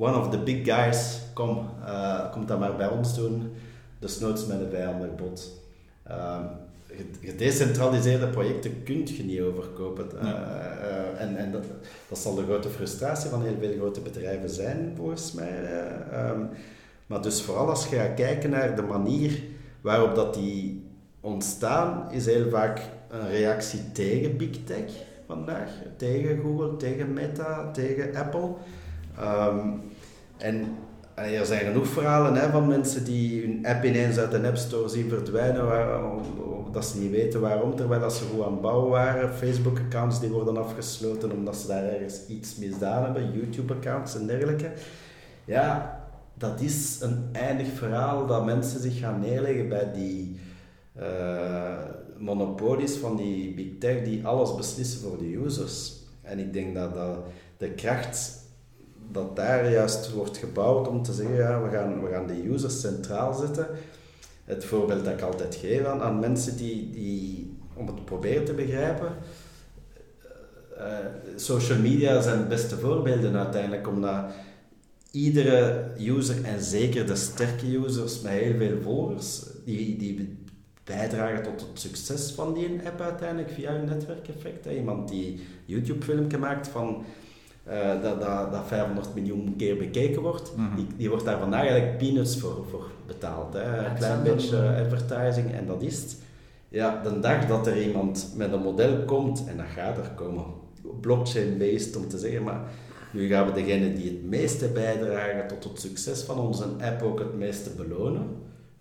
one 0.00 0.16
of 0.16 0.30
the 0.30 0.38
big 0.38 0.64
guys, 0.64 1.20
kom, 1.34 1.68
uh, 1.84 2.30
kom 2.30 2.46
dat 2.46 2.58
maar 2.58 2.76
bij 2.76 2.88
ons 2.88 3.14
doen. 3.14 3.52
Desnoods 3.98 4.46
met 4.46 4.60
een 4.60 4.70
vijandig 4.70 5.14
bod. 5.14 5.60
Uh, 6.10 6.38
gedecentraliseerde 7.20 8.26
projecten 8.26 8.82
kun 8.82 9.06
je 9.06 9.22
niet 9.22 9.40
overkopen. 9.40 10.06
Uh, 10.14 10.22
uh, 10.22 11.20
en 11.20 11.36
en 11.36 11.52
dat, 11.52 11.64
dat 12.08 12.18
zal 12.18 12.34
de 12.34 12.42
grote 12.42 12.68
frustratie 12.68 13.30
van 13.30 13.42
heel 13.42 13.56
veel 13.60 13.76
grote 13.76 14.00
bedrijven 14.00 14.50
zijn, 14.50 14.92
volgens 14.96 15.32
mij. 15.32 15.52
Um, 16.30 16.48
maar 17.06 17.22
dus 17.22 17.42
vooral 17.42 17.68
als 17.68 17.86
je 17.86 17.96
gaat 17.96 18.14
kijken 18.14 18.50
naar 18.50 18.76
de 18.76 18.82
manier 18.82 19.42
waarop 19.80 20.14
dat 20.14 20.34
die 20.34 20.84
ontstaan, 21.20 22.10
is 22.10 22.26
heel 22.26 22.50
vaak 22.50 22.80
een 23.08 23.28
reactie 23.28 23.92
tegen 23.92 24.36
big 24.36 24.64
tech 24.64 24.92
vandaag. 25.26 25.70
Tegen 25.96 26.40
Google, 26.42 26.76
tegen 26.76 27.12
Meta, 27.12 27.70
tegen 27.70 28.16
Apple. 28.16 28.50
Um, 29.20 29.80
en 30.42 30.76
er 31.14 31.46
zijn 31.46 31.66
genoeg 31.66 31.86
verhalen 31.86 32.34
hè, 32.34 32.50
van 32.50 32.68
mensen 32.68 33.04
die 33.04 33.40
hun 33.40 33.66
app 33.66 33.84
ineens 33.84 34.18
uit 34.18 34.30
de 34.30 34.46
App 34.46 34.56
Store 34.56 34.88
zien 34.88 35.08
verdwijnen, 35.08 35.66
waar, 35.66 36.00
dat 36.72 36.84
ze 36.84 36.98
niet 36.98 37.10
weten 37.10 37.40
waarom, 37.40 37.76
terwijl 37.76 38.10
ze 38.10 38.24
goed 38.24 38.44
aan 38.44 38.52
het 38.52 38.60
bouwen 38.60 38.90
waren. 38.90 39.34
Facebook-accounts 39.34 40.20
die 40.20 40.30
worden 40.30 40.56
afgesloten 40.56 41.32
omdat 41.32 41.56
ze 41.56 41.66
daar 41.66 41.84
ergens 41.84 42.26
iets 42.28 42.56
misdaan 42.56 43.04
hebben, 43.04 43.32
YouTube-accounts 43.32 44.16
en 44.16 44.26
dergelijke. 44.26 44.72
Ja, 45.44 45.98
dat 46.34 46.60
is 46.60 46.98
een 47.00 47.28
eindig 47.32 47.68
verhaal 47.68 48.26
dat 48.26 48.44
mensen 48.44 48.80
zich 48.80 48.98
gaan 48.98 49.20
neerleggen 49.20 49.68
bij 49.68 49.92
die 49.92 50.40
uh, 50.98 51.04
monopolies 52.18 52.96
van 52.96 53.16
die 53.16 53.54
big 53.54 53.78
tech 53.78 54.02
die 54.02 54.26
alles 54.26 54.54
beslissen 54.54 55.00
voor 55.00 55.18
de 55.18 55.36
users. 55.44 55.98
En 56.22 56.38
ik 56.38 56.52
denk 56.52 56.74
dat, 56.74 56.94
dat 56.94 57.18
de 57.56 57.70
kracht 57.70 58.39
dat 59.12 59.36
daar 59.36 59.70
juist 59.70 60.12
wordt 60.12 60.36
gebouwd 60.36 60.88
om 60.88 61.02
te 61.02 61.12
zeggen, 61.12 61.36
ja, 61.36 61.62
we 61.62 61.70
gaan, 61.70 62.02
we 62.02 62.10
gaan 62.10 62.26
de 62.26 62.48
users 62.48 62.80
centraal 62.80 63.34
zetten. 63.34 63.66
Het 64.44 64.64
voorbeeld 64.64 65.04
dat 65.04 65.12
ik 65.12 65.20
altijd 65.20 65.54
geef 65.54 65.84
aan, 65.84 66.02
aan 66.02 66.18
mensen 66.18 66.56
die, 66.56 66.90
die, 66.90 67.56
om 67.74 67.86
het 67.86 68.04
proberen 68.04 68.44
te 68.44 68.52
begrijpen, 68.52 69.12
uh, 70.78 70.86
social 71.36 71.78
media 71.78 72.20
zijn 72.20 72.38
de 72.38 72.46
beste 72.46 72.76
voorbeelden 72.76 73.36
uiteindelijk, 73.36 73.88
omdat 73.88 74.24
iedere 75.10 75.84
user, 75.98 76.44
en 76.44 76.60
zeker 76.60 77.06
de 77.06 77.16
sterke 77.16 77.76
users 77.76 78.20
met 78.20 78.32
heel 78.32 78.56
veel 78.58 78.82
volgers, 78.82 79.42
die, 79.64 79.96
die 79.96 80.38
bijdragen 80.84 81.42
tot 81.42 81.60
het 81.60 81.80
succes 81.80 82.30
van 82.30 82.54
die 82.54 82.80
app 82.84 83.00
uiteindelijk 83.00 83.50
via 83.50 83.72
hun 83.72 83.84
netwerkeffect. 83.84 84.66
Iemand 84.66 85.08
die 85.08 85.40
YouTube-filmpje 85.64 86.38
maakt 86.38 86.68
van 86.68 87.04
uh, 87.68 88.02
dat, 88.02 88.20
dat, 88.20 88.52
dat 88.52 88.66
500 88.66 89.14
miljoen 89.14 89.54
keer 89.56 89.76
bekeken 89.76 90.22
wordt, 90.22 90.56
mm 90.56 90.66
-hmm. 90.66 90.76
die, 90.76 90.86
die 90.96 91.08
wordt 91.08 91.24
daar 91.24 91.38
vandaag 91.38 91.60
eigenlijk 91.60 91.98
peanuts 91.98 92.38
voor, 92.38 92.66
voor 92.70 92.90
betaald. 93.06 93.52
Hè. 93.52 93.86
Een 93.86 93.94
klein 93.94 94.22
beetje 94.22 94.84
advertising 94.84 95.52
en 95.52 95.66
dat 95.66 95.82
is 95.82 95.96
het. 95.96 96.16
Ja, 96.68 97.00
de 97.02 97.20
dag 97.20 97.46
dat 97.46 97.66
er 97.66 97.82
iemand 97.82 98.32
met 98.36 98.52
een 98.52 98.62
model 98.62 99.04
komt, 99.04 99.44
en 99.48 99.56
dat 99.56 99.66
gaat 99.74 99.98
er 99.98 100.10
komen, 100.14 100.44
blockchain-based 101.00 101.96
om 101.96 102.08
te 102.08 102.18
zeggen, 102.18 102.42
maar 102.42 102.60
nu 103.12 103.28
gaan 103.28 103.46
we 103.46 103.52
degene 103.52 103.92
die 103.92 104.10
het 104.10 104.24
meeste 104.24 104.68
bijdragen 104.68 105.46
tot 105.46 105.64
het 105.64 105.80
succes 105.80 106.22
van 106.22 106.38
onze 106.38 106.64
app 106.80 107.02
ook 107.02 107.18
het 107.18 107.34
meeste 107.34 107.70
belonen. 107.70 108.26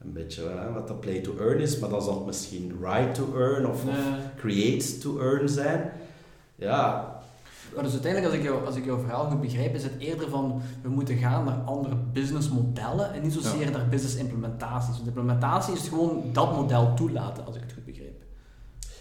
Een 0.03 0.13
beetje 0.13 0.41
hè, 0.41 0.71
wat 0.73 0.87
dat 0.87 0.99
play 0.99 1.19
to 1.19 1.37
earn 1.39 1.59
is, 1.59 1.79
maar 1.79 1.89
dan 1.89 2.01
zal 2.01 2.15
het 2.15 2.25
misschien 2.25 2.77
right 2.81 3.13
to 3.13 3.33
earn 3.35 3.67
of, 3.67 3.85
nee. 3.85 3.93
of 3.93 4.05
create 4.37 4.97
to 4.97 5.19
earn 5.19 5.49
zijn. 5.49 5.91
Ja, 6.55 7.18
Dus 7.75 7.91
uiteindelijk, 7.91 8.25
als 8.25 8.41
ik, 8.41 8.43
jou, 8.43 8.65
als 8.65 8.75
ik 8.75 8.85
jouw 8.85 8.99
verhaal 8.99 9.29
goed 9.29 9.41
begrijp, 9.41 9.75
is 9.75 9.83
het 9.83 9.93
eerder 9.99 10.29
van 10.29 10.61
we 10.81 10.89
moeten 10.89 11.17
gaan 11.17 11.45
naar 11.45 11.57
andere 11.65 11.95
businessmodellen 12.13 13.13
en 13.13 13.21
niet 13.21 13.33
zozeer 13.33 13.71
naar 13.71 13.87
business 13.89 14.15
implementaties. 14.15 14.97
de 14.97 15.05
implementatie 15.05 15.73
is 15.73 15.87
gewoon 15.87 16.23
dat 16.33 16.55
model 16.55 16.93
toelaten, 16.93 17.45
als 17.45 17.55
ik 17.55 17.61
het 17.61 17.73
goed 17.73 17.85
begrijp. 17.85 18.27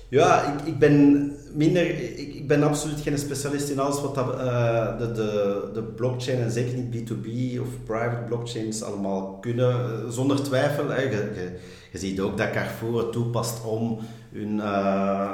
Ja, 0.08 0.52
ik, 0.52 0.66
ik 0.66 0.78
ben 0.78 1.32
minder, 1.54 1.86
ik, 1.88 2.34
ik 2.34 2.48
ben 2.48 2.62
absoluut 2.62 3.00
geen 3.00 3.18
specialist 3.18 3.68
in 3.68 3.78
alles 3.78 4.00
wat 4.00 4.14
dat, 4.14 4.34
uh, 4.34 4.98
de, 4.98 5.12
de, 5.12 5.70
de 5.74 5.82
blockchain 5.82 6.40
en 6.40 6.50
zeker 6.50 6.78
niet 6.78 7.10
B2B 7.10 7.60
of 7.60 7.68
private 7.84 8.22
blockchains 8.26 8.82
allemaal 8.82 9.38
kunnen. 9.40 10.04
Uh, 10.04 10.10
zonder 10.10 10.42
twijfel, 10.42 10.88
hè, 10.88 11.00
je, 11.00 11.10
je, 11.10 11.58
je, 11.92 11.98
ziet 11.98 12.20
ook 12.20 12.36
dat 12.36 12.50
Carrefour 12.50 12.98
het 12.98 13.12
toepast 13.12 13.64
om 13.64 13.98
hun, 14.32 14.56
uh, 14.56 15.32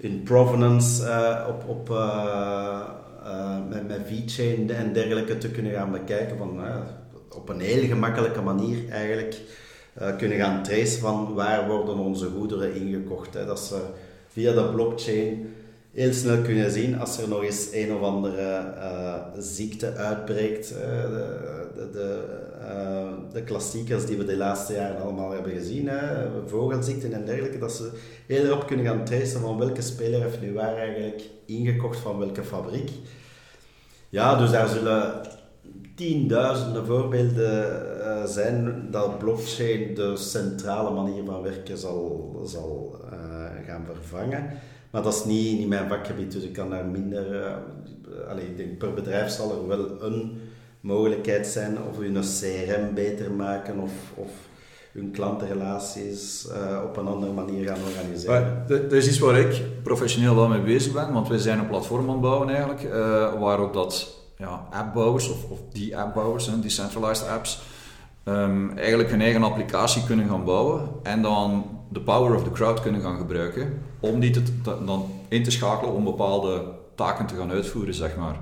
hun 0.00 0.22
provenance 0.22 1.02
op, 1.48 1.68
op, 1.68 1.88
met, 3.68 3.88
met 3.88 4.00
VeChain 4.06 4.70
en 4.70 4.92
dergelijke 4.92 5.38
te 5.38 5.50
kunnen 5.50 5.72
gaan 5.72 5.90
bekijken. 5.90 6.36
Van, 6.36 6.60
op 7.30 7.48
een 7.48 7.60
heel 7.60 7.86
gemakkelijke 7.86 8.40
manier 8.40 8.90
eigenlijk 8.90 9.40
kunnen 10.18 10.38
gaan 10.38 10.62
tracen 10.62 11.00
van 11.00 11.34
waar 11.34 11.68
worden 11.68 11.98
onze 11.98 12.26
goederen 12.26 12.74
ingekocht. 12.74 13.34
Hè. 13.34 13.46
Dat 13.46 13.60
ze 13.60 13.80
via 14.28 14.52
de 14.52 14.64
blockchain 14.64 15.54
heel 15.92 16.12
snel 16.12 16.42
kunnen 16.42 16.70
zien 16.70 16.98
als 16.98 17.18
er 17.18 17.28
nog 17.28 17.42
eens 17.42 17.68
een 17.72 17.94
of 17.94 18.00
andere 18.00 18.74
ziekte 19.38 19.94
uitbreekt. 19.94 20.72
Uh, 20.72 20.78
de, 20.78 21.88
de, 21.92 22.24
de, 22.68 23.14
de, 23.32 23.42
klassiekers 23.42 24.06
die 24.06 24.16
we 24.16 24.24
de 24.24 24.36
laatste 24.36 24.72
jaren 24.72 25.02
allemaal 25.02 25.30
hebben 25.30 25.52
gezien, 25.52 25.88
hè, 25.88 26.28
vogelziekten 26.46 27.12
en 27.12 27.24
dergelijke, 27.24 27.58
dat 27.58 27.72
ze 27.72 27.90
heel 28.26 28.44
erop 28.44 28.66
kunnen 28.66 28.86
gaan 28.86 29.04
tracen 29.04 29.40
van 29.40 29.58
welke 29.58 29.82
speler 29.82 30.22
heeft 30.22 30.40
nu 30.40 30.52
waar 30.52 30.76
eigenlijk 30.76 31.22
ingekocht 31.46 31.98
van 31.98 32.18
welke 32.18 32.44
fabriek. 32.44 32.90
Ja, 34.08 34.38
dus 34.38 34.50
daar 34.50 34.68
zullen 34.68 35.20
tienduizenden 35.94 36.86
voorbeelden 36.86 37.82
uh, 37.98 38.24
zijn 38.24 38.86
dat 38.90 39.18
blockchain 39.18 39.94
de 39.94 40.16
centrale 40.16 40.90
manier 40.90 41.24
van 41.24 41.42
werken 41.42 41.78
zal, 41.78 42.40
zal 42.44 43.00
uh, 43.12 43.66
gaan 43.66 43.84
vervangen. 43.84 44.50
Maar 44.90 45.02
dat 45.02 45.14
is 45.14 45.24
niet, 45.24 45.68
mijn 45.68 45.88
vakgebied, 45.88 46.32
dus 46.32 46.42
ik 46.42 46.52
kan 46.52 46.70
daar 46.70 46.84
minder... 46.84 47.34
Uh, 47.34 47.56
ik 48.36 48.56
denk 48.56 48.78
per 48.78 48.94
bedrijf 48.94 49.30
zal 49.30 49.50
er 49.50 49.66
wel 49.66 50.02
een 50.02 50.40
mogelijkheid 50.80 51.46
zijn 51.46 51.78
of 51.90 51.98
hun 51.98 52.20
CRM 52.20 52.94
beter 52.94 53.30
maken 53.32 53.78
of, 53.78 53.92
of 54.14 54.28
hun 54.92 55.10
klantenrelaties 55.10 56.48
op 56.84 56.96
een 56.96 57.06
andere 57.06 57.32
manier 57.32 57.68
gaan 57.68 57.78
organiseren. 57.88 58.64
dat 58.68 58.92
is 58.92 59.08
iets 59.08 59.18
waar 59.18 59.38
ik 59.38 59.62
professioneel 59.82 60.34
wel 60.34 60.48
mee 60.48 60.62
bezig 60.62 60.92
ben, 60.92 61.12
want 61.12 61.28
wij 61.28 61.38
zijn 61.38 61.58
een 61.58 61.68
platform 61.68 62.06
aan 62.06 62.12
het 62.12 62.20
bouwen 62.20 62.48
eigenlijk, 62.48 62.88
waarop 63.38 63.72
dat 63.72 64.16
ja, 64.38 64.66
appbouwers 64.70 65.30
of, 65.30 65.50
of 65.50 65.58
die 65.72 65.96
appbouwers, 65.96 66.60
decentralized 66.60 67.28
apps, 67.28 67.60
um, 68.24 68.78
eigenlijk 68.78 69.10
hun 69.10 69.20
eigen 69.20 69.42
applicatie 69.42 70.04
kunnen 70.04 70.28
gaan 70.28 70.44
bouwen 70.44 70.88
en 71.02 71.22
dan 71.22 71.64
de 71.88 72.00
power 72.00 72.34
of 72.34 72.42
the 72.42 72.50
crowd 72.50 72.80
kunnen 72.80 73.00
gaan 73.00 73.18
gebruiken 73.18 73.82
om 74.00 74.20
die 74.20 74.30
te, 74.30 74.42
dan 74.84 75.10
in 75.28 75.42
te 75.42 75.50
schakelen 75.50 75.94
om 75.94 76.04
bepaalde 76.04 76.62
taken 76.94 77.26
te 77.26 77.34
gaan 77.34 77.50
uitvoeren, 77.50 77.94
zeg 77.94 78.16
maar. 78.16 78.36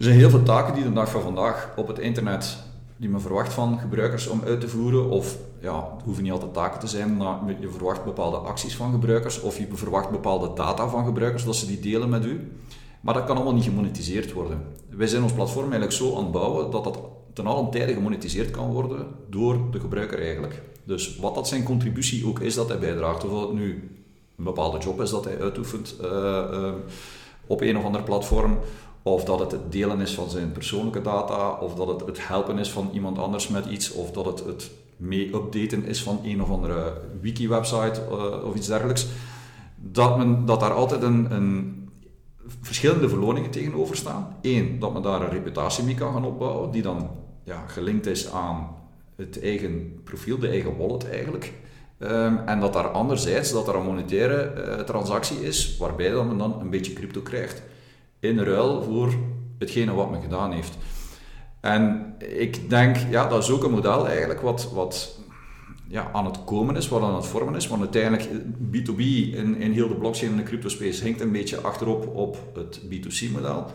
Er 0.00 0.06
zijn 0.06 0.18
heel 0.18 0.30
veel 0.30 0.42
taken 0.42 0.74
die 0.74 0.82
de 0.82 0.92
dag 0.92 1.10
van 1.10 1.22
vandaag 1.22 1.68
op 1.76 1.88
het 1.88 1.98
internet 1.98 2.58
die 2.96 3.08
men 3.08 3.20
verwacht 3.20 3.52
van 3.52 3.78
gebruikers 3.78 4.26
om 4.26 4.42
uit 4.44 4.60
te 4.60 4.68
voeren. 4.68 5.10
Of 5.10 5.36
ja, 5.58 5.92
het 5.94 6.04
hoeven 6.04 6.22
niet 6.22 6.32
altijd 6.32 6.54
taken 6.54 6.80
te 6.80 6.86
zijn, 6.86 7.16
maar 7.16 7.38
je 7.60 7.68
verwacht 7.68 8.04
bepaalde 8.04 8.36
acties 8.36 8.76
van 8.76 8.92
gebruikers 8.92 9.40
of 9.40 9.58
je 9.58 9.66
verwacht 9.72 10.10
bepaalde 10.10 10.50
data 10.54 10.88
van 10.88 11.04
gebruikers, 11.04 11.44
dat 11.44 11.56
ze 11.56 11.66
die 11.66 11.80
delen 11.80 12.08
met 12.08 12.24
u. 12.24 12.52
Maar 13.00 13.14
dat 13.14 13.24
kan 13.24 13.36
allemaal 13.36 13.54
niet 13.54 13.64
gemonetiseerd 13.64 14.32
worden. 14.32 14.62
Wij 14.88 15.06
zijn 15.06 15.22
ons 15.22 15.32
platform 15.32 15.72
eigenlijk 15.72 15.92
zo 15.92 16.16
aan 16.16 16.22
het 16.22 16.32
bouwen 16.32 16.70
dat 16.70 16.84
dat 16.84 16.98
ten 17.32 17.46
allen 17.46 17.70
tijde 17.70 17.92
gemonetiseerd 17.92 18.50
kan 18.50 18.72
worden 18.72 19.06
door 19.28 19.70
de 19.70 19.80
gebruiker 19.80 20.20
eigenlijk. 20.22 20.62
Dus 20.84 21.16
wat 21.16 21.34
dat 21.34 21.48
zijn 21.48 21.62
contributie 21.62 22.26
ook 22.26 22.40
is 22.40 22.54
dat 22.54 22.68
hij 22.68 22.78
bijdraagt, 22.78 23.24
of 23.24 23.40
het 23.40 23.52
nu 23.52 23.90
een 24.38 24.44
bepaalde 24.44 24.78
job 24.78 25.00
is 25.00 25.10
dat 25.10 25.24
hij 25.24 25.40
uitoefent 25.40 25.96
uh, 26.02 26.08
uh, 26.52 26.72
op 27.46 27.60
een 27.60 27.76
of 27.78 27.84
ander 27.84 28.02
platform, 28.02 28.58
of 29.02 29.24
dat 29.24 29.38
het 29.38 29.50
het 29.50 29.72
delen 29.72 30.00
is 30.00 30.14
van 30.14 30.30
zijn 30.30 30.52
persoonlijke 30.52 31.02
data, 31.02 31.50
of 31.50 31.74
dat 31.74 31.88
het 31.88 32.06
het 32.06 32.26
helpen 32.26 32.58
is 32.58 32.70
van 32.70 32.90
iemand 32.92 33.18
anders 33.18 33.48
met 33.48 33.66
iets, 33.66 33.92
of 33.92 34.10
dat 34.10 34.24
het 34.24 34.44
het 34.44 34.70
mee 34.96 35.34
updaten 35.34 35.84
is 35.84 36.02
van 36.02 36.20
een 36.24 36.42
of 36.42 36.50
andere 36.50 36.92
wiki-website 37.20 38.00
uh, 38.10 38.44
of 38.44 38.54
iets 38.54 38.66
dergelijks. 38.66 39.06
Dat, 39.76 40.16
men, 40.16 40.44
dat 40.44 40.60
daar 40.60 40.72
altijd 40.72 41.02
een, 41.02 41.32
een 41.32 41.78
verschillende 42.60 43.08
verloningen 43.08 43.50
tegenover 43.50 43.96
staan. 43.96 44.36
Eén, 44.42 44.78
dat 44.78 44.92
men 44.92 45.02
daar 45.02 45.22
een 45.22 45.30
reputatie 45.30 45.84
mee 45.84 45.94
kan 45.94 46.12
gaan 46.12 46.24
opbouwen, 46.24 46.70
die 46.70 46.82
dan 46.82 47.10
ja, 47.44 47.66
gelinkt 47.66 48.06
is 48.06 48.30
aan 48.32 48.68
het 49.16 49.42
eigen 49.42 50.00
profiel, 50.04 50.38
de 50.38 50.48
eigen 50.48 50.76
wallet 50.76 51.10
eigenlijk. 51.10 51.52
Um, 51.98 52.38
en 52.38 52.60
dat 52.60 52.72
daar 52.72 52.88
anderzijds 52.88 53.52
dat 53.52 53.68
er 53.68 53.74
een 53.74 53.84
monetaire 53.84 54.52
uh, 54.56 54.84
transactie 54.84 55.46
is, 55.46 55.76
waarbij 55.78 56.10
dat 56.10 56.26
men 56.26 56.38
dan 56.38 56.60
een 56.60 56.70
beetje 56.70 56.92
crypto 56.92 57.20
krijgt. 57.20 57.62
In 58.20 58.38
ruil 58.38 58.82
voor 58.82 59.14
hetgene 59.58 59.92
wat 59.92 60.10
men 60.10 60.22
gedaan 60.22 60.52
heeft. 60.52 60.76
En 61.60 62.14
ik 62.18 62.70
denk, 62.70 62.96
ja, 62.96 63.28
dat 63.28 63.42
is 63.42 63.50
ook 63.50 63.64
een 63.64 63.70
model 63.70 64.08
eigenlijk 64.08 64.40
wat, 64.40 64.70
wat 64.72 65.18
ja, 65.88 66.10
aan 66.12 66.24
het 66.24 66.44
komen 66.44 66.76
is, 66.76 66.88
wat 66.88 67.02
aan 67.02 67.14
het 67.14 67.26
vormen 67.26 67.54
is. 67.54 67.68
Want 67.68 67.80
uiteindelijk, 67.80 68.28
B2B 68.72 68.98
in, 68.98 69.56
in 69.56 69.72
heel 69.72 69.88
de 69.88 69.94
blockchain 69.94 70.32
en 70.32 70.36
de 70.36 70.42
crypto 70.42 70.68
space 70.68 71.04
hinkt 71.04 71.20
een 71.20 71.32
beetje 71.32 71.60
achterop 71.60 72.06
op 72.14 72.38
het 72.54 72.80
B2C-model. 72.80 73.66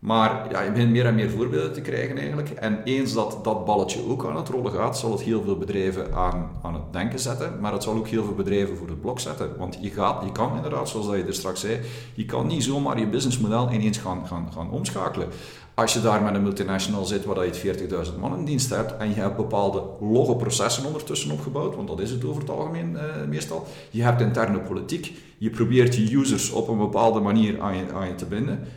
Maar 0.00 0.46
ja, 0.50 0.60
je 0.60 0.70
begint 0.70 0.90
meer 0.90 1.06
en 1.06 1.14
meer 1.14 1.30
voorbeelden 1.30 1.72
te 1.72 1.80
krijgen 1.80 2.18
eigenlijk. 2.18 2.50
En 2.50 2.82
eens 2.84 3.12
dat 3.12 3.38
dat 3.42 3.64
balletje 3.64 4.08
ook 4.08 4.26
aan 4.26 4.36
het 4.36 4.48
rollen 4.48 4.72
gaat, 4.72 4.98
zal 4.98 5.10
het 5.10 5.20
heel 5.20 5.42
veel 5.42 5.56
bedrijven 5.56 6.14
aan, 6.14 6.50
aan 6.62 6.74
het 6.74 6.92
denken 6.92 7.18
zetten. 7.18 7.60
Maar 7.60 7.72
het 7.72 7.82
zal 7.82 7.96
ook 7.96 8.08
heel 8.08 8.24
veel 8.24 8.34
bedrijven 8.34 8.76
voor 8.76 8.88
het 8.88 9.00
blok 9.00 9.20
zetten. 9.20 9.50
Want 9.58 9.78
je, 9.80 9.90
gaat, 9.90 10.24
je 10.24 10.32
kan 10.32 10.56
inderdaad, 10.56 10.88
zoals 10.88 11.06
dat 11.06 11.16
je 11.16 11.24
er 11.24 11.34
straks 11.34 11.60
zei, 11.60 11.80
je 12.14 12.24
kan 12.24 12.46
niet 12.46 12.64
zomaar 12.64 12.98
je 12.98 13.06
businessmodel 13.06 13.72
ineens 13.72 13.98
gaan, 13.98 14.26
gaan, 14.26 14.48
gaan 14.52 14.70
omschakelen. 14.70 15.28
Als 15.74 15.92
je 15.92 16.00
daar 16.00 16.22
met 16.22 16.34
een 16.34 16.42
multinational 16.42 17.04
zit 17.04 17.24
waar 17.24 17.46
je 17.46 17.76
40.000 18.12 18.18
man 18.20 18.38
in 18.38 18.44
dienst 18.44 18.70
hebt 18.70 18.96
en 18.96 19.08
je 19.08 19.14
hebt 19.14 19.36
bepaalde 19.36 19.82
logge 20.00 20.36
processen 20.36 20.84
ondertussen 20.86 21.30
opgebouwd, 21.30 21.76
want 21.76 21.88
dat 21.88 22.00
is 22.00 22.10
het 22.10 22.24
over 22.24 22.40
het 22.40 22.50
algemeen 22.50 22.92
uh, 22.92 23.02
meestal. 23.28 23.66
Je 23.90 24.02
hebt 24.02 24.20
interne 24.20 24.58
politiek, 24.58 25.12
je 25.38 25.50
probeert 25.50 25.96
je 25.96 26.16
users 26.16 26.50
op 26.50 26.68
een 26.68 26.78
bepaalde 26.78 27.20
manier 27.20 27.60
aan 27.60 27.76
je, 27.76 27.92
aan 27.92 28.08
je 28.08 28.14
te 28.14 28.26
binden. 28.26 28.68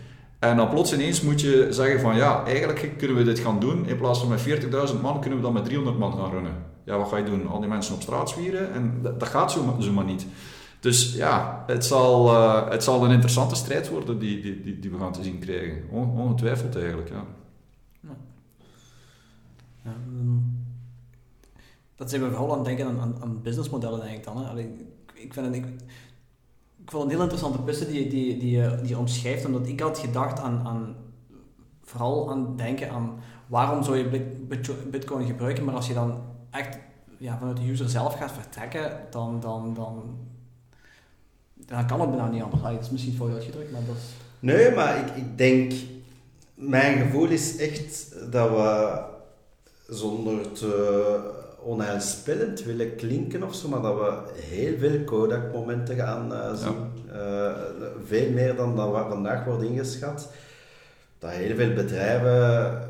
En 0.43 0.57
dan 0.57 0.69
plots 0.69 0.93
ineens 0.93 1.21
moet 1.21 1.41
je 1.41 1.67
zeggen 1.69 1.99
van 1.99 2.15
ja, 2.15 2.45
eigenlijk 2.45 2.97
kunnen 2.97 3.17
we 3.17 3.23
dit 3.23 3.39
gaan 3.39 3.59
doen. 3.59 3.85
In 3.85 3.97
plaats 3.97 4.19
van 4.19 4.29
met 4.29 4.47
40.000 4.93 5.01
man 5.01 5.19
kunnen 5.19 5.39
we 5.39 5.45
dan 5.45 5.53
met 5.53 5.65
300 5.65 5.97
man 5.97 6.13
gaan 6.13 6.31
runnen. 6.31 6.53
Ja, 6.83 6.97
wat 6.97 7.07
ga 7.07 7.17
je 7.17 7.23
doen? 7.23 7.47
Al 7.47 7.59
die 7.59 7.69
mensen 7.69 7.95
op 7.95 8.01
straat 8.01 8.29
zwieren? 8.29 8.73
En 8.73 8.99
dat, 9.01 9.19
dat 9.19 9.29
gaat 9.29 9.51
zo, 9.51 9.91
maar 9.93 10.03
niet. 10.03 10.25
Dus 10.79 11.13
ja, 11.13 11.63
het 11.67 11.85
zal, 11.85 12.33
uh, 12.33 12.69
het 12.69 12.83
zal 12.83 13.05
een 13.05 13.11
interessante 13.11 13.55
strijd 13.55 13.89
worden 13.89 14.19
die, 14.19 14.41
die, 14.41 14.79
die, 14.79 14.91
we 14.91 14.97
gaan 14.97 15.11
te 15.11 15.23
zien 15.23 15.39
krijgen. 15.39 15.89
ongetwijfeld 15.91 16.75
eigenlijk, 16.75 17.09
ja. 17.09 17.25
ja 19.83 19.95
dat 21.95 22.09
zijn 22.09 22.21
we 22.21 22.29
vooral 22.29 22.51
aan 22.51 22.57
het 22.57 22.65
denken 22.65 22.85
aan, 22.85 22.99
aan, 22.99 23.15
aan 23.21 23.41
businessmodellen 23.41 23.99
denk 23.99 24.23
dan. 24.23 24.37
Hè. 24.37 24.49
Allee, 24.49 24.69
ik, 25.13 25.33
vind 25.33 25.45
het, 25.45 25.55
ik, 25.55 25.65
ik 26.83 26.91
vond 26.91 27.03
een 27.03 27.09
heel 27.09 27.21
interessante 27.21 27.61
piste 27.61 27.91
die, 27.91 28.09
die, 28.09 28.37
die, 28.37 28.75
die 28.75 28.87
je 28.87 28.97
omschrijft, 28.97 29.45
omdat 29.45 29.67
ik 29.67 29.79
had 29.79 29.97
gedacht 29.97 30.39
aan, 30.39 30.65
aan 30.65 30.95
vooral 31.83 32.31
aan 32.31 32.55
denken 32.55 32.89
aan 32.89 33.19
waarom 33.47 33.83
zou 33.83 33.97
je 33.97 34.31
bitcoin 34.89 35.25
gebruiken, 35.25 35.63
maar 35.63 35.75
als 35.75 35.87
je 35.87 35.93
dan 35.93 36.21
echt 36.51 36.77
ja, 37.17 37.37
vanuit 37.37 37.57
de 37.57 37.69
user 37.69 37.89
zelf 37.89 38.13
gaat 38.13 38.31
vertrekken, 38.31 39.07
dan, 39.09 39.39
dan, 39.39 39.73
dan 39.73 40.17
dan 41.67 41.87
kan 41.87 42.01
het 42.01 42.09
bijna 42.09 42.27
niet 42.27 42.41
anders. 42.41 42.61
dat 42.61 42.81
is 42.81 42.89
misschien 42.89 43.15
voor 43.15 43.27
je 43.27 43.33
uitgedrukt, 43.33 43.71
maar 43.71 43.81
dat 43.87 43.95
is... 43.95 44.03
Nee, 44.39 44.71
maar 44.71 44.97
ik, 44.97 45.15
ik 45.15 45.37
denk... 45.37 45.73
Mijn 46.53 46.97
gevoel 46.97 47.27
is 47.27 47.57
echt 47.57 48.15
dat 48.31 48.49
we 48.49 49.01
zonder 49.87 50.51
te 50.51 51.42
onheilspellend 51.63 52.63
willen 52.63 52.95
klinken 52.95 53.43
of 53.43 53.55
zo, 53.55 53.69
maar 53.69 53.81
dat 53.81 53.95
we 53.95 54.41
heel 54.41 54.77
veel 54.77 55.03
Kodak-momenten 55.03 55.95
gaan 55.95 56.31
uh, 56.31 56.53
zien. 56.53 56.91
Uh, 57.15 57.51
veel 58.05 58.31
meer 58.31 58.55
dan 58.55 58.75
dat 58.75 58.91
wat 58.91 59.07
vandaag 59.07 59.45
wordt 59.45 59.63
ingeschat. 59.63 60.31
Dat 61.19 61.31
heel 61.31 61.55
veel 61.55 61.73
bedrijven 61.73 62.81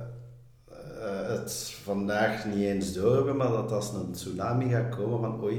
uh, 0.70 1.28
het 1.28 1.76
vandaag 1.84 2.46
niet 2.46 2.66
eens 2.66 2.94
door 2.94 3.16
hebben, 3.16 3.38
maar 3.38 3.50
dat 3.50 3.72
als 3.72 3.94
een 3.94 4.12
tsunami 4.12 4.70
gaat 4.70 4.96
komen 4.96 5.20
van 5.20 5.44
oei, 5.44 5.58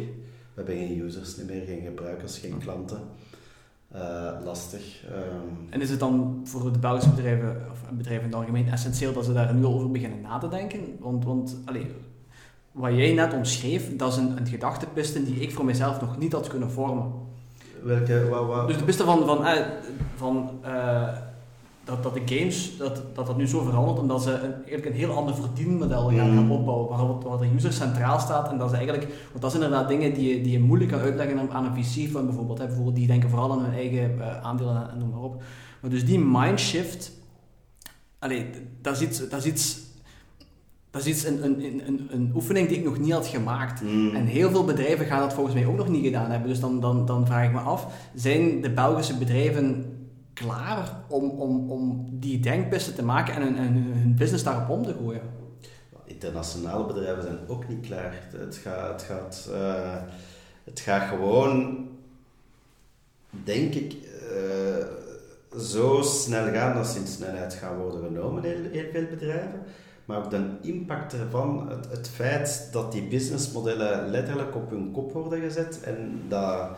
we 0.54 0.62
hebben 0.62 0.76
geen 0.76 1.00
users 1.00 1.36
niet 1.36 1.46
meer, 1.46 1.64
geen 1.66 1.82
gebruikers, 1.82 2.38
geen 2.38 2.58
klanten. 2.58 2.98
Uh, 3.94 4.30
lastig. 4.44 5.04
Um... 5.04 5.66
En 5.70 5.80
is 5.80 5.90
het 5.90 6.00
dan 6.00 6.40
voor 6.44 6.72
de 6.72 6.78
Belgische 6.78 7.10
bedrijven, 7.10 7.56
of 7.72 7.90
bedrijven 7.90 8.24
in 8.24 8.30
het 8.30 8.40
algemeen, 8.40 8.68
essentieel 8.68 9.12
dat 9.12 9.24
ze 9.24 9.32
daar 9.32 9.54
nu 9.54 9.64
al 9.64 9.74
over 9.74 9.90
beginnen 9.90 10.20
na 10.20 10.38
te 10.38 10.48
denken? 10.48 10.80
Want, 11.00 11.24
want 11.24 11.56
allez, 11.64 11.84
wat 12.74 12.94
jij 12.94 13.12
net 13.12 13.32
omschreef, 13.32 13.96
dat 13.96 14.12
is 14.12 14.18
een, 14.18 14.36
een 14.36 14.46
gedachtepiste 14.46 15.24
die 15.24 15.40
ik 15.40 15.52
voor 15.52 15.64
mezelf 15.64 16.00
nog 16.00 16.18
niet 16.18 16.32
had 16.32 16.48
kunnen 16.48 16.70
vormen. 16.70 17.12
Welke? 17.82 18.64
Dus 18.66 18.76
de 18.76 18.84
piste 18.84 19.04
van, 19.04 19.26
van, 19.26 19.46
eh, 19.46 19.66
van 20.16 20.50
uh, 20.64 21.08
dat, 21.84 22.02
dat 22.02 22.14
de 22.14 22.22
games, 22.24 22.76
dat, 22.76 23.02
dat 23.14 23.26
dat 23.26 23.36
nu 23.36 23.46
zo 23.46 23.62
verandert 23.62 23.98
omdat 23.98 24.22
ze 24.22 24.30
een, 24.30 24.54
eigenlijk 24.54 24.84
een 24.84 24.92
heel 24.92 25.14
ander 25.16 25.34
verdienmodel 25.34 26.10
gaan, 26.10 26.34
gaan 26.34 26.50
opbouwen, 26.50 26.88
waar, 26.88 27.30
waar 27.30 27.38
de 27.38 27.54
user 27.54 27.72
centraal 27.72 28.20
staat 28.20 28.50
en 28.50 28.58
dat 28.58 28.70
ze 28.70 28.76
eigenlijk, 28.76 29.06
want 29.30 29.42
dat 29.42 29.50
zijn 29.50 29.62
inderdaad 29.62 29.88
dingen 29.88 30.14
die 30.14 30.36
je, 30.36 30.42
die 30.42 30.52
je 30.52 30.60
moeilijk 30.60 30.90
kan 30.90 31.00
uitleggen 31.00 31.50
aan 31.50 31.64
een 31.64 31.84
VC 31.84 32.10
van 32.10 32.26
bijvoorbeeld, 32.26 32.58
hè, 32.58 32.66
bijvoorbeeld 32.66 32.96
die 32.96 33.06
denken 33.06 33.30
vooral 33.30 33.52
aan 33.52 33.64
hun 33.64 33.74
eigen 33.74 34.14
uh, 34.18 34.42
aandelen 34.42 34.90
en 34.90 34.98
noem 34.98 35.10
maar 35.10 35.22
op. 35.22 35.42
Maar 35.80 35.90
dus 35.90 36.04
die 36.04 36.18
mindshift, 36.18 37.12
allee, 38.18 38.50
dat 38.82 38.94
is 38.94 39.00
iets, 39.00 39.28
dat 39.28 39.44
is 39.44 39.46
iets 39.46 39.83
dat 40.94 41.06
is 41.06 41.08
iets, 41.08 41.24
een, 41.24 41.44
een, 41.44 41.82
een, 41.86 42.08
een, 42.10 42.32
oefening 42.34 42.68
die 42.68 42.78
ik 42.78 42.84
nog 42.84 42.98
niet 42.98 43.12
had 43.12 43.26
gemaakt. 43.26 43.82
Mm. 43.82 44.14
En 44.14 44.26
heel 44.26 44.50
veel 44.50 44.64
bedrijven 44.64 45.06
gaan 45.06 45.20
dat 45.20 45.32
volgens 45.32 45.54
mij 45.54 45.66
ook 45.66 45.76
nog 45.76 45.88
niet 45.88 46.04
gedaan 46.04 46.30
hebben. 46.30 46.48
Dus 46.48 46.60
dan, 46.60 46.80
dan, 46.80 47.06
dan 47.06 47.26
vraag 47.26 47.46
ik 47.46 47.52
me 47.52 47.58
af, 47.58 47.86
zijn 48.14 48.60
de 48.60 48.70
Belgische 48.70 49.16
bedrijven 49.16 49.84
klaar 50.34 51.04
om, 51.08 51.30
om, 51.30 51.70
om 51.70 52.06
die 52.10 52.40
denkpissen 52.40 52.94
te 52.94 53.04
maken 53.04 53.34
en 53.34 53.42
hun, 53.42 53.56
en 53.56 53.74
hun 53.74 54.14
business 54.14 54.44
daarop 54.44 54.68
om 54.68 54.82
te 54.82 54.94
gooien? 55.00 55.20
Internationale 56.04 56.86
bedrijven 56.86 57.22
zijn 57.22 57.38
ook 57.46 57.68
niet 57.68 57.86
klaar. 57.86 58.28
Het 58.36 58.56
gaat, 58.56 58.90
het 58.90 59.02
gaat, 59.02 59.48
uh, 59.50 59.96
het 60.64 60.80
gaat 60.80 61.08
gewoon, 61.08 61.88
denk 63.30 63.74
ik, 63.74 63.92
uh, 63.92 65.60
zo 65.60 66.02
snel 66.02 66.52
gaan 66.52 66.74
dat 66.74 66.86
ze 66.86 66.98
in 66.98 67.06
snelheid 67.06 67.54
gaan 67.54 67.76
worden 67.76 68.02
genomen, 68.02 68.42
heel, 68.42 68.70
heel 68.72 68.90
veel 68.92 69.06
bedrijven. 69.10 69.62
Maar 70.04 70.18
ook 70.18 70.30
de 70.30 70.46
impact 70.60 71.12
ervan, 71.12 71.68
het, 71.68 71.90
het 71.90 72.08
feit 72.08 72.68
dat 72.72 72.92
die 72.92 73.02
businessmodellen 73.02 74.10
letterlijk 74.10 74.54
op 74.54 74.70
hun 74.70 74.90
kop 74.90 75.12
worden 75.12 75.40
gezet 75.40 75.80
en 75.80 76.22
dat 76.28 76.68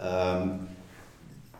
um, 0.00 0.60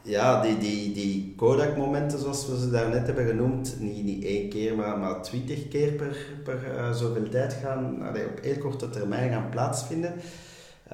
ja, 0.05 0.43
die, 0.43 0.59
die, 0.59 0.93
die 0.93 1.35
Kodak-momenten, 1.37 2.19
zoals 2.19 2.49
we 2.49 2.59
ze 2.59 2.71
daarnet 2.71 3.07
hebben 3.07 3.27
genoemd, 3.27 3.77
niet, 3.79 4.05
niet 4.05 4.25
één 4.25 4.49
keer, 4.49 4.77
maar, 4.77 4.99
maar 4.99 5.23
twintig 5.23 5.69
keer 5.69 5.93
per, 5.93 6.17
per 6.45 6.59
uh, 6.75 6.93
zoveel 6.93 7.29
tijd 7.29 7.53
gaan, 7.53 8.09
op 8.09 8.19
heel 8.43 8.59
korte 8.59 8.91
termijn 8.91 9.31
gaan 9.31 9.49
plaatsvinden, 9.49 10.15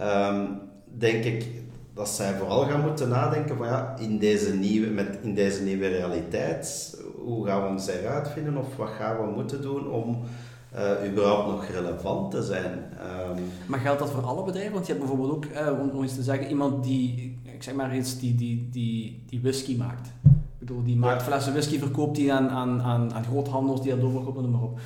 um, 0.00 0.60
denk 0.84 1.24
ik 1.24 1.46
dat 1.94 2.08
zij 2.08 2.34
vooral 2.34 2.64
gaan 2.64 2.80
moeten 2.80 3.08
nadenken 3.08 3.56
van 3.56 3.66
ja, 3.66 3.96
in 3.98 4.18
deze 4.18 4.54
nieuwe, 4.54 4.86
met, 4.86 5.18
in 5.22 5.34
deze 5.34 5.62
nieuwe 5.62 5.88
realiteit, 5.88 6.96
hoe 7.24 7.46
gaan 7.46 7.62
we 7.62 7.68
ons 7.68 7.86
eruit 7.86 8.28
vinden 8.28 8.56
of 8.56 8.76
wat 8.76 8.88
gaan 8.88 9.16
we 9.16 9.32
moeten 9.32 9.62
doen 9.62 9.90
om 9.90 10.18
uh, 10.74 11.10
überhaupt 11.10 11.46
nog 11.46 11.64
relevant 11.64 12.30
te 12.30 12.42
zijn. 12.42 12.72
Um, 12.72 13.44
maar 13.66 13.78
geldt 13.78 13.98
dat 13.98 14.10
voor 14.10 14.22
alle 14.22 14.44
bedrijven? 14.44 14.72
Want 14.72 14.86
je 14.86 14.92
hebt 14.92 15.04
bijvoorbeeld 15.04 15.36
ook, 15.36 15.44
uh, 15.44 15.80
om, 15.80 15.90
om 15.90 16.02
eens 16.02 16.14
te 16.14 16.22
zeggen, 16.22 16.48
iemand 16.48 16.84
die, 16.84 17.38
ik 17.42 17.62
zeg 17.62 17.74
maar 17.74 17.96
iets, 17.96 18.18
die, 18.18 18.34
die, 18.34 18.68
die, 18.70 19.22
die 19.26 19.40
whisky 19.40 19.76
maakt. 19.76 20.12
Ik 20.24 20.66
bedoel, 20.66 20.82
die 20.82 20.96
maakt 20.96 21.22
flessen 21.22 21.52
whisky, 21.52 21.78
verkoopt 21.78 22.16
die 22.16 22.32
aan, 22.32 22.48
aan, 22.48 22.82
aan, 22.82 23.14
aan 23.14 23.24
groothandels 23.24 23.82
die 23.82 23.90
dat 23.90 24.00
doorverkopen, 24.00 24.42
noem 24.42 24.52
maar 24.52 24.62
op 24.62 24.78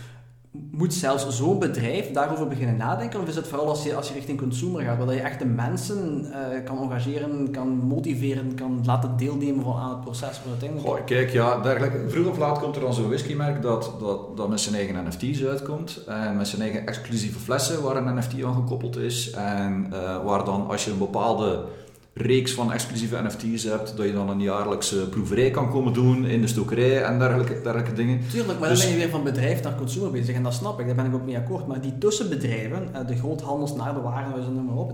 moet 0.71 0.95
zelfs 0.95 1.29
zo'n 1.29 1.59
bedrijf 1.59 2.11
daarover 2.11 2.49
beginnen 2.49 2.77
nadenken? 2.77 3.21
Of 3.21 3.29
is 3.29 3.37
het 3.37 3.49
vooral 3.49 3.69
als 3.69 3.85
je, 3.85 3.97
als 3.97 4.09
je 4.09 4.15
richting 4.15 4.39
consumer 4.39 4.83
gaat, 4.83 4.99
waar 4.99 5.15
je 5.15 5.21
echt 5.21 5.39
de 5.39 5.45
mensen 5.45 6.25
uh, 6.25 6.65
kan 6.65 6.79
engageren, 6.79 7.51
kan 7.51 7.69
motiveren, 7.69 8.55
kan 8.55 8.83
laten 8.85 9.17
deelnemen 9.17 9.65
van 9.65 9.77
aan 9.77 9.91
het 9.91 10.01
proces? 10.01 10.41
Uiteindelijk... 10.49 10.89
Goh, 10.89 11.05
kijk, 11.05 11.31
ja, 11.31 11.61
dergelijk, 11.61 12.11
vroeg 12.11 12.27
of 12.27 12.39
laat 12.39 12.59
komt 12.59 12.77
er 12.77 12.83
dan 12.83 12.95
zo'n 12.95 13.09
whiskymerk 13.09 13.63
dat, 13.63 13.93
dat, 14.01 14.37
dat 14.37 14.49
met 14.49 14.61
zijn 14.61 14.75
eigen 14.75 15.05
NFT's 15.07 15.45
uitkomt. 15.45 16.05
En 16.07 16.37
met 16.37 16.49
zijn 16.49 16.63
eigen 16.63 16.87
exclusieve 16.87 17.39
flessen 17.39 17.83
waar 17.83 17.97
een 17.97 18.15
NFT 18.19 18.45
aan 18.45 18.55
gekoppeld 18.55 18.97
is. 18.97 19.31
En 19.31 19.87
uh, 19.93 20.25
waar 20.25 20.45
dan 20.45 20.69
als 20.69 20.85
je 20.85 20.91
een 20.91 20.99
bepaalde 20.99 21.65
reeks 22.15 22.53
van 22.53 22.73
exclusieve 22.73 23.23
NFT's 23.23 23.65
hebt, 23.65 23.97
dat 23.97 24.07
je 24.07 24.13
dan 24.13 24.29
een 24.29 24.41
jaarlijkse 24.41 25.09
proeverij 25.09 25.51
kan 25.51 25.71
komen 25.71 25.93
doen 25.93 26.25
in 26.25 26.41
de 26.41 26.47
stokerij 26.47 27.03
en 27.03 27.19
dergelijke, 27.19 27.61
dergelijke 27.63 27.93
dingen. 27.93 28.21
Tuurlijk, 28.31 28.59
maar 28.59 28.69
dus, 28.69 28.79
dan 28.79 28.89
ben 28.89 28.99
je 28.99 29.03
weer 29.05 29.13
van 29.13 29.25
bedrijf 29.25 29.63
naar 29.63 29.75
consumer 29.77 30.11
bezig 30.11 30.35
en 30.35 30.43
dat 30.43 30.55
snap 30.55 30.81
ik, 30.81 30.87
daar 30.87 30.95
ben 30.95 31.05
ik 31.05 31.15
ook 31.15 31.25
mee 31.25 31.37
akkoord. 31.37 31.67
Maar 31.67 31.81
die 31.81 31.99
tussenbedrijven, 31.99 32.95
eh, 32.95 33.07
de 33.07 33.17
groothandels 33.17 33.75
naar 33.75 33.95
de 33.95 34.01
warenhuizen, 34.01 34.55
noem 34.55 34.65
maar 34.65 34.77
op, 34.77 34.93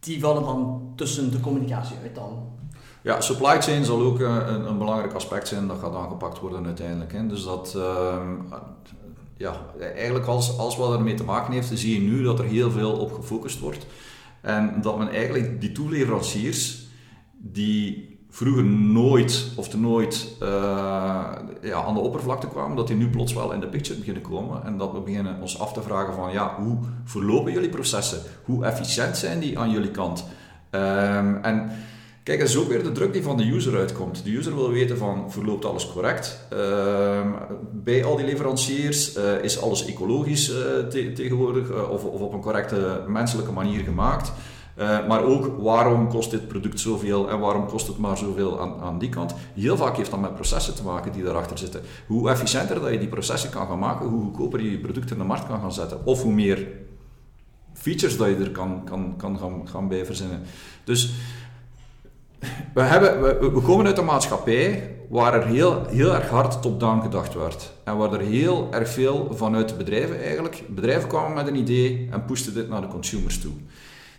die 0.00 0.20
vallen 0.20 0.42
dan 0.42 0.92
tussen 0.96 1.30
de 1.30 1.40
communicatie 1.40 1.96
uit 2.02 2.14
dan. 2.14 2.52
Ja, 3.02 3.20
supply 3.20 3.60
chain 3.60 3.84
zal 3.84 4.02
ook 4.02 4.20
eh, 4.20 4.36
een, 4.46 4.66
een 4.66 4.78
belangrijk 4.78 5.12
aspect 5.12 5.48
zijn 5.48 5.66
dat 5.66 5.78
gaat 5.78 5.94
aangepakt 5.94 6.40
worden 6.40 6.66
uiteindelijk. 6.66 7.12
Hè. 7.12 7.26
Dus 7.26 7.44
dat, 7.44 7.74
uh, 7.76 8.16
ja, 9.36 9.60
eigenlijk 9.94 10.26
als, 10.26 10.58
als 10.58 10.76
wat 10.76 10.92
ermee 10.92 11.14
te 11.14 11.24
maken 11.24 11.52
heeft, 11.52 11.78
zie 11.78 12.02
je 12.02 12.10
nu 12.10 12.22
dat 12.22 12.38
er 12.38 12.44
heel 12.44 12.70
veel 12.70 12.92
op 12.92 13.12
gefocust 13.12 13.60
wordt. 13.60 13.86
En 14.44 14.80
dat 14.80 14.98
men 14.98 15.08
eigenlijk 15.08 15.60
die 15.60 15.72
toeleveranciers, 15.72 16.86
die 17.32 18.18
vroeger 18.30 18.64
nooit 18.64 19.52
of 19.56 19.68
te 19.68 19.78
nooit 19.78 20.36
uh, 20.42 20.48
ja, 21.62 21.82
aan 21.86 21.94
de 21.94 22.00
oppervlakte 22.00 22.48
kwamen, 22.48 22.76
dat 22.76 22.86
die 22.86 22.96
nu 22.96 23.08
plots 23.08 23.32
wel 23.32 23.52
in 23.52 23.60
de 23.60 23.66
picture 23.66 23.98
beginnen 23.98 24.22
komen. 24.22 24.64
En 24.64 24.78
dat 24.78 24.92
we 24.92 25.00
beginnen 25.00 25.40
ons 25.40 25.60
af 25.60 25.72
te 25.72 25.82
vragen 25.82 26.14
van, 26.14 26.32
ja, 26.32 26.56
hoe 26.56 26.78
verlopen 27.04 27.52
jullie 27.52 27.68
processen? 27.68 28.18
Hoe 28.44 28.64
efficiënt 28.64 29.16
zijn 29.16 29.40
die 29.40 29.58
aan 29.58 29.70
jullie 29.70 29.90
kant? 29.90 30.24
Um, 30.70 31.36
en 31.42 31.70
Kijk, 32.24 32.38
dat 32.38 32.48
is 32.48 32.56
ook 32.56 32.68
weer 32.68 32.82
de 32.82 32.92
druk 32.92 33.12
die 33.12 33.22
van 33.22 33.36
de 33.36 33.52
user 33.52 33.76
uitkomt. 33.76 34.24
De 34.24 34.36
user 34.36 34.54
wil 34.54 34.70
weten 34.70 34.98
van, 34.98 35.32
verloopt 35.32 35.64
alles 35.64 35.92
correct? 35.92 36.46
Uh, 36.52 37.20
bij 37.72 38.04
al 38.04 38.16
die 38.16 38.26
leveranciers, 38.26 39.16
uh, 39.16 39.42
is 39.42 39.60
alles 39.60 39.86
ecologisch 39.86 40.46
te 40.90 41.12
tegenwoordig 41.14 41.88
of, 41.88 42.04
of, 42.04 42.20
op 42.20 42.32
een 42.32 42.40
correcte 42.40 43.04
menselijke 43.06 43.52
manier 43.52 43.80
gemaakt? 43.80 44.32
maar 45.08 45.22
ook, 45.22 45.62
waarom 45.62 46.08
kost 46.08 46.30
dit 46.30 46.48
product 46.48 46.80
zoveel 46.80 47.30
en 47.30 47.38
waarom 47.38 47.66
kost 47.66 47.86
het 47.86 47.98
maar 47.98 48.16
zoveel 48.16 48.60
aan, 48.60 48.80
aan 48.80 48.98
die 48.98 49.08
kant? 49.08 49.34
Heel 49.54 49.76
vaak 49.76 49.96
heeft 49.96 50.10
dat 50.10 50.20
met 50.20 50.34
processen 50.34 50.74
te 50.74 50.82
maken 50.82 51.12
die 51.12 51.22
daarachter 51.22 51.58
zitten. 51.58 51.80
Hoe 52.06 52.30
efficiënter 52.30 52.80
dat 52.80 52.90
je 52.90 52.98
die 52.98 53.08
processen 53.08 53.50
kan 53.50 53.66
gaan 53.66 53.78
maken, 53.78 54.06
hoe 54.06 54.22
goedkoper 54.22 54.60
je 54.60 54.70
je 54.70 54.78
product 54.78 55.10
in 55.10 55.18
de 55.18 55.24
markt 55.24 55.46
kan 55.46 55.60
gaan 55.60 55.72
zetten. 55.72 56.06
Of 56.06 56.22
hoe 56.22 56.32
meer 56.32 56.66
features 57.72 58.16
dat 58.16 58.28
je 58.28 58.36
er 58.36 58.50
kan, 58.50 58.84
kan, 58.84 59.14
kan 59.16 59.38
gaan, 59.38 59.68
gaan 59.68 59.88
bij 59.88 60.04
verzinnen. 60.04 60.42
Dus 60.84 61.14
we, 62.74 62.82
hebben, 62.82 63.40
we, 63.54 63.60
komen 63.60 63.86
uit 63.86 63.98
een 63.98 64.04
maatschappij 64.04 64.90
waar 65.08 65.34
er 65.34 65.46
heel, 65.46 65.86
heel 65.88 66.14
erg 66.14 66.28
hard 66.28 66.62
top-down 66.62 67.02
gedacht 67.02 67.34
werd. 67.34 67.72
En 67.84 67.96
waar 67.96 68.12
er 68.12 68.20
heel 68.20 68.68
erg 68.70 68.88
veel 68.88 69.30
vanuit 69.34 69.68
de 69.68 69.74
bedrijven 69.74 70.22
eigenlijk... 70.22 70.62
Bedrijven 70.68 71.08
kwamen 71.08 71.34
met 71.34 71.46
een 71.46 71.56
idee 71.56 72.08
en 72.10 72.24
pushten 72.24 72.54
dit 72.54 72.68
naar 72.68 72.80
de 72.80 72.86
consumers 72.86 73.40
toe. 73.40 73.52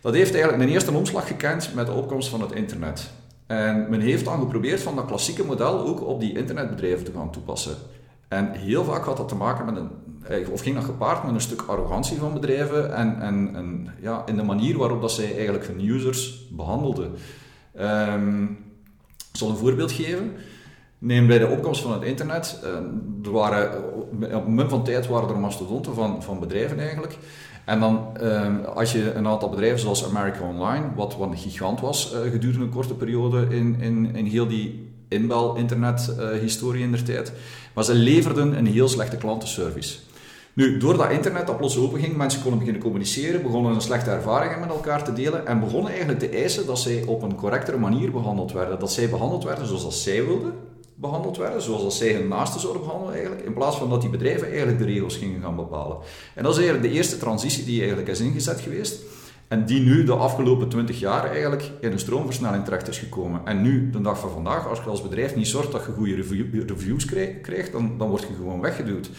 Dat 0.01 0.13
heeft 0.13 0.33
eigenlijk 0.33 0.63
een 0.63 0.69
eerste 0.69 0.91
omslag 0.91 1.27
gekend 1.27 1.71
met 1.75 1.85
de 1.85 1.91
opkomst 1.91 2.29
van 2.29 2.41
het 2.41 2.51
internet. 2.51 3.11
En 3.47 3.89
men 3.89 3.99
heeft 3.99 4.25
dan 4.25 4.39
geprobeerd 4.39 4.81
van 4.81 4.95
dat 4.95 5.05
klassieke 5.05 5.45
model 5.45 5.85
ook 5.87 6.07
op 6.07 6.19
die 6.19 6.37
internetbedrijven 6.37 7.05
te 7.05 7.11
gaan 7.15 7.31
toepassen. 7.31 7.75
En 8.27 8.51
heel 8.51 8.83
vaak 8.83 9.05
had 9.05 9.17
dat 9.17 9.27
te 9.27 9.35
maken 9.35 9.65
met 9.65 9.75
een, 9.75 9.89
of 10.51 10.61
ging 10.61 10.75
dat 10.75 10.83
gepaard 10.83 11.23
met 11.23 11.33
een 11.33 11.41
stuk 11.41 11.61
arrogantie 11.61 12.17
van 12.17 12.33
bedrijven 12.33 12.95
en, 12.95 13.21
en, 13.21 13.55
en 13.55 13.87
ja, 14.01 14.23
in 14.25 14.35
de 14.35 14.43
manier 14.43 14.77
waarop 14.77 15.01
dat 15.01 15.11
zij 15.11 15.33
eigenlijk 15.33 15.67
hun 15.67 15.87
users 15.87 16.47
behandelden. 16.51 17.11
Um, 17.79 18.57
ik 19.31 19.41
zal 19.41 19.49
een 19.49 19.57
voorbeeld 19.57 19.91
geven. 19.91 20.31
Neem 20.97 21.27
bij 21.27 21.39
de 21.39 21.47
opkomst 21.47 21.81
van 21.81 21.93
het 21.93 22.03
internet, 22.03 22.59
uh, 22.63 22.69
er 23.23 23.31
waren, 23.31 23.83
op 24.11 24.21
een 24.21 24.43
moment 24.43 24.69
van 24.69 24.83
tijd 24.83 25.07
waren 25.07 25.29
er 25.29 25.39
mastodonten 25.39 25.93
van, 25.93 26.23
van 26.23 26.39
bedrijven 26.39 26.79
eigenlijk. 26.79 27.17
En 27.65 27.79
dan, 27.79 28.07
um, 28.21 28.63
als 28.63 28.91
je 28.91 29.13
een 29.13 29.27
aantal 29.27 29.49
bedrijven 29.49 29.79
zoals 29.79 30.05
America 30.05 30.47
Online, 30.47 30.85
wat, 30.95 31.17
een 31.19 31.37
gigant 31.37 31.79
was 31.79 32.13
uh, 32.13 32.31
gedurende 32.31 32.65
een 32.65 32.71
korte 32.71 32.93
periode 32.93 33.47
in, 33.49 33.79
in, 33.79 34.15
in 34.15 34.25
heel 34.25 34.47
die 34.47 34.93
inbel-internet-historie 35.07 36.79
uh, 36.79 36.85
in 36.85 36.91
der 36.91 37.03
tijd, 37.03 37.31
maar 37.73 37.83
ze 37.83 37.93
leverden 37.93 38.57
een 38.57 38.65
heel 38.65 38.87
slechte 38.87 39.17
klantenservice. 39.17 39.99
Nu, 40.55 40.77
doordat 40.77 41.11
internet 41.11 41.47
dat 41.47 41.57
plots 41.57 41.77
open 41.77 41.99
ging, 41.99 42.15
mensen 42.15 42.41
konden 42.41 42.59
beginnen 42.59 42.83
communiceren, 42.83 43.41
begonnen 43.41 43.73
een 43.73 43.81
slechte 43.81 44.09
ervaringen 44.09 44.59
met 44.59 44.69
elkaar 44.69 45.03
te 45.03 45.13
delen 45.13 45.47
en 45.47 45.59
begonnen 45.59 45.89
eigenlijk 45.91 46.19
te 46.19 46.29
eisen 46.29 46.65
dat 46.65 46.79
zij 46.79 47.03
op 47.05 47.21
een 47.21 47.35
correctere 47.35 47.77
manier 47.77 48.11
behandeld 48.11 48.51
werden. 48.51 48.79
Dat 48.79 48.91
zij 48.91 49.09
behandeld 49.09 49.43
werden 49.43 49.67
zoals 49.67 50.03
zij 50.03 50.25
wilden 50.25 50.53
behandeld 50.95 51.37
werden, 51.37 51.61
zoals 51.61 51.97
zij 51.97 52.13
hun 52.13 52.27
naasten 52.27 52.59
zouden 52.59 52.81
behandelen 52.81 53.13
eigenlijk, 53.13 53.45
in 53.45 53.53
plaats 53.53 53.77
van 53.77 53.89
dat 53.89 54.01
die 54.01 54.09
bedrijven 54.09 54.47
eigenlijk 54.47 54.77
de 54.77 54.85
regels 54.85 55.17
gingen 55.17 55.41
gaan 55.41 55.55
bepalen. 55.55 55.97
En 56.33 56.43
dat 56.43 56.51
is 56.51 56.57
eigenlijk 56.59 56.91
de 56.91 56.97
eerste 56.97 57.17
transitie 57.17 57.65
die 57.65 57.79
eigenlijk 57.79 58.09
is 58.09 58.19
ingezet 58.19 58.59
geweest. 58.59 59.01
En 59.47 59.65
die 59.65 59.81
nu 59.81 60.03
de 60.03 60.15
afgelopen 60.15 60.69
20 60.69 60.99
jaar 60.99 61.31
eigenlijk 61.31 61.71
in 61.81 61.91
een 61.91 61.99
stroomversnelling 61.99 62.63
terecht 62.63 62.87
is 62.87 62.97
gekomen. 62.97 63.41
En 63.45 63.61
nu, 63.61 63.89
de 63.89 64.01
dag 64.01 64.19
van 64.19 64.29
vandaag, 64.29 64.67
als 64.67 64.79
je 64.79 64.89
als 64.89 65.01
bedrijf 65.01 65.35
niet 65.35 65.47
zorgt 65.47 65.71
dat 65.71 65.85
je 65.85 65.91
goede 65.91 66.15
reviews 66.67 67.05
krijgt, 67.41 67.71
dan, 67.71 67.97
dan 67.97 68.09
word 68.09 68.21
je 68.21 68.35
gewoon 68.37 68.61
weggeduwd. 68.61 69.09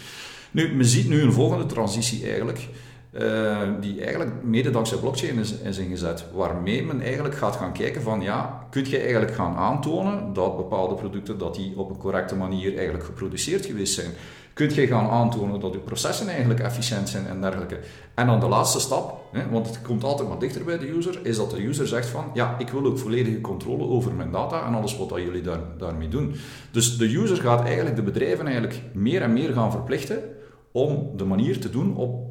Nu, 0.57 0.75
men 0.75 0.87
ziet 0.87 1.09
nu 1.09 1.23
een 1.23 1.33
volgende 1.33 1.67
transitie 1.67 2.25
eigenlijk. 2.29 2.69
uh, 3.13 3.59
die 3.81 4.01
eigenlijk 4.01 4.31
mede 4.43 4.71
dankzij 4.71 4.99
blockchain 4.99 5.39
is, 5.39 5.53
is, 5.53 5.79
ingezet, 5.79 6.25
waarmee 6.35 6.85
men 6.85 7.01
eigenlijk 7.01 7.35
gaat 7.35 7.57
gaan 7.57 7.73
kijken 7.73 8.03
van 8.03 8.21
ja, 8.21 8.67
kun 8.71 8.89
je 8.89 8.99
eigenlijk 8.99 9.35
gaan 9.35 9.57
aantonen 9.57 10.33
dat 10.33 10.57
bepaalde 10.57 10.95
producten 10.95 11.39
dat 11.39 11.55
die 11.55 11.73
op 11.77 11.91
een 11.91 11.97
correcte 11.97 12.37
manier 12.37 12.75
eigenlijk 12.75 13.05
geproduceerd 13.05 13.67
geweest 13.67 13.95
zijn. 13.95 14.11
Kunt 14.53 14.75
je 14.75 14.87
gaan 14.87 15.09
aantonen 15.09 15.61
dat 15.61 15.73
je 15.73 15.79
processen 15.79 16.29
eigenlijk 16.29 16.61
efficiënt 16.61 17.09
zijn 17.09 17.27
en 17.27 17.41
dergelijke. 17.41 17.79
En 18.15 18.27
dan 18.27 18.41
de 18.41 18.49
laatste 18.49 18.81
stap, 18.81 19.21
hè, 19.33 19.49
want 19.51 19.67
het 19.67 19.83
komt 19.83 20.05
altijd 20.05 20.29
maar 20.29 20.39
dichter 20.39 20.65
bij 20.65 20.79
de 20.79 20.89
user, 20.89 21.19
is 21.23 21.37
dat 21.37 21.51
de 21.51 21.67
user 21.67 21.87
zegt 21.87 22.09
van 22.09 22.25
ja, 22.35 22.57
ik 22.59 22.69
wil 22.69 22.85
ook 22.85 22.99
volledige 22.99 23.41
controle 23.41 23.85
over 23.85 24.13
mijn 24.13 24.31
data 24.31 24.67
en 24.67 24.75
alles 24.75 24.97
wat 24.97 25.09
dat 25.09 25.19
jullie 25.19 25.43
daar, 25.43 25.61
daarmee 25.79 26.09
doen. 26.09 26.35
Dus 26.71 26.97
de 26.97 27.17
user 27.17 27.37
gaat 27.37 27.65
eigenlijk 27.65 27.97
de 27.97 28.03
bedrijven 28.03 28.47
eigenlijk 28.47 28.81
meer 28.93 29.23
en 29.23 29.33
meer 29.33 29.53
gaan 29.53 29.71
verplichten 29.71 30.36
om 30.77 31.17
de 31.17 31.25
manier 31.25 31.61
te 31.61 31.71
doen 31.71 31.97
op 31.97 32.27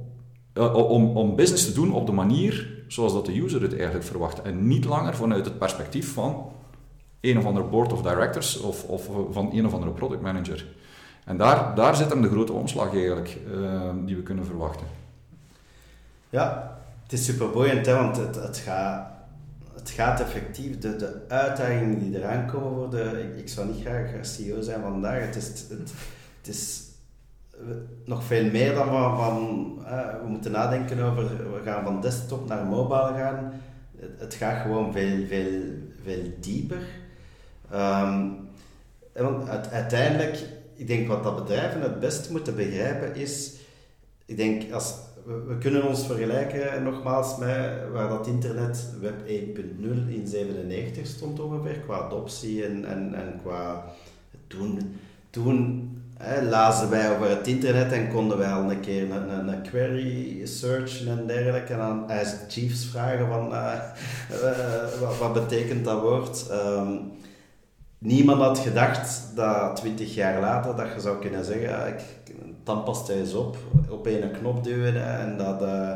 uh, 0.54 0.76
om, 0.76 1.18
om 1.18 1.36
business 1.36 1.66
te 1.66 1.74
doen 1.74 1.94
op 1.94 2.06
de 2.06 2.12
manier 2.12 2.84
zoals 2.88 3.14
dat 3.14 3.26
de 3.26 3.42
user 3.42 3.62
het 3.62 3.76
eigenlijk 3.76 4.06
verwacht. 4.06 4.42
En 4.42 4.68
niet 4.68 4.86
langer 4.86 5.16
vanuit 5.16 5.46
het 5.46 5.58
perspectief 5.58 6.14
van 6.14 6.52
een 7.22 7.38
of 7.38 7.46
ander 7.46 7.70
board 7.70 7.94
of 7.94 8.02
directors 8.02 8.60
of, 8.60 8.84
of 8.84 9.10
van 9.32 9.50
een 9.54 9.66
of 9.66 9.74
andere 9.74 9.92
product 9.92 10.22
manager. 10.22 10.66
En 11.26 11.38
daar, 11.38 11.76
daar 11.76 11.96
zit 11.96 12.10
hem 12.10 12.22
de 12.22 12.30
grote 12.30 12.54
omslag 12.54 12.94
eigenlijk 12.94 13.38
uh, 13.52 13.92
die 14.06 14.16
we 14.16 14.24
kunnen 14.24 14.46
verwachten. 14.46 14.88
Ja, 16.30 16.78
het 17.04 17.14
is 17.14 17.26
super 17.26 17.50
boeiend, 17.50 17.86
hè, 17.86 17.94
want 17.94 18.18
het, 18.18 18.36
het, 18.36 18.58
gaat, 18.58 19.08
het 19.74 19.90
gaat 19.90 20.20
effectief, 20.20 20.78
de, 20.78 20.96
de 20.96 21.22
uitdagingen 21.28 22.00
die 22.00 22.18
eraan 22.18 22.46
komen 22.46 22.72
worden, 22.72 23.20
ik, 23.24 23.40
ik 23.40 23.50
zou 23.50 23.68
niet 23.68 23.82
graag 23.82 24.10
CEO 24.22 24.62
zijn 24.62 24.82
vandaag, 24.82 25.20
het 25.20 25.36
is, 25.36 25.48
het 26.42 26.48
is 26.48 26.86
nog 28.06 28.24
veel 28.24 28.52
meer 28.52 28.74
dan 28.74 28.88
van, 28.88 29.18
van 29.18 29.76
we 30.22 30.28
moeten 30.28 30.52
nadenken 30.52 31.00
over, 31.00 31.54
we 31.54 31.62
gaan 31.64 31.84
van 31.84 32.02
desktop 32.02 32.48
naar 32.48 32.66
mobile 32.66 33.14
gaan. 33.18 33.62
Het, 33.96 34.20
het 34.20 34.34
gaat 34.34 34.62
gewoon 34.62 34.92
veel, 34.92 35.26
veel, 35.28 35.62
veel 36.04 36.24
dieper. 36.40 36.84
Um, 37.74 38.46
want 39.14 39.50
uiteindelijk, 39.70 40.38
ik 40.76 40.88
denk 40.88 41.08
wat 41.08 41.24
dat 41.24 41.36
bedrijven 41.36 41.82
het 41.82 42.00
beste 42.00 42.32
moeten 42.32 42.56
begrijpen 42.56 43.16
is, 43.16 43.54
ik 44.26 44.38
denk 44.38 44.72
als, 44.72 44.96
we, 45.26 45.58
kunnen 45.60 45.88
ons 45.88 46.06
vergelijken 46.06 46.84
nogmaals 46.84 47.38
met 47.38 47.92
waar 47.92 48.10
dat 48.10 48.28
internet 48.28 48.90
web 49.00 49.20
1.0 49.28 49.28
in 50.08 50.28
97 50.28 51.08
stond 51.08 51.40
ongeveer, 51.40 51.80
qua 51.80 51.98
adoptie 51.98 52.66
en, 52.66 52.86
en, 52.86 53.14
en 53.14 53.40
qua 53.42 53.86
toen, 54.48 55.00
toen 55.30 55.85
Hè, 56.26 56.42
lazen 56.42 56.90
wij 56.90 57.16
over 57.16 57.30
het 57.30 57.48
internet 57.48 57.92
en 57.92 58.10
konden 58.10 58.38
wij 58.38 58.52
al 58.52 58.72
een 58.72 58.80
keer 58.80 59.12
een, 59.12 59.30
een, 59.30 59.48
een 59.48 59.62
query 59.62 60.46
searchen 60.46 61.08
en 61.08 61.28
dergelijke. 61.28 61.74
En 61.74 61.80
dan 61.80 62.10
als 62.10 62.36
Chiefs 62.48 62.86
vragen 62.86 63.28
van 63.28 63.52
uh, 63.52 63.74
uh, 64.32 65.00
wat, 65.00 65.18
wat, 65.18 65.34
betekent 65.34 65.86
dat 65.86 66.02
woord. 66.02 66.46
Um, 66.52 67.12
niemand 67.98 68.42
had 68.42 68.58
gedacht 68.58 69.32
dat 69.36 69.76
twintig 69.76 70.16
jaar 70.16 70.42
later 70.42 70.76
dat 70.76 70.94
je 70.94 71.00
zou 71.00 71.20
kunnen 71.20 71.46
zeggen, 71.46 71.88
ik, 71.88 72.02
tandpasta 72.64 73.14
is 73.14 73.34
op, 73.34 73.58
op 73.90 74.08
één 74.08 74.32
knop 74.32 74.64
duwen 74.64 75.20
en 75.20 75.38
dat 75.38 75.62
uh, 75.62 75.96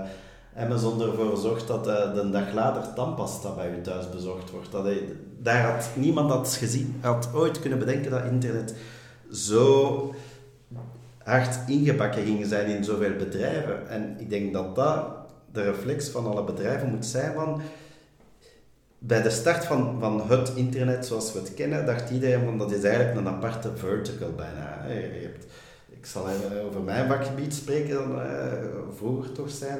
Amazon 0.58 1.02
ervoor 1.02 1.38
zorgt 1.38 1.68
dat 1.68 1.84
de 1.84 2.30
dag 2.32 2.54
later 2.54 2.94
tandpasta 2.94 3.50
bij 3.56 3.70
je 3.70 3.82
thuis 3.82 4.10
bezorgd 4.10 4.52
wordt. 4.52 4.72
Dat, 4.72 4.88
daar 5.40 5.72
had 5.74 5.90
niemand 5.96 6.30
dat 6.30 6.54
gezien, 6.54 6.96
had 7.02 7.30
ooit 7.34 7.60
kunnen 7.60 7.80
bedenken 7.80 8.12
dat 8.12 8.24
internet 8.24 8.76
zo 9.32 10.14
hard 11.24 11.70
ingebakken 11.70 12.24
gingen 12.24 12.48
zijn 12.48 12.68
in 12.68 12.84
zoveel 12.84 13.16
bedrijven. 13.16 13.90
En 13.90 14.16
ik 14.20 14.30
denk 14.30 14.54
dat 14.54 14.76
dat 14.76 15.06
de 15.52 15.64
reflex 15.64 16.10
van 16.10 16.26
alle 16.26 16.44
bedrijven 16.44 16.90
moet 16.90 17.06
zijn 17.06 17.34
van... 17.34 17.62
Bij 19.02 19.22
de 19.22 19.30
start 19.30 19.66
van, 19.66 19.98
van 20.00 20.30
het 20.30 20.52
internet 20.56 21.06
zoals 21.06 21.34
we 21.34 21.40
het 21.40 21.54
kennen, 21.54 21.86
dacht 21.86 22.10
iedereen 22.10 22.44
van 22.44 22.58
dat 22.58 22.72
is 22.72 22.84
eigenlijk 22.84 23.18
een 23.18 23.28
aparte 23.28 23.70
vertical 23.76 24.32
bijna. 24.36 24.86
Je 24.88 25.22
hebt, 25.22 25.46
ik 25.90 26.06
zal 26.06 26.30
even 26.30 26.66
over 26.66 26.82
mijn 26.82 27.08
vakgebied 27.08 27.54
spreken, 27.54 27.94
dan, 27.94 28.12
uh, 28.12 28.54
vroeger 28.96 29.32
toch 29.32 29.50
zijn. 29.50 29.80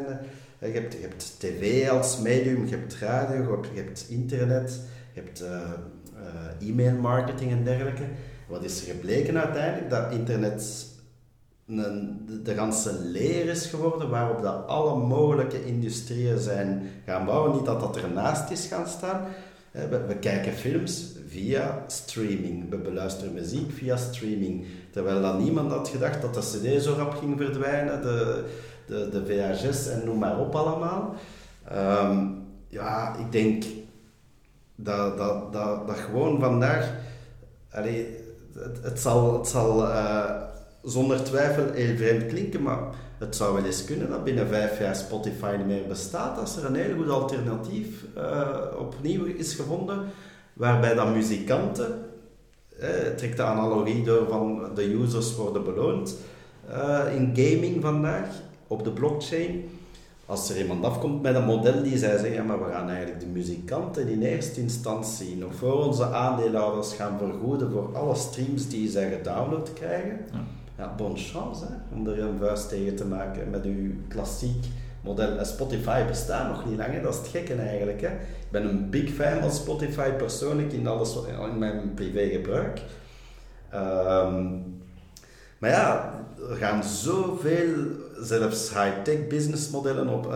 je, 0.60 0.66
hebt, 0.66 0.94
je 0.94 1.00
hebt 1.02 1.36
tv 1.40 1.90
als 1.90 2.20
medium, 2.20 2.66
je 2.66 2.76
hebt 2.76 2.96
radio, 2.96 3.66
je 3.74 3.82
hebt 3.82 4.06
internet, 4.10 4.82
je 5.14 5.22
hebt 5.22 5.42
uh, 5.42 6.70
e-mail 6.70 6.96
marketing 6.96 7.52
en 7.52 7.64
dergelijke. 7.64 8.04
Wat 8.50 8.64
is 8.64 8.82
er 8.82 8.94
gebleken 8.94 9.38
uiteindelijk? 9.38 9.90
Dat 9.90 10.12
internet 10.12 10.88
een, 11.68 12.26
de 12.44 12.56
ganse 12.56 13.00
leer 13.00 13.46
is 13.46 13.66
geworden 13.66 14.10
waarop 14.10 14.42
dat 14.42 14.68
alle 14.68 14.98
mogelijke 14.98 15.66
industrieën 15.66 16.40
zijn 16.40 16.90
gaan 17.06 17.26
bouwen. 17.26 17.52
Niet 17.52 17.66
dat 17.66 17.80
dat 17.80 17.98
ernaast 17.98 18.52
is 18.52 18.66
gaan 18.66 18.88
staan. 18.88 19.26
We, 19.72 20.06
we, 20.08 20.16
kijken 20.16 20.54
films 20.54 21.06
via 21.28 21.84
streaming. 21.88 22.70
We 22.70 22.78
beluisteren 22.78 23.34
muziek 23.34 23.72
via 23.72 23.98
streaming. 23.98 24.66
Terwijl 24.92 25.22
dan 25.22 25.44
niemand 25.44 25.72
had 25.72 25.88
gedacht 25.88 26.22
dat 26.22 26.34
de 26.34 26.40
cd 26.40 26.84
zo 26.84 26.94
rap 26.94 27.14
ging 27.14 27.38
verdwijnen, 27.38 28.02
de, 28.02 28.46
de, 28.86 29.10
de 29.10 29.26
VHS 29.26 29.88
en 29.88 30.06
noem 30.06 30.18
maar 30.18 30.40
op 30.40 30.56
allemaal. 30.56 31.16
Ehm, 31.68 32.28
ja, 32.68 33.16
ik 33.18 33.32
denk 33.32 33.64
dat, 34.76 35.18
dat, 35.18 35.54
dat, 35.54 35.88
dat 35.88 35.98
gewoon 35.98 36.40
vandaag... 36.40 36.92
Allee, 37.72 38.28
het, 38.82 39.00
zal, 39.00 39.38
het 39.38 39.48
zal 39.48 39.84
uh, 39.84 40.32
zonder 40.84 41.24
twijfel 41.24 41.72
heel 41.72 41.98
vreemd 41.98 42.26
klinken, 42.26 42.62
maar 42.62 42.80
het 43.18 43.36
zou 43.36 43.54
wel 43.56 43.66
eens 43.66 43.86
kunnen 43.86 44.10
dat 44.10 44.24
binnen 44.24 44.48
vijf 44.48 44.80
jaar 44.80 44.96
Spotify 44.96 45.56
niet 45.58 45.66
meer 45.66 45.88
bestaat 45.88 46.40
als 46.40 46.58
er 46.58 46.66
een 46.66 46.76
heel 46.76 46.96
goed 46.96 47.10
alternatief 47.10 48.06
uh, 48.18 48.48
opnieuw 48.80 49.26
is 49.26 49.54
gevonden, 49.54 50.06
waarbij 50.54 50.94
dan 50.94 51.14
muzikanten, 51.14 52.06
uh, 52.82 52.88
trekt 53.16 53.38
de 53.38 53.44
analogie 53.44 54.04
door 54.04 54.28
van 54.28 54.62
de 54.76 54.94
users 54.94 55.36
worden 55.36 55.64
beloond. 55.64 56.16
In 57.16 57.32
gaming 57.36 57.82
vandaag 57.82 58.28
op 58.68 58.84
de 58.84 58.92
blockchain 58.92 59.70
als 60.30 60.50
er 60.50 60.58
iemand 60.58 60.86
afkomt 60.86 61.22
met 61.22 61.36
een 61.36 61.46
model 61.46 61.84
die 61.84 61.98
zij 61.98 62.18
zeggen, 62.18 62.34
ja, 62.34 62.44
maar 62.44 62.66
we 62.66 62.72
gaan 62.72 62.90
eigenlijk 62.90 63.20
de 63.20 63.26
muzikanten 63.26 64.08
in 64.08 64.22
eerste 64.22 64.62
instantie 64.62 65.38
nog 65.38 65.56
voor 65.56 65.86
onze 65.86 66.06
aandeelhouders 66.06 66.94
gaan 66.94 67.18
vergoeden 67.18 67.72
voor 67.72 67.98
alle 67.98 68.16
streams 68.16 68.68
die 68.68 68.90
zij 68.90 69.12
gedownload 69.12 69.74
krijgen. 69.74 70.20
Ja, 70.32 70.44
ja 70.78 70.94
bonne 70.98 71.18
chance 71.18 71.66
hè, 71.66 71.96
om 71.96 72.08
er 72.08 72.20
een 72.20 72.40
vuist 72.40 72.70
tegen 72.70 72.96
te 72.96 73.06
maken 73.06 73.50
met 73.50 73.66
uw 73.66 73.92
klassiek 74.08 74.66
model. 75.02 75.46
Spotify 75.46 76.06
bestaat 76.06 76.48
nog 76.48 76.66
niet 76.66 76.78
lang, 76.78 77.02
dat 77.02 77.14
is 77.14 77.20
het 77.20 77.28
gekke 77.28 77.54
eigenlijk. 77.54 78.02
Hè. 78.02 78.08
Ik 78.08 78.52
ben 78.52 78.70
een 78.70 78.90
big 78.90 79.10
fan 79.14 79.40
van 79.40 79.52
Spotify 79.52 80.10
persoonlijk 80.10 80.72
in, 80.72 80.88
alles, 80.88 81.18
in 81.52 81.58
mijn 81.58 81.94
privégebruik. 81.94 82.82
Um, 83.74 84.78
maar 85.60 85.70
ja, 85.70 86.14
er 86.50 86.56
gaan 86.56 86.84
zoveel, 86.84 87.74
zelfs 88.22 88.70
high-tech 88.70 89.28
businessmodellen 89.28 90.08
op 90.08 90.26
uh, 90.26 90.34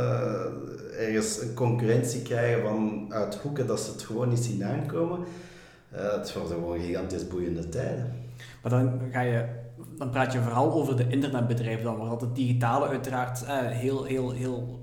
ergens 0.97 1.41
een 1.41 1.53
concurrentie 1.53 2.21
krijgen 2.21 2.61
van 2.61 3.05
uit 3.09 3.35
hoeken 3.35 3.67
dat 3.67 3.79
ze 3.79 3.91
het 3.91 4.01
gewoon 4.01 4.29
niet 4.29 4.43
zien 4.43 4.63
aankomen. 4.63 5.19
Uh, 5.93 6.11
het 6.11 6.33
worden 6.33 6.57
gewoon 6.57 6.79
gigantisch 6.79 7.27
boeiende 7.27 7.69
tijden. 7.69 8.13
Maar 8.61 8.71
dan 8.71 8.99
ga 9.11 9.21
je 9.21 9.45
dan 9.97 10.09
praat 10.09 10.33
je 10.33 10.41
vooral 10.41 10.73
over 10.73 10.97
de 10.97 11.07
internetbedrijven 11.07 11.83
dan, 11.83 11.97
waar 11.97 12.11
het 12.11 12.35
digitale 12.35 12.87
uiteraard 12.87 13.43
eh, 13.43 13.57
heel, 13.57 14.03
heel, 14.03 14.31
heel 14.31 14.79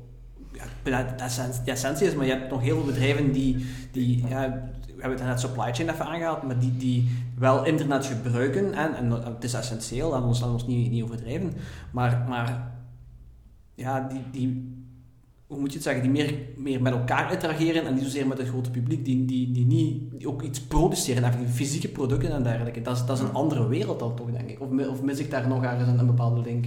ja, 0.52 1.16
de 1.64 1.70
essentie 1.70 2.06
is, 2.06 2.14
maar 2.14 2.26
je 2.26 2.32
hebt 2.32 2.50
nog 2.50 2.60
heel 2.60 2.76
veel 2.76 2.86
bedrijven 2.86 3.32
die, 3.32 3.66
die 3.92 4.26
ja, 4.28 4.70
we 4.86 5.06
hebben 5.06 5.18
het 5.18 5.28
net 5.28 5.40
supply 5.40 5.72
chain 5.74 5.88
even 5.88 6.06
aangehaald, 6.06 6.42
maar 6.42 6.58
die, 6.58 6.76
die 6.76 7.08
wel 7.38 7.64
internet 7.64 8.06
gebruiken. 8.06 8.74
En, 8.74 8.94
en 8.94 9.10
het 9.10 9.44
is 9.44 9.54
essentieel, 9.54 10.08
laten 10.08 10.22
we 10.22 10.28
ons, 10.28 10.42
ons 10.42 10.66
niet, 10.66 10.90
niet 10.90 11.02
overdrijven. 11.02 11.52
Maar, 11.90 12.24
maar 12.28 12.70
ja, 13.80 14.08
die, 14.08 14.22
die, 14.32 14.74
hoe 15.46 15.58
moet 15.58 15.68
je 15.68 15.74
het 15.74 15.82
zeggen, 15.82 16.02
die 16.02 16.10
meer, 16.10 16.34
meer 16.56 16.82
met 16.82 16.92
elkaar 16.92 17.32
interageren 17.32 17.86
en 17.86 17.94
niet 17.94 18.02
zozeer 18.02 18.26
met 18.26 18.38
het 18.38 18.48
grote 18.48 18.70
publiek, 18.70 19.04
die, 19.04 19.24
die, 19.24 19.52
die 19.52 19.66
niet 19.66 20.10
die 20.18 20.28
ook 20.28 20.42
iets 20.42 20.60
produceren, 20.60 21.48
fysieke 21.48 21.88
producten 21.88 22.32
en 22.32 22.42
dergelijke. 22.42 22.82
Dat 22.82 22.96
is, 22.96 23.04
dat 23.06 23.18
is 23.18 23.22
een 23.22 23.32
andere 23.32 23.68
wereld 23.68 23.98
dan 23.98 24.16
toch, 24.16 24.30
denk 24.30 24.50
ik. 24.50 24.60
Of, 24.60 24.88
of 24.88 25.02
mis 25.02 25.18
ik 25.18 25.30
daar 25.30 25.48
nog 25.48 25.64
ergens 25.64 26.00
een, 26.00 26.06
bepaalde 26.06 26.40
link? 26.40 26.66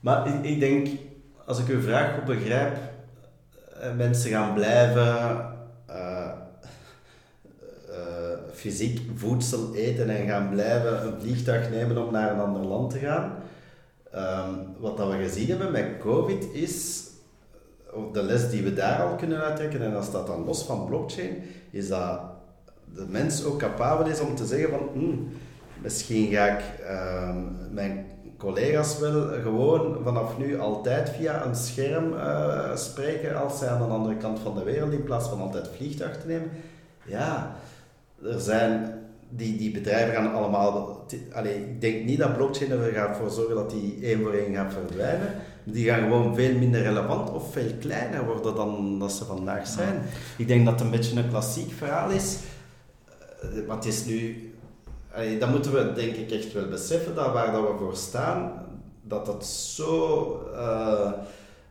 Maar 0.00 0.26
ik, 0.28 0.44
ik 0.44 0.60
denk, 0.60 0.88
als 1.46 1.58
ik 1.58 1.68
uw 1.68 1.80
vraag 1.80 2.14
goed 2.14 2.24
begrijp, 2.24 2.76
eh, 3.80 3.96
mensen 3.96 4.30
gaan 4.30 4.54
blijven 4.54 5.52
fysiek 8.64 9.00
voedsel 9.14 9.74
eten 9.74 10.08
en 10.08 10.26
gaan 10.26 10.48
blijven 10.48 11.06
een 11.06 11.20
vliegtuig 11.20 11.70
nemen 11.70 12.06
om 12.06 12.12
naar 12.12 12.32
een 12.32 12.40
ander 12.40 12.62
land 12.62 12.90
te 12.90 12.98
gaan. 12.98 13.32
Ehm, 14.14 14.50
wat 14.78 14.96
dat 14.96 15.10
we 15.10 15.16
gezien 15.16 15.48
hebben 15.48 15.72
met 15.72 15.98
COVID 15.98 16.46
is, 16.52 17.02
de 18.12 18.22
les 18.22 18.50
die 18.50 18.62
we 18.62 18.74
daar 18.74 19.02
al 19.02 19.16
kunnen 19.16 19.40
uittrekken, 19.40 19.82
en 19.82 19.92
dat 19.92 20.04
staat 20.04 20.26
dan 20.26 20.44
los 20.44 20.62
van 20.62 20.86
blockchain, 20.86 21.42
is 21.70 21.88
dat 21.88 22.20
de 22.94 23.06
mens 23.08 23.44
ook 23.44 23.58
capabel 23.58 24.06
is 24.06 24.20
om 24.20 24.34
te 24.34 24.46
zeggen 24.46 24.70
van, 24.70 24.88
hmm, 24.92 25.28
misschien 25.82 26.32
ga 26.32 26.46
ik 26.46 26.62
ehm, 26.86 27.38
mijn 27.70 28.06
collega's 28.38 28.98
wel 28.98 29.28
gewoon 29.42 29.96
vanaf 30.02 30.38
nu 30.38 30.58
altijd 30.58 31.10
via 31.10 31.44
een 31.44 31.56
scherm 31.56 32.16
eh, 32.16 32.76
spreken 32.76 33.36
als 33.36 33.58
zij 33.58 33.68
aan 33.68 33.88
de 33.88 33.94
andere 33.94 34.16
kant 34.16 34.38
van 34.38 34.54
de 34.54 34.62
wereld 34.62 34.92
in 34.92 35.04
plaats 35.04 35.28
van 35.28 35.40
altijd 35.40 35.68
vliegtuig 35.76 36.20
te 36.20 36.26
nemen. 36.26 36.50
Ja, 37.04 37.56
er 38.22 38.40
zijn 38.40 39.03
die, 39.36 39.56
die 39.56 39.70
bedrijven 39.70 40.14
gaan 40.14 40.32
allemaal. 40.32 41.04
Allee, 41.32 41.54
ik 41.54 41.80
denk 41.80 42.04
niet 42.04 42.18
dat 42.18 42.36
blockchain 42.36 42.70
er 42.70 42.92
gaat 42.92 43.16
voor 43.16 43.30
zorgen 43.30 43.54
dat 43.54 43.70
die 43.70 43.98
één 44.02 44.22
voor 44.22 44.32
één 44.32 44.54
gaat 44.54 44.72
verdwijnen. 44.72 45.34
Die 45.64 45.84
gaan 45.84 46.00
gewoon 46.00 46.34
veel 46.34 46.58
minder 46.58 46.82
relevant 46.82 47.30
of 47.30 47.52
veel 47.52 47.70
kleiner 47.80 48.24
worden 48.24 48.54
dan 48.54 48.98
dat 48.98 49.12
ze 49.12 49.24
vandaag 49.24 49.66
zijn. 49.66 50.02
Ik 50.38 50.48
denk 50.48 50.64
dat 50.64 50.74
het 50.74 50.82
een 50.82 50.90
beetje 50.90 51.20
een 51.20 51.28
klassiek 51.28 51.72
verhaal 51.72 52.10
is. 52.10 52.36
Wat 53.66 53.84
is 53.84 54.04
nu 54.04 54.48
dat 55.38 55.50
moeten 55.50 55.72
we 55.72 55.92
denk 55.92 56.14
ik 56.14 56.30
echt 56.30 56.52
wel 56.52 56.68
beseffen, 56.68 57.14
dat 57.14 57.32
waar 57.32 57.52
dat 57.52 57.60
we 57.60 57.74
voor 57.78 57.96
staan, 57.96 58.52
dat 59.02 59.26
dat 59.26 59.46
zo 59.46 60.40
uh, 60.52 61.12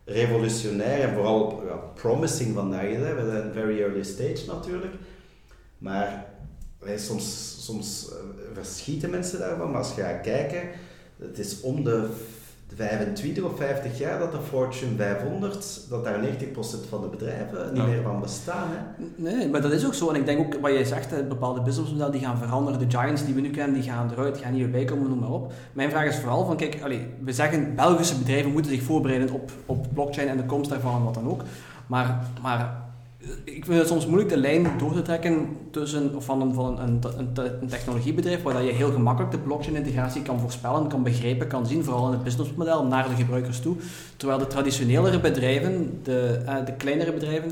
revolutionair 0.06 1.02
en 1.02 1.14
vooral 1.14 1.64
ja, 1.68 1.76
promising 1.76 2.56
vandaag 2.56 2.84
is. 2.84 2.98
Hè. 2.98 3.14
We 3.14 3.30
zijn 3.32 3.54
very 3.54 3.82
early 3.82 4.04
stage 4.04 4.44
natuurlijk. 4.48 4.94
Maar 5.78 6.26
soms, 6.96 7.56
soms 7.66 8.10
uh, 8.10 8.16
verschieten 8.54 9.10
mensen 9.10 9.40
daarvan, 9.40 9.72
maar 9.72 9.80
als 9.80 9.96
je 9.96 10.02
gaat 10.02 10.22
kijken, 10.22 10.62
het 11.18 11.40
is 11.40 11.62
om 11.62 11.84
de 11.84 12.10
25 12.76 13.44
of 13.44 13.58
50 13.58 13.98
jaar 13.98 14.20
dat 14.20 14.32
de 14.32 14.38
Fortune 14.50 14.96
500, 14.96 15.80
dat 15.90 16.04
daar 16.04 16.20
90% 16.24 16.26
van 16.90 17.02
de 17.02 17.08
bedrijven 17.08 17.74
niet 17.74 17.86
meer 17.86 18.02
van 18.02 18.22
bestaan. 18.22 18.68
Hè? 18.70 19.04
Nee, 19.16 19.50
maar 19.50 19.62
dat 19.62 19.72
is 19.72 19.86
ook 19.86 19.94
zo. 19.94 20.10
En 20.10 20.16
ik 20.16 20.26
denk 20.26 20.40
ook, 20.40 20.62
wat 20.62 20.72
jij 20.72 20.84
zegt, 20.84 21.28
bepaalde 21.28 21.62
businessmodellen 21.62 22.12
die 22.12 22.22
gaan 22.22 22.38
veranderen. 22.38 22.80
De 22.80 22.98
giants 22.98 23.26
die 23.26 23.34
we 23.34 23.42
nu 23.42 23.50
kennen, 23.50 23.74
die 23.74 23.84
gaan 23.84 24.12
eruit, 24.12 24.38
gaan 24.38 24.54
niet 24.54 24.72
bij 24.72 24.86
komen, 24.86 25.10
noem 25.10 25.20
maar 25.20 25.32
op. 25.32 25.54
Mijn 25.74 25.90
vraag 25.90 26.06
is 26.06 26.18
vooral 26.18 26.46
van, 26.46 26.58
kijk, 26.58 26.80
allez, 26.84 27.02
we 27.24 27.34
zeggen 27.34 27.76
Belgische 27.76 28.18
bedrijven 28.18 28.52
moeten 28.52 28.72
zich 28.72 28.84
voorbereiden 28.84 29.32
op, 29.32 29.52
op 29.66 29.88
blockchain 29.94 30.28
en 30.28 30.38
de 30.38 30.46
komst 30.46 30.70
daarvan 30.70 30.96
en 30.96 31.04
wat 31.04 31.14
dan 31.14 31.30
ook. 31.30 31.42
Maar, 31.88 32.28
maar 32.42 32.82
ik 33.44 33.66
vind 33.66 33.78
het 33.78 33.88
soms 33.88 34.06
moeilijk 34.06 34.30
de 34.30 34.38
lijn 34.38 34.68
door 34.78 34.94
te 34.94 35.02
trekken 35.02 35.48
tussen, 35.72 36.12
van, 36.22 36.42
een, 36.42 36.54
van 36.54 36.80
een, 36.80 37.00
een, 37.18 37.30
een 37.62 37.68
technologiebedrijf 37.68 38.44
waar 38.44 38.64
je 38.64 38.72
heel 38.72 38.92
gemakkelijk 38.92 39.32
de 39.32 39.40
blockchain-integratie 39.40 40.22
kan 40.22 40.40
voorspellen, 40.40 40.88
kan 40.88 41.04
begrijpen, 41.04 41.48
kan 41.48 41.68
zien, 41.68 41.84
vooral 41.84 42.06
in 42.06 42.12
het 42.12 42.24
businessmodel 42.24 42.86
naar 42.86 43.10
de 43.10 43.16
gebruikers 43.16 43.60
toe. 43.60 43.76
Terwijl 44.18 44.40
de 44.40 44.48
traditionelere 44.48 45.20
bedrijven, 45.20 46.00
de, 46.04 46.42
uh, 46.46 46.66
de 46.66 46.74
kleinere 46.74 47.14
bedrijven, 47.14 47.52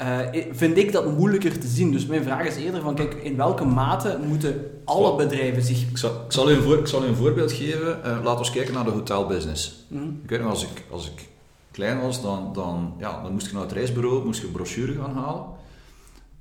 uh, 0.00 0.18
vind 0.50 0.76
ik 0.76 0.92
dat 0.92 1.16
moeilijker 1.16 1.58
te 1.58 1.66
zien. 1.66 1.92
Dus 1.92 2.06
mijn 2.06 2.22
vraag 2.22 2.46
is 2.46 2.56
eerder 2.56 2.80
van, 2.80 2.94
kijk, 2.94 3.14
in 3.14 3.36
welke 3.36 3.64
mate 3.64 4.18
moeten 4.28 4.70
alle 4.84 5.16
bedrijven 5.16 5.62
zich... 5.62 5.82
Ik 5.90 5.98
zal, 5.98 6.10
ik 6.10 6.32
zal, 6.32 6.50
u, 6.50 6.54
een 6.54 6.62
voor, 6.62 6.78
ik 6.78 6.86
zal 6.86 7.04
u 7.04 7.06
een 7.06 7.14
voorbeeld 7.14 7.52
geven. 7.52 7.98
Uh, 8.06 8.18
laten 8.24 8.44
we 8.44 8.50
kijken 8.50 8.74
naar 8.74 8.84
de 8.84 8.90
hotelbusiness. 8.90 9.84
Mm 9.88 9.98
-hmm. 9.98 10.20
Ik 10.22 10.30
weet 10.30 10.40
nog, 10.40 10.50
als 10.50 10.62
ik, 10.62 10.84
als 10.90 11.06
ik 11.06 11.30
klein 11.72 12.00
was, 12.00 12.22
dan, 12.22 12.50
dan, 12.52 12.94
ja, 12.98 13.22
dan 13.22 13.32
moest 13.32 13.46
je 13.46 13.52
naar 13.52 13.62
het 13.62 13.72
reisbureau, 13.72 14.24
moest 14.24 14.40
je 14.40 14.46
een 14.46 14.52
brochure 14.52 14.92
gaan 14.92 15.14
halen. 15.14 15.44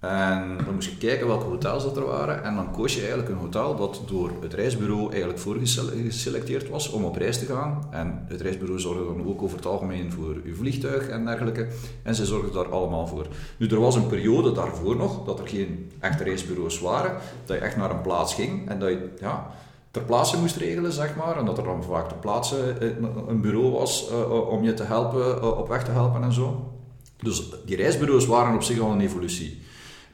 En 0.02 0.58
dan 0.66 0.74
moest 0.74 0.90
je 0.90 0.98
kijken 0.98 1.28
welke 1.28 1.45
hotels 1.45 1.84
dat 1.84 1.98
er 1.98 2.06
waren. 2.06 2.44
En 2.44 2.56
dan 2.56 2.72
koos 2.72 2.94
je 2.94 2.99
eigenlijk 2.99 3.30
een 3.30 3.38
hotel 3.38 3.76
dat 3.76 4.02
door 4.08 4.32
het 4.41 4.53
reisbureau 4.53 5.10
eigenlijk 5.10 5.40
voorgeselecteerd 5.40 6.70
was 6.70 6.90
om 6.90 7.03
op 7.03 7.16
reis 7.16 7.40
te 7.40 7.45
gaan. 7.45 7.88
En 7.91 8.26
het 8.28 8.41
reisbureau 8.41 8.80
zorgde 8.80 9.06
dan 9.06 9.28
ook 9.28 9.41
over 9.41 9.58
het 9.58 9.66
algemeen 9.66 10.12
voor 10.12 10.36
uw 10.44 10.56
vliegtuig 10.56 11.08
en 11.08 11.26
dergelijke. 11.26 11.68
En 12.03 12.16
ze 12.16 12.26
zorgden 12.26 12.53
daar 12.53 12.72
allemaal 12.72 13.08
voor. 13.08 13.28
Nu, 13.58 13.68
er 13.68 13.80
was 13.80 13.95
een 13.95 14.08
periode 14.08 14.52
daarvoor 14.52 14.95
nog 14.95 15.26
dat 15.26 15.40
er 15.40 15.48
geen 15.48 15.91
echte 15.99 16.24
reisbureaus 16.24 16.80
waren. 16.80 17.18
Dat 17.45 17.58
je 17.58 17.64
echt 17.64 17.78
naar 17.78 17.91
een 17.91 18.02
plaats 18.02 18.34
ging 18.34 18.70
en 18.70 18.80
dat 18.80 18.90
je, 18.90 19.10
ja, 19.20 19.52
ter 19.92 20.02
plaatse 20.02 20.40
moest 20.40 20.56
regelen, 20.56 20.92
zeg 20.92 21.16
maar. 21.16 21.38
En 21.38 21.46
dat 21.46 21.58
er 21.58 21.64
dan 21.64 21.84
vaak 21.84 22.08
ter 22.08 22.18
plaatse 22.18 22.76
eh, 22.80 22.88
een 23.28 23.42
bureau 23.42 23.72
was 23.72 24.10
uh, 24.12 24.50
om 24.50 24.64
je 24.64 24.74
te 24.74 24.84
helpen, 24.84 25.58
op 25.58 25.68
weg 25.68 25.84
te 25.84 25.92
helpen 25.92 26.24
en 26.24 26.34
zo. 26.34 26.74
Dus 27.18 27.50
die 27.66 27.76
reisbureaus 27.76 28.26
waren 28.26 28.56
op 28.56 28.64
zich 28.64 28.80
al 28.80 28.92
een 28.92 29.02
evolutie. 29.02 29.62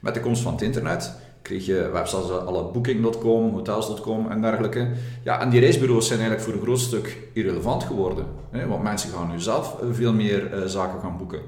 Met 0.00 0.14
de 0.14 0.20
komst 0.20 0.42
van 0.42 0.52
het 0.52 0.62
internet 0.62 1.14
kreeg 1.42 1.66
je 1.66 1.90
websites 1.92 2.30
alle 2.30 2.64
booking.com, 2.64 3.52
hotels.com 3.52 4.30
en 4.30 4.40
dergelijke. 4.40 4.88
Ja, 5.24 5.40
en 5.40 5.50
die 5.50 5.60
reisbureaus 5.60 6.06
zijn 6.06 6.20
eigenlijk 6.20 6.48
voor 6.48 6.58
een 6.58 6.66
groot 6.66 6.80
stuk 6.80 7.28
irrelevant 7.32 7.84
geworden. 7.84 8.26
Hè, 8.50 8.66
want 8.66 8.82
mensen 8.82 9.10
gaan 9.10 9.30
nu 9.30 9.40
zelf 9.40 9.76
veel 9.92 10.12
meer 10.12 10.62
zaken 10.66 11.00
gaan 11.00 11.16
boeken. 11.16 11.40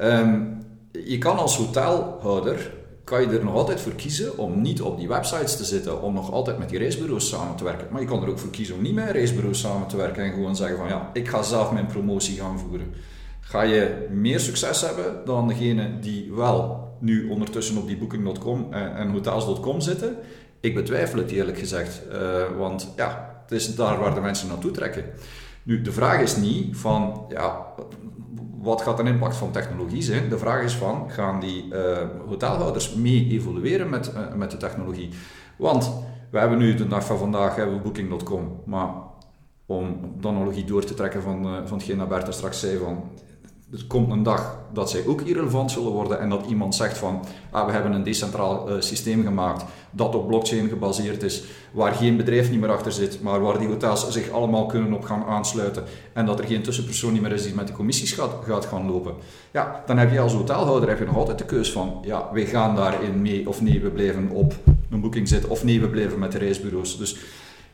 Um, 0.00 0.64
je 1.04 1.18
kan 1.18 1.38
als 1.38 1.56
hotelhouder 1.56 2.72
kan 3.06 3.20
je 3.20 3.38
er 3.38 3.44
nog 3.44 3.54
altijd 3.54 3.80
voor 3.80 3.92
kiezen 3.92 4.38
om 4.38 4.60
niet 4.60 4.82
op 4.82 4.98
die 4.98 5.08
websites 5.08 5.56
te 5.56 5.64
zitten, 5.64 6.02
om 6.02 6.14
nog 6.14 6.32
altijd 6.32 6.58
met 6.58 6.68
die 6.68 6.78
reisbureaus 6.78 7.28
samen 7.28 7.56
te 7.56 7.64
werken. 7.64 7.86
Maar 7.90 8.00
je 8.00 8.06
kan 8.06 8.22
er 8.22 8.28
ook 8.28 8.38
voor 8.38 8.50
kiezen 8.50 8.74
om 8.74 8.82
niet 8.82 8.94
met 8.94 9.10
reisbureaus 9.10 9.60
samen 9.60 9.88
te 9.88 9.96
werken 9.96 10.24
en 10.24 10.32
gewoon 10.32 10.56
zeggen 10.56 10.76
van 10.76 10.88
ja, 10.88 11.10
ik 11.12 11.28
ga 11.28 11.42
zelf 11.42 11.72
mijn 11.72 11.86
promotie 11.86 12.36
gaan 12.36 12.58
voeren. 12.58 12.94
Ga 13.40 13.62
je 13.62 14.06
meer 14.10 14.40
succes 14.40 14.80
hebben 14.80 15.24
dan 15.24 15.48
degene 15.48 15.98
die 15.98 16.32
wel 16.32 16.88
nu 17.00 17.28
ondertussen 17.28 17.76
op 17.76 17.86
die 17.86 17.96
booking.com 17.96 18.72
en, 18.72 19.10
hotels.com 19.10 19.80
zitten? 19.80 20.16
Ik 20.60 20.74
betwijfel 20.74 21.18
het 21.18 21.30
eerlijk 21.30 21.58
gezegd, 21.58 22.02
uh, 22.12 22.58
want 22.58 22.92
ja, 22.96 23.40
het 23.42 23.52
is 23.52 23.74
daar 23.74 23.98
waar 23.98 24.14
de 24.14 24.20
mensen 24.20 24.48
naartoe 24.48 24.70
trekken. 24.70 25.04
Nu, 25.62 25.82
de 25.82 25.92
vraag 25.92 26.20
is 26.20 26.36
niet 26.36 26.76
van, 26.76 27.26
ja, 27.28 27.66
wat 28.66 28.82
gaat 28.82 28.98
een 28.98 29.06
impact 29.06 29.36
van 29.36 29.50
technologie 29.50 30.02
zijn? 30.02 30.28
De 30.28 30.38
vraag 30.38 30.62
is 30.62 30.74
van, 30.74 31.10
gaan 31.10 31.40
die 31.40 31.64
uh, 31.72 31.98
hotelhouders 32.26 32.94
mee 32.94 33.28
evolueren 33.30 33.88
met, 33.88 34.12
uh, 34.14 34.34
met 34.34 34.50
de 34.50 34.56
technologie? 34.56 35.08
Want 35.56 35.92
we 36.30 36.38
hebben 36.38 36.58
nu 36.58 36.74
de 36.74 36.86
dag 36.86 37.04
van 37.04 37.18
vandaag 37.18 37.56
hebben 37.56 37.82
Booking.com, 37.82 38.60
maar 38.64 38.88
om 39.66 40.14
de 40.20 40.28
analogie 40.28 40.64
door 40.64 40.84
te 40.84 40.94
trekken 40.94 41.22
van, 41.22 41.46
uh, 41.46 41.52
van 41.64 41.78
hetgeen 41.78 42.08
dat 42.08 42.34
straks 42.34 42.60
zei, 42.60 42.78
van 42.78 43.10
er 43.72 43.84
komt 43.86 44.10
een 44.10 44.22
dag 44.22 44.58
dat 44.72 44.90
zij 44.90 45.06
ook 45.06 45.20
irrelevant 45.20 45.70
zullen 45.70 45.92
worden 45.92 46.20
en 46.20 46.28
dat 46.28 46.46
iemand 46.48 46.74
zegt 46.74 46.98
van 46.98 47.24
ah, 47.50 47.66
we 47.66 47.72
hebben 47.72 47.92
een 47.92 48.02
decentraal 48.02 48.70
uh, 48.70 48.80
systeem 48.80 49.22
gemaakt 49.22 49.64
dat 49.90 50.14
op 50.14 50.26
blockchain 50.26 50.68
gebaseerd 50.68 51.22
is, 51.22 51.42
waar 51.72 51.92
geen 51.92 52.16
bedrijf 52.16 52.50
niet 52.50 52.60
meer 52.60 52.70
achter 52.70 52.92
zit, 52.92 53.22
maar 53.22 53.40
waar 53.40 53.58
die 53.58 53.68
hotels 53.68 54.10
zich 54.10 54.30
allemaal 54.30 54.66
kunnen 54.66 54.92
op 54.92 55.04
gaan 55.04 55.24
aansluiten 55.24 55.84
en 56.12 56.26
dat 56.26 56.38
er 56.38 56.46
geen 56.46 56.62
tussenpersoon 56.62 57.12
niet 57.12 57.22
meer 57.22 57.32
is 57.32 57.42
die 57.42 57.54
met 57.54 57.66
de 57.66 57.72
commissies 57.72 58.12
gaat, 58.12 58.32
gaat 58.44 58.66
gaan 58.66 58.90
lopen. 58.90 59.14
Ja, 59.50 59.82
dan 59.86 59.98
heb 59.98 60.12
je 60.12 60.20
als 60.20 60.32
hotelhouder 60.32 60.88
heb 60.88 60.98
je 60.98 61.04
nog 61.04 61.16
altijd 61.16 61.38
de 61.38 61.44
keus 61.44 61.72
van 61.72 61.98
ja, 62.02 62.28
wij 62.32 62.46
gaan 62.46 62.76
daarin 62.76 63.22
mee 63.22 63.48
of 63.48 63.60
nee, 63.60 63.80
we 63.80 63.90
blijven 63.90 64.30
op 64.30 64.54
een 64.90 65.00
boeking 65.00 65.28
zitten 65.28 65.50
of 65.50 65.64
nee, 65.64 65.80
we 65.80 65.88
blijven 65.88 66.18
met 66.18 66.32
de 66.32 66.38
reisbureaus. 66.38 66.98
Dus 66.98 67.16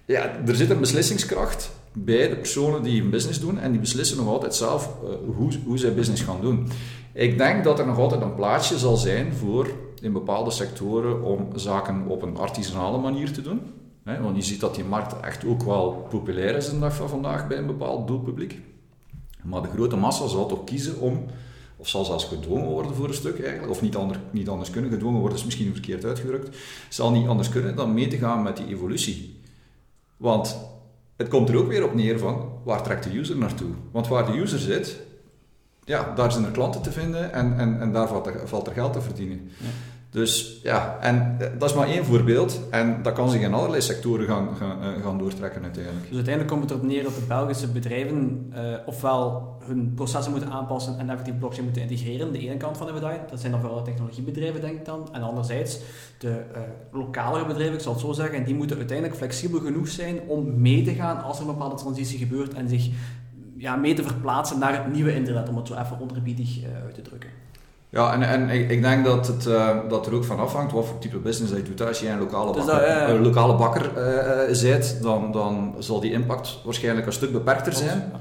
ja, 0.04 0.30
er 0.46 0.56
zit 0.56 0.70
een 0.70 0.80
beslissingskracht 0.80 1.70
bij 1.92 2.28
de 2.28 2.36
personen 2.36 2.82
die 2.82 3.02
een 3.02 3.10
business 3.10 3.40
doen 3.40 3.58
en 3.58 3.70
die 3.70 3.80
beslissen 3.80 4.16
nog 4.16 4.26
altijd 4.26 4.54
zelf 4.54 4.96
uh, 5.04 5.36
hoe, 5.36 5.50
hoe 5.64 5.78
zij 5.78 5.94
business 5.94 6.22
gaan 6.22 6.40
doen. 6.40 6.68
Ik 7.12 7.38
denk 7.38 7.64
dat 7.64 7.78
er 7.78 7.86
nog 7.86 7.98
altijd 7.98 8.22
een 8.22 8.34
plaatsje 8.34 8.78
zal 8.78 8.96
zijn 8.96 9.32
voor 9.32 9.70
in 10.00 10.12
bepaalde 10.12 10.50
sectoren 10.50 11.22
om 11.22 11.48
zaken 11.54 12.06
op 12.06 12.22
een 12.22 12.36
artisanale 12.36 12.98
manier 12.98 13.32
te 13.32 13.42
doen. 13.42 13.60
want 14.04 14.36
je 14.36 14.42
ziet 14.42 14.60
dat 14.60 14.74
die 14.74 14.84
markt 14.84 15.20
echt 15.20 15.44
ook 15.44 15.62
wel 15.62 16.06
populair 16.10 16.56
is 16.56 16.70
de 16.70 16.78
dag 16.78 16.94
van 16.94 17.08
vandaag 17.08 17.48
bij 17.48 17.58
een 17.58 17.66
bepaald 17.66 18.06
doelpubliek. 18.06 18.60
Maar 19.42 19.62
de 19.62 19.68
grote 19.68 19.96
massa 19.96 20.26
zal 20.26 20.46
toch 20.46 20.64
kiezen 20.64 21.00
om, 21.00 21.24
of 21.76 21.88
zal 21.88 22.04
zelfs 22.04 22.24
gedwongen 22.24 22.68
worden 22.68 22.94
voor 22.94 23.08
een 23.08 23.14
stuk 23.14 23.40
eigenlijk, 23.40 23.70
of 23.70 23.82
niet, 23.82 23.96
ander, 23.96 24.20
niet 24.30 24.48
anders 24.48 24.70
kunnen, 24.70 24.90
gedwongen 24.90 25.20
worden 25.20 25.38
is 25.38 25.44
misschien 25.44 25.72
verkeerd 25.72 26.04
uitgedrukt, 26.04 26.56
zal 26.88 27.10
niet 27.10 27.28
anders 27.28 27.48
kunnen 27.48 27.76
dan 27.76 27.94
mee 27.94 28.08
te 28.08 28.16
gaan 28.16 28.42
met 28.42 28.56
die 28.56 28.66
evolutie. 28.66 29.40
Want 30.16 30.56
het 31.22 31.30
komt 31.30 31.48
er 31.48 31.56
ook 31.56 31.68
weer 31.68 31.84
op 31.84 31.94
neer 31.94 32.18
van 32.18 32.52
waar 32.64 32.82
trekt 32.82 33.04
de 33.04 33.18
user 33.18 33.36
naartoe? 33.36 33.70
Want 33.90 34.08
waar 34.08 34.26
de 34.26 34.38
user 34.38 34.58
zit, 34.58 35.00
ja, 35.84 36.12
daar 36.14 36.32
zijn 36.32 36.44
er 36.44 36.50
klanten 36.50 36.82
te 36.82 36.92
vinden 36.92 37.32
en, 37.32 37.58
en, 37.58 37.80
en 37.80 37.92
daar 37.92 38.08
valt 38.08 38.26
er, 38.26 38.48
valt 38.48 38.66
er 38.66 38.72
geld 38.72 38.92
te 38.92 39.00
verdienen. 39.00 39.50
Ja. 39.58 39.68
Dus 40.12 40.60
ja, 40.62 40.98
en 41.00 41.36
eh, 41.38 41.46
dat 41.58 41.70
is 41.70 41.76
maar 41.76 41.88
één 41.88 42.04
voorbeeld. 42.04 42.60
En 42.70 43.02
dat 43.02 43.12
kan 43.12 43.30
zich 43.30 43.40
in 43.40 43.54
allerlei 43.54 43.82
sectoren 43.82 44.26
gaan, 44.26 44.56
gaan, 44.56 44.82
eh, 44.82 45.02
gaan 45.02 45.18
doortrekken 45.18 45.62
uiteindelijk. 45.62 46.06
Dus 46.06 46.14
uiteindelijk 46.14 46.54
komt 46.54 46.62
het 46.62 46.70
erop 46.70 46.90
neer 46.90 47.02
dat 47.02 47.14
de 47.14 47.24
Belgische 47.28 47.68
bedrijven 47.68 48.52
uh, 48.54 48.60
ofwel 48.86 49.56
hun 49.64 49.92
processen 49.94 50.32
moeten 50.32 50.50
aanpassen 50.50 50.98
en 50.98 51.10
effectief 51.10 51.38
blockchain 51.38 51.64
moeten 51.64 51.82
integreren. 51.82 52.32
De 52.32 52.38
ene 52.38 52.56
kant 52.56 52.76
van 52.76 52.86
de 52.86 52.92
medaille, 52.92 53.20
dat 53.30 53.40
zijn 53.40 53.52
dan 53.52 53.60
vooral 53.60 53.82
technologiebedrijven 53.82 54.60
denk 54.60 54.78
ik 54.78 54.84
dan. 54.84 55.08
En 55.12 55.22
anderzijds 55.22 55.78
de 56.18 56.28
uh, 56.28 56.60
lokalere 56.90 57.46
bedrijven, 57.46 57.74
ik 57.74 57.80
zal 57.80 57.92
het 57.92 58.00
zo 58.00 58.12
zeggen, 58.12 58.38
en 58.38 58.44
die 58.44 58.54
moeten 58.54 58.76
uiteindelijk 58.76 59.18
flexibel 59.18 59.60
genoeg 59.60 59.88
zijn 59.88 60.20
om 60.26 60.60
mee 60.60 60.82
te 60.82 60.92
gaan 60.92 61.22
als 61.22 61.36
er 61.40 61.46
een 61.46 61.52
bepaalde 61.52 61.76
transitie 61.76 62.18
gebeurt 62.18 62.54
en 62.54 62.68
zich 62.68 62.90
ja, 63.56 63.76
mee 63.76 63.94
te 63.94 64.02
verplaatsen 64.02 64.58
naar 64.58 64.72
het 64.72 64.92
nieuwe 64.92 65.14
internet, 65.14 65.48
om 65.48 65.56
het 65.56 65.66
zo 65.66 65.74
even 65.74 66.00
onderbiedig 66.00 66.64
uit 66.84 66.94
te 66.94 67.02
drukken. 67.02 67.41
Ja, 67.92 68.12
en, 68.12 68.22
en 68.22 68.48
ik, 68.48 68.70
ik 68.70 68.82
denk 68.82 69.04
dat, 69.04 69.26
het, 69.26 69.46
uh, 69.46 69.68
dat 69.88 70.06
er 70.06 70.14
ook 70.14 70.24
van 70.24 70.38
afhangt 70.38 70.72
wat 70.72 70.86
voor 70.86 70.98
type 70.98 71.18
business 71.18 71.52
je 71.52 71.62
doet. 71.62 71.82
Als 71.82 72.00
je 72.00 72.08
een 72.08 72.18
lokale 72.18 72.52
bakker, 72.52 72.74
dus 72.74 73.10
een 73.10 73.22
lokale 73.22 73.54
bakker 73.54 73.90
uh, 73.96 74.54
zit, 74.54 74.98
dan, 75.02 75.32
dan 75.32 75.74
zal 75.78 76.00
die 76.00 76.12
impact 76.12 76.58
waarschijnlijk 76.64 77.06
een 77.06 77.12
stuk 77.12 77.32
beperkter 77.32 77.72
zijn. 77.72 78.12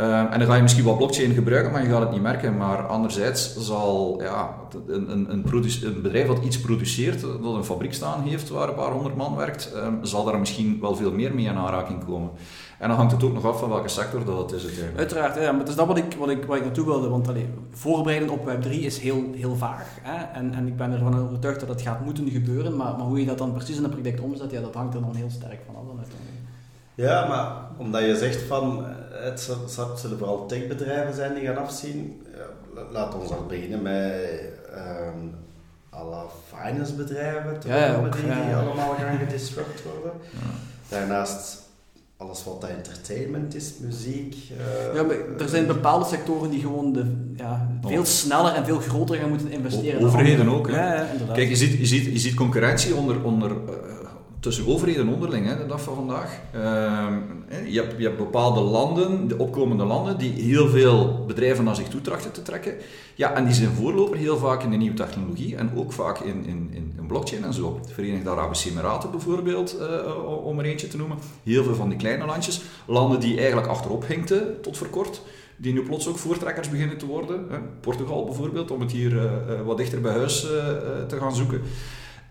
En 0.00 0.38
dan 0.38 0.48
ga 0.48 0.54
je 0.54 0.62
misschien 0.62 0.84
wel 0.84 0.96
blockchain 0.96 1.32
gebruiken, 1.32 1.72
maar 1.72 1.82
je 1.82 1.88
gaat 1.88 2.00
het 2.00 2.10
niet 2.10 2.22
merken. 2.22 2.56
Maar 2.56 2.86
anderzijds 2.86 3.56
zal 3.56 4.20
ja, 4.22 4.54
een, 4.86 5.10
een, 5.10 5.32
een, 5.32 5.44
een 5.82 6.02
bedrijf 6.02 6.26
dat 6.26 6.44
iets 6.44 6.60
produceert, 6.60 7.20
dat 7.20 7.54
een 7.54 7.64
fabriek 7.64 7.94
staan 7.94 8.22
heeft 8.22 8.48
waar 8.48 8.68
een 8.68 8.74
paar 8.74 8.92
honderd 8.92 9.16
man 9.16 9.36
werkt, 9.36 9.72
ehm, 9.72 9.94
zal 10.02 10.24
daar 10.24 10.38
misschien 10.38 10.78
wel 10.80 10.96
veel 10.96 11.12
meer 11.12 11.34
mee 11.34 11.44
in 11.44 11.56
aanraking 11.56 12.04
komen. 12.04 12.30
En 12.78 12.88
dan 12.88 12.96
hangt 12.96 13.12
het 13.12 13.22
ook 13.22 13.32
nog 13.32 13.44
af 13.44 13.58
van 13.58 13.68
welke 13.68 13.88
sector 13.88 14.24
dat 14.24 14.38
het 14.38 14.52
is 14.52 14.62
uiteindelijk. 14.62 14.98
Uiteraard, 14.98 15.34
ja, 15.34 15.50
maar 15.50 15.60
het 15.60 15.68
is 15.68 15.74
dat 15.74 15.86
wat 15.86 15.96
ik, 15.96 16.14
wat 16.18 16.30
ik, 16.30 16.44
wat 16.44 16.56
ik 16.56 16.64
naartoe 16.64 16.84
wilde. 16.84 17.08
Want 17.08 17.28
allee, 17.28 17.46
voorbereiden 17.70 18.28
op 18.28 18.48
Web3 18.48 18.70
is 18.70 18.98
heel, 18.98 19.24
heel 19.34 19.56
vaag. 19.56 19.98
Hè? 20.02 20.38
En, 20.38 20.54
en 20.54 20.66
ik 20.66 20.76
ben 20.76 20.92
ervan 20.92 21.18
overtuigd 21.18 21.60
dat 21.60 21.68
het 21.68 21.82
gaat 21.82 22.04
moeten 22.04 22.30
gebeuren. 22.30 22.76
Maar, 22.76 22.96
maar 22.96 23.06
hoe 23.06 23.20
je 23.20 23.26
dat 23.26 23.38
dan 23.38 23.52
precies 23.52 23.76
in 23.76 23.82
de 23.82 23.88
praktijk 23.88 24.22
omzet, 24.22 24.50
ja, 24.50 24.60
dat 24.60 24.74
hangt 24.74 24.94
er 24.94 25.00
dan 25.00 25.14
heel 25.14 25.30
sterk 25.30 25.60
van 25.66 25.74
af. 25.76 25.80
Ja, 26.94 27.28
maar 27.28 27.56
omdat 27.76 28.02
je 28.02 28.16
zegt 28.16 28.42
van 28.42 28.84
het 29.10 29.50
zullen 29.96 30.18
vooral 30.18 30.46
techbedrijven 30.46 31.14
zijn 31.14 31.34
die 31.34 31.46
gaan 31.46 31.56
afzien. 31.56 32.26
Laat 32.90 33.14
ons 33.14 33.30
al 33.30 33.46
beginnen 33.46 33.82
met 33.82 34.40
um, 34.74 35.34
alle 35.90 36.24
finance 36.54 36.94
bedrijven 36.94 37.56
ja, 37.66 37.76
ja, 37.76 37.96
ook, 37.96 38.12
die, 38.12 38.22
die 38.22 38.54
allemaal 38.54 38.94
gaan 38.94 39.18
gedisrupt 39.18 39.82
worden. 39.82 40.12
Daarnaast 40.88 41.68
alles 42.16 42.44
wat 42.44 42.64
entertainment 42.64 43.54
is, 43.54 43.72
muziek. 43.80 44.34
Uh, 44.34 44.94
ja, 44.94 45.02
maar 45.02 45.16
er 45.38 45.48
zijn 45.48 45.66
bepaalde 45.66 46.04
sectoren 46.04 46.50
die 46.50 46.60
gewoon 46.60 46.92
de, 46.92 47.04
ja, 47.36 47.68
veel 47.82 48.04
sneller 48.04 48.54
en 48.54 48.64
veel 48.64 48.78
groter 48.78 49.16
gaan 49.16 49.28
moeten 49.28 49.50
investeren. 49.50 50.06
Overheden 50.06 50.48
ook. 50.48 50.70
Ja, 50.70 50.94
ja, 50.94 51.06
Kijk, 51.32 51.48
je 51.48 51.56
ziet, 51.56 51.78
je, 51.78 51.86
ziet, 51.86 52.04
je 52.04 52.18
ziet 52.18 52.34
concurrentie 52.34 52.94
onder, 52.94 53.24
onder 53.24 53.50
uh, 53.50 53.56
tussen 54.40 54.66
overheden 54.66 55.08
onderling, 55.08 55.46
hè, 55.46 55.56
de 55.56 55.66
dag 55.66 55.82
van 55.82 55.94
vandaag. 55.94 56.40
Uh, 56.54 56.62
je, 57.72 57.80
hebt, 57.80 57.94
je 57.96 58.04
hebt 58.04 58.16
bepaalde 58.16 58.60
landen, 58.60 59.28
de 59.28 59.38
opkomende 59.38 59.84
landen, 59.84 60.18
die 60.18 60.32
heel 60.32 60.68
veel 60.68 61.24
bedrijven 61.26 61.64
naar 61.64 61.74
zich 61.74 61.88
toe 61.88 62.00
trachten 62.00 62.32
te 62.32 62.42
trekken. 62.42 62.74
Ja, 63.14 63.34
en 63.34 63.44
die 63.44 63.54
zijn 63.54 63.70
voorloper 63.70 64.16
heel 64.16 64.38
vaak 64.38 64.62
in 64.62 64.70
de 64.70 64.76
nieuwe 64.76 64.96
technologie 64.96 65.56
en 65.56 65.70
ook 65.76 65.92
vaak 65.92 66.18
in, 66.18 66.44
in, 66.46 66.70
in, 66.72 67.06
blockchain 67.06 67.44
en 67.44 67.52
zo. 67.52 67.80
De 67.86 67.94
Verenigde 67.94 68.30
Arabische 68.30 68.70
Emiraten 68.70 69.10
bijvoorbeeld, 69.10 69.76
uh, 69.80 70.44
om 70.44 70.58
er 70.58 70.64
eentje 70.64 70.88
te 70.88 70.96
noemen. 70.96 71.16
Heel 71.42 71.64
veel 71.64 71.74
van 71.74 71.88
die 71.88 71.98
kleine 71.98 72.26
landjes. 72.26 72.62
Landen 72.86 73.20
die 73.20 73.38
eigenlijk 73.38 73.68
achterop 73.68 74.06
hinkten 74.06 74.60
tot 74.62 74.76
voor 74.76 74.88
kort 74.88 75.22
die 75.56 75.72
nu 75.72 75.82
plots 75.82 76.08
ook 76.08 76.18
voortrekkers 76.18 76.68
beginnen 76.68 76.96
te 76.96 77.06
worden. 77.06 77.46
Portugal 77.80 78.24
bijvoorbeeld, 78.24 78.70
om 78.70 78.80
het 78.80 78.92
hier 78.92 79.12
uh, 79.12 79.22
wat 79.64 79.76
dichter 79.76 80.00
bij 80.00 80.12
huis 80.12 80.40
te 81.08 81.16
gaan 81.18 81.34
zoeken. 81.34 81.60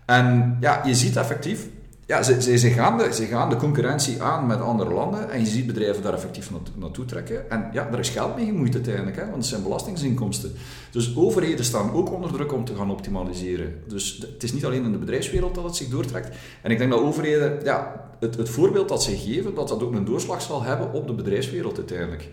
En 0.06 0.56
ja, 0.60 0.82
je 0.84 0.94
ziet 0.94 1.16
effectief 1.16 1.68
ja, 2.10 2.22
ze, 2.22 2.58
ze, 2.58 2.70
gaan 2.70 2.98
de, 2.98 3.14
ze 3.14 3.24
gaan 3.24 3.50
de 3.50 3.56
concurrentie 3.56 4.22
aan 4.22 4.46
met 4.46 4.60
andere 4.60 4.92
landen 4.92 5.30
en 5.30 5.40
je 5.40 5.46
ziet 5.46 5.66
bedrijven 5.66 6.02
daar 6.02 6.12
effectief 6.12 6.50
naartoe 6.74 7.04
trekken. 7.04 7.50
En 7.50 7.68
ja, 7.72 7.88
daar 7.90 7.98
is 7.98 8.08
geld 8.08 8.36
mee 8.36 8.46
gemoeid 8.46 8.74
uiteindelijk, 8.74 9.16
hè, 9.16 9.22
want 9.22 9.36
het 9.36 9.46
zijn 9.46 9.62
belastingsinkomsten. 9.62 10.52
Dus 10.90 11.16
overheden 11.16 11.64
staan 11.64 11.92
ook 11.92 12.12
onder 12.12 12.32
druk 12.32 12.52
om 12.52 12.64
te 12.64 12.74
gaan 12.74 12.90
optimaliseren. 12.90 13.82
Dus 13.86 14.26
het 14.32 14.42
is 14.42 14.52
niet 14.52 14.64
alleen 14.64 14.84
in 14.84 14.92
de 14.92 14.98
bedrijfswereld 14.98 15.54
dat 15.54 15.64
het 15.64 15.76
zich 15.76 15.88
doortrekt. 15.88 16.36
En 16.62 16.70
ik 16.70 16.78
denk 16.78 16.90
dat 16.90 17.00
overheden, 17.00 17.60
ja, 17.64 18.10
het, 18.20 18.36
het 18.36 18.48
voorbeeld 18.48 18.88
dat 18.88 19.02
ze 19.02 19.16
geven, 19.16 19.54
dat 19.54 19.68
dat 19.68 19.82
ook 19.82 19.94
een 19.94 20.04
doorslag 20.04 20.42
zal 20.42 20.62
hebben 20.62 20.92
op 20.92 21.06
de 21.06 21.14
bedrijfswereld 21.14 21.76
uiteindelijk. 21.76 22.28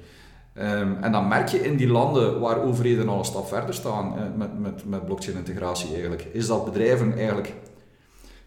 Um, 0.60 0.98
en 1.02 1.12
dan 1.12 1.28
merk 1.28 1.48
je 1.48 1.66
in 1.66 1.76
die 1.76 1.88
landen 1.88 2.40
waar 2.40 2.62
overheden 2.62 3.10
al 3.10 3.20
een 3.20 3.26
stap 3.26 3.48
verder 3.48 3.74
staan 3.74 4.18
eh, 4.18 4.24
met, 4.36 4.60
met, 4.60 4.86
met 4.86 5.06
blockchain-integratie 5.06 5.92
eigenlijk, 5.92 6.28
is 6.32 6.48
dat 6.48 6.66
bedrijven 6.66 7.18
eigenlijk 7.18 7.54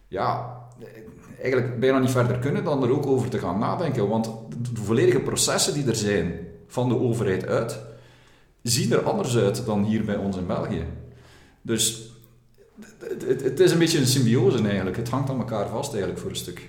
ja, 0.09 0.60
eigenlijk 1.41 1.81
bijna 1.81 1.99
niet 1.99 2.11
verder 2.11 2.39
kunnen 2.39 2.65
dan 2.65 2.83
er 2.83 2.91
ook 2.91 3.07
over 3.07 3.29
te 3.29 3.39
gaan 3.39 3.59
nadenken. 3.59 4.09
Want 4.09 4.31
de 4.75 4.81
volledige 4.81 5.21
processen 5.21 5.75
die 5.75 5.87
er 5.87 5.97
zijn 5.97 6.39
van 6.67 6.89
de 6.89 6.99
overheid 6.99 7.47
uit, 7.47 7.79
zien 8.63 8.93
er 8.93 9.03
anders 9.03 9.37
uit 9.37 9.67
dan 9.67 9.85
hier 9.85 10.05
bij 10.05 10.17
ons 10.17 10.37
in 10.37 10.47
België. 10.47 10.85
Dus 11.63 12.11
het, 13.43 13.61
is 13.61 13.71
een 13.73 13.79
beetje 13.79 13.99
een 13.99 14.07
symbiose 14.07 14.69
eigenlijk. 14.69 14.97
Het 14.97 15.09
hangt 15.09 15.31
aan 15.31 15.39
elkaar 15.39 15.69
vast 15.69 15.91
eigenlijk 15.91 16.21
voor 16.21 16.31
een 16.31 16.37
stuk. 16.37 16.69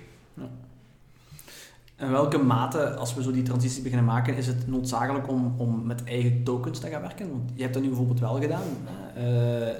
In 2.02 2.10
welke 2.10 2.38
mate, 2.38 2.94
als 2.94 3.14
we 3.14 3.22
zo 3.22 3.30
die 3.30 3.42
transitie 3.42 3.82
beginnen 3.82 4.06
maken, 4.06 4.36
is 4.36 4.46
het 4.46 4.68
noodzakelijk 4.68 5.28
om, 5.28 5.54
om 5.56 5.86
met 5.86 6.04
eigen 6.04 6.42
tokens 6.44 6.78
te 6.78 6.88
gaan 6.88 7.00
werken? 7.00 7.30
Want 7.30 7.50
je 7.54 7.62
hebt 7.62 7.74
dat 7.74 7.82
nu 7.82 7.88
bijvoorbeeld 7.88 8.20
wel 8.20 8.40
gedaan. 8.40 8.62
Uh, 9.18 9.24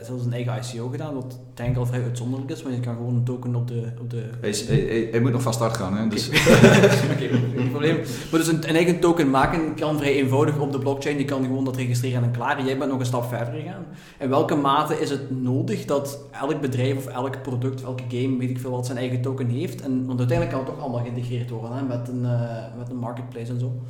zelfs 0.03 0.25
een 0.25 0.33
eigen 0.33 0.57
ICO 0.57 0.89
gedaan, 0.89 1.15
wat 1.15 1.39
denk 1.55 1.71
ik 1.71 1.77
al 1.77 1.87
vrij 1.87 2.03
uitzonderlijk 2.03 2.51
is, 2.51 2.63
want 2.63 2.75
je 2.75 2.81
kan 2.81 2.97
gewoon 2.97 3.15
een 3.15 3.25
token 3.25 3.55
op 3.55 3.69
de... 3.69 3.93
Op 4.01 4.11
de... 4.11 4.25
Hij, 4.41 4.55
hij, 4.67 5.09
hij, 5.11 5.21
moet 5.21 5.33
nog 5.33 5.43
van 5.43 5.53
start 5.53 5.77
gaan, 5.77 5.97
hè? 5.97 6.09
Dus. 6.09 6.29
Oké, 6.29 7.29
geen 7.57 7.71
probleem. 7.71 7.97
Maar 8.31 8.41
dus 8.41 8.49
een, 8.49 8.69
een, 8.69 8.75
eigen 8.75 9.01
token 9.01 9.31
maken 9.31 9.75
kan 9.75 9.99
vrij 9.99 10.15
eenvoudig 10.15 10.59
op 10.59 10.73
de 10.73 10.79
blockchain. 10.79 11.19
Je 11.19 11.25
kan 11.25 11.45
gewoon 11.45 11.65
dat 11.65 11.77
registreren 11.77 12.23
en 12.23 12.31
klaar. 12.31 12.65
Jij 12.65 12.79
bent 12.79 12.91
nog 12.91 13.01
een 13.01 13.07
stap 13.07 13.29
verder 13.29 13.55
gegaan. 13.55 13.85
In 14.19 14.29
welke 14.29 14.55
mate 14.55 15.01
is 15.01 15.11
het 15.11 15.43
nodig 15.43 15.85
dat 15.85 16.19
elk 16.31 16.61
bedrijf 16.61 16.97
of 16.97 17.07
elk 17.07 17.43
product, 17.43 17.83
elke 17.83 18.05
game, 18.09 18.39
weet 18.39 18.51
ik 18.51 18.61
veel 18.61 18.71
wat, 18.71 18.87
zijn 18.87 18.99
eigen 18.99 19.21
token 19.21 19.49
heeft? 19.49 19.81
En, 19.81 20.07
want 20.07 20.19
uiteindelijk 20.19 20.57
kan 20.57 20.67
het 20.67 20.75
toch 20.75 20.85
allemaal 20.85 21.03
geïntegreerd 21.03 21.51
worden 21.51 21.77
hè, 21.77 21.83
met, 21.83 22.09
uh, 22.15 22.77
met 22.79 22.91
een 22.91 22.97
marketplace 22.97 23.53
en 23.53 23.61
zo. 23.61 23.83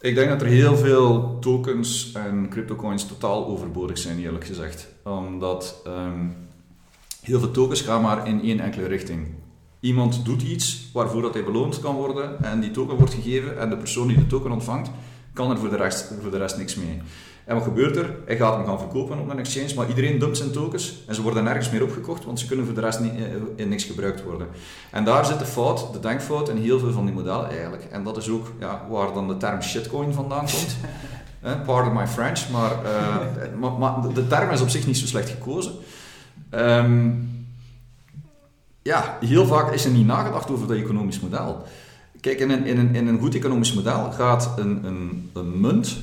Ik 0.00 0.14
denk 0.14 0.28
dat 0.28 0.40
er 0.40 0.46
heel 0.46 0.76
veel 0.76 1.38
tokens 1.38 2.12
en 2.12 2.48
cryptocoins 2.48 3.06
totaal 3.06 3.46
overbodig 3.46 3.98
zijn, 3.98 4.18
eerlijk 4.18 4.44
gezegd. 4.44 4.88
Omdat 5.04 5.82
um, 5.86 6.36
heel 7.20 7.38
veel 7.38 7.50
tokens 7.50 7.80
gaan 7.80 8.02
maar 8.02 8.26
in 8.26 8.42
één 8.42 8.60
enkele 8.60 8.86
richting. 8.86 9.26
Iemand 9.80 10.24
doet 10.24 10.42
iets 10.42 10.90
waarvoor 10.92 11.22
dat 11.22 11.34
hij 11.34 11.44
beloond 11.44 11.80
kan 11.80 11.94
worden 11.94 12.44
en 12.44 12.60
die 12.60 12.70
token 12.70 12.96
wordt 12.96 13.14
gegeven 13.14 13.58
en 13.58 13.70
de 13.70 13.76
persoon 13.76 14.08
die 14.08 14.16
de 14.16 14.26
token 14.26 14.50
ontvangt 14.50 14.90
kan 15.32 15.50
er 15.50 15.58
voor 15.58 15.70
de 15.70 15.76
rest, 15.76 16.12
voor 16.20 16.30
de 16.30 16.38
rest 16.38 16.56
niks 16.56 16.74
mee. 16.74 17.00
En 17.46 17.54
wat 17.54 17.64
gebeurt 17.64 17.96
er? 17.96 18.14
Hij 18.24 18.36
gaat 18.36 18.56
hem 18.56 18.66
gaan 18.66 18.78
verkopen 18.78 19.18
op 19.18 19.30
een 19.30 19.38
exchange, 19.38 19.74
maar 19.74 19.88
iedereen 19.88 20.18
dumpt 20.18 20.36
zijn 20.36 20.50
tokens 20.50 21.02
en 21.06 21.14
ze 21.14 21.22
worden 21.22 21.44
nergens 21.44 21.70
meer 21.70 21.82
opgekocht, 21.82 22.24
want 22.24 22.40
ze 22.40 22.46
kunnen 22.46 22.64
voor 22.64 22.74
de 22.74 22.80
rest 22.80 23.00
niet, 23.00 23.12
eh, 23.14 23.24
in 23.56 23.68
niks 23.68 23.84
gebruikt 23.84 24.22
worden. 24.22 24.46
En 24.90 25.04
daar 25.04 25.26
zit 25.26 25.38
de 25.38 25.44
fout, 25.44 25.92
de 25.92 26.00
denkfout 26.00 26.48
in 26.48 26.56
heel 26.56 26.78
veel 26.78 26.92
van 26.92 27.04
die 27.04 27.14
modellen 27.14 27.50
eigenlijk. 27.50 27.84
En 27.84 28.04
dat 28.04 28.16
is 28.16 28.28
ook 28.28 28.52
ja, 28.58 28.86
waar 28.90 29.12
dan 29.12 29.28
de 29.28 29.36
term 29.36 29.62
shitcoin 29.62 30.12
vandaan 30.12 30.46
komt. 30.46 30.76
Pardon 31.66 31.92
my 31.94 32.06
French, 32.06 32.50
maar, 32.50 32.70
uh, 32.70 33.58
maar, 33.60 33.72
maar, 33.72 34.14
de 34.14 34.26
term 34.26 34.50
is 34.50 34.60
op 34.60 34.68
zich 34.68 34.86
niet 34.86 34.96
zo 34.96 35.06
slecht 35.06 35.28
gekozen. 35.28 35.72
Um, 36.50 37.46
ja, 38.82 39.18
heel 39.20 39.46
vaak 39.46 39.72
is 39.72 39.84
er 39.84 39.90
niet 39.90 40.06
nagedacht 40.06 40.50
over 40.50 40.66
dat 40.66 40.76
economisch 40.76 41.20
model. 41.20 41.62
Kijk, 42.20 42.40
in 42.40 42.50
een, 42.50 42.64
in 42.64 42.78
een, 42.78 42.94
in 42.94 43.06
een 43.06 43.18
goed 43.18 43.34
economisch 43.34 43.74
model 43.74 44.12
gaat 44.12 44.52
een, 44.56 44.84
een, 44.84 45.30
een 45.32 45.60
munt, 45.60 45.98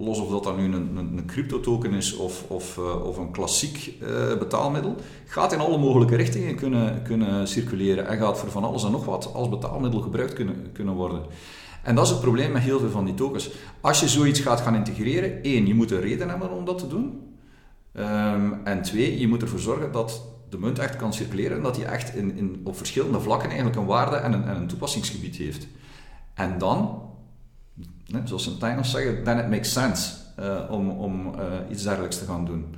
los 0.00 0.20
of 0.20 0.30
dat 0.30 0.44
dan 0.44 0.56
nu 0.56 0.64
een, 0.64 0.96
een, 0.96 1.16
een 1.16 1.26
crypto-token 1.26 1.92
is 1.92 2.16
of, 2.16 2.44
of, 2.48 2.76
uh, 2.76 3.06
of 3.06 3.16
een 3.16 3.30
klassiek 3.30 3.94
uh, 4.02 4.38
betaalmiddel, 4.38 4.94
gaat 5.26 5.52
in 5.52 5.60
alle 5.60 5.78
mogelijke 5.78 6.16
richtingen 6.16 6.54
kunnen, 6.54 7.02
kunnen 7.02 7.48
circuleren 7.48 8.06
en 8.06 8.18
gaat 8.18 8.38
voor 8.38 8.50
van 8.50 8.64
alles 8.64 8.84
en 8.84 8.90
nog 8.90 9.04
wat 9.04 9.34
als 9.34 9.48
betaalmiddel 9.48 10.00
gebruikt 10.00 10.32
kunnen, 10.32 10.72
kunnen 10.72 10.94
worden. 10.94 11.22
En 11.82 11.94
dat 11.94 12.04
is 12.04 12.10
het 12.10 12.20
probleem 12.20 12.52
met 12.52 12.62
heel 12.62 12.78
veel 12.78 12.90
van 12.90 13.04
die 13.04 13.14
tokens. 13.14 13.50
Als 13.80 14.00
je 14.00 14.08
zoiets 14.08 14.40
gaat 14.40 14.60
gaan 14.60 14.74
integreren, 14.74 15.42
één, 15.42 15.66
je 15.66 15.74
moet 15.74 15.90
een 15.90 16.00
reden 16.00 16.28
hebben 16.28 16.50
om 16.50 16.64
dat 16.64 16.78
te 16.78 16.86
doen. 16.86 17.28
Um, 17.94 18.60
en 18.64 18.82
twee, 18.82 19.18
je 19.18 19.28
moet 19.28 19.42
ervoor 19.42 19.58
zorgen 19.58 19.92
dat 19.92 20.22
de 20.48 20.58
munt 20.58 20.78
echt 20.78 20.96
kan 20.96 21.12
circuleren 21.12 21.56
en 21.56 21.62
dat 21.62 21.76
hij 21.76 21.86
echt 21.86 22.14
in, 22.14 22.36
in, 22.36 22.60
op 22.64 22.76
verschillende 22.76 23.20
vlakken 23.20 23.48
eigenlijk 23.48 23.78
een 23.78 23.86
waarde 23.86 24.16
en 24.16 24.32
een, 24.32 24.44
en 24.44 24.56
een 24.56 24.66
toepassingsgebied 24.66 25.36
heeft. 25.36 25.66
En 26.34 26.58
dan, 26.58 27.02
zoals 28.24 28.44
ze 28.44 28.50
in 28.60 28.66
het 28.66 28.86
zeggen, 28.86 29.24
then 29.24 29.38
it 29.38 29.48
makes 29.48 29.72
sense 29.72 30.12
uh, 30.40 30.70
om, 30.70 30.90
om 30.90 31.34
uh, 31.34 31.42
iets 31.70 31.82
dergelijks 31.82 32.18
te 32.18 32.24
gaan 32.24 32.44
doen. 32.44 32.74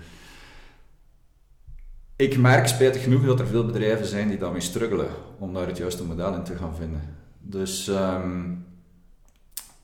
Ik 2.17 2.39
merk 2.39 2.67
spijtig 2.67 3.03
genoeg 3.03 3.25
dat 3.25 3.41
er 3.41 3.47
veel 3.47 3.67
bedrijven 3.67 4.07
zijn 4.07 4.29
die 4.29 4.39
daarmee 4.39 4.61
struggelen 4.61 5.09
om 5.39 5.55
daar 5.55 5.67
het 5.67 5.77
juiste 5.77 6.05
model 6.05 6.35
in 6.35 6.43
te 6.43 6.57
gaan 6.57 6.75
vinden. 6.77 7.01
Dus 7.41 7.87
um, 7.87 8.67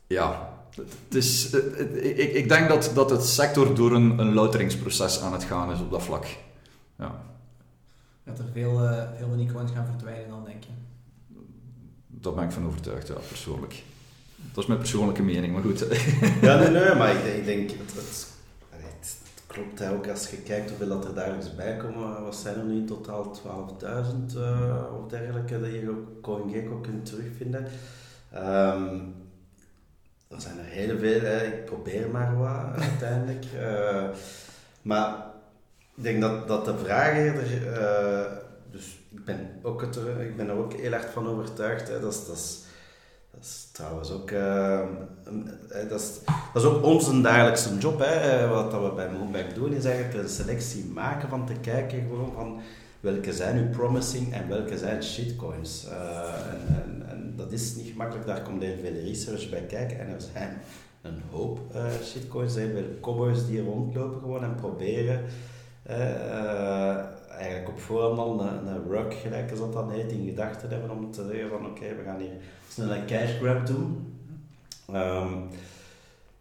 ja, 0.06 0.48
het 0.74 1.14
is, 1.14 1.50
ik, 1.94 2.32
ik 2.32 2.48
denk 2.48 2.68
dat, 2.68 2.90
dat 2.94 3.10
het 3.10 3.24
sector 3.24 3.74
door 3.74 3.92
een, 3.92 4.18
een 4.18 4.34
louteringsproces 4.34 5.20
aan 5.20 5.32
het 5.32 5.44
gaan 5.44 5.72
is 5.72 5.80
op 5.80 5.90
dat 5.90 6.02
vlak. 6.02 6.26
Ja 6.98 7.26
dat 8.28 8.38
er 8.38 8.52
veel, 8.52 8.84
uh, 8.84 9.02
veel 9.16 9.32
unicorns 9.32 9.72
gaan 9.72 9.86
verdwijnen 9.86 10.28
dan, 10.28 10.44
denk 10.44 10.64
je? 10.64 10.70
Daar 12.06 12.34
ben 12.34 12.44
ik 12.44 12.50
van 12.50 12.66
overtuigd, 12.66 13.06
ja, 13.06 13.14
persoonlijk. 13.14 13.82
Dat 14.52 14.62
is 14.62 14.66
mijn 14.66 14.78
persoonlijke 14.78 15.22
mening, 15.22 15.52
maar 15.52 15.62
goed. 15.62 15.78
ja, 16.42 16.58
nee, 16.58 16.70
nee, 16.70 16.94
maar 16.94 17.10
ik, 17.10 17.36
ik 17.36 17.44
denk, 17.44 17.70
het, 17.70 17.94
het, 17.94 18.26
het, 18.70 19.16
klopt 19.46 19.88
ook 19.88 20.08
als 20.08 20.30
je 20.30 20.36
kijkt 20.36 20.68
hoeveel 20.68 20.88
dat 20.88 21.04
er 21.04 21.14
dagelijks 21.14 21.54
bij 21.54 21.76
komen. 21.76 22.22
Wat 22.22 22.36
zijn 22.36 22.58
er 22.58 22.64
nu 22.64 22.76
in 22.76 22.86
totaal? 22.86 23.36
12.000 23.36 24.36
uh, 24.36 24.82
of 24.98 25.10
dergelijke 25.10 25.60
dat 25.60 25.70
je 25.70 25.90
op 25.90 26.22
CoinGecko 26.22 26.76
kunt 26.76 27.06
terugvinden. 27.06 27.66
Um, 28.34 29.14
er 30.28 30.40
zijn 30.40 30.58
er 30.58 30.64
heel 30.64 30.98
veel, 30.98 31.46
ik 31.46 31.64
probeer 31.64 32.08
maar 32.10 32.38
wat 32.38 32.82
uiteindelijk. 32.88 33.44
Uh, 33.54 34.08
maar 34.82 35.26
ik 35.94 36.02
denk 36.02 36.20
dat, 36.20 36.48
dat 36.48 36.64
de 36.64 36.78
vraag 36.78 37.16
eerder, 37.16 37.72
uh, 37.72 38.32
dus 38.70 38.98
ik 39.10 39.24
ben, 39.24 39.50
ook 39.62 39.80
het, 39.80 39.96
ik 40.20 40.36
ben 40.36 40.48
er 40.48 40.56
ook 40.56 40.72
heel 40.72 40.92
erg 40.92 41.12
van 41.12 41.28
overtuigd, 41.28 41.88
hè, 41.88 42.00
dat, 42.00 42.24
dat, 42.26 42.36
is, 42.36 42.64
Dat 43.38 43.46
is 43.46 43.68
trouwens 43.72 44.10
ook, 44.10 44.30
uh, 44.30 44.80
dat 45.88 46.00
is, 46.00 46.20
dat 46.52 46.62
is 46.62 46.68
ook 46.68 46.84
onze 46.84 47.20
dagelijkse 47.20 47.78
job. 47.78 47.98
Hè. 47.98 48.48
Wat 48.48 48.70
dat 48.70 48.82
we 48.82 48.92
bij 48.94 49.10
Moonback 49.10 49.54
doen 49.54 49.72
is 49.72 49.84
eigenlijk 49.84 50.22
een 50.22 50.28
selectie 50.28 50.84
maken 50.84 51.28
van 51.28 51.46
te 51.46 51.52
kijken 51.52 52.00
gewoon 52.00 52.32
van 52.34 52.60
welke 53.00 53.32
zijn 53.32 53.56
nu 53.56 53.64
promising 53.64 54.32
en 54.32 54.48
welke 54.48 54.78
zijn 54.78 55.02
shitcoins. 55.02 55.86
Uh, 55.86 55.92
en, 56.68 57.08
en, 57.08 57.34
dat 57.36 57.52
is 57.52 57.74
niet 57.74 57.90
gemakkelijk, 57.90 58.26
daar 58.26 58.42
komt 58.42 58.62
heel 58.62 58.76
veel 58.82 59.02
research 59.04 59.50
bij 59.50 59.62
kijken 59.62 59.98
en 59.98 60.08
er 60.08 60.22
zijn 60.32 60.58
een 61.02 61.22
hoop 61.30 61.58
shitcoins, 62.04 62.54
er 62.54 62.60
zijn 62.60 62.72
veel 62.72 63.00
cowboys 63.00 63.46
die 63.46 63.62
rondlopen 63.62 64.20
gewoon 64.20 64.44
en 64.44 64.54
proberen 64.54 65.20
eigenlijk 67.38 67.68
op 67.68 67.80
voorhand 67.80 68.18
al 68.18 68.40
een, 68.40 68.66
een 68.66 69.12
gelijk 69.12 69.50
als 69.50 69.60
dat 69.60 69.72
dan 69.72 69.90
heet, 69.90 70.12
in 70.12 70.26
gedachten 70.26 70.70
hebben 70.70 70.90
om 70.90 71.10
te 71.10 71.26
zeggen 71.30 71.48
van 71.48 71.66
oké, 71.66 71.94
we 71.96 72.02
gaan 72.04 72.20
hier 72.20 72.32
snel 72.68 72.90
een 72.90 73.06
cash 73.06 73.38
grab 73.38 73.66
doen. 73.66 74.12
Um, 74.94 75.48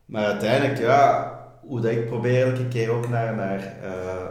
maar 0.05 0.25
uiteindelijk, 0.25 0.79
ja, 0.79 1.31
hoe 1.61 1.81
dat 1.81 1.91
ik 1.91 2.07
probeer 2.07 2.47
elke 2.47 2.67
keer 2.67 2.89
ook 2.89 3.09
naar, 3.09 3.35
naar 3.35 3.77
uh, 3.83 4.27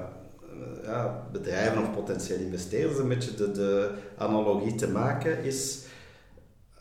ja, 0.83 1.27
bedrijven 1.33 1.83
of 1.83 1.93
potentiële 1.93 2.45
investeerders 2.45 2.99
een 2.99 3.09
beetje 3.09 3.35
de, 3.35 3.53
de 3.53 3.91
analogie 4.17 4.75
te 4.75 4.89
maken 4.89 5.43
is 5.45 5.85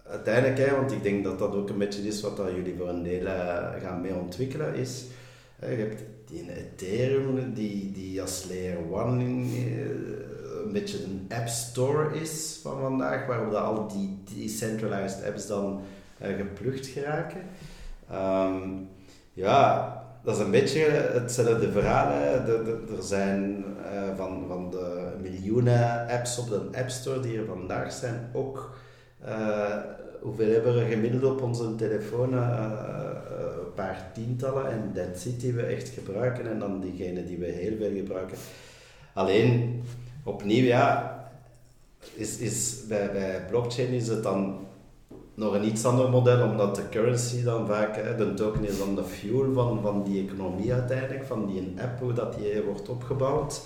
uiteindelijk, 0.07 0.57
hè, 0.57 0.75
want 0.75 0.91
ik 0.91 1.03
denk 1.03 1.23
dat 1.23 1.39
dat 1.39 1.55
ook 1.55 1.69
een 1.69 1.77
beetje 1.77 2.07
is 2.07 2.21
wat 2.21 2.37
dat 2.37 2.51
jullie 2.55 2.75
voor 2.77 2.89
een 2.89 3.03
deel 3.03 3.21
uh, 3.21 3.69
gaan 3.81 4.01
mee 4.01 4.15
ontwikkelen, 4.15 4.75
is 4.75 5.05
je 5.59 5.65
hebt 5.65 6.03
die 6.35 6.51
Ethereum 6.51 7.53
die, 7.53 7.91
die 7.91 8.21
als 8.21 8.45
layer 8.49 8.77
1 8.77 9.19
een 10.65 10.71
beetje 10.73 11.03
een 11.03 11.25
app 11.29 11.47
store 11.47 12.19
is 12.19 12.59
van 12.61 12.79
vandaag, 12.79 13.25
waarop 13.25 13.53
al 13.53 13.87
die 13.87 14.23
decentralized 14.35 15.25
apps 15.25 15.47
dan 15.47 15.81
uh, 16.21 16.37
geplukt 16.37 16.87
geraken. 16.87 17.41
Um, 18.11 18.89
ja, 19.33 20.03
dat 20.23 20.35
is 20.35 20.41
een 20.41 20.51
beetje 20.51 20.81
hetzelfde 21.13 21.71
verhaal. 21.71 22.11
Er 22.11 23.03
zijn 23.03 23.65
uh, 23.93 24.15
van, 24.15 24.43
van 24.47 24.71
de 24.71 25.13
miljoenen 25.21 26.07
apps 26.07 26.37
op 26.37 26.49
de 26.49 26.79
App 26.79 26.89
Store 26.89 27.19
die 27.19 27.37
er 27.37 27.45
vandaag 27.45 27.91
zijn 27.91 28.29
ook. 28.33 28.77
Hoeveel 30.25 30.51
hebben 30.51 30.75
we 30.75 30.85
gemiddeld 30.89 31.23
op 31.23 31.41
onze 31.41 31.75
telefoon? 31.75 32.33
een 32.33 33.73
paar 33.75 34.11
tientallen 34.13 34.71
en 34.71 34.91
dat 34.93 35.19
zit 35.19 35.39
die 35.39 35.53
we 35.53 35.61
echt 35.61 35.89
gebruiken 35.89 36.49
en 36.49 36.59
dan 36.59 36.79
diegene 36.79 37.25
die 37.25 37.37
we 37.37 37.45
heel 37.45 37.77
veel 37.77 37.95
gebruiken. 37.95 38.37
Alleen, 39.13 39.81
opnieuw, 40.23 40.63
ja, 40.63 41.15
is, 42.13 42.37
is, 42.37 42.85
bij, 42.87 43.11
bij 43.11 43.45
blockchain 43.49 43.87
is 43.87 44.07
het 44.07 44.23
dan 44.23 44.65
nog 45.33 45.53
een 45.53 45.65
iets 45.65 45.85
ander 45.85 46.09
model, 46.09 46.49
omdat 46.49 46.75
de 46.75 46.89
currency 46.89 47.43
dan 47.43 47.67
vaak, 47.67 47.95
hè, 47.95 48.15
de 48.15 48.33
token 48.33 48.67
is 48.67 48.77
dan 48.77 48.95
de 48.95 49.03
fuel 49.03 49.53
van, 49.53 49.81
van 49.81 50.03
die 50.03 50.23
economie 50.27 50.73
uiteindelijk, 50.73 51.25
van 51.25 51.45
die 51.45 51.73
app, 51.81 51.99
hoe 51.99 52.13
dat 52.13 52.35
die 52.37 52.61
wordt 52.61 52.89
opgebouwd. 52.89 53.61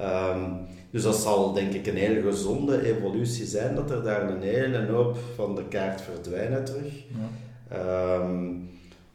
Um, 0.00 0.66
dus 0.90 1.02
dat 1.02 1.16
zal 1.16 1.52
denk 1.52 1.72
ik 1.72 1.86
een 1.86 1.96
hele 1.96 2.22
gezonde 2.22 2.82
evolutie 2.82 3.46
zijn, 3.46 3.74
dat 3.74 3.90
er 3.90 4.02
daar 4.02 4.30
een 4.30 4.42
hele 4.42 4.86
hoop 4.86 5.16
van 5.34 5.54
de 5.54 5.64
kaart 5.64 6.00
verdwijnen 6.00 6.64
terug. 6.64 6.92
Ja. 7.70 8.14
Um, 8.14 8.70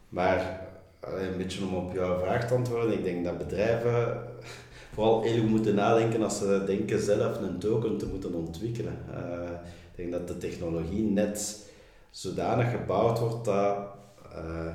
maar 0.08 0.60
een 1.00 1.36
beetje 1.36 1.64
om 1.64 1.74
op 1.74 1.94
jouw 1.94 2.18
vraag 2.18 2.48
te 2.48 2.54
antwoorden, 2.54 2.92
ik 2.92 3.04
denk 3.04 3.24
dat 3.24 3.38
bedrijven 3.38 4.18
vooral 4.94 5.22
heel 5.22 5.40
goed 5.40 5.50
moeten 5.50 5.74
nadenken 5.74 6.22
als 6.22 6.38
ze 6.38 6.62
denken 6.66 7.00
zelf 7.00 7.40
een 7.40 7.58
token 7.58 7.98
te 7.98 8.06
moeten 8.06 8.34
ontwikkelen. 8.34 8.98
Uh, 9.10 9.50
ik 9.94 9.96
denk 9.96 10.12
dat 10.12 10.28
de 10.28 10.38
technologie 10.38 11.02
net 11.02 11.68
zodanig 12.10 12.70
gebouwd 12.70 13.18
wordt 13.18 13.44
dat, 13.44 13.76
uh, 14.32 14.66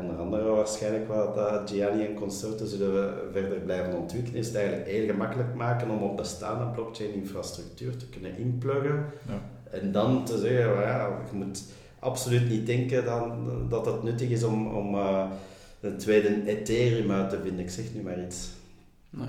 onder 0.00 0.16
andere 0.16 0.42
waarschijnlijk 0.42 1.08
wat 1.08 1.34
dat 1.34 1.70
Gianni 1.70 2.04
en 2.04 2.14
consorten 2.14 2.66
zullen 2.66 2.92
we 2.92 3.28
verder 3.32 3.58
blijven 3.58 3.96
ontwikkelen, 3.96 4.38
is 4.38 4.46
het 4.46 4.56
eigenlijk 4.56 4.88
heel 4.88 5.06
gemakkelijk 5.06 5.54
maken 5.54 5.90
om 5.90 6.02
op 6.02 6.16
bestaande 6.16 6.64
blockchain 6.64 7.14
infrastructuur 7.14 7.96
te 7.96 8.08
kunnen 8.08 8.38
inpluggen. 8.38 9.04
Ja. 9.28 9.40
En 9.70 9.92
dan 9.92 10.24
te 10.24 10.38
zeggen, 10.38 10.80
ja, 10.80 11.18
je 11.30 11.36
moet 11.36 11.62
absoluut 11.98 12.48
niet 12.48 12.66
denken 12.66 13.04
dan, 13.04 13.48
dat 13.68 13.86
het 13.86 14.02
nuttig 14.02 14.28
is 14.28 14.42
om, 14.42 14.66
om 14.76 14.94
uh, 14.94 15.24
een 15.80 15.96
tweede 15.96 16.46
Ethereum 16.46 17.10
uit 17.10 17.30
te 17.30 17.40
vinden. 17.42 17.64
Ik 17.64 17.70
zeg 17.70 17.84
nu 17.94 18.02
maar 18.02 18.24
iets. 18.24 18.48
Nee. 19.10 19.28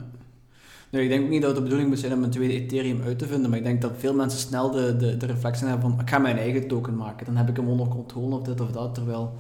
Nee, 0.92 1.04
ik 1.04 1.10
denk 1.10 1.24
ook 1.24 1.30
niet 1.30 1.42
dat 1.42 1.50
het 1.50 1.58
de 1.58 1.64
bedoeling 1.64 1.90
moet 1.90 2.00
zijn 2.00 2.14
om 2.14 2.24
een 2.24 2.30
tweede 2.30 2.54
Ethereum 2.54 3.02
uit 3.02 3.20
te 3.20 3.28
vinden, 3.28 3.50
maar 3.50 3.60
ik 3.60 3.66
denk 3.66 3.82
dat 3.82 3.92
veel 3.98 4.14
mensen 4.14 4.40
snel 4.40 4.72
de, 4.72 4.98
de, 4.98 5.18
de 5.18 5.26
hebben 5.26 5.82
van 5.82 6.00
ik 6.00 6.10
ga 6.10 6.18
mijn 6.18 6.38
eigen 6.38 6.68
token 6.68 6.96
maken, 6.96 7.26
dan 7.26 7.36
heb 7.36 7.50
ik 7.50 7.56
hem 7.56 7.68
onder 7.68 7.88
controle 7.88 8.36
of 8.36 8.42
dit 8.42 8.62
of 8.62 8.72
dat, 8.72 8.94
terwijl, 8.94 9.34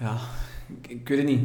ja, 0.00 0.18
ik, 0.80 0.88
ik 0.88 1.08
weet 1.08 1.18
het 1.18 1.26
niet. 1.26 1.42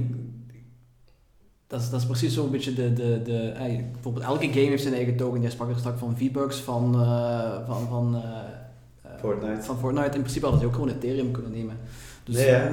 Dat 1.67 1.81
is, 1.81 1.89
dat 1.89 1.99
is 1.99 2.05
precies 2.05 2.33
zo'n 2.33 2.51
beetje 2.51 2.73
de, 2.73 2.93
de, 2.93 3.21
de 3.23 3.53
bijvoorbeeld 3.91 4.25
elke 4.25 4.47
game 4.47 4.67
heeft 4.67 4.81
zijn 4.81 4.93
eigen 4.93 5.15
token. 5.15 5.41
Jij 5.41 5.51
sprak 5.51 5.69
er 5.69 5.77
straks 5.77 5.99
van 5.99 6.17
V-Bucks, 6.17 6.57
van, 6.57 6.95
uh, 6.95 7.67
van, 7.67 7.87
van 7.87 8.15
uh, 8.15 9.19
Fortnite. 9.19 9.61
Van 9.61 9.77
Fortnite. 9.77 10.15
In 10.15 10.21
principe 10.21 10.45
hadden 10.45 10.61
ze 10.61 10.67
ook 10.67 10.73
gewoon 10.73 10.89
Ethereum 10.89 11.31
kunnen 11.31 11.51
nemen. 11.51 11.77
Dus, 12.23 12.35
nee, 12.35 12.47
ja. 12.47 12.71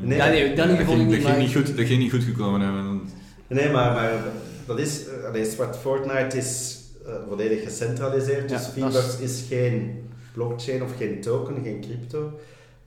Nee, 0.00 0.18
ja, 0.18 0.26
nee, 0.26 0.54
dat, 0.54 0.66
ging, 0.66 0.78
niet, 0.78 1.22
dat, 1.22 1.30
ging 1.30 1.38
niet 1.38 1.54
goed, 1.54 1.76
dat 1.76 1.86
ging 1.86 1.98
niet 1.98 2.10
goed 2.10 2.24
gekomen 2.24 2.60
hebben. 2.60 3.00
Nee, 3.46 3.70
maar, 3.70 3.92
maar 3.92 4.24
dat 4.66 4.78
is, 4.78 5.04
alleen 5.26 5.46
wat 5.56 5.78
Fortnite 5.78 6.36
is 6.36 6.80
uh, 7.06 7.14
volledig 7.28 7.62
gecentraliseerd. 7.62 8.48
Dus 8.48 8.64
ja, 8.64 8.70
V-Bucks 8.70 9.18
is... 9.18 9.40
is 9.40 9.48
geen 9.48 10.10
blockchain 10.32 10.82
of 10.82 10.96
geen 10.96 11.20
token, 11.20 11.62
geen 11.62 11.80
crypto. 11.80 12.38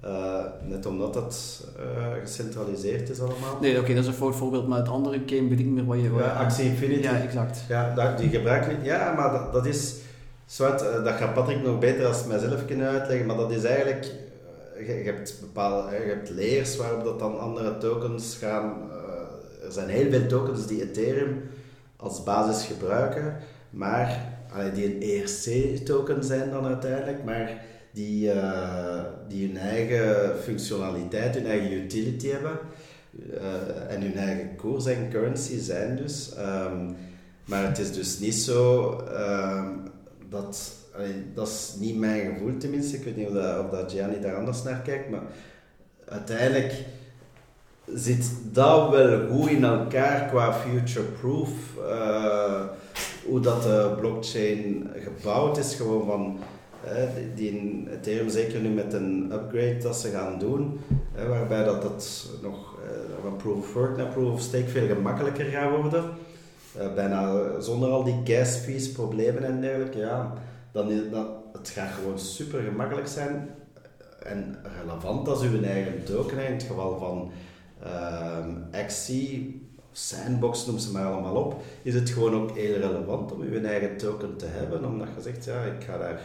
Uh, 0.03 0.43
net 0.67 0.85
omdat 0.85 1.15
het 1.15 1.65
uh, 1.79 2.21
gecentraliseerd 2.21 3.09
is 3.09 3.19
allemaal. 3.19 3.57
Nee, 3.61 3.79
oké, 3.79 3.93
dat 3.93 4.03
is 4.03 4.07
een 4.07 4.33
voorbeeld, 4.33 4.67
maar 4.67 4.77
het 4.77 4.87
andere 4.87 5.21
game 5.25 5.49
weet 5.49 5.59
ik 5.59 5.65
niet 5.65 5.73
meer 5.73 5.85
wat 5.85 5.97
je... 5.97 6.13
Ja, 6.17 6.31
Axie 6.31 6.65
Infinity. 6.65 7.01
Ja, 7.01 7.21
exact. 7.21 7.63
Ja, 7.67 7.93
dat, 7.93 8.17
die 8.17 8.29
gebruiken 8.29 8.83
Ja, 8.83 9.13
maar 9.13 9.31
dat, 9.31 9.53
dat 9.53 9.65
is... 9.65 9.95
Zwart, 10.45 10.81
uh, 10.81 11.03
dat 11.03 11.13
gaat 11.13 11.33
Patrick 11.33 11.63
nog 11.63 11.79
beter 11.79 12.05
als 12.05 12.25
mijzelf 12.25 12.65
kunnen 12.65 12.87
uitleggen, 12.87 13.25
maar 13.25 13.35
dat 13.35 13.51
is 13.51 13.63
eigenlijk... 13.63 14.11
Je, 14.77 14.93
je, 14.93 15.03
hebt 15.03 15.37
bepaalde... 15.41 15.91
je 15.91 16.09
hebt 16.09 16.29
layers 16.29 16.77
waarop 16.77 17.03
dat 17.03 17.19
dan 17.19 17.39
andere 17.39 17.77
tokens 17.77 18.37
gaan... 18.39 18.73
er 19.65 19.71
zijn 19.71 19.89
heel 19.89 20.11
veel 20.11 20.27
tokens 20.27 20.67
die 20.67 20.81
Ethereum 20.81 21.41
als 21.95 22.23
basis 22.23 22.65
gebruiken, 22.65 23.37
maar... 23.69 24.33
die 24.73 24.85
een 24.85 25.01
ERC-token 25.01 26.23
zijn 26.23 26.49
dan 26.49 26.65
uiteindelijk, 26.65 27.23
maar 27.23 27.63
die, 27.95 28.33
uh, 28.33 29.03
die 29.27 29.47
hun 29.47 29.57
eigen 29.57 30.37
functionaliteit, 30.43 31.35
hun 31.35 31.45
eigen 31.45 31.71
utility 31.71 32.27
hebben. 32.27 32.59
Uh, 33.33 33.93
en 33.93 34.01
hun 34.01 34.15
eigen 34.15 34.55
koers 34.55 34.85
en 34.85 35.09
currency 35.09 35.59
zijn 35.59 35.95
dus. 35.95 36.33
Um, 36.37 36.95
maar 37.45 37.67
het 37.67 37.79
is 37.79 37.93
dus 37.93 38.19
niet 38.19 38.35
zo 38.35 38.91
um, 39.09 39.83
dat. 40.29 40.73
Dat 41.33 41.47
is 41.47 41.75
niet 41.79 41.97
mijn 41.97 42.33
gevoel 42.33 42.57
tenminste. 42.57 42.97
Ik 42.97 43.03
weet 43.03 43.15
niet 43.15 43.27
of, 43.27 43.33
dat, 43.33 43.83
of 43.83 43.91
daar 44.21 44.35
anders 44.35 44.63
naar 44.63 44.79
kijkt. 44.79 45.09
Maar 45.09 45.23
uiteindelijk 46.05 46.73
zit 47.93 48.31
dat 48.51 48.89
wel 48.89 49.27
goed 49.27 49.49
in 49.49 49.63
elkaar 49.63 50.29
qua 50.29 50.53
future-proof. 50.53 51.49
Uh, 51.77 52.61
hoe 53.25 53.39
dat 53.39 53.63
de 53.63 53.95
blockchain 53.99 54.89
gebouwd 54.95 55.57
is. 55.57 55.75
Gewoon 55.75 56.05
van 56.05 56.39
die 57.35 57.87
Ethereum 57.91 58.29
zeker 58.29 58.59
nu 58.59 58.69
met 58.69 58.93
een 58.93 59.31
upgrade 59.33 59.77
dat 59.77 59.97
ze 59.97 60.09
gaan 60.09 60.39
doen, 60.39 60.79
waarbij 61.27 61.63
dat, 61.63 61.81
dat 61.81 62.29
nog 62.41 62.75
eh, 62.83 63.21
van 63.21 63.35
proof 63.35 63.57
of 63.57 63.73
work 63.73 63.97
naar 63.97 64.07
proof 64.07 64.33
of 64.33 64.41
stake 64.41 64.67
veel 64.67 64.87
gemakkelijker 64.87 65.45
gaat 65.45 65.81
worden. 65.81 66.03
Eh, 66.77 66.93
bijna 66.93 67.59
zonder 67.59 67.89
al 67.89 68.03
die 68.03 68.21
gas 68.23 68.55
fees, 68.55 68.91
problemen 68.91 69.43
en 69.43 69.61
dergelijke, 69.61 69.99
ja, 69.99 70.33
dan, 70.71 70.91
het 71.53 71.69
gaat 71.69 71.91
gewoon 71.91 72.19
super 72.19 72.61
gemakkelijk 72.61 73.07
zijn 73.07 73.49
en 74.23 74.57
relevant 74.81 75.27
als 75.27 75.41
uw 75.41 75.63
eigen 75.63 76.03
token 76.03 76.45
in 76.47 76.53
het 76.53 76.63
geval 76.63 76.97
van 76.97 77.31
uh, 77.83 78.81
Axie, 78.81 79.61
Sandbox, 79.91 80.65
noem 80.65 80.77
ze 80.77 80.91
maar 80.91 81.05
allemaal 81.05 81.35
op, 81.35 81.61
is 81.81 81.93
het 81.93 82.09
gewoon 82.09 82.35
ook 82.35 82.57
heel 82.57 82.77
relevant 82.77 83.31
om 83.31 83.41
uw 83.41 83.63
eigen 83.63 83.97
token 83.97 84.37
te 84.37 84.45
hebben, 84.45 84.85
omdat 84.85 85.07
je 85.15 85.21
zegt, 85.21 85.45
ja, 85.45 85.63
ik 85.63 85.83
ga 85.83 85.97
daar 85.97 86.19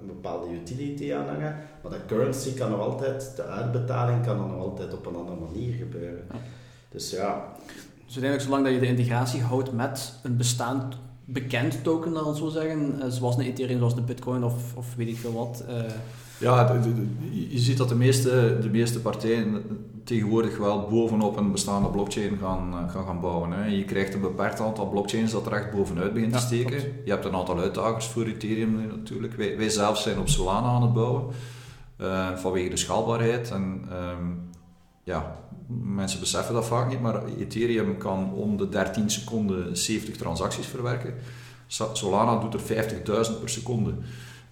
een 0.00 0.06
bepaalde 0.06 0.52
utility 0.52 1.12
aanhangen. 1.12 1.56
Maar 1.82 1.92
de 1.92 2.06
currency 2.06 2.54
kan 2.54 2.70
nog 2.70 2.80
altijd, 2.80 3.32
de 3.36 3.42
uitbetaling 3.42 4.24
kan 4.26 4.38
dan 4.38 4.50
nog 4.50 4.60
altijd 4.60 4.94
op 4.94 5.06
een 5.06 5.14
andere 5.14 5.36
manier 5.36 5.74
gebeuren. 5.74 6.26
Dus 6.90 7.10
ja. 7.10 7.44
Dus 8.06 8.18
uiteindelijk, 8.18 8.42
zolang 8.42 8.64
dat 8.64 8.72
je 8.74 8.80
de 8.80 9.00
integratie 9.00 9.42
houdt 9.42 9.72
met 9.72 10.12
een 10.22 10.36
bestaand 10.36 10.96
bekend 11.24 11.82
token, 11.82 12.12
dan 12.12 12.36
zo 12.36 12.48
zeggen, 12.48 13.02
eh, 13.02 13.08
zoals 13.08 13.36
een 13.36 13.44
Ethereum, 13.44 13.78
zoals 13.78 13.94
de 13.94 14.02
Bitcoin 14.02 14.44
of, 14.44 14.76
of 14.76 14.94
weet 14.94 15.08
ik 15.08 15.16
veel 15.16 15.32
wat. 15.32 15.64
Uh... 15.68 15.82
Ja, 16.40 16.80
je 17.30 17.58
ziet 17.58 17.78
dat 17.78 17.88
de 17.88 17.94
meeste, 17.94 18.58
de 18.60 18.70
meeste 18.70 19.00
partijen 19.00 19.62
tegenwoordig 20.04 20.58
wel 20.58 20.88
bovenop 20.88 21.36
een 21.36 21.52
bestaande 21.52 21.88
blockchain 21.88 22.38
gaan, 22.40 22.72
eh, 22.72 22.90
gaan, 22.90 23.04
gaan 23.04 23.20
bouwen. 23.20 23.52
Hè. 23.52 23.64
Je 23.64 23.84
krijgt 23.84 24.14
een 24.14 24.20
beperkt 24.20 24.60
aantal 24.60 24.88
blockchains 24.88 25.32
dat 25.32 25.46
er 25.46 25.52
echt 25.52 25.70
bovenuit 25.70 26.12
begint 26.12 26.32
te 26.32 26.38
steken. 26.38 26.78
Je 27.04 27.10
hebt 27.10 27.24
een 27.24 27.34
aantal 27.34 27.58
uitdagers 27.58 28.06
voor 28.06 28.24
Ethereum 28.24 28.86
natuurlijk. 28.86 29.34
Wij, 29.34 29.56
wij 29.56 29.68
zelf 29.68 29.98
zijn 29.98 30.18
op 30.18 30.28
Solana 30.28 30.66
aan 30.66 30.82
het 30.82 30.92
bouwen. 30.92 31.24
uh, 32.00 32.36
vanwege 32.36 32.68
de 32.68 32.76
schaalbaarheid. 32.76 33.50
En 33.50 33.84
ehm, 33.90 34.26
ja, 35.04 35.36
mensen 35.84 36.20
beseffen 36.20 36.54
dat 36.54 36.66
vaak 36.66 36.88
niet, 36.88 37.00
maar 37.00 37.24
Ethereum 37.38 37.96
kan 37.96 38.32
om 38.32 38.56
de 38.56 38.68
13 38.68 39.10
seconden 39.10 39.76
70 39.76 40.16
transacties 40.16 40.66
verwerken. 40.66 41.14
Solana 41.92 42.40
doet 42.40 42.54
er 42.54 42.86
50.000 43.30 43.40
per 43.40 43.48
seconde. 43.48 43.94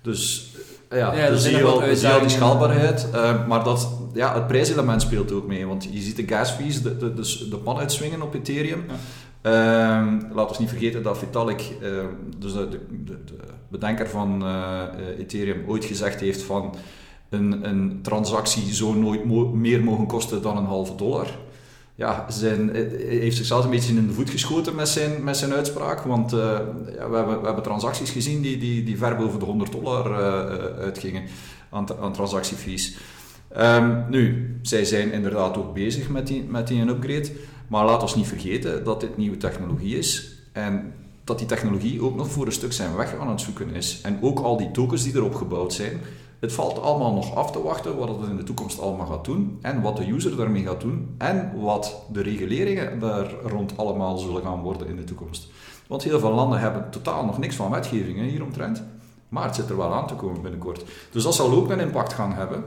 Dus 0.03 0.48
ja, 0.91 1.15
ja 1.15 1.31
dus 1.31 1.43
zie 1.43 1.57
je 1.57 1.63
wel, 1.63 2.21
die 2.21 2.29
schaalbaarheid. 2.29 3.09
Uh, 3.15 3.47
maar 3.47 3.65
dat, 3.65 3.89
ja, 4.15 4.35
het 4.35 4.47
prijselement 4.47 5.03
speelt 5.03 5.33
ook 5.33 5.47
mee. 5.47 5.67
Want 5.67 5.89
je 5.91 6.01
ziet 6.01 6.17
de 6.17 6.35
gas 6.35 6.51
fees, 6.51 6.83
de, 6.83 6.97
de, 6.97 7.15
de, 7.15 7.47
de 7.51 7.57
pan 7.57 7.79
uitswingen 7.79 8.23
op 8.23 8.35
Ethereum. 8.35 8.85
Ja. 8.89 8.95
Uh, 9.43 10.13
laat 10.35 10.49
ons 10.49 10.59
niet 10.59 10.69
vergeten 10.69 11.03
dat 11.03 11.19
Vitalik, 11.19 11.77
uh, 11.83 12.05
dus 12.39 12.53
de, 12.53 12.69
de, 12.69 13.25
de, 13.25 13.35
bedenker 13.69 14.09
van 14.09 14.43
uh, 14.43 14.83
Ethereum, 15.19 15.65
ooit 15.67 15.85
gezegd 15.85 16.21
heeft 16.21 16.43
van 16.43 16.75
een, 17.29 17.69
een 17.69 17.99
transactie 18.03 18.75
zou 18.75 18.97
nooit 18.97 19.25
mo 19.25 19.49
meer 19.49 19.85
mogen 19.85 20.07
kosten 20.07 20.43
dan 20.43 20.57
een 20.57 20.65
halve 20.65 20.95
dollar 20.95 21.27
ja, 21.99 22.25
zijn, 22.29 22.75
heeft 23.09 23.37
zichzelf 23.37 23.65
een 23.65 23.71
beetje 23.71 23.95
in 23.95 24.07
de 24.07 24.13
voet 24.13 24.31
geschoten 24.31 24.75
met 24.75 24.89
zijn, 24.89 25.25
met 25.25 25.37
zijn 25.37 25.53
uitspraak. 25.53 26.01
Want 26.01 26.33
uh, 26.33 26.41
ja, 26.97 27.11
we, 27.11 27.17
hebben, 27.17 27.41
we 27.41 27.47
hebben 27.47 27.63
transacties 27.63 28.11
gezien 28.11 28.43
die, 28.43 28.59
die, 28.59 28.85
die 28.85 28.99
ver 28.99 29.17
boven 29.17 29.39
de 29.39 29.45
100 29.45 29.73
dollar 29.73 30.15
uitgingen 30.79 31.23
aan, 31.71 31.87
aan. 32.01 32.15
Um, 33.57 34.05
nu, 34.09 34.55
zij 34.63 34.85
zijn 34.85 35.13
inderdaad 35.13 35.57
ook 35.57 35.75
bezig 35.75 36.09
met 36.09 36.27
die, 36.27 36.43
met 36.43 36.69
die 36.69 36.89
upgrade. 36.89 37.31
Maar 37.69 37.85
laat 37.85 38.03
ons 38.03 38.15
niet 38.15 38.27
vergeten 38.27 38.85
dat 38.85 39.01
dit 39.01 39.17
nieuwe 39.17 39.37
technologie 39.37 39.99
is. 39.99 40.39
En 40.53 40.93
dat 41.25 41.39
die 41.39 41.47
technologie 41.47 42.03
ook 42.03 42.17
nog 42.17 42.31
voor 42.31 42.47
een 42.47 42.53
stuk 42.53 42.73
zijn 42.73 42.97
weg 42.97 43.19
aan 43.19 43.31
het 43.31 43.41
zoeken 43.41 43.75
is. 43.75 44.01
En 44.03 44.19
ook 44.21 44.39
al 44.39 44.57
die 44.57 44.71
tokens 44.71 45.03
die 45.03 45.15
erop 45.15 45.35
gebouwd 45.35 45.73
zijn, 45.73 46.01
het 46.41 46.53
valt 46.53 46.81
allemaal 46.81 47.15
nog 47.15 47.35
af 47.35 47.51
te 47.51 47.63
wachten 47.63 47.97
wat 47.97 48.09
het 48.09 48.29
in 48.29 48.37
de 48.37 48.43
toekomst 48.43 48.81
allemaal 48.81 49.07
gaat 49.07 49.25
doen 49.25 49.59
en 49.63 49.83
wat 49.83 49.97
de 49.97 50.11
user 50.11 50.37
daarmee 50.37 50.63
gaat 50.63 50.81
doen 50.81 51.15
en 51.19 51.61
wat 51.61 52.03
de 52.13 52.23
reguleringen 52.23 52.99
daar 53.01 53.31
rond 53.45 53.77
allemaal 53.77 54.19
zullen 54.19 54.43
gaan 54.43 54.61
worden 54.61 54.89
in 54.89 54.97
de 54.97 55.05
toekomst. 55.05 55.49
Want 55.87 56.03
heel 56.03 56.19
veel 56.19 56.33
landen 56.33 56.61
hebben 56.61 56.91
totaal 56.91 57.25
nog 57.25 57.39
niks 57.39 57.57
van 57.57 57.71
wetgeving 57.71 58.21
hieromtrent, 58.21 58.83
maar 59.29 59.45
het 59.45 59.55
zit 59.55 59.71
er 59.71 59.77
wel 59.77 59.95
aan 59.95 60.07
te 60.07 60.15
komen 60.15 60.43
binnenkort. 60.43 60.85
Dus 61.11 61.23
dat 61.23 61.35
zal 61.35 61.53
ook 61.53 61.71
een 61.71 61.81
impact 61.81 62.13
gaan 62.13 62.33
hebben. 62.33 62.65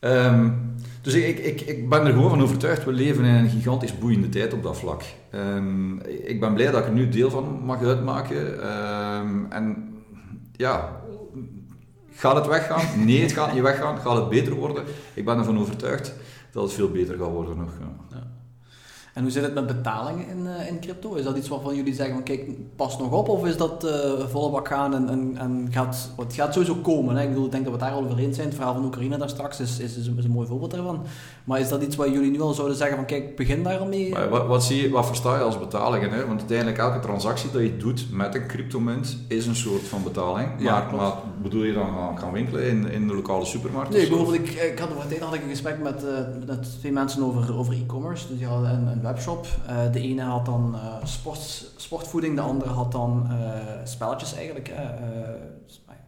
Um, 0.00 0.76
dus 1.02 1.14
ik, 1.14 1.38
ik, 1.38 1.60
ik 1.60 1.88
ben 1.88 2.06
er 2.06 2.12
gewoon 2.12 2.30
van 2.30 2.42
overtuigd, 2.42 2.84
we 2.84 2.92
leven 2.92 3.24
in 3.24 3.34
een 3.34 3.48
gigantisch 3.48 3.98
boeiende 3.98 4.28
tijd 4.28 4.52
op 4.52 4.62
dat 4.62 4.76
vlak. 4.76 5.02
Um, 5.34 6.00
ik 6.02 6.40
ben 6.40 6.54
blij 6.54 6.70
dat 6.70 6.80
ik 6.80 6.86
er 6.86 6.92
nu 6.92 7.08
deel 7.08 7.30
van 7.30 7.60
mag 7.64 7.82
uitmaken. 7.82 8.70
Um, 9.20 9.46
en 9.50 9.94
ja, 10.52 11.00
Gaat 12.18 12.36
het 12.36 12.46
weggaan? 12.46 13.04
Nee, 13.04 13.22
het 13.22 13.32
gaat 13.32 13.52
niet 13.52 13.62
weggaan. 13.62 13.98
Gaat 13.98 14.16
het 14.16 14.28
beter 14.28 14.54
worden? 14.54 14.84
Ik 15.14 15.24
ben 15.24 15.38
ervan 15.38 15.58
overtuigd 15.58 16.14
dat 16.52 16.62
het 16.62 16.72
veel 16.72 16.90
beter 16.90 17.16
gaat 17.18 17.30
worden 17.30 17.56
nog. 17.56 17.70
Ja. 18.10 18.26
En 19.14 19.22
hoe 19.22 19.32
zit 19.32 19.42
het 19.42 19.54
met 19.54 19.66
betalingen 19.66 20.28
in, 20.28 20.38
uh, 20.46 20.68
in 20.68 20.80
crypto? 20.80 21.14
Is 21.14 21.24
dat 21.24 21.36
iets 21.36 21.48
waarvan 21.48 21.76
jullie 21.76 21.94
zeggen 21.94 22.14
van 22.14 22.24
kijk, 22.24 22.76
pas 22.76 22.98
nog 22.98 23.12
op? 23.12 23.28
Of 23.28 23.46
is 23.46 23.56
dat 23.56 23.84
uh, 23.84 24.26
volle 24.26 24.60
gaan 24.66 24.94
en, 24.94 25.08
en, 25.08 25.36
en 25.36 25.68
gaat, 25.70 26.10
het 26.16 26.34
gaat 26.34 26.52
sowieso 26.52 26.74
komen? 26.74 27.16
Hè? 27.16 27.22
Ik, 27.22 27.28
bedoel, 27.28 27.44
ik 27.44 27.50
denk 27.50 27.64
dat 27.64 27.72
we 27.72 27.78
het 27.78 27.88
daar 27.88 27.98
al 27.98 28.04
over 28.04 28.18
eens 28.18 28.36
zijn. 28.36 28.48
Het 28.48 28.56
verhaal 28.56 28.74
van 28.74 28.84
Oekraïne 28.84 29.16
daar 29.16 29.28
straks 29.28 29.60
is, 29.60 29.78
is, 29.78 29.96
is, 29.96 30.06
een, 30.06 30.30
mooi 30.30 30.46
voorbeeld 30.46 30.70
daarvan. 30.70 31.02
Maar 31.48 31.60
is 31.60 31.68
dat 31.68 31.82
iets 31.82 31.96
wat 31.96 32.12
jullie 32.12 32.30
nu 32.30 32.40
al 32.40 32.54
zouden 32.54 32.76
zeggen 32.76 32.96
van 32.96 33.06
kijk, 33.06 33.36
begin 33.36 33.62
daar 33.62 33.78
al 33.78 33.86
mee? 33.86 34.14
wat, 34.30 34.46
wat, 34.46 34.64
zie 34.64 34.82
je, 34.82 34.90
wat 34.90 35.06
versta 35.06 35.36
je 35.36 35.42
als 35.42 35.58
betalingen? 35.58 36.10
Hè? 36.10 36.26
Want 36.26 36.38
uiteindelijk 36.38 36.78
elke 36.78 37.00
transactie 37.00 37.50
dat 37.50 37.62
je 37.62 37.76
doet 37.76 38.06
met 38.10 38.34
een 38.34 38.46
cryptomunt 38.46 39.18
is 39.28 39.46
een 39.46 39.56
soort 39.56 39.82
van 39.82 40.02
betaling. 40.02 40.48
Ja, 40.58 40.84
maar, 40.84 40.94
maar, 40.94 41.12
bedoel 41.42 41.62
je 41.62 41.72
dan 41.72 41.86
gaan, 41.86 42.18
gaan 42.18 42.32
winkelen 42.32 42.68
in, 42.68 42.90
in 42.90 43.08
de 43.08 43.14
lokale 43.14 43.44
supermarkt? 43.44 43.90
Nee, 43.90 44.08
bijvoorbeeld 44.08 44.38
ik, 44.38 44.48
ik 44.48 44.78
had 44.78 45.08
tijd 45.08 45.20
had 45.20 45.34
ik 45.34 45.42
een 45.42 45.48
gesprek 45.48 45.78
met, 45.78 46.04
uh, 46.04 46.46
met 46.46 46.78
twee 46.78 46.92
mensen 46.92 47.22
over, 47.22 47.58
over 47.58 47.74
e-commerce. 47.74 48.28
Dus 48.28 48.38
die 48.38 48.46
hadden 48.46 48.70
een, 48.70 48.86
een 48.86 49.02
webshop. 49.02 49.46
Uh, 49.68 49.92
de 49.92 50.00
ene 50.00 50.22
had 50.22 50.46
dan 50.46 50.74
uh, 50.74 51.04
sport, 51.04 51.70
sportvoeding, 51.76 52.36
de 52.36 52.42
andere 52.42 52.70
had 52.70 52.92
dan 52.92 53.28
spelletjes 53.84 54.34
eigenlijk, 54.34 54.72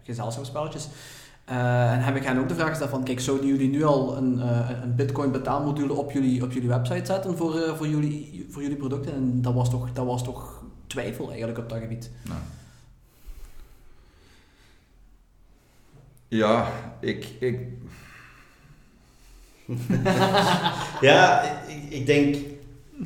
gezelschapsspelletjes. 0.02 0.88
En 1.50 2.00
heb 2.00 2.16
ik 2.16 2.24
hen 2.24 2.38
ook 2.38 2.48
de 2.48 2.54
vraag 2.54 2.68
gesteld 2.68 2.90
van, 2.90 3.04
kijk, 3.04 3.20
zouden 3.20 3.46
jullie 3.46 3.68
nu 3.68 3.84
al 3.84 4.16
een, 4.16 4.38
een 4.82 4.94
bitcoin 4.94 5.30
betaalmodule 5.30 5.92
op 5.92 6.10
jullie, 6.10 6.42
op 6.42 6.52
jullie 6.52 6.68
website 6.68 7.06
zetten 7.06 7.36
voor, 7.36 7.76
voor, 7.76 7.88
jullie, 7.88 8.46
voor 8.50 8.62
jullie 8.62 8.76
producten? 8.76 9.14
En 9.14 9.42
dat 9.42 9.54
was 9.54 9.70
toch, 9.70 9.92
dat 9.92 10.06
was 10.06 10.24
toch 10.24 10.62
twijfel 10.86 11.28
eigenlijk 11.28 11.58
op 11.58 11.68
dat 11.68 11.78
gebied. 11.78 12.10
Nou. 12.22 12.40
Ja, 16.28 16.68
ik, 17.00 17.24
ik... 17.40 17.68
ja, 21.08 21.42
ik, 21.66 21.90
ik 21.90 22.06
denk 22.06 22.36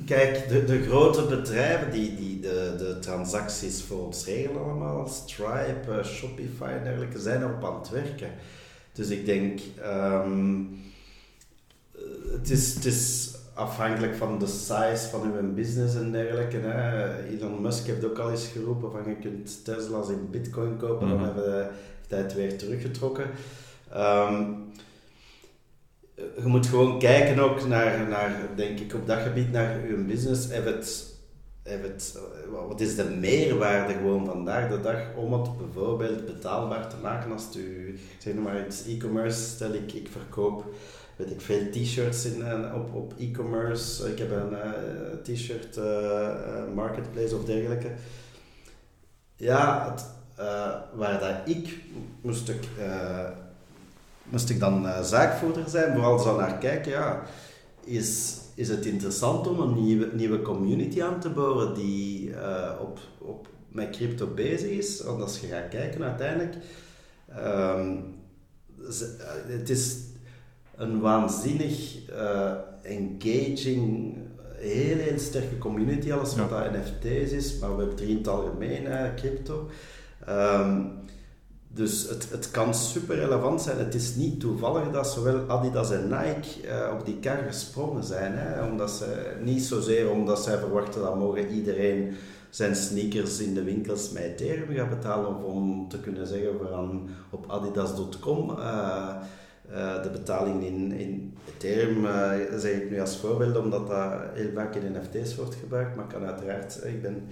Kijk, 0.07 0.49
de, 0.49 0.65
de 0.65 0.83
grote 0.83 1.23
bedrijven 1.23 1.91
die, 1.91 2.15
die 2.15 2.41
de, 2.41 2.75
de 2.79 2.99
transacties 2.99 3.83
voor 3.83 4.07
ons 4.07 4.25
regelen 4.25 4.63
allemaal, 4.63 5.09
Stripe, 5.09 5.89
uh, 5.89 6.05
Shopify 6.05 6.65
en 6.65 6.85
dergelijke, 6.85 7.19
zijn 7.19 7.43
erop 7.43 7.65
aan 7.65 7.79
het 7.79 7.91
werken. 7.91 8.31
Dus 8.93 9.09
ik 9.09 9.27
denk, 9.27 9.61
um, 9.85 10.83
het, 12.33 12.51
is, 12.51 12.75
het 12.75 12.85
is 12.85 13.35
afhankelijk 13.55 14.15
van 14.15 14.39
de 14.39 14.47
size 14.47 15.09
van 15.11 15.33
uw 15.33 15.55
business 15.55 15.95
en 15.95 16.13
dergelijke. 16.13 16.57
Hè. 16.57 17.17
Elon 17.25 17.63
Musk 17.63 17.87
heeft 17.87 18.05
ook 18.05 18.19
al 18.19 18.31
eens 18.31 18.47
geroepen 18.47 18.91
van 18.91 19.03
je 19.07 19.17
kunt 19.17 19.65
Tesla's 19.65 20.09
in 20.09 20.31
bitcoin 20.31 20.77
kopen, 20.77 21.07
mm 21.07 21.13
-hmm. 21.13 21.23
dan 21.23 21.35
hebben, 21.35 21.63
heeft 21.63 22.11
hij 22.11 22.21
het 22.21 22.35
weer 22.35 22.59
teruggetrokken. 22.59 23.31
Um, 23.97 24.73
je 26.15 26.43
moet 26.45 26.67
gewoon 26.67 26.99
kijken 26.99 27.39
ook 27.39 27.67
naar, 27.67 28.09
naar, 28.09 28.49
denk 28.57 28.79
ik, 28.79 28.95
op 28.95 29.07
dat 29.07 29.19
gebied 29.19 29.53
naar 29.53 29.87
je 29.87 29.95
business. 29.95 30.49
Heeft 30.49 30.65
het, 30.65 31.13
het, 31.63 32.19
wat 32.69 32.81
is 32.81 32.97
de 32.97 33.05
meerwaarde 33.05 33.93
gewoon 33.93 34.27
vandaag 34.27 34.69
de 34.69 34.81
dag 34.81 34.99
om 35.17 35.33
het 35.33 35.59
bijvoorbeeld 35.59 36.27
betaalbaar 36.27 36.89
te 36.89 36.97
maken 37.03 37.33
als 37.33 37.57
u, 37.57 37.99
zeg 38.19 38.35
maar 38.35 38.67
iets 38.67 38.87
e-commerce, 38.87 39.39
stel 39.39 39.73
ik, 39.73 39.93
ik 39.93 40.09
verkoop 40.11 40.65
weet 41.17 41.31
ik 41.31 41.41
veel 41.41 41.71
t-shirts 41.71 42.25
in, 42.25 42.39
uh, 42.39 42.75
op, 42.75 42.95
op 42.95 43.15
e-commerce, 43.19 44.11
ik 44.11 44.19
heb 44.19 44.31
een 44.31 44.57
t-shirt 45.23 45.77
uh, 45.77 46.75
marketplace 46.75 47.37
of 47.37 47.45
dergelijke. 47.45 47.91
Ja, 49.37 49.91
het, 49.91 50.07
waar 50.95 51.21
dat 51.21 51.57
ik 51.57 51.79
moest 52.21 52.49
ik 52.49 52.69
moest 54.25 54.51
ik 54.51 54.61
dan 54.61 54.85
uh, 54.85 55.03
zaakvoerder 55.03 55.69
zijn, 55.69 55.93
vooral 55.93 56.19
zo 56.19 56.37
naar 56.37 56.59
kijken, 56.59 56.93
ja, 56.93 57.23
is, 57.85 58.39
is 58.55 58.69
het 58.69 58.87
interessant 58.87 59.47
om 59.47 59.61
een 59.61 59.85
nieuwe, 59.85 60.11
nieuwe 60.13 60.43
community 60.43 61.03
aan 61.03 61.21
te 61.21 61.31
bouwen 61.31 61.75
die 61.75 62.29
uh, 62.29 62.71
op, 62.81 62.99
op, 63.19 63.49
met 63.69 63.91
crypto 63.91 64.27
bezig 64.27 64.71
is? 64.71 65.03
Want 65.03 65.23
als 65.23 65.41
je 65.41 65.47
gaat 65.47 65.69
kijken 65.69 66.03
uiteindelijk, 66.03 66.55
um, 67.39 68.15
het 69.47 69.71
is 69.71 69.97
een 70.77 71.01
waanzinnig 71.01 72.09
uh, 72.11 72.53
engaging, 72.83 74.17
heel, 74.57 74.97
heel 74.97 75.19
sterke 75.19 75.59
community, 75.59 76.13
alles 76.13 76.37
wat 76.37 76.51
dat 76.51 76.73
NFT's 76.73 77.33
is, 77.33 77.59
maar 77.59 77.71
we 77.71 77.77
hebben 77.77 77.97
drie 77.97 78.11
in 78.11 78.17
het 78.17 78.29
algemeen, 78.29 79.15
crypto. 79.17 79.69
Um, 80.29 81.04
dus 81.75 82.09
het, 82.09 82.31
het 82.31 82.51
kan 82.51 82.75
super 82.75 83.17
relevant 83.17 83.63
zijn. 83.63 83.79
Het 83.79 83.95
is 83.95 84.15
niet 84.15 84.41
toevallig 84.41 84.91
dat 84.91 85.07
zowel 85.07 85.49
Adidas 85.49 85.91
en 85.91 86.09
Nike 86.09 86.67
uh, 86.67 86.93
op 86.93 87.07
die 87.07 87.19
kar 87.19 87.39
gesprongen 87.47 88.05
zijn. 88.05 88.33
Hè? 88.35 88.65
Omdat 88.65 88.91
ze, 88.91 89.37
niet 89.43 89.63
zozeer 89.63 90.11
omdat 90.11 90.43
zij 90.43 90.59
verwachten 90.59 91.03
dat 91.03 91.19
mogen 91.19 91.49
iedereen 91.49 92.15
zijn 92.51 92.77
sneakers 92.77 93.41
in 93.41 93.55
de 93.55 93.63
winkels 93.63 94.11
met 94.11 94.23
Ethereum 94.23 94.77
gaat 94.77 94.91
betalen. 94.91 95.29
Of 95.29 95.43
om 95.43 95.89
te 95.89 96.01
kunnen 96.01 96.27
zeggen 96.27 96.59
van 96.69 97.09
op 97.31 97.51
adidas.com 97.51 98.51
uh, 98.51 98.57
uh, 99.71 100.03
de 100.03 100.11
betaling 100.11 100.65
in, 100.65 100.93
in 100.93 101.37
Ethereum 101.55 102.07
zeg 102.59 102.73
ik 102.73 102.91
nu 102.91 103.01
als 103.01 103.17
voorbeeld 103.17 103.57
omdat 103.57 103.89
dat 103.89 104.13
heel 104.35 104.51
vaak 104.55 104.75
in 104.75 104.93
NFT's 104.93 105.37
wordt 105.37 105.55
gebruikt. 105.55 105.97
Maar 105.97 106.07
kan 106.07 106.25
uiteraard, 106.25 106.85
ik 106.85 107.03
ben 107.03 107.23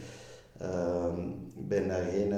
Ehm, 0.63 1.21
ik, 1.57 1.69
ben 1.69 1.89
daar 1.89 2.05
geen, 2.13 2.33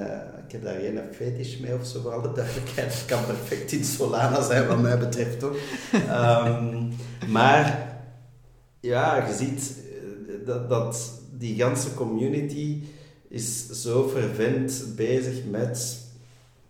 ik 0.47 0.53
heb 0.53 0.63
daar 0.63 0.81
geen 0.81 1.01
fetish 1.13 1.59
mee 1.59 1.75
of 1.75 1.87
zo, 1.87 2.01
voor 2.01 2.13
alle 2.13 2.33
duidelijkheid. 2.33 2.95
Het 2.95 3.05
kan 3.07 3.27
perfect 3.27 3.73
in 3.73 3.85
Solana 3.85 4.43
zijn, 4.43 4.67
wat 4.67 4.81
mij 4.81 4.99
betreft 4.99 5.39
toch. 5.39 5.57
Um, 5.93 6.93
maar 7.27 7.97
ja, 8.81 9.27
je 9.27 9.35
ziet 9.35 9.77
eh, 9.79 10.47
dat, 10.47 10.69
dat 10.69 11.21
die 11.39 11.57
ganse 11.57 11.95
community 11.95 12.83
is 13.29 13.69
zo 13.71 14.09
fervent 14.09 14.85
bezig 14.97 15.45
met 15.51 16.03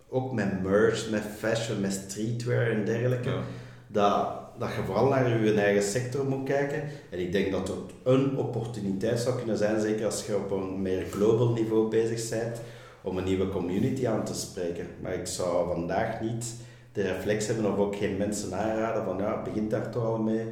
ook 0.09 0.33
met 0.33 0.63
merch, 0.63 1.09
met 1.09 1.23
fashion, 1.37 1.81
met 1.81 2.01
streetwear 2.07 2.71
en 2.71 2.85
dergelijke. 2.85 3.39
Dat 3.87 4.27
dat 4.59 4.69
je 4.69 4.83
vooral 4.85 5.07
naar 5.07 5.43
je 5.43 5.53
eigen 5.53 5.83
sector 5.83 6.25
moet 6.25 6.47
kijken. 6.47 6.83
En 7.09 7.19
ik 7.19 7.31
denk 7.31 7.51
dat 7.51 7.67
het 7.67 7.77
een 8.03 8.37
opportuniteit 8.37 9.19
zou 9.19 9.37
kunnen 9.37 9.57
zijn, 9.57 9.81
zeker 9.81 10.05
als 10.05 10.25
je 10.25 10.35
op 10.35 10.51
een 10.51 10.81
meer 10.81 11.05
global 11.11 11.49
niveau 11.49 11.89
bezig 11.89 12.29
bent, 12.29 12.61
om 13.01 13.17
een 13.17 13.23
nieuwe 13.23 13.49
community 13.49 14.07
aan 14.07 14.23
te 14.23 14.33
spreken. 14.33 14.87
Maar 15.01 15.13
ik 15.13 15.27
zou 15.27 15.73
vandaag 15.73 16.21
niet 16.21 16.55
de 16.91 17.01
reflex 17.01 17.47
hebben 17.47 17.71
of 17.71 17.77
ook 17.77 17.95
geen 17.95 18.17
mensen 18.17 18.53
aanraden 18.53 19.03
van 19.03 19.17
ja, 19.17 19.41
begint 19.41 19.71
daar 19.71 19.91
toch 19.91 20.03
al 20.03 20.17
mee. 20.17 20.45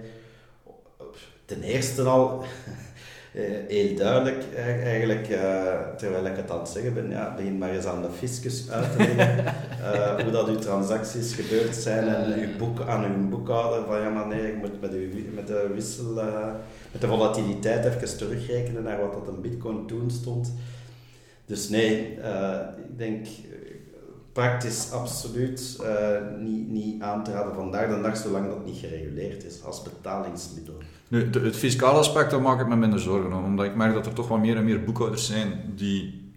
Ten 1.45 1.61
eerste 1.61 2.03
al, 2.03 2.43
heel 3.67 3.95
duidelijk 3.95 4.43
eigenlijk, 4.55 5.29
uh, 5.29 5.37
terwijl 5.97 6.25
ik 6.25 6.35
het 6.35 6.51
aan 6.51 6.59
het 6.59 6.69
zeggen 6.69 6.93
ben, 6.93 7.09
ja, 7.09 7.33
begin 7.35 7.57
maar 7.57 7.69
eens 7.69 7.85
aan 7.85 8.01
de 8.01 8.09
fiscus 8.17 8.69
uit 8.69 8.91
te 8.91 8.97
leggen 8.97 9.53
hoe 10.23 10.31
dat 10.31 10.47
uw 10.47 10.59
transacties 10.59 11.33
gebeurd 11.33 11.75
zijn 11.75 12.07
en 12.07 12.39
uw 12.39 12.57
boek, 12.57 12.81
aan 12.81 13.05
uw 13.05 13.29
boekhouder 13.29 13.85
van 13.85 14.01
ja 14.01 14.09
maar 14.09 14.27
nee, 14.27 14.51
ik 14.51 14.57
moet 14.57 14.81
met, 14.81 14.91
uw, 14.91 15.09
met 15.33 15.47
de 15.47 15.71
wissel, 15.73 16.13
met 16.91 17.01
de 17.01 17.07
volatiliteit 17.07 17.85
even 17.85 18.17
terugrekenen 18.17 18.83
naar 18.83 18.99
wat 18.99 19.13
dat 19.13 19.27
een 19.27 19.41
bitcoin 19.41 19.87
toen 19.87 20.11
stond. 20.11 20.53
Dus 21.45 21.69
nee, 21.69 22.17
ik 22.77 22.97
denk 22.97 23.27
praktisch 24.33 24.91
absoluut 24.91 25.77
uh, 25.81 26.17
niet, 26.39 26.69
niet 26.69 27.01
aan 27.01 27.23
te 27.23 27.31
raden 27.31 27.55
vandaag 27.55 27.95
de 27.95 28.01
dag, 28.01 28.17
zolang 28.17 28.47
dat 28.47 28.65
niet 28.65 28.77
gereguleerd 28.77 29.43
is 29.43 29.63
als 29.63 29.81
betalingsmiddel. 29.81 30.77
De, 31.13 31.39
het 31.39 31.55
fiscale 31.55 31.97
aspect, 31.97 32.31
daar 32.31 32.41
maak 32.41 32.59
ik 32.59 32.67
me 32.67 32.75
minder 32.75 32.99
zorgen 32.99 33.33
om, 33.33 33.43
omdat 33.43 33.65
ik 33.65 33.75
merk 33.75 33.93
dat 33.93 34.05
er 34.05 34.13
toch 34.13 34.27
wel 34.27 34.37
meer 34.37 34.57
en 34.57 34.63
meer 34.63 34.83
boekhouders 34.83 35.25
zijn 35.25 35.73
die 35.75 36.31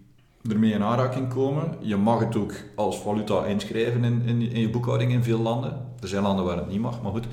ermee 0.51 0.73
in 0.73 0.83
aanraking 0.83 1.29
komen. 1.29 1.75
Je 1.81 1.97
mag 1.97 2.19
het 2.19 2.37
ook 2.37 2.53
als 2.75 3.01
valuta 3.01 3.45
inschrijven 3.45 4.05
in, 4.05 4.23
in, 4.25 4.41
in 4.41 4.61
je 4.61 4.71
boekhouding 4.71 5.13
in 5.13 5.23
veel 5.23 5.39
landen. 5.39 5.87
Er 6.01 6.09
zijn 6.09 6.23
landen 6.23 6.45
waar 6.45 6.57
het 6.57 6.69
niet 6.69 6.81
mag, 6.81 7.03
maar 7.03 7.13
goed. 7.13 7.25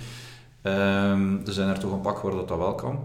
Um, 0.64 1.42
er 1.46 1.54
zijn 1.54 1.70
er 1.70 1.80
toch 1.80 1.92
een 1.92 2.02
pak 2.02 2.18
waar 2.18 2.32
dat, 2.32 2.50
wel 2.50 2.76
kan. 2.76 3.00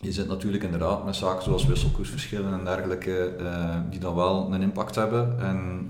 Je 0.00 0.12
zit 0.12 0.28
natuurlijk 0.28 0.64
inderdaad 0.64 1.04
met 1.04 1.16
zaken 1.16 1.42
zoals 1.42 1.66
wisselkoersverschillen 1.66 2.52
en 2.52 2.64
dergelijke, 2.64 3.36
uh, 3.40 3.76
die 3.90 4.00
dan 4.00 4.14
wel 4.14 4.52
een 4.52 4.62
impact 4.62 4.94
hebben. 4.94 5.40
En 5.40 5.88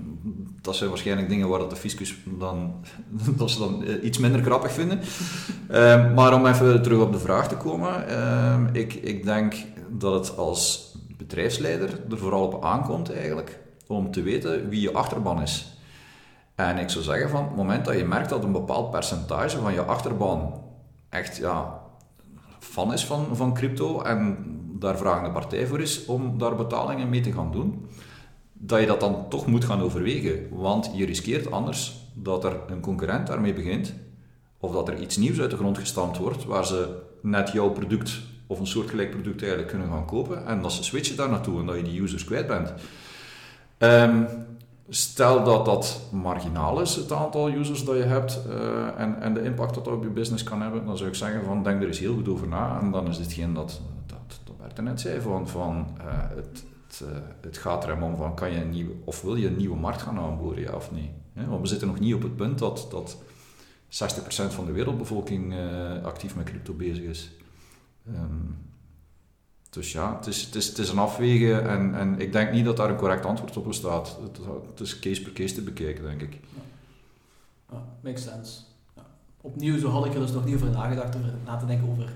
dat 0.67 0.75
zijn 0.75 0.89
waarschijnlijk 0.89 1.29
dingen 1.29 1.47
waar 1.47 1.59
dat 1.59 1.69
de 1.69 1.75
fiscus 1.75 2.15
dan, 2.25 2.85
dat 3.37 3.51
ze 3.51 3.59
dan 3.59 3.83
eh, 3.83 4.03
iets 4.03 4.17
minder 4.17 4.43
grappig 4.43 4.71
vinden. 4.71 4.99
Ehm, 5.69 6.13
maar 6.13 6.33
om 6.33 6.45
even 6.45 6.81
terug 6.81 7.01
op 7.01 7.11
de 7.11 7.19
vraag 7.19 7.47
te 7.47 7.55
komen. 7.55 8.07
Ehm, 8.07 8.67
ik, 8.71 8.93
ik 8.93 9.23
denk 9.23 9.55
dat 9.89 10.13
het 10.13 10.37
als 10.37 10.93
bedrijfsleider 11.17 11.89
er 12.09 12.17
vooral 12.17 12.45
op 12.45 12.63
aankomt 12.63 13.13
eigenlijk 13.13 13.59
om 13.87 14.11
te 14.11 14.21
weten 14.21 14.69
wie 14.69 14.81
je 14.81 14.93
achterban 14.93 15.41
is. 15.41 15.77
En 16.55 16.77
ik 16.77 16.89
zou 16.89 17.03
zeggen 17.03 17.29
van 17.29 17.43
het 17.43 17.55
moment 17.55 17.85
dat 17.85 17.97
je 17.97 18.05
merkt 18.05 18.29
dat 18.29 18.43
een 18.43 18.51
bepaald 18.51 18.91
percentage 18.91 19.57
van 19.57 19.73
je 19.73 19.81
achterban 19.81 20.61
echt 21.09 21.37
ja, 21.37 21.81
fan 22.59 22.93
is 22.93 23.05
van, 23.05 23.27
van 23.31 23.53
crypto 23.53 24.01
en 24.01 24.37
daar 24.79 24.97
vragende 24.97 25.31
partij 25.31 25.67
voor 25.67 25.81
is 25.81 26.05
om 26.05 26.37
daar 26.37 26.55
betalingen 26.55 27.09
mee 27.09 27.21
te 27.21 27.31
gaan 27.31 27.51
doen, 27.51 27.87
dat 28.59 28.79
je 28.79 28.85
dat 28.85 28.99
dan 28.99 29.25
toch 29.29 29.47
moet 29.47 29.65
gaan 29.65 29.81
overwegen. 29.81 30.47
Want 30.51 30.91
je 30.93 31.05
riskeert 31.05 31.51
anders 31.51 31.95
dat 32.13 32.43
er 32.43 32.59
een 32.67 32.79
concurrent 32.79 33.27
daarmee 33.27 33.53
begint, 33.53 33.93
of 34.57 34.71
dat 34.71 34.87
er 34.87 34.99
iets 34.99 35.17
nieuws 35.17 35.39
uit 35.39 35.51
de 35.51 35.57
grond 35.57 35.77
gestampt 35.77 36.17
wordt, 36.17 36.45
waar 36.45 36.65
ze 36.65 36.95
net 37.21 37.51
jouw 37.51 37.69
product 37.69 38.21
of 38.47 38.59
een 38.59 38.67
soortgelijk 38.67 39.09
product 39.09 39.39
eigenlijk 39.41 39.71
kunnen 39.71 39.89
gaan 39.89 40.05
kopen, 40.05 40.45
en 40.45 40.61
dat 40.61 40.71
ze 40.71 40.83
switchen 40.83 41.15
daar 41.15 41.29
naartoe 41.29 41.59
en 41.59 41.65
dat 41.65 41.75
je 41.75 41.83
die 41.83 42.01
users 42.01 42.23
kwijt 42.23 42.47
bent. 42.47 42.73
Ehm, 43.77 44.23
stel 44.89 45.43
dat 45.43 45.65
dat 45.65 46.01
marginaal 46.11 46.81
is, 46.81 46.95
het 46.95 47.11
aantal 47.11 47.49
users 47.49 47.85
dat 47.85 47.95
je 47.95 48.03
hebt 48.03 48.39
uh, 48.49 48.99
en, 48.99 49.21
en 49.21 49.33
de 49.33 49.43
impact 49.43 49.73
dat 49.73 49.85
dat 49.85 49.93
op 49.93 50.03
je 50.03 50.09
business 50.09 50.43
kan 50.43 50.61
hebben, 50.61 50.85
dan 50.85 50.97
zou 50.97 51.09
ik 51.09 51.15
zeggen 51.15 51.43
van 51.43 51.63
denk 51.63 51.81
er 51.81 51.87
eens 51.87 51.99
heel 51.99 52.13
goed 52.13 52.27
over 52.27 52.47
na 52.47 52.79
en 52.79 52.91
dan 52.91 53.07
is 53.07 53.17
ditgene 53.17 53.53
dat, 53.53 53.81
dat, 54.05 54.39
dat 54.43 54.57
Bert 54.57 54.81
net 54.81 55.01
zei, 55.01 55.21
van, 55.21 55.47
van 55.47 55.87
uh, 55.97 56.05
het, 56.35 56.63
het, 56.87 57.01
uh, 57.03 57.17
het, 57.41 57.57
gaat 57.57 57.83
er 57.83 58.01
om 58.01 58.15
van 58.15 58.35
kan 58.35 58.75
je 58.75 58.95
of 59.03 59.21
wil 59.21 59.35
je 59.35 59.47
een 59.47 59.57
nieuwe 59.57 59.75
markt 59.75 60.01
gaan 60.01 60.19
aanboren, 60.19 60.61
ja 60.61 60.73
of 60.73 60.91
nee. 60.91 61.11
Want 61.47 61.61
we 61.61 61.67
zitten 61.67 61.87
nog 61.87 61.99
niet 61.99 62.13
op 62.13 62.21
het 62.21 62.35
punt 62.35 62.59
dat, 62.59 62.87
dat 62.89 63.17
60% 63.89 63.89
van 64.29 64.65
de 64.65 64.71
wereldbevolking 64.71 65.55
actief 66.03 66.35
met 66.35 66.45
crypto 66.45 66.73
bezig 66.73 67.03
is. 67.03 67.31
Um, 68.07 68.57
dus 69.69 69.91
ja, 69.91 70.15
het 70.15 70.27
is, 70.27 70.41
het 70.41 70.55
is, 70.55 70.67
het 70.67 70.77
is 70.77 70.89
een 70.89 70.97
afwegen 70.97 71.69
en, 71.69 71.95
en 71.95 72.19
ik 72.19 72.31
denk 72.31 72.51
niet 72.51 72.65
dat 72.65 72.77
daar 72.77 72.89
een 72.89 72.97
correct 72.97 73.25
antwoord 73.25 73.57
op 73.57 73.65
bestaat. 73.65 74.17
Het, 74.69 74.79
is 74.79 74.99
case 74.99 75.21
per 75.21 75.33
case 75.33 75.53
te 75.53 75.61
bekijken, 75.61 76.03
denk 76.03 76.21
ik. 76.21 76.39
Ja 77.71 77.83
makes 78.07 78.23
sense. 78.23 78.59
Ja. 78.95 79.05
Opnieuw, 79.41 79.79
zo 79.79 79.89
had 79.89 80.05
ik 80.05 80.13
er 80.13 80.19
dus 80.19 80.31
nog 80.31 80.45
niet 80.45 80.55
over 80.55 80.69
nagedacht, 80.69 81.15
over 81.15 81.33
na 81.45 81.57
te 81.57 81.65
denken 81.65 81.89
over 81.89 82.13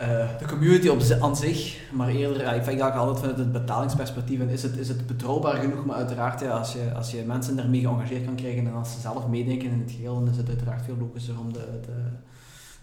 uh, 0.00 0.38
de 0.38 0.46
community 0.46 0.88
op, 0.88 1.02
aan 1.20 1.36
zich, 1.36 1.90
maar 1.92 2.08
eerder, 2.08 2.40
ja, 2.40 2.52
ik 2.52 2.64
denk 2.64 2.78
dat 2.78 2.92
altijd 2.92 3.18
vanuit 3.18 3.38
het 3.38 3.52
betalingsperspectief 3.52 4.40
en 4.40 4.48
is 4.48 4.62
het, 4.62 4.76
is 4.76 4.88
het 4.88 5.06
betrouwbaar 5.06 5.56
genoeg, 5.56 5.84
maar 5.84 5.96
uiteraard 5.96 6.40
ja, 6.40 6.50
als, 6.50 6.72
je, 6.72 6.92
als 6.94 7.10
je 7.10 7.22
mensen 7.26 7.56
daarmee 7.56 7.80
geëngageerd 7.80 8.24
kan 8.24 8.34
krijgen 8.34 8.66
en 8.66 8.74
als 8.74 8.92
ze 8.92 9.00
zelf 9.00 9.26
meedenken 9.26 9.70
in 9.70 9.80
het 9.80 9.90
geheel, 9.90 10.14
dan 10.14 10.28
is 10.28 10.36
het 10.36 10.48
uiteraard 10.48 10.84
veel 10.84 10.96
logischer 10.96 11.38
om 11.38 11.52
de, 11.52 11.80
de, 11.86 12.02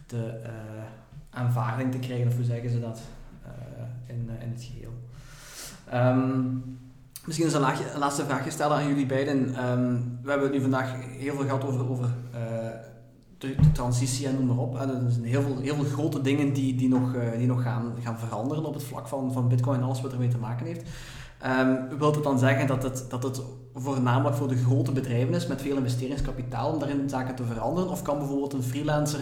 de 0.07 0.39
uh, 0.43 0.49
aanvaarding 1.29 1.91
te 1.91 1.99
krijgen, 1.99 2.27
of 2.27 2.35
hoe 2.35 2.45
zeggen 2.45 2.69
ze 2.69 2.79
dat? 2.79 2.99
in, 4.07 4.29
eh, 4.29 4.43
in 4.43 4.51
het 4.51 4.63
geheel. 4.63 4.93
Um, 5.93 6.79
misschien 7.25 7.47
is 7.47 7.53
een, 7.53 7.99
laatste 7.99 8.25
vraag 8.25 8.43
gesteld 8.43 8.71
aan 8.71 8.87
jullie 8.87 9.05
beiden. 9.05 9.69
Um, 9.69 10.19
we 10.23 10.29
hebben 10.29 10.51
nu 10.51 10.61
vandaag 10.61 10.93
heel 11.17 11.35
veel 11.35 11.43
gehad 11.43 11.65
over, 11.65 11.89
over 11.89 12.09
de, 13.41 13.55
transitie 13.73 14.27
en 14.27 14.35
noem 14.35 14.45
maar 14.45 14.57
op. 14.57 14.75
Er 14.75 15.11
zijn 15.11 15.25
heel 15.25 15.41
veel, 15.41 15.57
heel 15.59 15.75
veel 15.75 15.83
grote 15.85 16.21
dingen 16.21 16.53
die, 16.53 16.75
die 16.75 16.89
nog, 16.89 17.15
uh, 17.15 17.37
die 17.37 17.47
nog 17.47 17.61
gaan, 17.61 17.93
gaan 18.03 18.17
veranderen 18.17 18.65
op 18.65 18.73
het 18.73 18.83
vlak 18.83 19.07
van, 19.07 19.31
van 19.31 19.47
Bitcoin 19.47 19.77
en 19.77 19.83
alles 19.83 20.01
wat 20.01 20.11
ermee 20.11 20.27
te 20.27 20.37
maken 20.37 20.65
heeft. 20.65 20.89
Um, 21.45 21.97
wilt 21.97 22.15
het 22.15 22.23
dan 22.23 22.39
zeggen 22.39 22.67
dat 22.67 22.83
het, 22.83 23.05
dat 23.09 23.23
het 23.23 23.41
voornamelijk 23.73 24.35
voor 24.35 24.47
de 24.47 24.57
grote 24.57 24.91
bedrijven 24.91 25.33
is 25.33 25.47
met 25.47 25.61
veel 25.61 25.77
investeringskapitaal 25.77 26.71
om 26.71 26.79
daarin 26.79 27.09
zaken 27.09 27.35
te 27.35 27.43
veranderen? 27.43 27.89
Of 27.89 28.01
kan 28.01 28.17
bijvoorbeeld 28.17 28.53
een 28.53 28.63
freelancer 28.63 29.19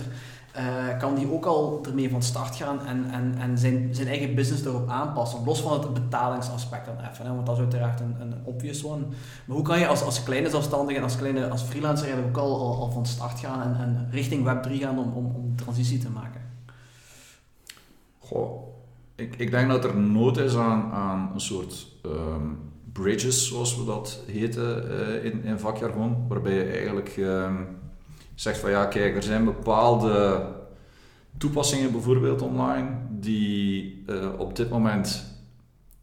uh, 0.58 0.98
kan 0.98 1.16
die 1.16 1.32
ook 1.32 1.46
al 1.46 1.80
ermee 1.86 2.10
van 2.10 2.22
start 2.22 2.56
gaan 2.56 2.86
en, 2.86 3.12
en, 3.12 3.36
en 3.38 3.58
zijn, 3.58 3.96
zijn 3.96 4.08
eigen 4.08 4.36
business 4.36 4.66
erop 4.66 4.90
aanpassen. 4.90 5.44
Los 5.46 5.62
van 5.62 5.74
het 5.74 5.94
betalingsaspect 5.94 6.86
dan 6.86 6.96
even, 7.12 7.26
hè, 7.26 7.34
want 7.34 7.46
dat 7.46 7.56
is 7.56 7.62
uiteraard 7.62 8.00
een, 8.00 8.16
een 8.20 8.34
obvious 8.44 8.86
one. 8.86 9.06
Maar 9.46 9.56
hoe 9.56 9.66
kan 9.66 9.80
je 9.80 9.88
als, 9.88 10.02
als 10.02 10.24
kleine 10.24 10.50
zelfstandige 10.50 10.98
en 10.98 11.04
als, 11.04 11.16
kleine, 11.16 11.50
als 11.50 11.62
freelancer 11.62 12.06
eigenlijk 12.06 12.38
ook 12.38 12.44
al, 12.44 12.60
al, 12.60 12.80
al, 12.80 12.92
van 12.92 13.06
start 13.06 13.40
gaan 13.40 13.62
en, 13.62 13.76
en 13.82 14.08
richting 14.12 14.46
Web3 14.48 14.72
gaan 14.72 15.00
om, 15.00 15.14
om, 15.14 15.36
om 15.36 15.56
transitie 15.56 16.00
te 16.00 16.10
maken? 16.10 16.42
Goh, 18.20 18.69
ik, 19.20 19.36
ik 19.36 19.52
denk 19.52 19.70
dat 19.70 19.84
er 19.84 19.98
nood 19.98 20.38
is 20.38 20.56
aan, 20.56 20.92
aan 20.92 21.32
een 21.34 21.42
soort 21.42 21.88
um, 22.06 22.58
bridges, 22.94 23.48
zoals 23.48 23.78
we 23.78 23.86
dat 23.86 24.24
heten 24.28 24.92
uh, 24.92 25.26
in, 25.26 25.44
in 25.44 25.60
vakjargon, 25.60 26.28
waarbij 26.28 26.54
je 26.54 26.64
eigenlijk... 26.64 27.16
Um, 27.18 27.78
zegt 28.40 28.58
van 28.58 28.70
ja, 28.70 28.86
kijk, 28.86 29.16
er 29.16 29.24
zijn 29.24 29.46
bepaalde 29.46 30.46
toepassingen 31.38 31.92
bijvoorbeeld 31.92 32.42
online 32.42 32.88
die 33.10 34.04
uh, 34.08 34.30
op 34.38 34.56
dit 34.56 34.70
moment 34.70 35.38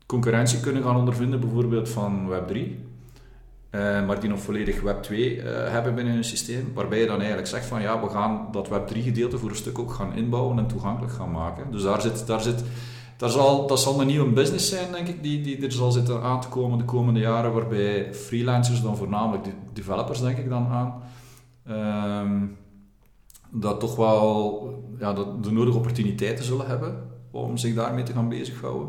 concurrentie 0.06 0.60
kunnen 0.60 0.82
gaan 0.82 0.97
ondervinden, 0.97 1.40
bijvoorbeeld 1.40 1.88
van 1.88 2.28
Web3. 2.30 2.55
Uh, 3.70 3.98
eh, 3.98 4.06
maar 4.06 4.20
die 4.20 4.28
nog 4.28 4.40
volledig 4.40 4.80
Web 4.80 5.02
2 5.02 5.36
uh, 5.36 5.66
eh, 5.66 5.72
hebben 5.72 5.94
binnen 5.94 6.14
hun 6.14 6.24
systeem. 6.24 6.70
Waarbij 6.74 7.01
je 7.01 7.06
dan 7.06 7.18
eigenlijk 7.18 7.48
zegt 7.48 7.66
van 7.66 7.80
ja, 7.80 8.01
we 8.01 8.09
gaan 8.09 8.48
dat 8.52 8.68
Web 8.68 8.86
3 8.86 9.02
gedeelte 9.02 9.38
voor 9.38 9.51
een 9.51 9.56
stuk 9.56 9.78
ook 9.78 9.93
gaan 9.93 10.14
inbouwen 10.14 10.59
en 10.59 10.66
toegankelijk 10.66 11.12
gaan 11.12 11.30
maken. 11.30 11.70
Dus 11.70 11.82
daar 11.82 12.01
zit, 12.01 12.26
daar 12.26 12.40
zit, 12.40 12.64
daar 13.16 13.30
zal, 13.30 13.66
dat 13.66 13.80
zal 13.80 14.01
een 14.01 14.06
nieuwe 14.06 14.30
business 14.30 14.68
zijn, 14.68 14.93
denk 14.93 15.09
ik, 15.09 15.22
die, 15.22 15.43
die 15.43 15.64
er 15.64 15.72
zal 15.72 15.93
zitten 15.93 16.22
aan 16.22 16.40
te 16.40 16.48
komen 16.48 16.78
de 16.78 16.84
komende 16.84 17.20
jaren. 17.20 17.52
Waarbij 17.52 18.14
freelancers, 18.14 18.82
dan 18.82 18.97
voornamelijk 18.97 19.44
de 19.44 19.52
developers, 19.72 20.20
denk 20.20 20.38
ik 20.38 20.48
dan 20.48 20.66
aan, 20.66 21.02
um, 22.22 22.56
dat 23.51 23.80
toch 23.80 23.97
wel 23.97 24.84
ja, 24.98 25.12
dat 25.12 25.44
de 25.44 25.52
nodige 25.52 25.76
opportuniteiten 25.76 26.44
zullen 26.44 26.66
hebben 26.66 27.14
om 27.30 27.56
zich 27.56 27.74
daarmee 27.74 28.05
te 28.05 28.12
gaan 28.12 28.28
bezighouden. 28.28 28.88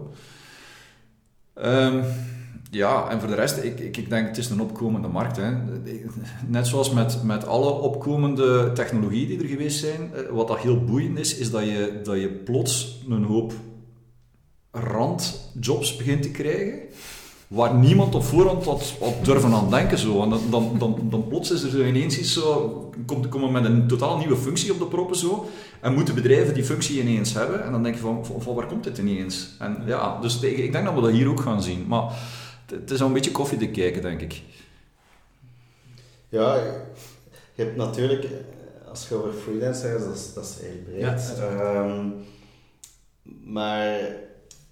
Um, 1.63 2.03
ja, 2.71 3.09
en 3.09 3.19
voor 3.19 3.29
de 3.29 3.35
rest, 3.35 3.63
ik, 3.63 3.79
ik, 3.79 3.97
ik 3.97 4.09
denk 4.09 4.27
het 4.27 4.37
is 4.37 4.49
een 4.49 4.61
opkomende 4.61 5.07
markt. 5.07 5.37
Hè. 5.37 5.51
Net 6.47 6.67
zoals 6.67 6.91
met, 6.91 7.23
met 7.23 7.47
alle 7.47 7.69
opkomende 7.69 8.71
technologieën 8.73 9.27
die 9.27 9.39
er 9.39 9.47
geweest 9.47 9.79
zijn, 9.79 10.13
eh, 10.13 10.29
wat 10.31 10.47
dat 10.47 10.59
heel 10.59 10.83
boeiend 10.83 11.19
is, 11.19 11.37
is 11.37 11.51
dat 11.51 11.63
je, 11.63 11.99
dat 12.03 12.19
je 12.19 12.29
plots 12.29 13.03
een 13.09 13.23
hoop 13.23 13.53
randjobs 14.79 15.95
begint 15.95 16.21
te 16.21 16.31
krijgen 16.31 16.79
waar 17.47 17.73
niemand 17.73 18.15
op 18.15 18.23
voorhand 18.23 18.65
had, 18.65 18.93
had 18.99 19.25
durven 19.25 19.53
aan 19.53 19.69
denken. 19.69 19.97
Zo. 19.97 20.21
En 20.23 20.29
dan, 20.29 20.41
dan, 20.49 20.75
dan, 20.77 21.07
dan 21.09 21.27
plots 21.27 21.51
is 21.51 21.63
er 21.63 21.69
zo 21.69 21.83
ineens 21.83 22.17
iets 22.17 22.33
zo, 22.33 22.91
komt, 23.05 23.29
komen 23.29 23.51
met 23.51 23.65
een 23.65 23.87
totaal 23.87 24.17
nieuwe 24.17 24.37
functie 24.37 24.71
op 24.71 24.79
de 24.79 24.85
proppen 24.85 25.15
zo, 25.15 25.49
en 25.79 25.93
moeten 25.93 26.15
bedrijven 26.15 26.53
die 26.53 26.63
functie 26.63 27.01
ineens 27.01 27.33
hebben. 27.33 27.63
En 27.63 27.71
dan 27.71 27.83
denk 27.83 27.95
je 27.95 28.01
van, 28.01 28.25
van, 28.39 28.55
waar 28.55 28.67
komt 28.67 28.83
dit 28.83 28.97
ineens? 28.97 29.55
En 29.59 29.83
ja, 29.85 30.21
dus 30.21 30.39
ik 30.39 30.71
denk 30.71 30.85
dat 30.85 30.93
we 30.93 31.01
dat 31.01 31.11
hier 31.11 31.29
ook 31.29 31.39
gaan 31.39 31.63
zien. 31.63 31.85
Maar 31.87 32.11
het 32.65 32.91
is 32.91 33.01
al 33.01 33.07
een 33.07 33.13
beetje 33.13 33.31
koffie 33.31 33.57
te 33.57 33.67
kijken, 33.67 34.01
denk 34.01 34.21
ik. 34.21 34.41
Ja, 36.29 36.55
je 37.53 37.63
hebt 37.63 37.75
natuurlijk, 37.75 38.27
als 38.89 39.07
je 39.07 39.15
over 39.15 39.33
freelancers, 39.33 40.03
dat 40.03 40.15
is, 40.15 40.33
dat 40.33 40.43
is 40.43 40.67
heel 40.67 40.83
breed. 40.85 41.35
Ja, 41.37 41.83
um, 41.83 42.13
maar 43.43 43.99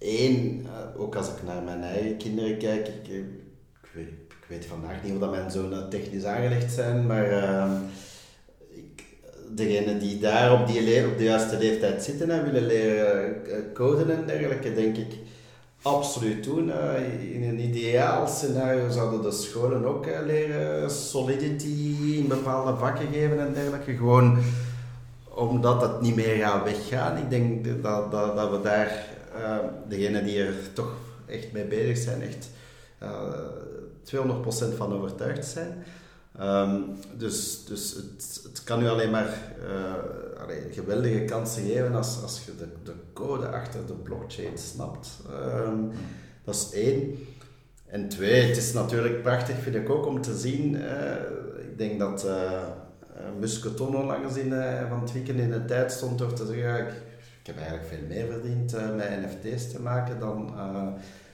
één, 0.05 0.65
eh, 0.65 1.01
ook 1.01 1.15
als 1.15 1.27
ik 1.27 1.43
naar 1.45 1.63
mijn 1.63 1.81
eigen 1.81 2.17
kinderen 2.17 2.57
kijk, 2.57 2.87
ik, 2.87 3.07
ik, 3.07 3.89
weet, 3.93 4.07
ik 4.27 4.45
weet 4.47 4.65
vandaag 4.65 5.03
niet 5.03 5.13
of 5.13 5.19
dat 5.19 5.31
mijn 5.31 5.51
zonen 5.51 5.89
technisch 5.89 6.23
aangelegd 6.23 6.73
zijn, 6.73 7.05
maar 7.05 7.31
uh, 7.31 7.71
ik, 8.69 9.03
degenen 9.55 9.99
die 9.99 10.19
daar 10.19 10.61
op, 10.61 10.67
die 10.67 11.07
op 11.07 11.17
de 11.17 11.23
juiste 11.23 11.57
leeftijd 11.57 12.03
zitten 12.03 12.29
en 12.29 12.43
willen 12.43 12.65
leren 12.65 13.35
coden 13.73 14.17
en 14.17 14.25
dergelijke, 14.25 14.73
denk 14.73 14.97
ik 14.97 15.13
absoluut 15.81 16.43
doen. 16.43 16.71
in 17.33 17.43
een 17.43 17.59
ideaal 17.59 18.27
scenario 18.27 18.89
zouden 18.89 19.21
de 19.21 19.31
scholen 19.31 19.85
ook 19.85 20.05
leren 20.25 20.91
solidity 20.91 21.95
in 22.17 22.27
bepaalde 22.27 22.77
vakken 22.77 23.07
geven 23.13 23.39
en 23.39 23.53
dergelijke. 23.53 23.95
Gewoon 23.95 24.37
omdat 25.35 25.81
het 25.81 26.01
niet 26.01 26.15
meer 26.15 26.35
gaat 26.35 26.63
weggaan. 26.63 27.17
Ik 27.17 27.29
denk 27.29 27.65
dat, 27.83 28.11
dat, 28.11 28.35
dat 28.35 28.51
we 28.51 28.61
daar, 28.61 29.05
uh, 29.37 29.57
degenen 29.87 30.23
die 30.23 30.43
er 30.43 30.73
toch 30.73 30.95
echt 31.25 31.51
mee 31.51 31.65
bezig 31.65 31.97
zijn, 31.97 32.21
echt 32.21 32.49
uh, 33.03 33.09
eh, 34.11 34.73
200% 34.73 34.75
van 34.75 34.93
overtuigd 34.93 35.45
zijn. 35.45 35.83
Um, 36.41 36.95
dus 37.17 37.65
dus 37.65 37.93
het, 37.93 38.39
het 38.43 38.63
kan 38.63 38.83
u 38.83 38.87
alleen 38.87 39.11
maar 39.11 39.37
allee, 40.41 40.61
geweldige 40.71 41.25
kansen 41.25 41.63
geven 41.63 41.95
als, 41.95 42.21
als 42.21 42.45
je 42.45 42.55
de, 42.55 42.67
de 42.83 42.93
code 43.13 43.47
achter 43.47 43.85
de 43.85 43.93
blockchain 43.93 44.57
snapt. 44.57 45.19
Um, 45.67 45.91
dat 46.43 46.55
is 46.55 46.69
één. 46.71 47.27
En 47.85 48.09
twee, 48.09 48.41
het 48.41 48.57
is 48.57 48.73
natuurlijk 48.73 49.21
prachtig, 49.21 49.55
vind 49.57 49.75
ik 49.75 49.89
ook, 49.89 50.05
om 50.05 50.21
te 50.21 50.37
zien. 50.37 50.75
Ik 51.57 51.77
denk 51.77 51.99
dat 51.99 52.27
Musketon 53.39 53.95
onlangs 53.95 54.35
in, 54.35 54.53
van 54.89 55.01
het 55.01 55.13
weekend 55.13 55.39
in 55.39 55.51
de 55.51 55.65
tijd 55.65 55.91
stond 55.91 56.17
door 56.17 56.33
te 56.33 56.45
zeggen: 56.45 56.87
ik 57.45 57.53
heb 57.53 57.57
eigenlijk 57.57 57.87
veel 57.87 58.07
meer 58.07 58.27
verdiend 58.27 58.71
met 58.95 59.09
NFT's 59.21 59.71
te 59.71 59.81
maken 59.81 60.19
dan 60.19 60.53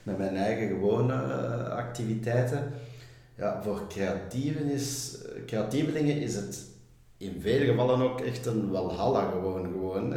met 0.03 0.17
mijn 0.17 0.35
eigen 0.35 0.67
gewone 0.67 1.13
activiteiten 1.69 2.71
ja, 3.35 3.61
voor 3.63 3.87
creatieven 3.87 4.69
is, 4.69 5.17
creatievelingen 5.45 6.17
is 6.17 6.35
het 6.35 6.65
in 7.17 7.41
vele 7.41 7.65
gevallen 7.65 8.11
ook 8.11 8.21
echt 8.21 8.45
een 8.45 8.69
walhalla 8.69 9.29
gewoon. 9.29 9.63
gewoon 9.63 10.09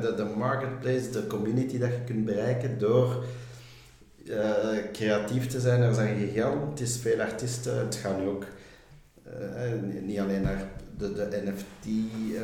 de, 0.00 0.12
de 0.16 0.24
marketplace, 0.36 1.10
de 1.10 1.26
community 1.26 1.78
dat 1.78 1.88
je 1.88 2.04
kunt 2.04 2.24
bereiken 2.24 2.78
door 2.78 3.24
uh, 4.24 4.46
creatief 4.92 5.46
te 5.46 5.60
zijn. 5.60 5.82
Er 5.82 5.94
zijn 5.94 6.18
gigantisch 6.18 6.96
veel 6.96 7.20
artiesten. 7.20 7.78
Het 7.78 7.94
gaat 7.94 8.18
nu 8.18 8.26
ook 8.26 8.44
uh, 9.26 10.02
niet 10.02 10.18
alleen 10.18 10.42
naar 10.42 10.64
de, 10.98 11.12
de 11.12 11.42
NFT 11.44 11.86
uh, 11.86 12.40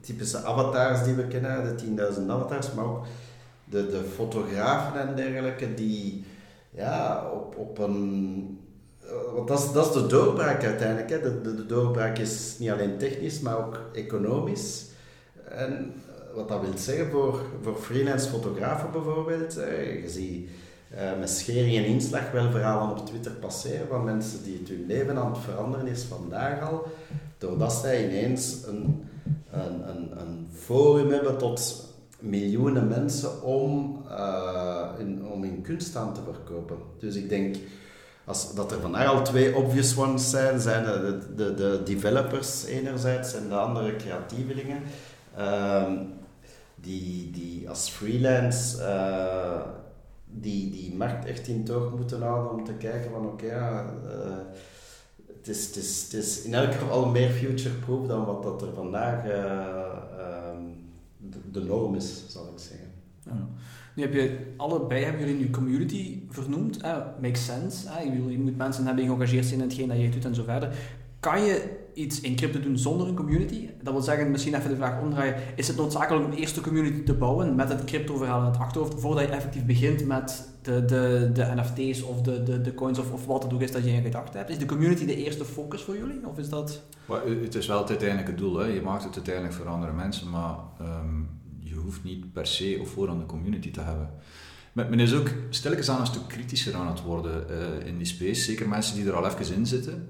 typische 0.00 0.44
avatars 0.44 1.04
die 1.04 1.14
we 1.14 1.26
kennen, 1.26 1.76
de 1.76 1.84
10.000 2.14 2.26
avatars, 2.28 2.72
maar 2.72 2.84
ook 2.84 3.06
de, 3.64 3.86
de 3.86 4.04
fotografen 4.14 5.00
en 5.00 5.16
dergelijke 5.16 5.74
die 5.74 6.24
ja, 6.70 7.24
op, 7.32 7.56
op 7.56 7.78
een... 7.78 8.60
Eh, 9.00 9.34
want 9.34 9.48
dat 9.48 9.58
is, 9.58 9.72
dat 9.72 9.86
is 9.86 10.02
de 10.02 10.06
doorbraak 10.06 10.64
uiteindelijk. 10.64 11.10
Hè. 11.10 11.20
De, 11.20 11.40
de, 11.40 11.54
de 11.54 11.66
doorbraak 11.66 12.18
is 12.18 12.56
niet 12.58 12.70
alleen 12.70 12.98
technisch, 12.98 13.40
maar 13.40 13.58
ook 13.58 13.80
economisch. 13.92 14.86
En 15.48 15.92
eh, 16.06 16.34
wat 16.34 16.48
dat 16.48 16.60
wil 16.60 16.78
zeggen 16.78 17.10
voor, 17.10 17.40
voor 17.62 17.76
freelance 17.76 18.28
fotografen 18.28 18.90
bijvoorbeeld, 18.90 19.54
je 19.54 20.04
ziet 20.06 20.48
met 21.18 21.30
schering 21.30 21.76
en 21.76 21.84
inslag 21.84 22.30
wel 22.30 22.50
verhalen 22.50 22.98
op 22.98 23.06
Twitter 23.06 23.32
passeren 23.32 23.88
van 23.88 24.04
mensen 24.04 24.42
die 24.44 24.58
het 24.58 24.68
hun 24.68 24.84
leven 24.86 25.16
aan 25.16 25.32
het 25.32 25.42
veranderen 25.42 25.86
is 25.86 26.02
vandaag 26.02 26.70
al, 26.70 26.86
doordat 27.38 27.72
zij 27.72 28.04
ineens 28.04 28.66
een, 28.66 29.08
een, 29.50 29.88
een, 29.88 30.20
een 30.20 30.48
forum 30.52 31.10
hebben 31.10 31.38
tot 31.38 31.86
miljoenen 32.20 32.88
mensen 32.88 33.42
om, 33.42 34.02
uh, 34.08 34.88
in, 34.98 35.26
om 35.26 35.44
in 35.44 35.62
kunst 35.62 35.96
aan 35.96 36.14
te 36.14 36.20
verkopen. 36.24 36.76
Dus 36.98 37.14
ik 37.14 37.28
denk 37.28 37.56
als, 38.24 38.54
dat 38.54 38.72
er 38.72 38.80
vandaag 38.80 39.08
al 39.08 39.22
twee 39.22 39.56
obvious 39.56 39.96
ones 39.96 40.30
zijn, 40.30 40.60
zijn 40.60 40.84
de, 40.84 41.18
de, 41.36 41.54
de 41.54 41.80
developers 41.84 42.64
enerzijds 42.64 43.34
en 43.34 43.48
de 43.48 43.54
andere 43.54 43.96
creatievelingen. 43.96 44.82
Uh, 45.38 45.92
die, 46.74 47.30
die 47.30 47.68
als 47.68 47.88
freelance 47.88 48.78
uh, 48.78 49.60
die, 50.24 50.70
die 50.70 50.94
markt 50.94 51.24
echt 51.24 51.46
in 51.46 51.64
toog 51.64 51.96
moeten 51.96 52.22
houden 52.22 52.50
om 52.50 52.64
te 52.64 52.72
kijken 52.72 53.10
van 53.10 53.26
oké, 53.26 53.46
ja, 53.46 53.84
uh, 54.04 54.36
het, 55.38 55.48
is, 55.48 55.66
het, 55.66 55.76
is, 55.76 56.02
het 56.02 56.12
is 56.12 56.42
in 56.42 56.54
elk 56.54 56.74
geval 56.74 57.08
meer 57.08 57.30
future-proof 57.30 58.06
dan 58.06 58.24
wat 58.24 58.42
dat 58.42 58.62
er 58.62 58.74
vandaag 58.74 59.22
de, 61.52 61.64
norm 61.64 61.94
is, 61.94 62.24
zal 62.28 62.46
ik 62.52 62.58
zeggen. 62.58 62.86
Ja. 63.24 63.48
Nu 63.94 64.02
heb 64.02 64.12
je, 64.12 64.38
allebei 64.56 65.04
hebben 65.04 65.26
jullie 65.26 65.44
nu 65.44 65.50
community 65.50 66.22
vernoemd. 66.28 66.80
Eh, 66.80 66.96
makes 67.20 67.44
sense. 67.44 67.88
Eh, 67.88 68.04
je, 68.04 68.38
moet 68.38 68.56
mensen 68.56 68.84
hebben 68.86 69.04
die 69.04 69.14
geëngageerd 69.14 69.46
zijn 69.46 69.60
in 69.60 69.66
hetgeen 69.66 69.88
dat 69.88 70.00
je 70.00 70.08
doet 70.08 70.24
en 70.24 70.34
zo 70.34 70.42
verder. 70.42 70.76
Kan 71.20 71.42
je 71.42 71.77
iets 71.94 72.20
in 72.20 72.36
crypto 72.36 72.60
doen 72.60 72.78
zonder 72.78 73.08
een 73.08 73.14
community? 73.14 73.68
Dat 73.82 73.92
wil 73.92 74.02
zeggen, 74.02 74.30
misschien 74.30 74.54
even 74.54 74.70
de 74.70 74.76
vraag 74.76 75.00
omdraaien. 75.00 75.34
Is 75.56 75.68
het 75.68 75.76
noodzakelijk 75.76 76.26
om 76.26 76.32
eerst 76.32 76.56
een 76.56 76.62
community 76.62 77.02
te 77.02 77.14
bouwen 77.14 77.54
met 77.54 77.68
het 77.68 77.84
crypto-verhaal 77.84 78.40
in 78.40 78.50
het 78.50 78.58
achterhoofd, 78.58 79.00
voordat 79.00 79.24
je 79.24 79.30
effectief 79.30 79.64
begint 79.64 80.06
met 80.06 80.48
de, 80.62 80.84
de, 80.84 81.30
de 81.32 81.52
NFT's 81.54 82.02
of 82.02 82.22
de, 82.22 82.42
de, 82.42 82.60
de 82.60 82.74
coins 82.74 82.98
of, 82.98 83.12
of 83.12 83.26
wat 83.26 83.42
het 83.42 83.52
ook 83.52 83.62
is 83.62 83.72
dat 83.72 83.84
je 83.84 83.90
in 83.90 84.02
gedachten 84.02 84.38
hebt? 84.38 84.50
Is 84.50 84.58
de 84.58 84.66
community 84.66 85.06
de 85.06 85.16
eerste 85.16 85.44
focus 85.44 85.82
voor 85.82 85.96
jullie? 85.96 86.26
Of 86.26 86.38
is 86.38 86.48
dat... 86.48 86.82
het 87.42 87.54
is 87.54 87.66
wel 87.66 87.78
het 87.78 87.88
uiteindelijke 87.88 88.34
doel. 88.34 88.58
Hè. 88.58 88.66
Je 88.66 88.80
maakt 88.80 89.04
het 89.04 89.14
uiteindelijk 89.14 89.54
voor 89.54 89.68
andere 89.68 89.92
mensen, 89.92 90.30
maar... 90.30 90.56
Ehm, 90.80 91.36
hoeft 91.88 92.04
niet 92.04 92.32
per 92.32 92.46
se 92.46 92.78
of 92.80 92.88
voor 92.88 93.08
aan 93.08 93.18
de 93.18 93.26
community 93.26 93.70
te 93.70 93.80
hebben. 93.80 94.10
Men 94.72 95.00
is 95.00 95.14
ook 95.14 95.30
stilletjes 95.50 95.90
aan 95.90 96.00
een 96.00 96.06
stuk 96.06 96.28
kritischer 96.28 96.74
aan 96.74 96.86
het 96.86 97.02
worden 97.02 97.46
uh, 97.50 97.86
in 97.86 97.96
die 97.96 98.06
space. 98.06 98.40
Zeker 98.40 98.68
mensen 98.68 98.94
die 98.94 99.06
er 99.06 99.16
al 99.16 99.26
even 99.26 99.54
in 99.54 99.66
zitten, 99.66 100.08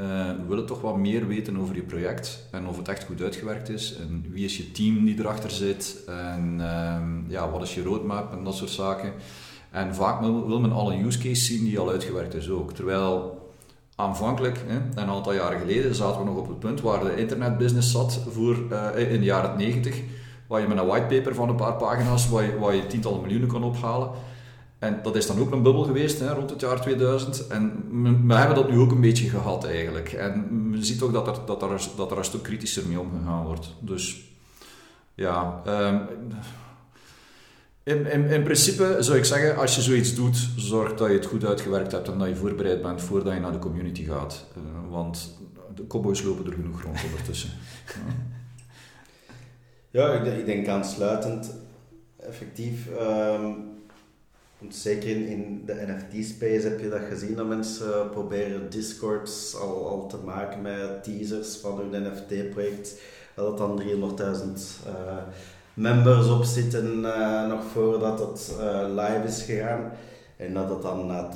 uh, 0.00 0.30
willen 0.48 0.66
toch 0.66 0.80
wat 0.80 0.96
meer 0.96 1.26
weten 1.26 1.58
over 1.58 1.74
je 1.74 1.82
project 1.82 2.46
en 2.50 2.66
of 2.66 2.76
het 2.76 2.88
echt 2.88 3.04
goed 3.04 3.22
uitgewerkt 3.22 3.68
is. 3.68 3.96
En 3.96 4.24
wie 4.30 4.44
is 4.44 4.56
je 4.56 4.72
team 4.72 5.04
die 5.04 5.18
erachter 5.18 5.50
zit 5.50 6.02
en 6.06 6.56
uh, 6.60 7.30
ja, 7.32 7.50
wat 7.50 7.62
is 7.62 7.74
je 7.74 7.82
roadmap 7.82 8.32
en 8.32 8.44
dat 8.44 8.54
soort 8.54 8.70
zaken. 8.70 9.12
En 9.70 9.94
vaak 9.94 10.20
wil 10.20 10.60
men 10.60 10.72
al 10.72 10.92
een 10.92 11.04
use 11.04 11.18
case 11.18 11.44
zien 11.44 11.64
die 11.64 11.78
al 11.78 11.90
uitgewerkt 11.90 12.34
is 12.34 12.48
ook. 12.48 12.72
Terwijl 12.72 13.42
aanvankelijk, 13.96 14.60
hè, 14.66 15.00
een 15.02 15.08
aantal 15.08 15.34
jaren 15.34 15.58
geleden, 15.58 15.94
zaten 15.94 16.20
we 16.20 16.26
nog 16.26 16.36
op 16.36 16.48
het 16.48 16.58
punt 16.58 16.80
waar 16.80 17.04
de 17.04 17.16
internetbusiness 17.16 17.90
zat 17.90 18.20
voor, 18.30 18.56
uh, 18.70 19.12
in 19.12 19.18
de 19.18 19.24
jaren 19.24 19.56
90 19.56 20.00
waar 20.46 20.60
je 20.60 20.68
met 20.68 20.78
een 20.78 20.86
whitepaper 20.86 21.34
van 21.34 21.48
een 21.48 21.56
paar 21.56 21.76
pagina's, 21.76 22.28
waar 22.28 22.44
je, 22.44 22.58
waar 22.58 22.74
je 22.74 22.86
tientallen 22.86 23.20
miljoenen 23.20 23.48
kan 23.48 23.64
ophalen. 23.64 24.10
En 24.84 25.00
dat 25.02 25.16
is 25.16 25.26
dan 25.26 25.38
ook 25.38 25.52
een 25.52 25.62
bubbel 25.62 25.82
geweest 25.82 26.20
hè, 26.20 26.32
rond 26.32 26.50
het 26.50 26.60
jaar 26.60 26.80
2000. 26.80 27.46
En 27.46 27.88
we, 28.26 28.34
hebben 28.34 28.56
dat 28.56 28.70
nu 28.70 28.78
ook 28.78 28.90
een 28.90 29.00
beetje 29.00 29.28
gehad 29.28 29.64
eigenlijk. 29.64 30.12
En 30.12 30.68
je 30.74 30.84
ziet 30.84 31.02
ook 31.02 31.12
dat 31.12 31.26
er, 31.26 31.36
dat 31.46 31.62
er, 31.62 31.88
dat 31.96 32.10
er 32.10 32.18
een 32.18 32.24
stuk 32.24 32.42
kritischer 32.42 32.86
mee 32.86 33.00
omgegaan 33.00 33.44
wordt. 33.44 33.74
Dus 33.80 34.32
ja, 35.14 35.62
um, 35.66 36.00
in, 37.82 38.06
in, 38.06 38.24
in 38.24 38.42
principe 38.42 38.96
zou 38.98 39.18
ik 39.18 39.24
zeggen, 39.24 39.56
als 39.56 39.74
je 39.74 39.82
zoiets 39.82 40.14
doet, 40.14 40.48
zorg 40.56 40.94
dat 40.94 41.08
je 41.08 41.14
het 41.14 41.26
goed 41.26 41.44
uitgewerkt 41.44 41.92
hebt 41.92 42.08
en 42.08 42.18
dat 42.18 42.28
je 42.28 42.36
voorbereid 42.36 42.82
bent 42.82 43.02
voordat 43.02 43.34
je 43.34 43.40
naar 43.40 43.52
de 43.52 43.58
community 43.58 44.04
gaat. 44.04 44.44
Uh, 44.56 44.62
want 44.90 45.38
de 45.74 45.86
cowboys 45.86 46.22
lopen 46.22 46.46
er 46.46 46.52
genoeg 46.52 46.82
rond 46.82 47.04
ondertussen. 47.04 47.50
ja. 49.90 50.02
Ja, 50.02 50.12
ik, 50.12 50.38
ik 50.38 50.46
denk 50.46 50.68
aansluitend, 50.68 51.54
effectief. 52.16 52.88
Um, 53.00 53.73
zeker 54.68 55.28
in, 55.28 55.62
de 55.66 55.86
NFT-space 55.86 56.68
heb 56.68 56.80
je 56.80 56.88
dat 56.88 57.00
gezien 57.08 57.34
dat 57.34 57.46
mensen 57.46 58.10
proberen 58.10 58.70
Discords 58.70 59.56
al, 59.56 59.88
al 59.88 60.06
te 60.06 60.16
maken 60.24 60.62
met 60.62 61.04
teasers 61.04 61.56
van 61.56 61.78
hun 61.78 62.02
NFT-project. 62.02 63.00
Dat 63.34 63.58
dan 63.58 63.82
300.000 63.82 63.86
uh, 63.86 65.16
members 65.74 66.28
op 66.28 66.44
zitten 66.44 66.98
uh, 66.98 67.48
nog 67.48 67.64
voordat 67.64 68.18
het 68.18 68.54
live 68.90 69.22
is 69.26 69.42
gegaan. 69.42 69.92
En 70.36 70.54
dat 70.54 70.68
het 70.68 70.82
dan 70.82 71.06
na, 71.06 71.30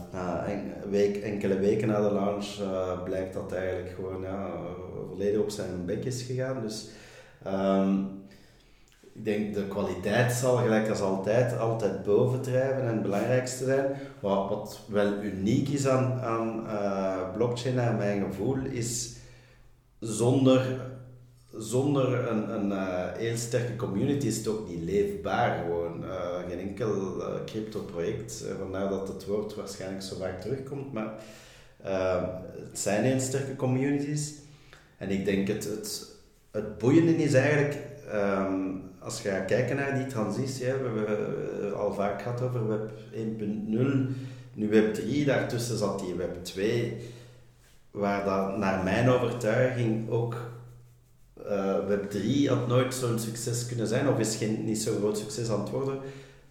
week, 0.91 1.17
enkele 1.17 1.59
weken 1.59 1.89
na 1.89 2.01
de 2.01 2.13
launch 2.13 2.47
blijkt 3.05 3.35
dat 3.35 3.53
eigenlijk 3.53 3.95
gewoon 3.95 4.23
ja, 4.23 4.51
volledig 5.09 5.41
op 5.41 5.51
zijn 5.51 5.85
bek 5.87 6.05
is 6.05 6.23
gegaan. 6.23 6.63
Dus 6.63 6.89
um, 7.47 8.09
ik 9.19 9.25
denk 9.25 9.55
de 9.55 9.69
kwaliteit 9.69 10.33
zal 10.33 10.57
gelijk 10.57 10.89
als 10.89 11.01
altijd, 11.01 11.59
altijd 11.59 12.03
bovendrijven 12.03 12.81
en 12.81 12.87
het 12.87 13.03
belangrijkste 13.03 13.65
zijn. 13.65 13.87
Wat, 14.21 14.49
wat 14.49 14.81
wel 14.89 15.23
uniek 15.23 15.69
is 15.69 15.89
aan, 15.89 16.21
aan 16.21 16.65
uh, 16.67 17.33
blockchain 17.35 17.75
naar 17.75 17.95
mijn 17.95 18.25
gevoel 18.25 18.65
is 18.65 19.17
zonder, 19.99 20.81
zonder 21.57 22.29
een, 22.29 22.55
een 22.55 22.71
uh, 22.71 23.13
heel 23.13 23.37
sterke 23.37 23.77
community 23.77 24.27
is 24.27 24.37
het 24.37 24.49
ook 24.49 24.69
niet 24.69 24.83
leefbaar 24.83 25.63
gewoon. 25.63 26.05
Uh, 26.05 26.49
geen 26.49 26.59
enkel 26.59 27.23
crypto 27.47 27.81
project, 27.81 28.45
vandaar 28.59 28.89
dat 28.89 29.09
het 29.09 29.27
woord 29.27 29.55
waarschijnlijk 29.55 30.03
zo 30.03 30.17
vaak 30.21 30.41
terugkomt, 30.41 30.93
maar 30.93 31.15
het 32.69 32.79
zijn 32.79 33.05
heel 33.05 33.21
sterke 33.21 33.57
communities. 33.57 34.35
En 34.97 35.11
ik 35.11 35.25
denk 35.25 35.49
het, 35.49 35.65
het, 35.65 36.17
het 36.51 36.79
boeiende 36.79 37.17
is 37.17 37.35
eigenlijk 37.35 37.79
um, 38.15 38.83
als 39.01 39.23
je 39.23 39.29
gaat 39.29 39.45
kijken 39.45 39.77
naar 39.77 39.95
die 39.95 40.07
transitie, 40.07 40.67
hè, 40.67 40.79
we 40.79 40.99
hebben 40.99 41.77
al 41.77 41.93
vaak 41.93 42.23
gehad 42.23 42.43
over 42.43 42.69
Web 42.69 42.91
1.0, 43.13 43.37
Nu 44.55 44.69
Web 44.69 44.95
3, 44.95 45.25
daartussen 45.25 45.79
zat 45.79 45.99
die 45.99 46.15
Web 46.15 46.45
2, 46.45 46.97
waar 47.91 48.25
dat 48.25 48.59
naar 48.59 48.85
mijn 48.85 49.09
overtuiging 49.09 50.11
ook 50.11 50.37
uh, 51.47 51.87
Web 51.87 52.11
3 52.11 52.49
had 52.49 52.69
nooit 52.69 52.95
zo'n 52.95 53.19
succes 53.19 53.67
kunnen 53.67 53.87
zijn, 53.87 54.09
of 54.09 54.19
is 54.19 54.37
geen, 54.37 54.65
niet 54.65 54.79
zo'n 54.79 54.97
groot 54.97 55.19
succes 55.19 55.51
aan 55.51 55.61
het 55.61 55.71
worden, 55.71 55.99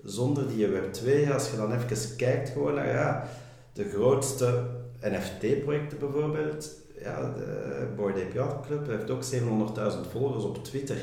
zonder 0.03 0.47
die 0.47 0.67
Web 0.67 0.93
2. 0.93 1.31
Als 1.31 1.51
je 1.51 1.57
dan 1.57 1.73
even 1.73 2.15
kijkt 2.15 2.49
gewoon 2.49 2.73
naar 2.73 2.87
ja, 2.87 3.27
de 3.73 3.89
grootste 3.89 4.63
NFT-projecten 5.01 5.97
bijvoorbeeld, 5.99 6.71
ja, 7.01 7.33
de 7.33 8.41
Ape 8.41 8.59
Club 8.67 8.87
heeft 8.87 9.09
ook 9.09 9.23
700.000 9.23 10.11
volgers 10.11 10.43
op 10.43 10.63
Twitter. 10.63 10.97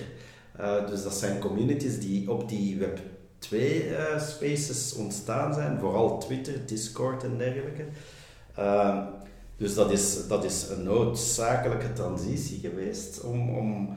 Uh, 0.60 0.88
dus 0.88 1.02
dat 1.02 1.14
zijn 1.14 1.38
communities 1.38 2.00
die 2.00 2.30
op 2.30 2.48
die 2.48 2.78
Web 2.78 2.98
2 3.38 3.88
uh, 3.88 4.20
spaces 4.20 4.94
ontstaan 4.94 5.54
zijn, 5.54 5.78
vooral 5.78 6.18
Twitter, 6.18 6.66
Discord 6.66 7.24
en 7.24 7.38
dergelijke. 7.38 7.84
Uh, 8.58 9.06
dus 9.56 9.74
dat 9.74 9.90
is, 9.90 10.26
dat 10.28 10.44
is 10.44 10.68
een 10.68 10.82
noodzakelijke 10.82 11.92
transitie 11.92 12.60
geweest 12.60 13.20
om, 13.20 13.56
om 13.56 13.96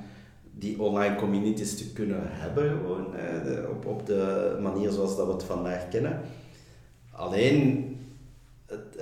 die 0.53 0.81
online 0.81 1.15
communities 1.15 1.77
te 1.77 1.93
kunnen 1.93 2.21
hebben, 2.23 2.69
gewoon, 2.69 3.11
de, 3.43 3.67
op, 3.71 3.85
op 3.85 4.05
de 4.05 4.57
manier 4.61 4.91
zoals 4.91 5.17
dat 5.17 5.25
we 5.27 5.34
het 5.34 5.43
vandaag 5.43 5.88
kennen. 5.89 6.21
Alleen, 7.11 7.95
het, 8.65 8.95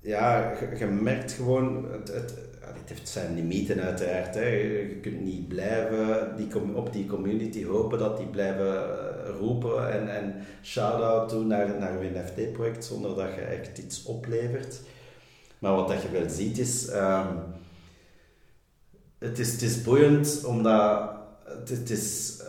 ja, 0.00 0.52
je, 0.78 0.86
merkt 0.86 1.32
gewoon, 1.32 1.86
het, 1.92 2.08
het, 2.08 2.34
dit 2.74 2.88
heeft 2.88 3.08
zijn 3.08 3.34
limieten 3.34 3.80
uiteraard. 3.80 4.34
Hè. 4.34 4.46
Je 4.48 4.98
kunt 5.02 5.20
niet 5.20 5.48
blijven 5.48 6.36
die, 6.36 6.74
op 6.74 6.92
die 6.92 7.06
community 7.06 7.64
hopen 7.64 7.98
dat 7.98 8.16
die 8.16 8.26
blijven 8.26 8.76
eh, 8.76 9.38
roepen 9.38 9.92
en, 9.92 10.14
en 10.14 10.34
shout-out 10.62 11.30
doen 11.30 11.46
naar, 11.46 11.78
naar 11.78 12.00
een 12.00 12.12
NFT-project 12.12 12.84
zonder 12.84 13.16
dat 13.16 13.34
je 13.34 13.40
echt 13.40 13.78
iets 13.78 14.04
oplevert. 14.04 14.80
Maar 15.58 15.74
wat 15.74 15.88
dat 15.88 16.02
je 16.02 16.10
wel 16.10 16.28
ziet 16.28 16.58
is, 16.58 16.88
um, 16.92 17.38
het 19.18 19.38
is, 19.38 19.52
het 19.52 19.62
is 19.62 19.82
boeiend 19.82 20.44
omdat 20.44 21.10
het, 21.68 21.90
is, 21.90 22.40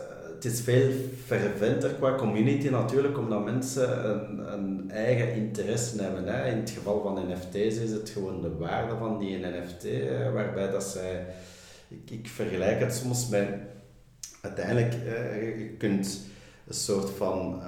het 0.44 0.52
is 0.52 0.60
veel 0.60 0.90
ferventer 1.26 1.90
qua 1.90 2.14
community 2.14 2.68
natuurlijk, 2.68 3.18
omdat 3.18 3.44
mensen 3.44 4.08
een, 4.52 4.90
eigen 4.90 5.34
interesse 5.34 6.02
hebben. 6.02 6.26
Hè. 6.26 6.50
In 6.50 6.56
het 6.56 6.70
geval 6.70 7.02
van 7.02 7.28
NFT's 7.28 7.76
is 7.76 7.90
het 7.90 8.10
gewoon 8.10 8.40
de 8.40 8.56
waarde 8.56 8.96
van 8.96 9.18
die 9.18 9.38
NFT, 9.38 9.86
waarbij 10.32 10.70
dat 10.70 10.84
zij, 10.84 11.26
ik, 11.88 12.10
ik 12.10 12.28
vergelijk 12.28 12.80
het 12.80 12.94
soms 12.94 13.28
met, 13.28 13.48
uiteindelijk, 14.40 14.94
uh, 14.94 15.58
je 15.58 15.68
kunt 15.78 16.20
een 16.66 16.74
soort 16.74 17.10
van, 17.10 17.60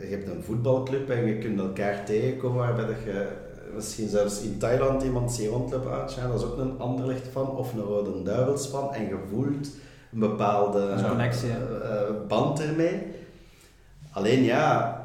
je 0.00 0.06
hebt 0.06 0.28
een 0.28 0.42
voetbalclub 0.42 1.10
en 1.10 1.26
je 1.26 1.38
kunt 1.38 1.58
elkaar 1.58 2.04
tegenkomen 2.04 2.58
waarbij 2.58 2.86
dat 2.86 3.02
je 3.04 3.26
misschien 3.74 4.08
zelfs 4.08 4.42
in 4.42 4.58
Thailand 4.58 5.02
iemand 5.02 5.32
zie 5.32 5.48
rondlopen 5.48 5.90
uitgaan, 5.90 6.30
dat 6.30 6.40
is 6.40 6.46
ook 6.46 6.58
een 6.58 6.78
ander 6.78 7.06
licht 7.06 7.28
van, 7.28 7.56
of 7.56 7.72
een 7.72 7.80
rode 7.80 8.22
duivels 8.22 8.66
van, 8.66 8.94
en 8.94 9.02
je 9.02 9.18
voelt 9.30 9.68
een 10.12 10.18
bepaalde 10.18 10.94
connectie, 11.08 11.48
uh, 11.48 11.54
band 12.28 12.60
ermee. 12.60 13.02
Alleen 14.12 14.42
ja, 14.42 14.98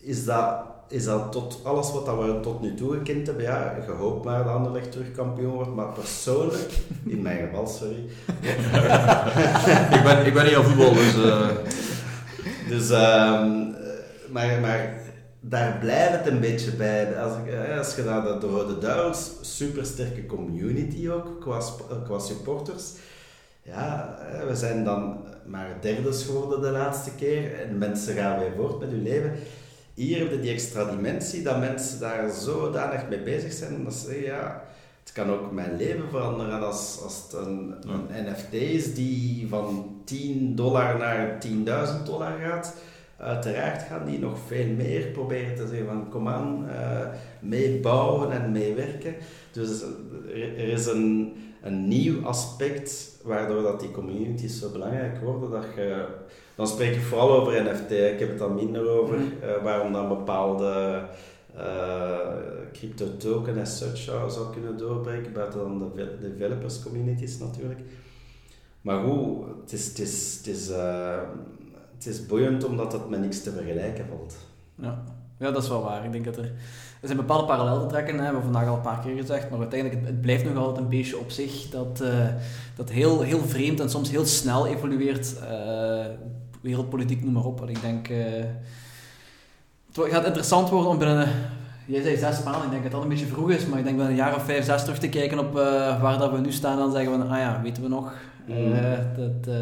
is 0.00 0.24
dat, 0.24 0.62
is 0.88 1.04
dat 1.04 1.32
tot 1.32 1.60
alles 1.64 1.92
wat 1.92 2.06
we 2.06 2.38
tot 2.40 2.60
nu 2.60 2.74
toe 2.74 2.92
gekend 2.92 3.26
hebben, 3.26 3.44
ja, 3.44 3.76
je 3.86 3.92
hoopt 3.92 4.24
maar 4.24 4.44
dat 4.44 4.52
Anderlecht 4.52 4.92
terug 4.92 5.12
kampioen 5.12 5.52
wordt, 5.52 5.74
maar 5.74 5.92
persoonlijk, 5.92 6.72
in 7.06 7.22
mijn 7.22 7.46
geval, 7.46 7.66
sorry. 7.66 7.96
ik, 9.96 10.02
ben, 10.04 10.26
ik 10.26 10.34
ben 10.34 10.44
niet 10.44 10.54
aan 10.54 10.64
voetbal, 10.64 10.92
dus... 10.92 11.16
Uh... 11.16 11.48
Dus, 12.68 12.90
um, 12.90 13.74
maar, 14.30 14.60
maar 14.60 14.94
daar 15.40 15.76
blijft 15.80 16.12
het 16.12 16.26
een 16.26 16.40
beetje 16.40 16.70
bij. 16.70 17.18
Als, 17.18 17.32
ik, 17.32 17.78
als 17.78 17.94
je 17.94 18.02
naar 18.02 18.22
de, 18.22 18.38
de 18.38 18.46
Rode 18.46 18.78
Duivels, 18.78 19.30
super 19.40 19.86
sterke 19.86 20.26
community 20.26 21.08
ook, 21.08 21.40
qua, 21.40 21.60
qua 22.04 22.18
supporters. 22.18 22.92
Ja, 23.64 24.18
we 24.48 24.54
zijn 24.54 24.84
dan 24.84 25.24
maar 25.46 25.76
derde 25.80 26.12
geworden 26.12 26.60
de 26.60 26.70
laatste 26.70 27.14
keer 27.14 27.60
en 27.60 27.78
mensen 27.78 28.14
gaan 28.14 28.38
weer 28.38 28.52
voort 28.56 28.80
met 28.80 28.90
hun 28.90 29.02
leven. 29.02 29.32
Hier 29.94 30.18
heb 30.18 30.30
je 30.30 30.40
die 30.40 30.52
extra 30.52 30.84
dimensie, 30.84 31.42
dat 31.42 31.58
mensen 31.58 32.00
daar 32.00 32.30
zodanig 32.30 33.08
mee 33.08 33.22
bezig 33.22 33.52
zijn, 33.52 33.84
dat 33.84 33.94
ze 33.94 34.06
zeggen, 34.06 34.24
ja, 34.24 34.64
het 35.00 35.12
kan 35.12 35.30
ook 35.30 35.52
mijn 35.52 35.76
leven 35.76 36.08
veranderen 36.10 36.62
als, 36.62 37.00
als 37.02 37.22
het 37.22 37.32
een, 37.46 37.74
een 37.86 38.24
NFT 38.24 38.52
is 38.52 38.94
die 38.94 39.48
van 39.48 39.96
10 40.04 40.54
dollar 40.54 40.98
naar 40.98 41.38
10.000 41.46 42.04
dollar 42.04 42.38
gaat 42.38 42.74
Uiteraard 43.16 43.82
gaan 43.82 44.06
die 44.06 44.18
nog 44.18 44.38
veel 44.46 44.66
meer 44.66 45.06
proberen 45.06 45.54
te 45.54 45.66
zeggen 45.66 45.86
van 45.86 46.08
kom 46.08 46.28
aan, 46.28 46.64
uh, 46.68 47.06
meebouwen 47.40 48.32
en 48.32 48.52
meewerken. 48.52 49.14
Dus 49.52 49.82
er, 50.32 50.68
is 50.68 50.86
een, 50.86 51.32
een 51.64 51.88
nieuw 51.88 52.26
aspect 52.26 53.20
waardoor 53.22 53.62
dat 53.62 53.80
die 53.80 53.90
communities 53.90 54.58
zo 54.58 54.70
belangrijk 54.70 55.20
worden. 55.20 55.50
Dat 55.50 55.64
je, 55.76 56.06
dan 56.54 56.66
spreek 56.66 56.94
ik 56.94 57.02
vooral 57.02 57.30
over 57.30 57.64
NFT, 57.64 57.90
ik 57.90 58.18
heb 58.18 58.28
het 58.28 58.38
dan 58.38 58.54
minder 58.54 58.88
over, 58.88 59.18
uh, 59.18 59.62
waarom 59.62 59.92
dan 59.92 60.08
bepaalde 60.08 61.02
uh, 61.56 62.18
crypto 62.72 63.16
token 63.16 63.60
as 63.60 63.78
such 63.78 63.96
zou, 63.96 64.30
zou 64.30 64.52
kunnen 64.52 64.78
doorbreken, 64.78 65.32
buiten 65.32 65.58
dan 65.58 65.92
de 65.94 66.18
developers 66.20 66.82
communities 66.82 67.38
natuurlijk. 67.38 67.80
Maar 68.80 69.02
hoe, 69.02 69.44
het 69.62 69.72
is, 69.72 69.86
het 69.86 69.98
is, 69.98 70.36
het 70.36 70.46
is 70.46 70.70
het 72.04 72.06
is 72.06 72.26
boeiend 72.26 72.64
omdat 72.64 72.92
het 72.92 73.08
met 73.08 73.20
niks 73.20 73.42
te 73.42 73.50
vergelijken 73.50 74.06
valt. 74.06 74.36
Ja. 74.74 75.04
ja, 75.38 75.50
dat 75.50 75.62
is 75.62 75.68
wel 75.68 75.82
waar. 75.82 76.04
Ik 76.04 76.12
denk 76.12 76.24
dat 76.24 76.36
er, 76.36 76.52
er 77.04 77.10
zijn 77.10 77.26
bepaalde 77.26 77.46
parallellen 77.46 77.80
te 77.80 77.86
trekken, 77.86 78.12
hè. 78.12 78.18
we 78.18 78.24
hebben 78.24 78.42
vandaag 78.42 78.68
al 78.68 78.74
een 78.74 78.80
paar 78.80 79.00
keer 79.00 79.16
gezegd, 79.16 79.50
maar 79.50 79.58
uiteindelijk 79.58 80.06
het, 80.06 80.20
blijft 80.20 80.44
nog 80.44 80.56
altijd 80.56 80.78
een 80.78 80.88
beetje 80.88 81.18
op 81.18 81.30
zich 81.30 81.68
dat, 81.70 82.00
uh, 82.02 82.26
dat 82.76 82.90
heel, 82.90 83.20
heel 83.20 83.40
vreemd 83.40 83.80
en 83.80 83.90
soms 83.90 84.10
heel 84.10 84.26
snel 84.26 84.66
evolueert. 84.66 85.34
Uh, 85.42 86.04
wereldpolitiek, 86.60 87.24
noem 87.24 87.32
maar 87.32 87.44
op. 87.44 87.68
ik 87.68 87.80
denk, 87.80 88.08
uh, 88.08 88.18
het 89.92 90.12
gaat 90.12 90.24
interessant 90.24 90.68
worden 90.70 90.90
om 90.90 90.98
binnen 90.98 91.28
Jij 91.86 92.02
zei 92.02 92.16
zes 92.16 92.42
maanden, 92.42 92.64
ik 92.64 92.70
denk 92.70 92.82
dat 92.82 92.92
dat 92.92 93.02
een 93.02 93.08
beetje 93.08 93.26
vroeg 93.26 93.50
is, 93.50 93.66
maar 93.66 93.78
ik 93.78 93.84
denk 93.84 93.96
wel 93.96 94.06
een 94.06 94.14
jaar 94.14 94.34
of 94.34 94.44
vijf, 94.44 94.64
zes 94.64 94.82
terug 94.82 94.98
te 94.98 95.08
kijken 95.08 95.38
op 95.38 95.52
waar 95.52 96.18
dat 96.18 96.30
we 96.30 96.38
nu 96.38 96.52
staan, 96.52 96.76
dan 96.76 96.92
zeggen 96.92 97.18
we, 97.18 97.24
ah 97.24 97.38
ja, 97.38 97.60
weten 97.62 97.82
we 97.82 97.88
nog. 97.88 98.12
Mm. 98.46 98.74
Dat. 99.16 99.54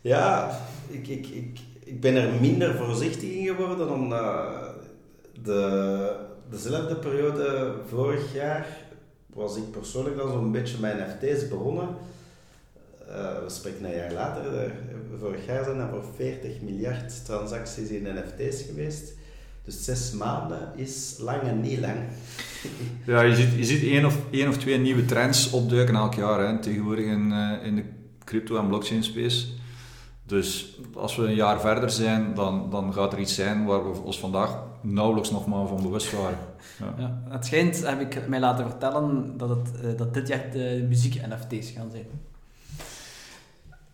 Ja, 0.00 0.50
ik, 0.88 1.08
ik, 1.08 1.26
ik, 1.26 1.58
ik 1.84 2.00
ben 2.00 2.14
er 2.14 2.40
minder 2.40 2.74
voorzichtig 2.74 3.30
in 3.30 3.46
geworden 3.46 3.92
omdat 3.92 4.73
de, 5.44 6.16
dezelfde 6.50 6.96
periode 6.96 7.74
vorig 7.88 8.34
jaar 8.34 8.66
was 9.26 9.56
ik 9.56 9.70
persoonlijk 9.70 10.16
dan 10.16 10.30
zo'n 10.30 10.52
beetje 10.52 10.80
mijn 10.80 10.96
NFT's 10.98 11.48
begonnen. 11.48 11.88
Uh, 13.08 13.14
we 13.16 13.50
spreken 13.50 13.84
een 13.84 13.96
jaar 13.96 14.12
later, 14.12 14.64
eh, 14.64 14.70
vorig 15.20 15.46
jaar 15.46 15.64
zijn 15.64 15.78
er 15.78 15.88
voor 15.88 16.04
40 16.16 16.60
miljard 16.60 17.24
transacties 17.24 17.88
in 17.88 18.02
NFT's 18.02 18.62
geweest. 18.62 19.12
Dus 19.64 19.84
zes 19.84 20.12
maanden 20.12 20.72
is 20.76 21.16
lang 21.18 21.42
en 21.42 21.60
niet 21.60 21.78
lang. 21.78 21.98
Ja, 23.06 23.22
je 23.22 23.34
ziet, 23.34 23.54
je 23.56 23.64
ziet 23.64 23.82
één, 23.82 24.04
of, 24.04 24.18
één 24.30 24.48
of 24.48 24.58
twee 24.58 24.78
nieuwe 24.78 25.04
trends 25.04 25.50
opduiken 25.50 25.94
elk 25.94 26.14
jaar 26.14 26.48
hè, 26.48 26.58
tegenwoordig 26.58 27.04
in, 27.04 27.30
uh, 27.30 27.50
in 27.62 27.76
de 27.76 27.84
crypto- 28.24 28.56
en 28.56 28.66
blockchain 28.66 29.04
space. 29.04 29.46
Dus 30.26 30.78
als 30.94 31.16
we 31.16 31.22
een 31.22 31.34
jaar 31.34 31.60
verder 31.60 31.90
zijn, 31.90 32.34
dan, 32.34 32.70
dan 32.70 32.92
gaat 32.92 33.12
er 33.12 33.18
iets 33.18 33.34
zijn 33.34 33.64
waar 33.64 33.92
we 33.92 33.98
ons 33.98 34.18
vandaag 34.18 34.62
nauwelijks 34.84 35.30
nog 35.30 35.46
maar 35.46 35.66
van 35.66 35.82
bewust 35.82 36.12
waren. 36.12 36.38
Ja. 36.78 36.94
ja 36.98 37.22
het 37.28 37.46
schijnt, 37.46 37.86
heb 37.86 38.00
ik 38.00 38.28
mij 38.28 38.40
laten 38.40 38.68
vertellen, 38.70 39.36
dat, 39.36 39.48
het, 39.48 39.80
eh, 39.80 39.96
dat 39.96 40.14
dit 40.14 40.28
jaar 40.28 40.50
de 40.50 40.84
muziek-NFT's 40.88 41.70
gaan 41.70 41.90
zijn. 41.90 42.06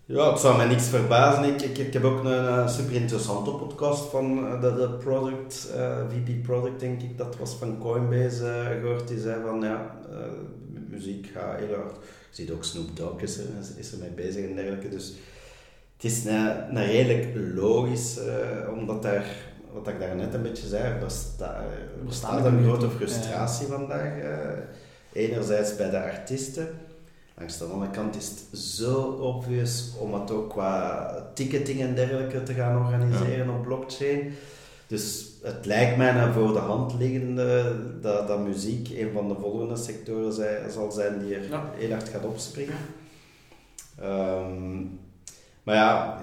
Ja, 0.05 0.31
het 0.31 0.41
zou 0.41 0.57
mij 0.57 0.67
niks 0.67 0.89
verbazen. 0.89 1.45
Ik, 1.45 1.63
ik, 1.63 1.79
ik 1.79 1.93
heb 1.93 2.05
ook 2.05 2.25
een, 2.25 2.69
super 2.69 2.95
interessante 2.95 3.51
podcast 3.51 4.11
van 4.11 4.47
eh, 4.47 4.61
de, 4.61 4.75
de 4.75 4.89
product, 4.89 5.71
uh, 5.75 6.01
eh, 6.01 6.07
VP 6.09 6.43
Product 6.43 6.81
denk 6.81 7.03
ik, 7.03 7.19
dat 7.19 7.37
was 7.37 7.55
van 7.55 7.79
Coinbase 7.79 8.45
uh, 8.45 8.81
gehoord. 8.81 9.09
Die 9.09 9.19
zei 9.19 9.43
van 9.47 9.63
ja, 9.63 9.97
muziek 10.89 11.31
gaat 11.35 11.59
heel 11.59 11.75
hard. 11.75 11.97
Je 12.31 12.37
ziet 12.37 12.51
ook 12.51 12.65
Snoop 12.65 12.97
Dogg 12.97 13.23
is 13.23 13.39
er, 13.39 13.45
is 13.77 13.93
er 13.93 13.99
mee 13.99 14.11
bezig 14.11 14.45
en 14.45 14.55
dergelijke. 14.55 14.89
Dus 14.89 15.15
het 15.97 16.13
is 16.13 16.25
een, 16.25 16.77
een 16.77 16.87
redelijk 16.87 17.55
logisch, 17.55 18.19
uh, 18.19 18.79
omdat 18.79 19.03
daar, 19.03 19.27
wat 19.73 19.89
ik 19.89 20.01
daar 20.01 20.17
net 20.17 20.35
een 20.35 20.43
beetje 20.43 20.67
zei, 20.67 20.83
er 20.83 20.99
bestaat, 20.99 21.65
bestaat 22.07 22.45
een 22.45 22.63
grote 22.63 22.91
frustratie 22.91 23.67
vandaag. 23.67 24.17
Uh, 24.17 24.29
enerzijds 25.13 25.77
bij 25.77 25.91
de 25.91 26.03
artiesten, 26.03 26.69
langs 27.39 27.59
de 27.59 27.65
andere 27.65 27.91
kant 27.91 28.17
is 28.17 28.29
het 28.29 28.61
zo 28.61 29.01
obvious 29.03 29.93
om 29.99 30.15
het 30.15 30.31
ook 30.31 30.51
qua 30.51 31.31
ticketing 31.35 31.81
en 31.81 31.95
dergelijke 31.95 32.43
te 32.43 32.55
gaan 32.55 32.85
organiseren 32.85 33.51
op 33.51 33.63
blockchain. 33.63 34.33
Dus 34.87 35.29
het 35.43 35.67
lijkt 35.67 35.97
mij 35.97 36.13
naar 36.13 36.33
voor 36.33 36.53
de 36.53 36.59
hand 36.59 36.95
liggende 36.95 37.77
dat, 38.01 38.29
dat 38.29 38.45
muziek 38.45 38.89
een 38.91 39.11
van 39.13 39.29
de 39.29 39.35
volgende 39.41 39.77
sectoren 39.77 40.33
zij, 40.33 40.71
zal 40.71 40.93
zijn 40.93 41.19
die 41.19 41.35
er 41.35 41.61
heel 41.75 41.91
hard 41.91 42.09
gaat 42.09 42.25
opspringen. 42.25 42.77
Um, 44.03 45.01
Maar 45.63 45.75
ja, 45.75 46.19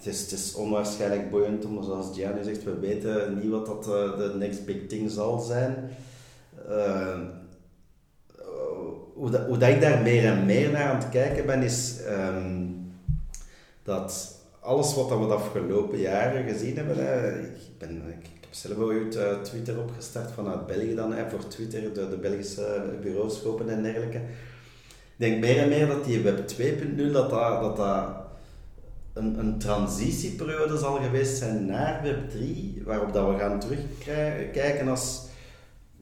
het, 0.00 0.32
is, 0.32 0.54
onwaarschijnlijk 0.54 1.30
boeiend, 1.30 1.64
omdat 1.64 1.84
zoals 1.84 2.16
Gianni 2.16 2.44
zegt, 2.44 2.64
we 2.64 2.78
weten 2.78 3.38
niet 3.38 3.50
wat 3.50 3.66
dat, 3.66 3.86
uh, 3.86 4.18
de 4.18 4.34
next 4.38 4.64
big 4.64 4.86
thing 4.86 5.10
zal 5.10 5.38
zijn. 5.38 5.90
Uh, 6.68 7.18
hoe, 9.14 9.30
dat, 9.30 9.60
dat 9.60 9.68
ik 9.68 9.80
daar 9.80 10.02
meer 10.02 10.24
en 10.24 10.46
meer 10.46 10.70
naar 10.70 10.88
aan 10.88 10.96
het 10.96 11.08
kijken 11.08 11.46
ben, 11.46 11.62
is 11.62 11.96
um, 12.08 12.92
dat 13.82 14.38
alles 14.60 14.94
wat 14.94 15.08
we 15.08 15.26
de 15.26 15.34
afgelopen 15.34 15.98
jaren 15.98 16.48
gezien 16.48 16.76
hebben, 16.76 16.96
hè, 16.96 17.40
ik, 17.40 17.78
ben, 17.78 17.90
ik, 17.90 18.26
heb 18.40 18.50
zelf 18.50 18.78
ooit 18.78 19.16
uh, 19.16 19.40
Twitter 19.42 19.78
opgestart 19.78 20.32
vanuit 20.32 20.66
België 20.66 20.94
dan, 20.94 21.12
hè, 21.12 21.30
voor 21.30 21.46
Twitter, 21.46 21.94
de, 21.94 22.08
de 22.08 22.16
Belgische 22.16 22.82
bureaus 23.02 23.42
kopen 23.42 23.68
en 23.68 23.82
dergelijke. 23.82 24.18
Ik 24.18 25.26
denk 25.26 25.40
meer 25.40 25.58
en 25.58 25.68
meer 25.68 25.86
dat 25.86 26.04
die 26.04 26.20
Web 26.20 26.38
2.0, 26.38 27.12
dat 27.12 27.30
dat, 27.30 27.60
dat, 27.60 27.76
dat 27.76 28.19
een, 29.12 29.38
een 29.38 29.58
transitieperiode 29.58 30.78
zal 30.78 30.96
geweest 30.96 31.36
zijn 31.36 31.66
naar 31.66 32.02
Web 32.02 32.30
3, 32.30 32.82
waarop 32.84 33.12
dat 33.12 33.28
we 33.28 33.38
gaan 33.38 33.60
terugkijken 33.60 34.88
als 34.88 35.28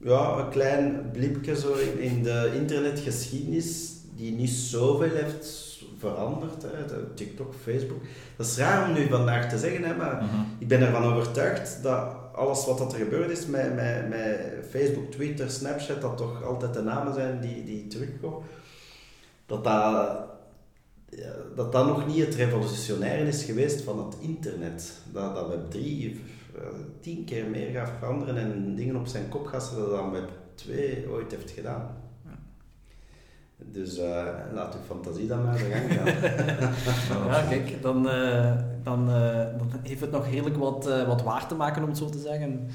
ja, 0.03 0.37
een 0.37 0.49
klein 0.49 1.09
blipje 1.11 1.55
zo 1.55 1.73
in 1.97 2.23
de 2.23 2.51
internetgeschiedenis, 2.55 3.93
die 4.15 4.31
niet 4.31 4.49
zoveel 4.49 5.15
heeft 5.15 5.69
veranderd. 5.97 6.61
Hè. 6.61 7.05
TikTok, 7.13 7.53
Facebook. 7.63 8.01
Dat 8.35 8.45
is 8.45 8.57
raar 8.57 8.87
om 8.87 8.93
nu 8.93 9.07
vandaag 9.07 9.49
te 9.49 9.57
zeggen, 9.57 9.83
hè, 9.83 9.95
maar 9.95 10.15
mhm. 10.15 10.41
ik 10.57 10.67
ben 10.67 10.81
ervan 10.81 11.03
overtuigd 11.03 11.83
dat 11.83 12.15
alles 12.33 12.65
wat 12.65 12.93
er 12.93 12.99
gebeurd 12.99 13.29
is 13.29 13.45
met, 13.45 13.75
met, 13.75 14.09
met 14.09 14.39
Facebook, 14.69 15.11
Twitter, 15.11 15.49
Snapchat, 15.49 16.01
dat 16.01 16.17
toch 16.17 16.43
altijd 16.43 16.73
de 16.73 16.81
namen 16.81 17.13
zijn 17.13 17.39
die, 17.39 17.63
die 17.63 17.87
terugkomen. 17.87 18.47
Dat 19.45 19.63
dat, 19.63 20.17
dat 21.55 21.71
dat 21.71 21.85
nog 21.85 22.07
niet 22.07 22.25
het 22.25 22.35
revolutionaire 22.35 23.27
is 23.27 23.43
geweest 23.43 23.81
van 23.81 24.05
het 24.05 24.15
internet. 24.19 24.93
Dat, 25.11 25.35
dat 25.35 25.47
Web 25.47 25.71
3 25.71 26.21
uh, 26.55 26.61
tien 27.01 27.25
keer 27.25 27.45
meer 27.45 27.71
gaat 27.71 27.91
veranderen 27.99 28.37
en 28.37 28.75
dingen 28.75 28.95
op 28.95 29.07
zijn 29.07 29.29
kop 29.29 29.45
gaat 29.45 29.63
zetten 29.63 29.89
dan 29.89 30.11
Web 30.11 30.29
2 30.55 31.09
ooit 31.09 31.31
heeft 31.31 31.51
gedaan. 31.51 31.97
Dus 33.71 33.97
uh, 33.97 34.25
laat 34.53 34.75
uw 34.75 34.81
fantasie 34.85 35.27
dan 35.27 35.43
maar 35.43 35.57
de 35.57 35.63
gang 35.63 35.93
gaan. 35.93 37.27
ja, 37.31 37.47
kijk, 37.49 37.81
dan, 37.81 38.05
uh, 38.05 38.55
dan, 38.83 39.09
uh, 39.09 39.45
dan 39.57 39.71
heeft 39.83 40.01
het 40.01 40.11
nog 40.11 40.29
redelijk 40.29 40.57
wat, 40.57 41.05
wat 41.07 41.21
waar 41.21 41.47
te 41.47 41.55
maken, 41.55 41.81
om 41.81 41.89
het 41.89 41.97
zo 41.97 42.09
te 42.09 42.19
zeggen. 42.19 42.67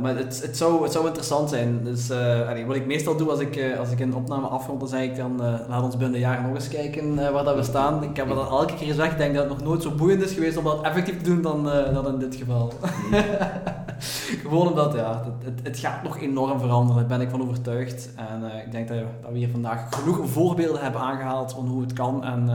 Maar 0.00 0.16
het, 0.16 0.42
het, 0.42 0.56
zou, 0.56 0.82
het 0.82 0.92
zou 0.92 1.06
interessant 1.06 1.50
zijn. 1.50 1.84
Dus, 1.84 2.10
allee, 2.10 2.66
wat 2.66 2.76
ik 2.76 2.86
meestal 2.86 3.16
doe 3.16 3.30
als 3.30 3.40
ik, 3.40 3.74
als 3.78 3.90
ik 3.90 4.00
een 4.00 4.14
opname 4.14 4.46
afrond, 4.46 4.80
dan 4.80 4.88
zeg 4.88 5.02
ik 5.02 5.16
dan, 5.16 5.36
laat 5.68 5.82
ons 5.82 5.96
binnen 5.96 6.14
een 6.14 6.20
jaar 6.20 6.42
nog 6.42 6.54
eens 6.54 6.68
kijken 6.68 7.32
waar 7.32 7.44
dat 7.44 7.56
we 7.56 7.62
staan. 7.62 8.02
Ik 8.02 8.16
heb 8.16 8.28
dat 8.28 8.50
elke 8.50 8.74
keer 8.74 8.86
gezegd, 8.86 9.12
ik 9.12 9.18
denk 9.18 9.34
dat 9.34 9.48
het 9.48 9.52
nog 9.52 9.62
nooit 9.62 9.82
zo 9.82 9.90
boeiend 9.90 10.22
is 10.22 10.32
geweest 10.32 10.56
om 10.56 10.64
dat 10.64 10.82
effectief 10.82 11.16
te 11.16 11.30
doen 11.30 11.42
dan, 11.42 11.64
dan 11.92 12.06
in 12.06 12.18
dit 12.18 12.34
geval. 12.34 12.72
Mm. 13.10 13.18
Gewoon 14.42 14.68
omdat 14.68 14.94
ja, 14.94 15.24
het, 15.24 15.44
het, 15.44 15.66
het, 15.66 15.78
gaat 15.78 16.02
nog 16.02 16.20
enorm 16.20 16.58
veranderen, 16.58 17.08
daar 17.08 17.18
ben 17.18 17.26
ik 17.26 17.30
van 17.30 17.42
overtuigd. 17.42 18.10
En 18.14 18.42
uh, 18.42 18.64
ik 18.64 18.72
denk 18.72 18.88
dat, 18.88 18.98
dat, 19.22 19.32
we 19.32 19.38
hier 19.38 19.48
vandaag 19.48 19.86
genoeg 19.90 20.28
voorbeelden 20.30 20.82
hebben 20.82 21.00
aangehaald 21.00 21.52
van 21.52 21.66
hoe 21.66 21.80
het 21.80 21.92
kan. 21.92 22.24
En 22.24 22.46
uh, 22.46 22.54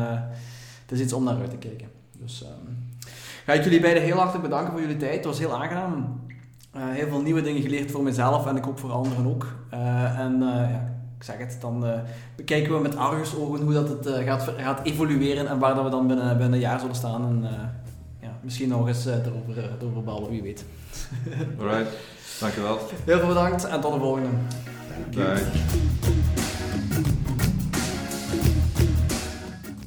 het 0.81 0.91
is 0.91 0.99
iets 0.99 1.13
om 1.13 1.23
naar 1.23 1.39
uit 1.39 1.49
te 1.49 1.55
kijken. 1.55 1.87
Dus 2.19 2.43
um, 2.43 2.91
ga 3.45 3.53
ik 3.53 3.63
jullie 3.63 3.79
beiden 3.79 4.03
heel 4.03 4.17
hartelijk 4.17 4.43
bedanken 4.43 4.71
voor 4.71 4.81
jullie 4.81 4.97
tijd. 4.97 5.15
Het 5.15 5.25
was 5.25 5.39
heel 5.39 5.61
aangenaam. 5.61 6.21
Uh, 6.75 6.81
heel 6.89 7.07
veel 7.07 7.21
nieuwe 7.21 7.41
dingen 7.41 7.61
geleerd 7.61 7.91
voor 7.91 8.03
mezelf 8.03 8.47
en 8.47 8.55
ik 8.57 8.63
hoop 8.63 8.79
voor 8.79 8.91
anderen 8.91 9.27
ook. 9.27 9.47
en 10.17 10.39
ja, 10.39 10.95
ik 11.17 11.23
zeg 11.23 11.37
het, 11.37 11.57
dan 11.61 11.85
bekijken 12.35 12.73
we 12.73 12.79
met 12.79 12.95
argusogen 12.95 13.61
hoe 13.61 13.73
dat 13.73 13.89
het 13.89 14.07
gaat, 14.25 14.53
gaat 14.57 14.79
evolueren 14.83 15.47
en 15.47 15.59
waar 15.59 15.75
dat 15.75 15.83
we 15.83 15.89
dan 15.89 16.07
binnen, 16.07 16.37
binnen 16.37 16.53
een 16.53 16.59
jaar 16.59 16.79
zullen 16.79 16.95
staan. 16.95 17.25
En 17.25 17.49
ja, 18.19 18.37
misschien 18.41 18.69
nog 18.69 18.87
eens 18.87 19.05
erover, 19.05 19.69
erover 19.81 20.03
ballen, 20.03 20.29
wie 20.29 20.41
weet. 20.41 20.65
Alright, 21.59 21.91
dankjewel. 22.39 22.79
Heel 23.05 23.19
veel 23.19 23.27
bedankt 23.27 23.65
en 23.65 23.81
tot 23.81 23.93
de 23.93 23.99
volgende. 23.99 24.29
Bye. 25.09 26.42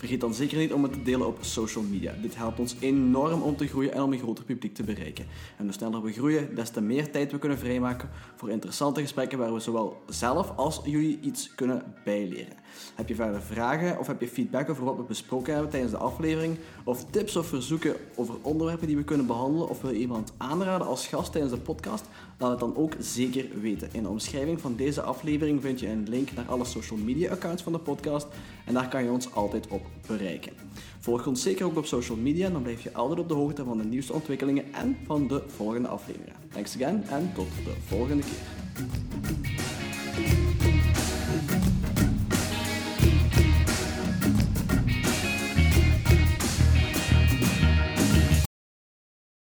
Vergeet 0.00 0.20
dan 0.20 0.34
zeker 0.34 0.58
niet 0.58 0.72
om 0.72 0.82
het 0.82 0.92
te 0.92 1.02
delen 1.02 1.26
op 1.26 1.38
social 1.40 1.84
media. 1.84 2.14
Dit 2.22 2.36
helpt 2.36 2.58
ons 2.58 2.76
enorm 2.78 3.42
om 3.42 3.56
te 3.56 3.66
groeien 3.66 3.92
en 3.92 4.02
om 4.02 4.12
een 4.12 4.18
groter 4.18 4.44
publiek 4.44 4.74
te 4.74 4.82
bereiken. 4.82 5.26
En 5.56 5.64
hoe 5.64 5.72
sneller 5.72 6.02
we 6.02 6.12
groeien, 6.12 6.54
des 6.54 6.70
te 6.70 6.80
meer 6.80 7.10
tijd 7.10 7.32
we 7.32 7.38
kunnen 7.38 7.58
vrijmaken 7.58 8.08
voor 8.36 8.50
interessante 8.50 9.00
gesprekken 9.00 9.38
waar 9.38 9.54
we 9.54 9.60
zowel 9.60 10.02
zelf 10.08 10.52
als 10.56 10.80
jullie 10.84 11.18
iets 11.20 11.54
kunnen 11.54 11.94
bijleren. 12.04 12.56
Heb 12.94 13.08
je 13.08 13.14
verder 13.14 13.42
vragen 13.42 13.98
of 13.98 14.06
heb 14.06 14.20
je 14.20 14.28
feedback 14.28 14.70
over 14.70 14.84
wat 14.84 14.96
we 14.96 15.02
besproken 15.02 15.52
hebben 15.52 15.70
tijdens 15.70 15.92
de 15.92 15.98
aflevering? 15.98 16.58
Of 16.84 17.04
tips 17.10 17.36
of 17.36 17.46
verzoeken 17.46 17.96
over 18.14 18.34
onderwerpen 18.42 18.86
die 18.86 18.96
we 18.96 19.04
kunnen 19.04 19.26
behandelen? 19.26 19.68
Of 19.68 19.80
wil 19.80 19.90
je 19.90 19.98
iemand 19.98 20.32
aanraden 20.36 20.86
als 20.86 21.06
gast 21.06 21.32
tijdens 21.32 21.52
de 21.52 21.60
podcast? 21.60 22.04
Laat 22.38 22.50
het 22.50 22.60
dan 22.60 22.76
ook 22.76 22.94
zeker 22.98 23.60
weten. 23.60 23.88
In 23.92 24.02
de 24.02 24.08
omschrijving 24.08 24.60
van 24.60 24.76
deze 24.76 25.02
aflevering 25.02 25.60
vind 25.60 25.80
je 25.80 25.88
een 25.88 26.08
link 26.08 26.32
naar 26.32 26.46
alle 26.48 26.64
social 26.64 26.98
media 26.98 27.30
accounts 27.30 27.62
van 27.62 27.72
de 27.72 27.78
podcast. 27.78 28.26
En 28.66 28.74
daar 28.74 28.88
kan 28.88 29.04
je 29.04 29.10
ons 29.10 29.34
altijd 29.34 29.68
op 29.68 29.89
bereiken. 30.06 30.52
Volg 30.98 31.26
ons 31.26 31.42
zeker 31.42 31.66
ook 31.66 31.76
op 31.76 31.86
social 31.86 32.16
media, 32.16 32.50
dan 32.50 32.62
blijf 32.62 32.82
je 32.82 32.92
altijd 32.92 33.18
op 33.18 33.28
de 33.28 33.34
hoogte 33.34 33.64
van 33.64 33.78
de 33.78 33.84
nieuwste 33.84 34.12
ontwikkelingen 34.12 34.74
en 34.74 34.96
van 35.06 35.28
de 35.28 35.42
volgende 35.46 35.88
afleveringen. 35.88 36.34
Thanks 36.52 36.74
again 36.74 37.04
en 37.08 37.30
tot 37.34 37.48
de 37.64 37.74
volgende 37.86 38.22
keer. 38.22 38.38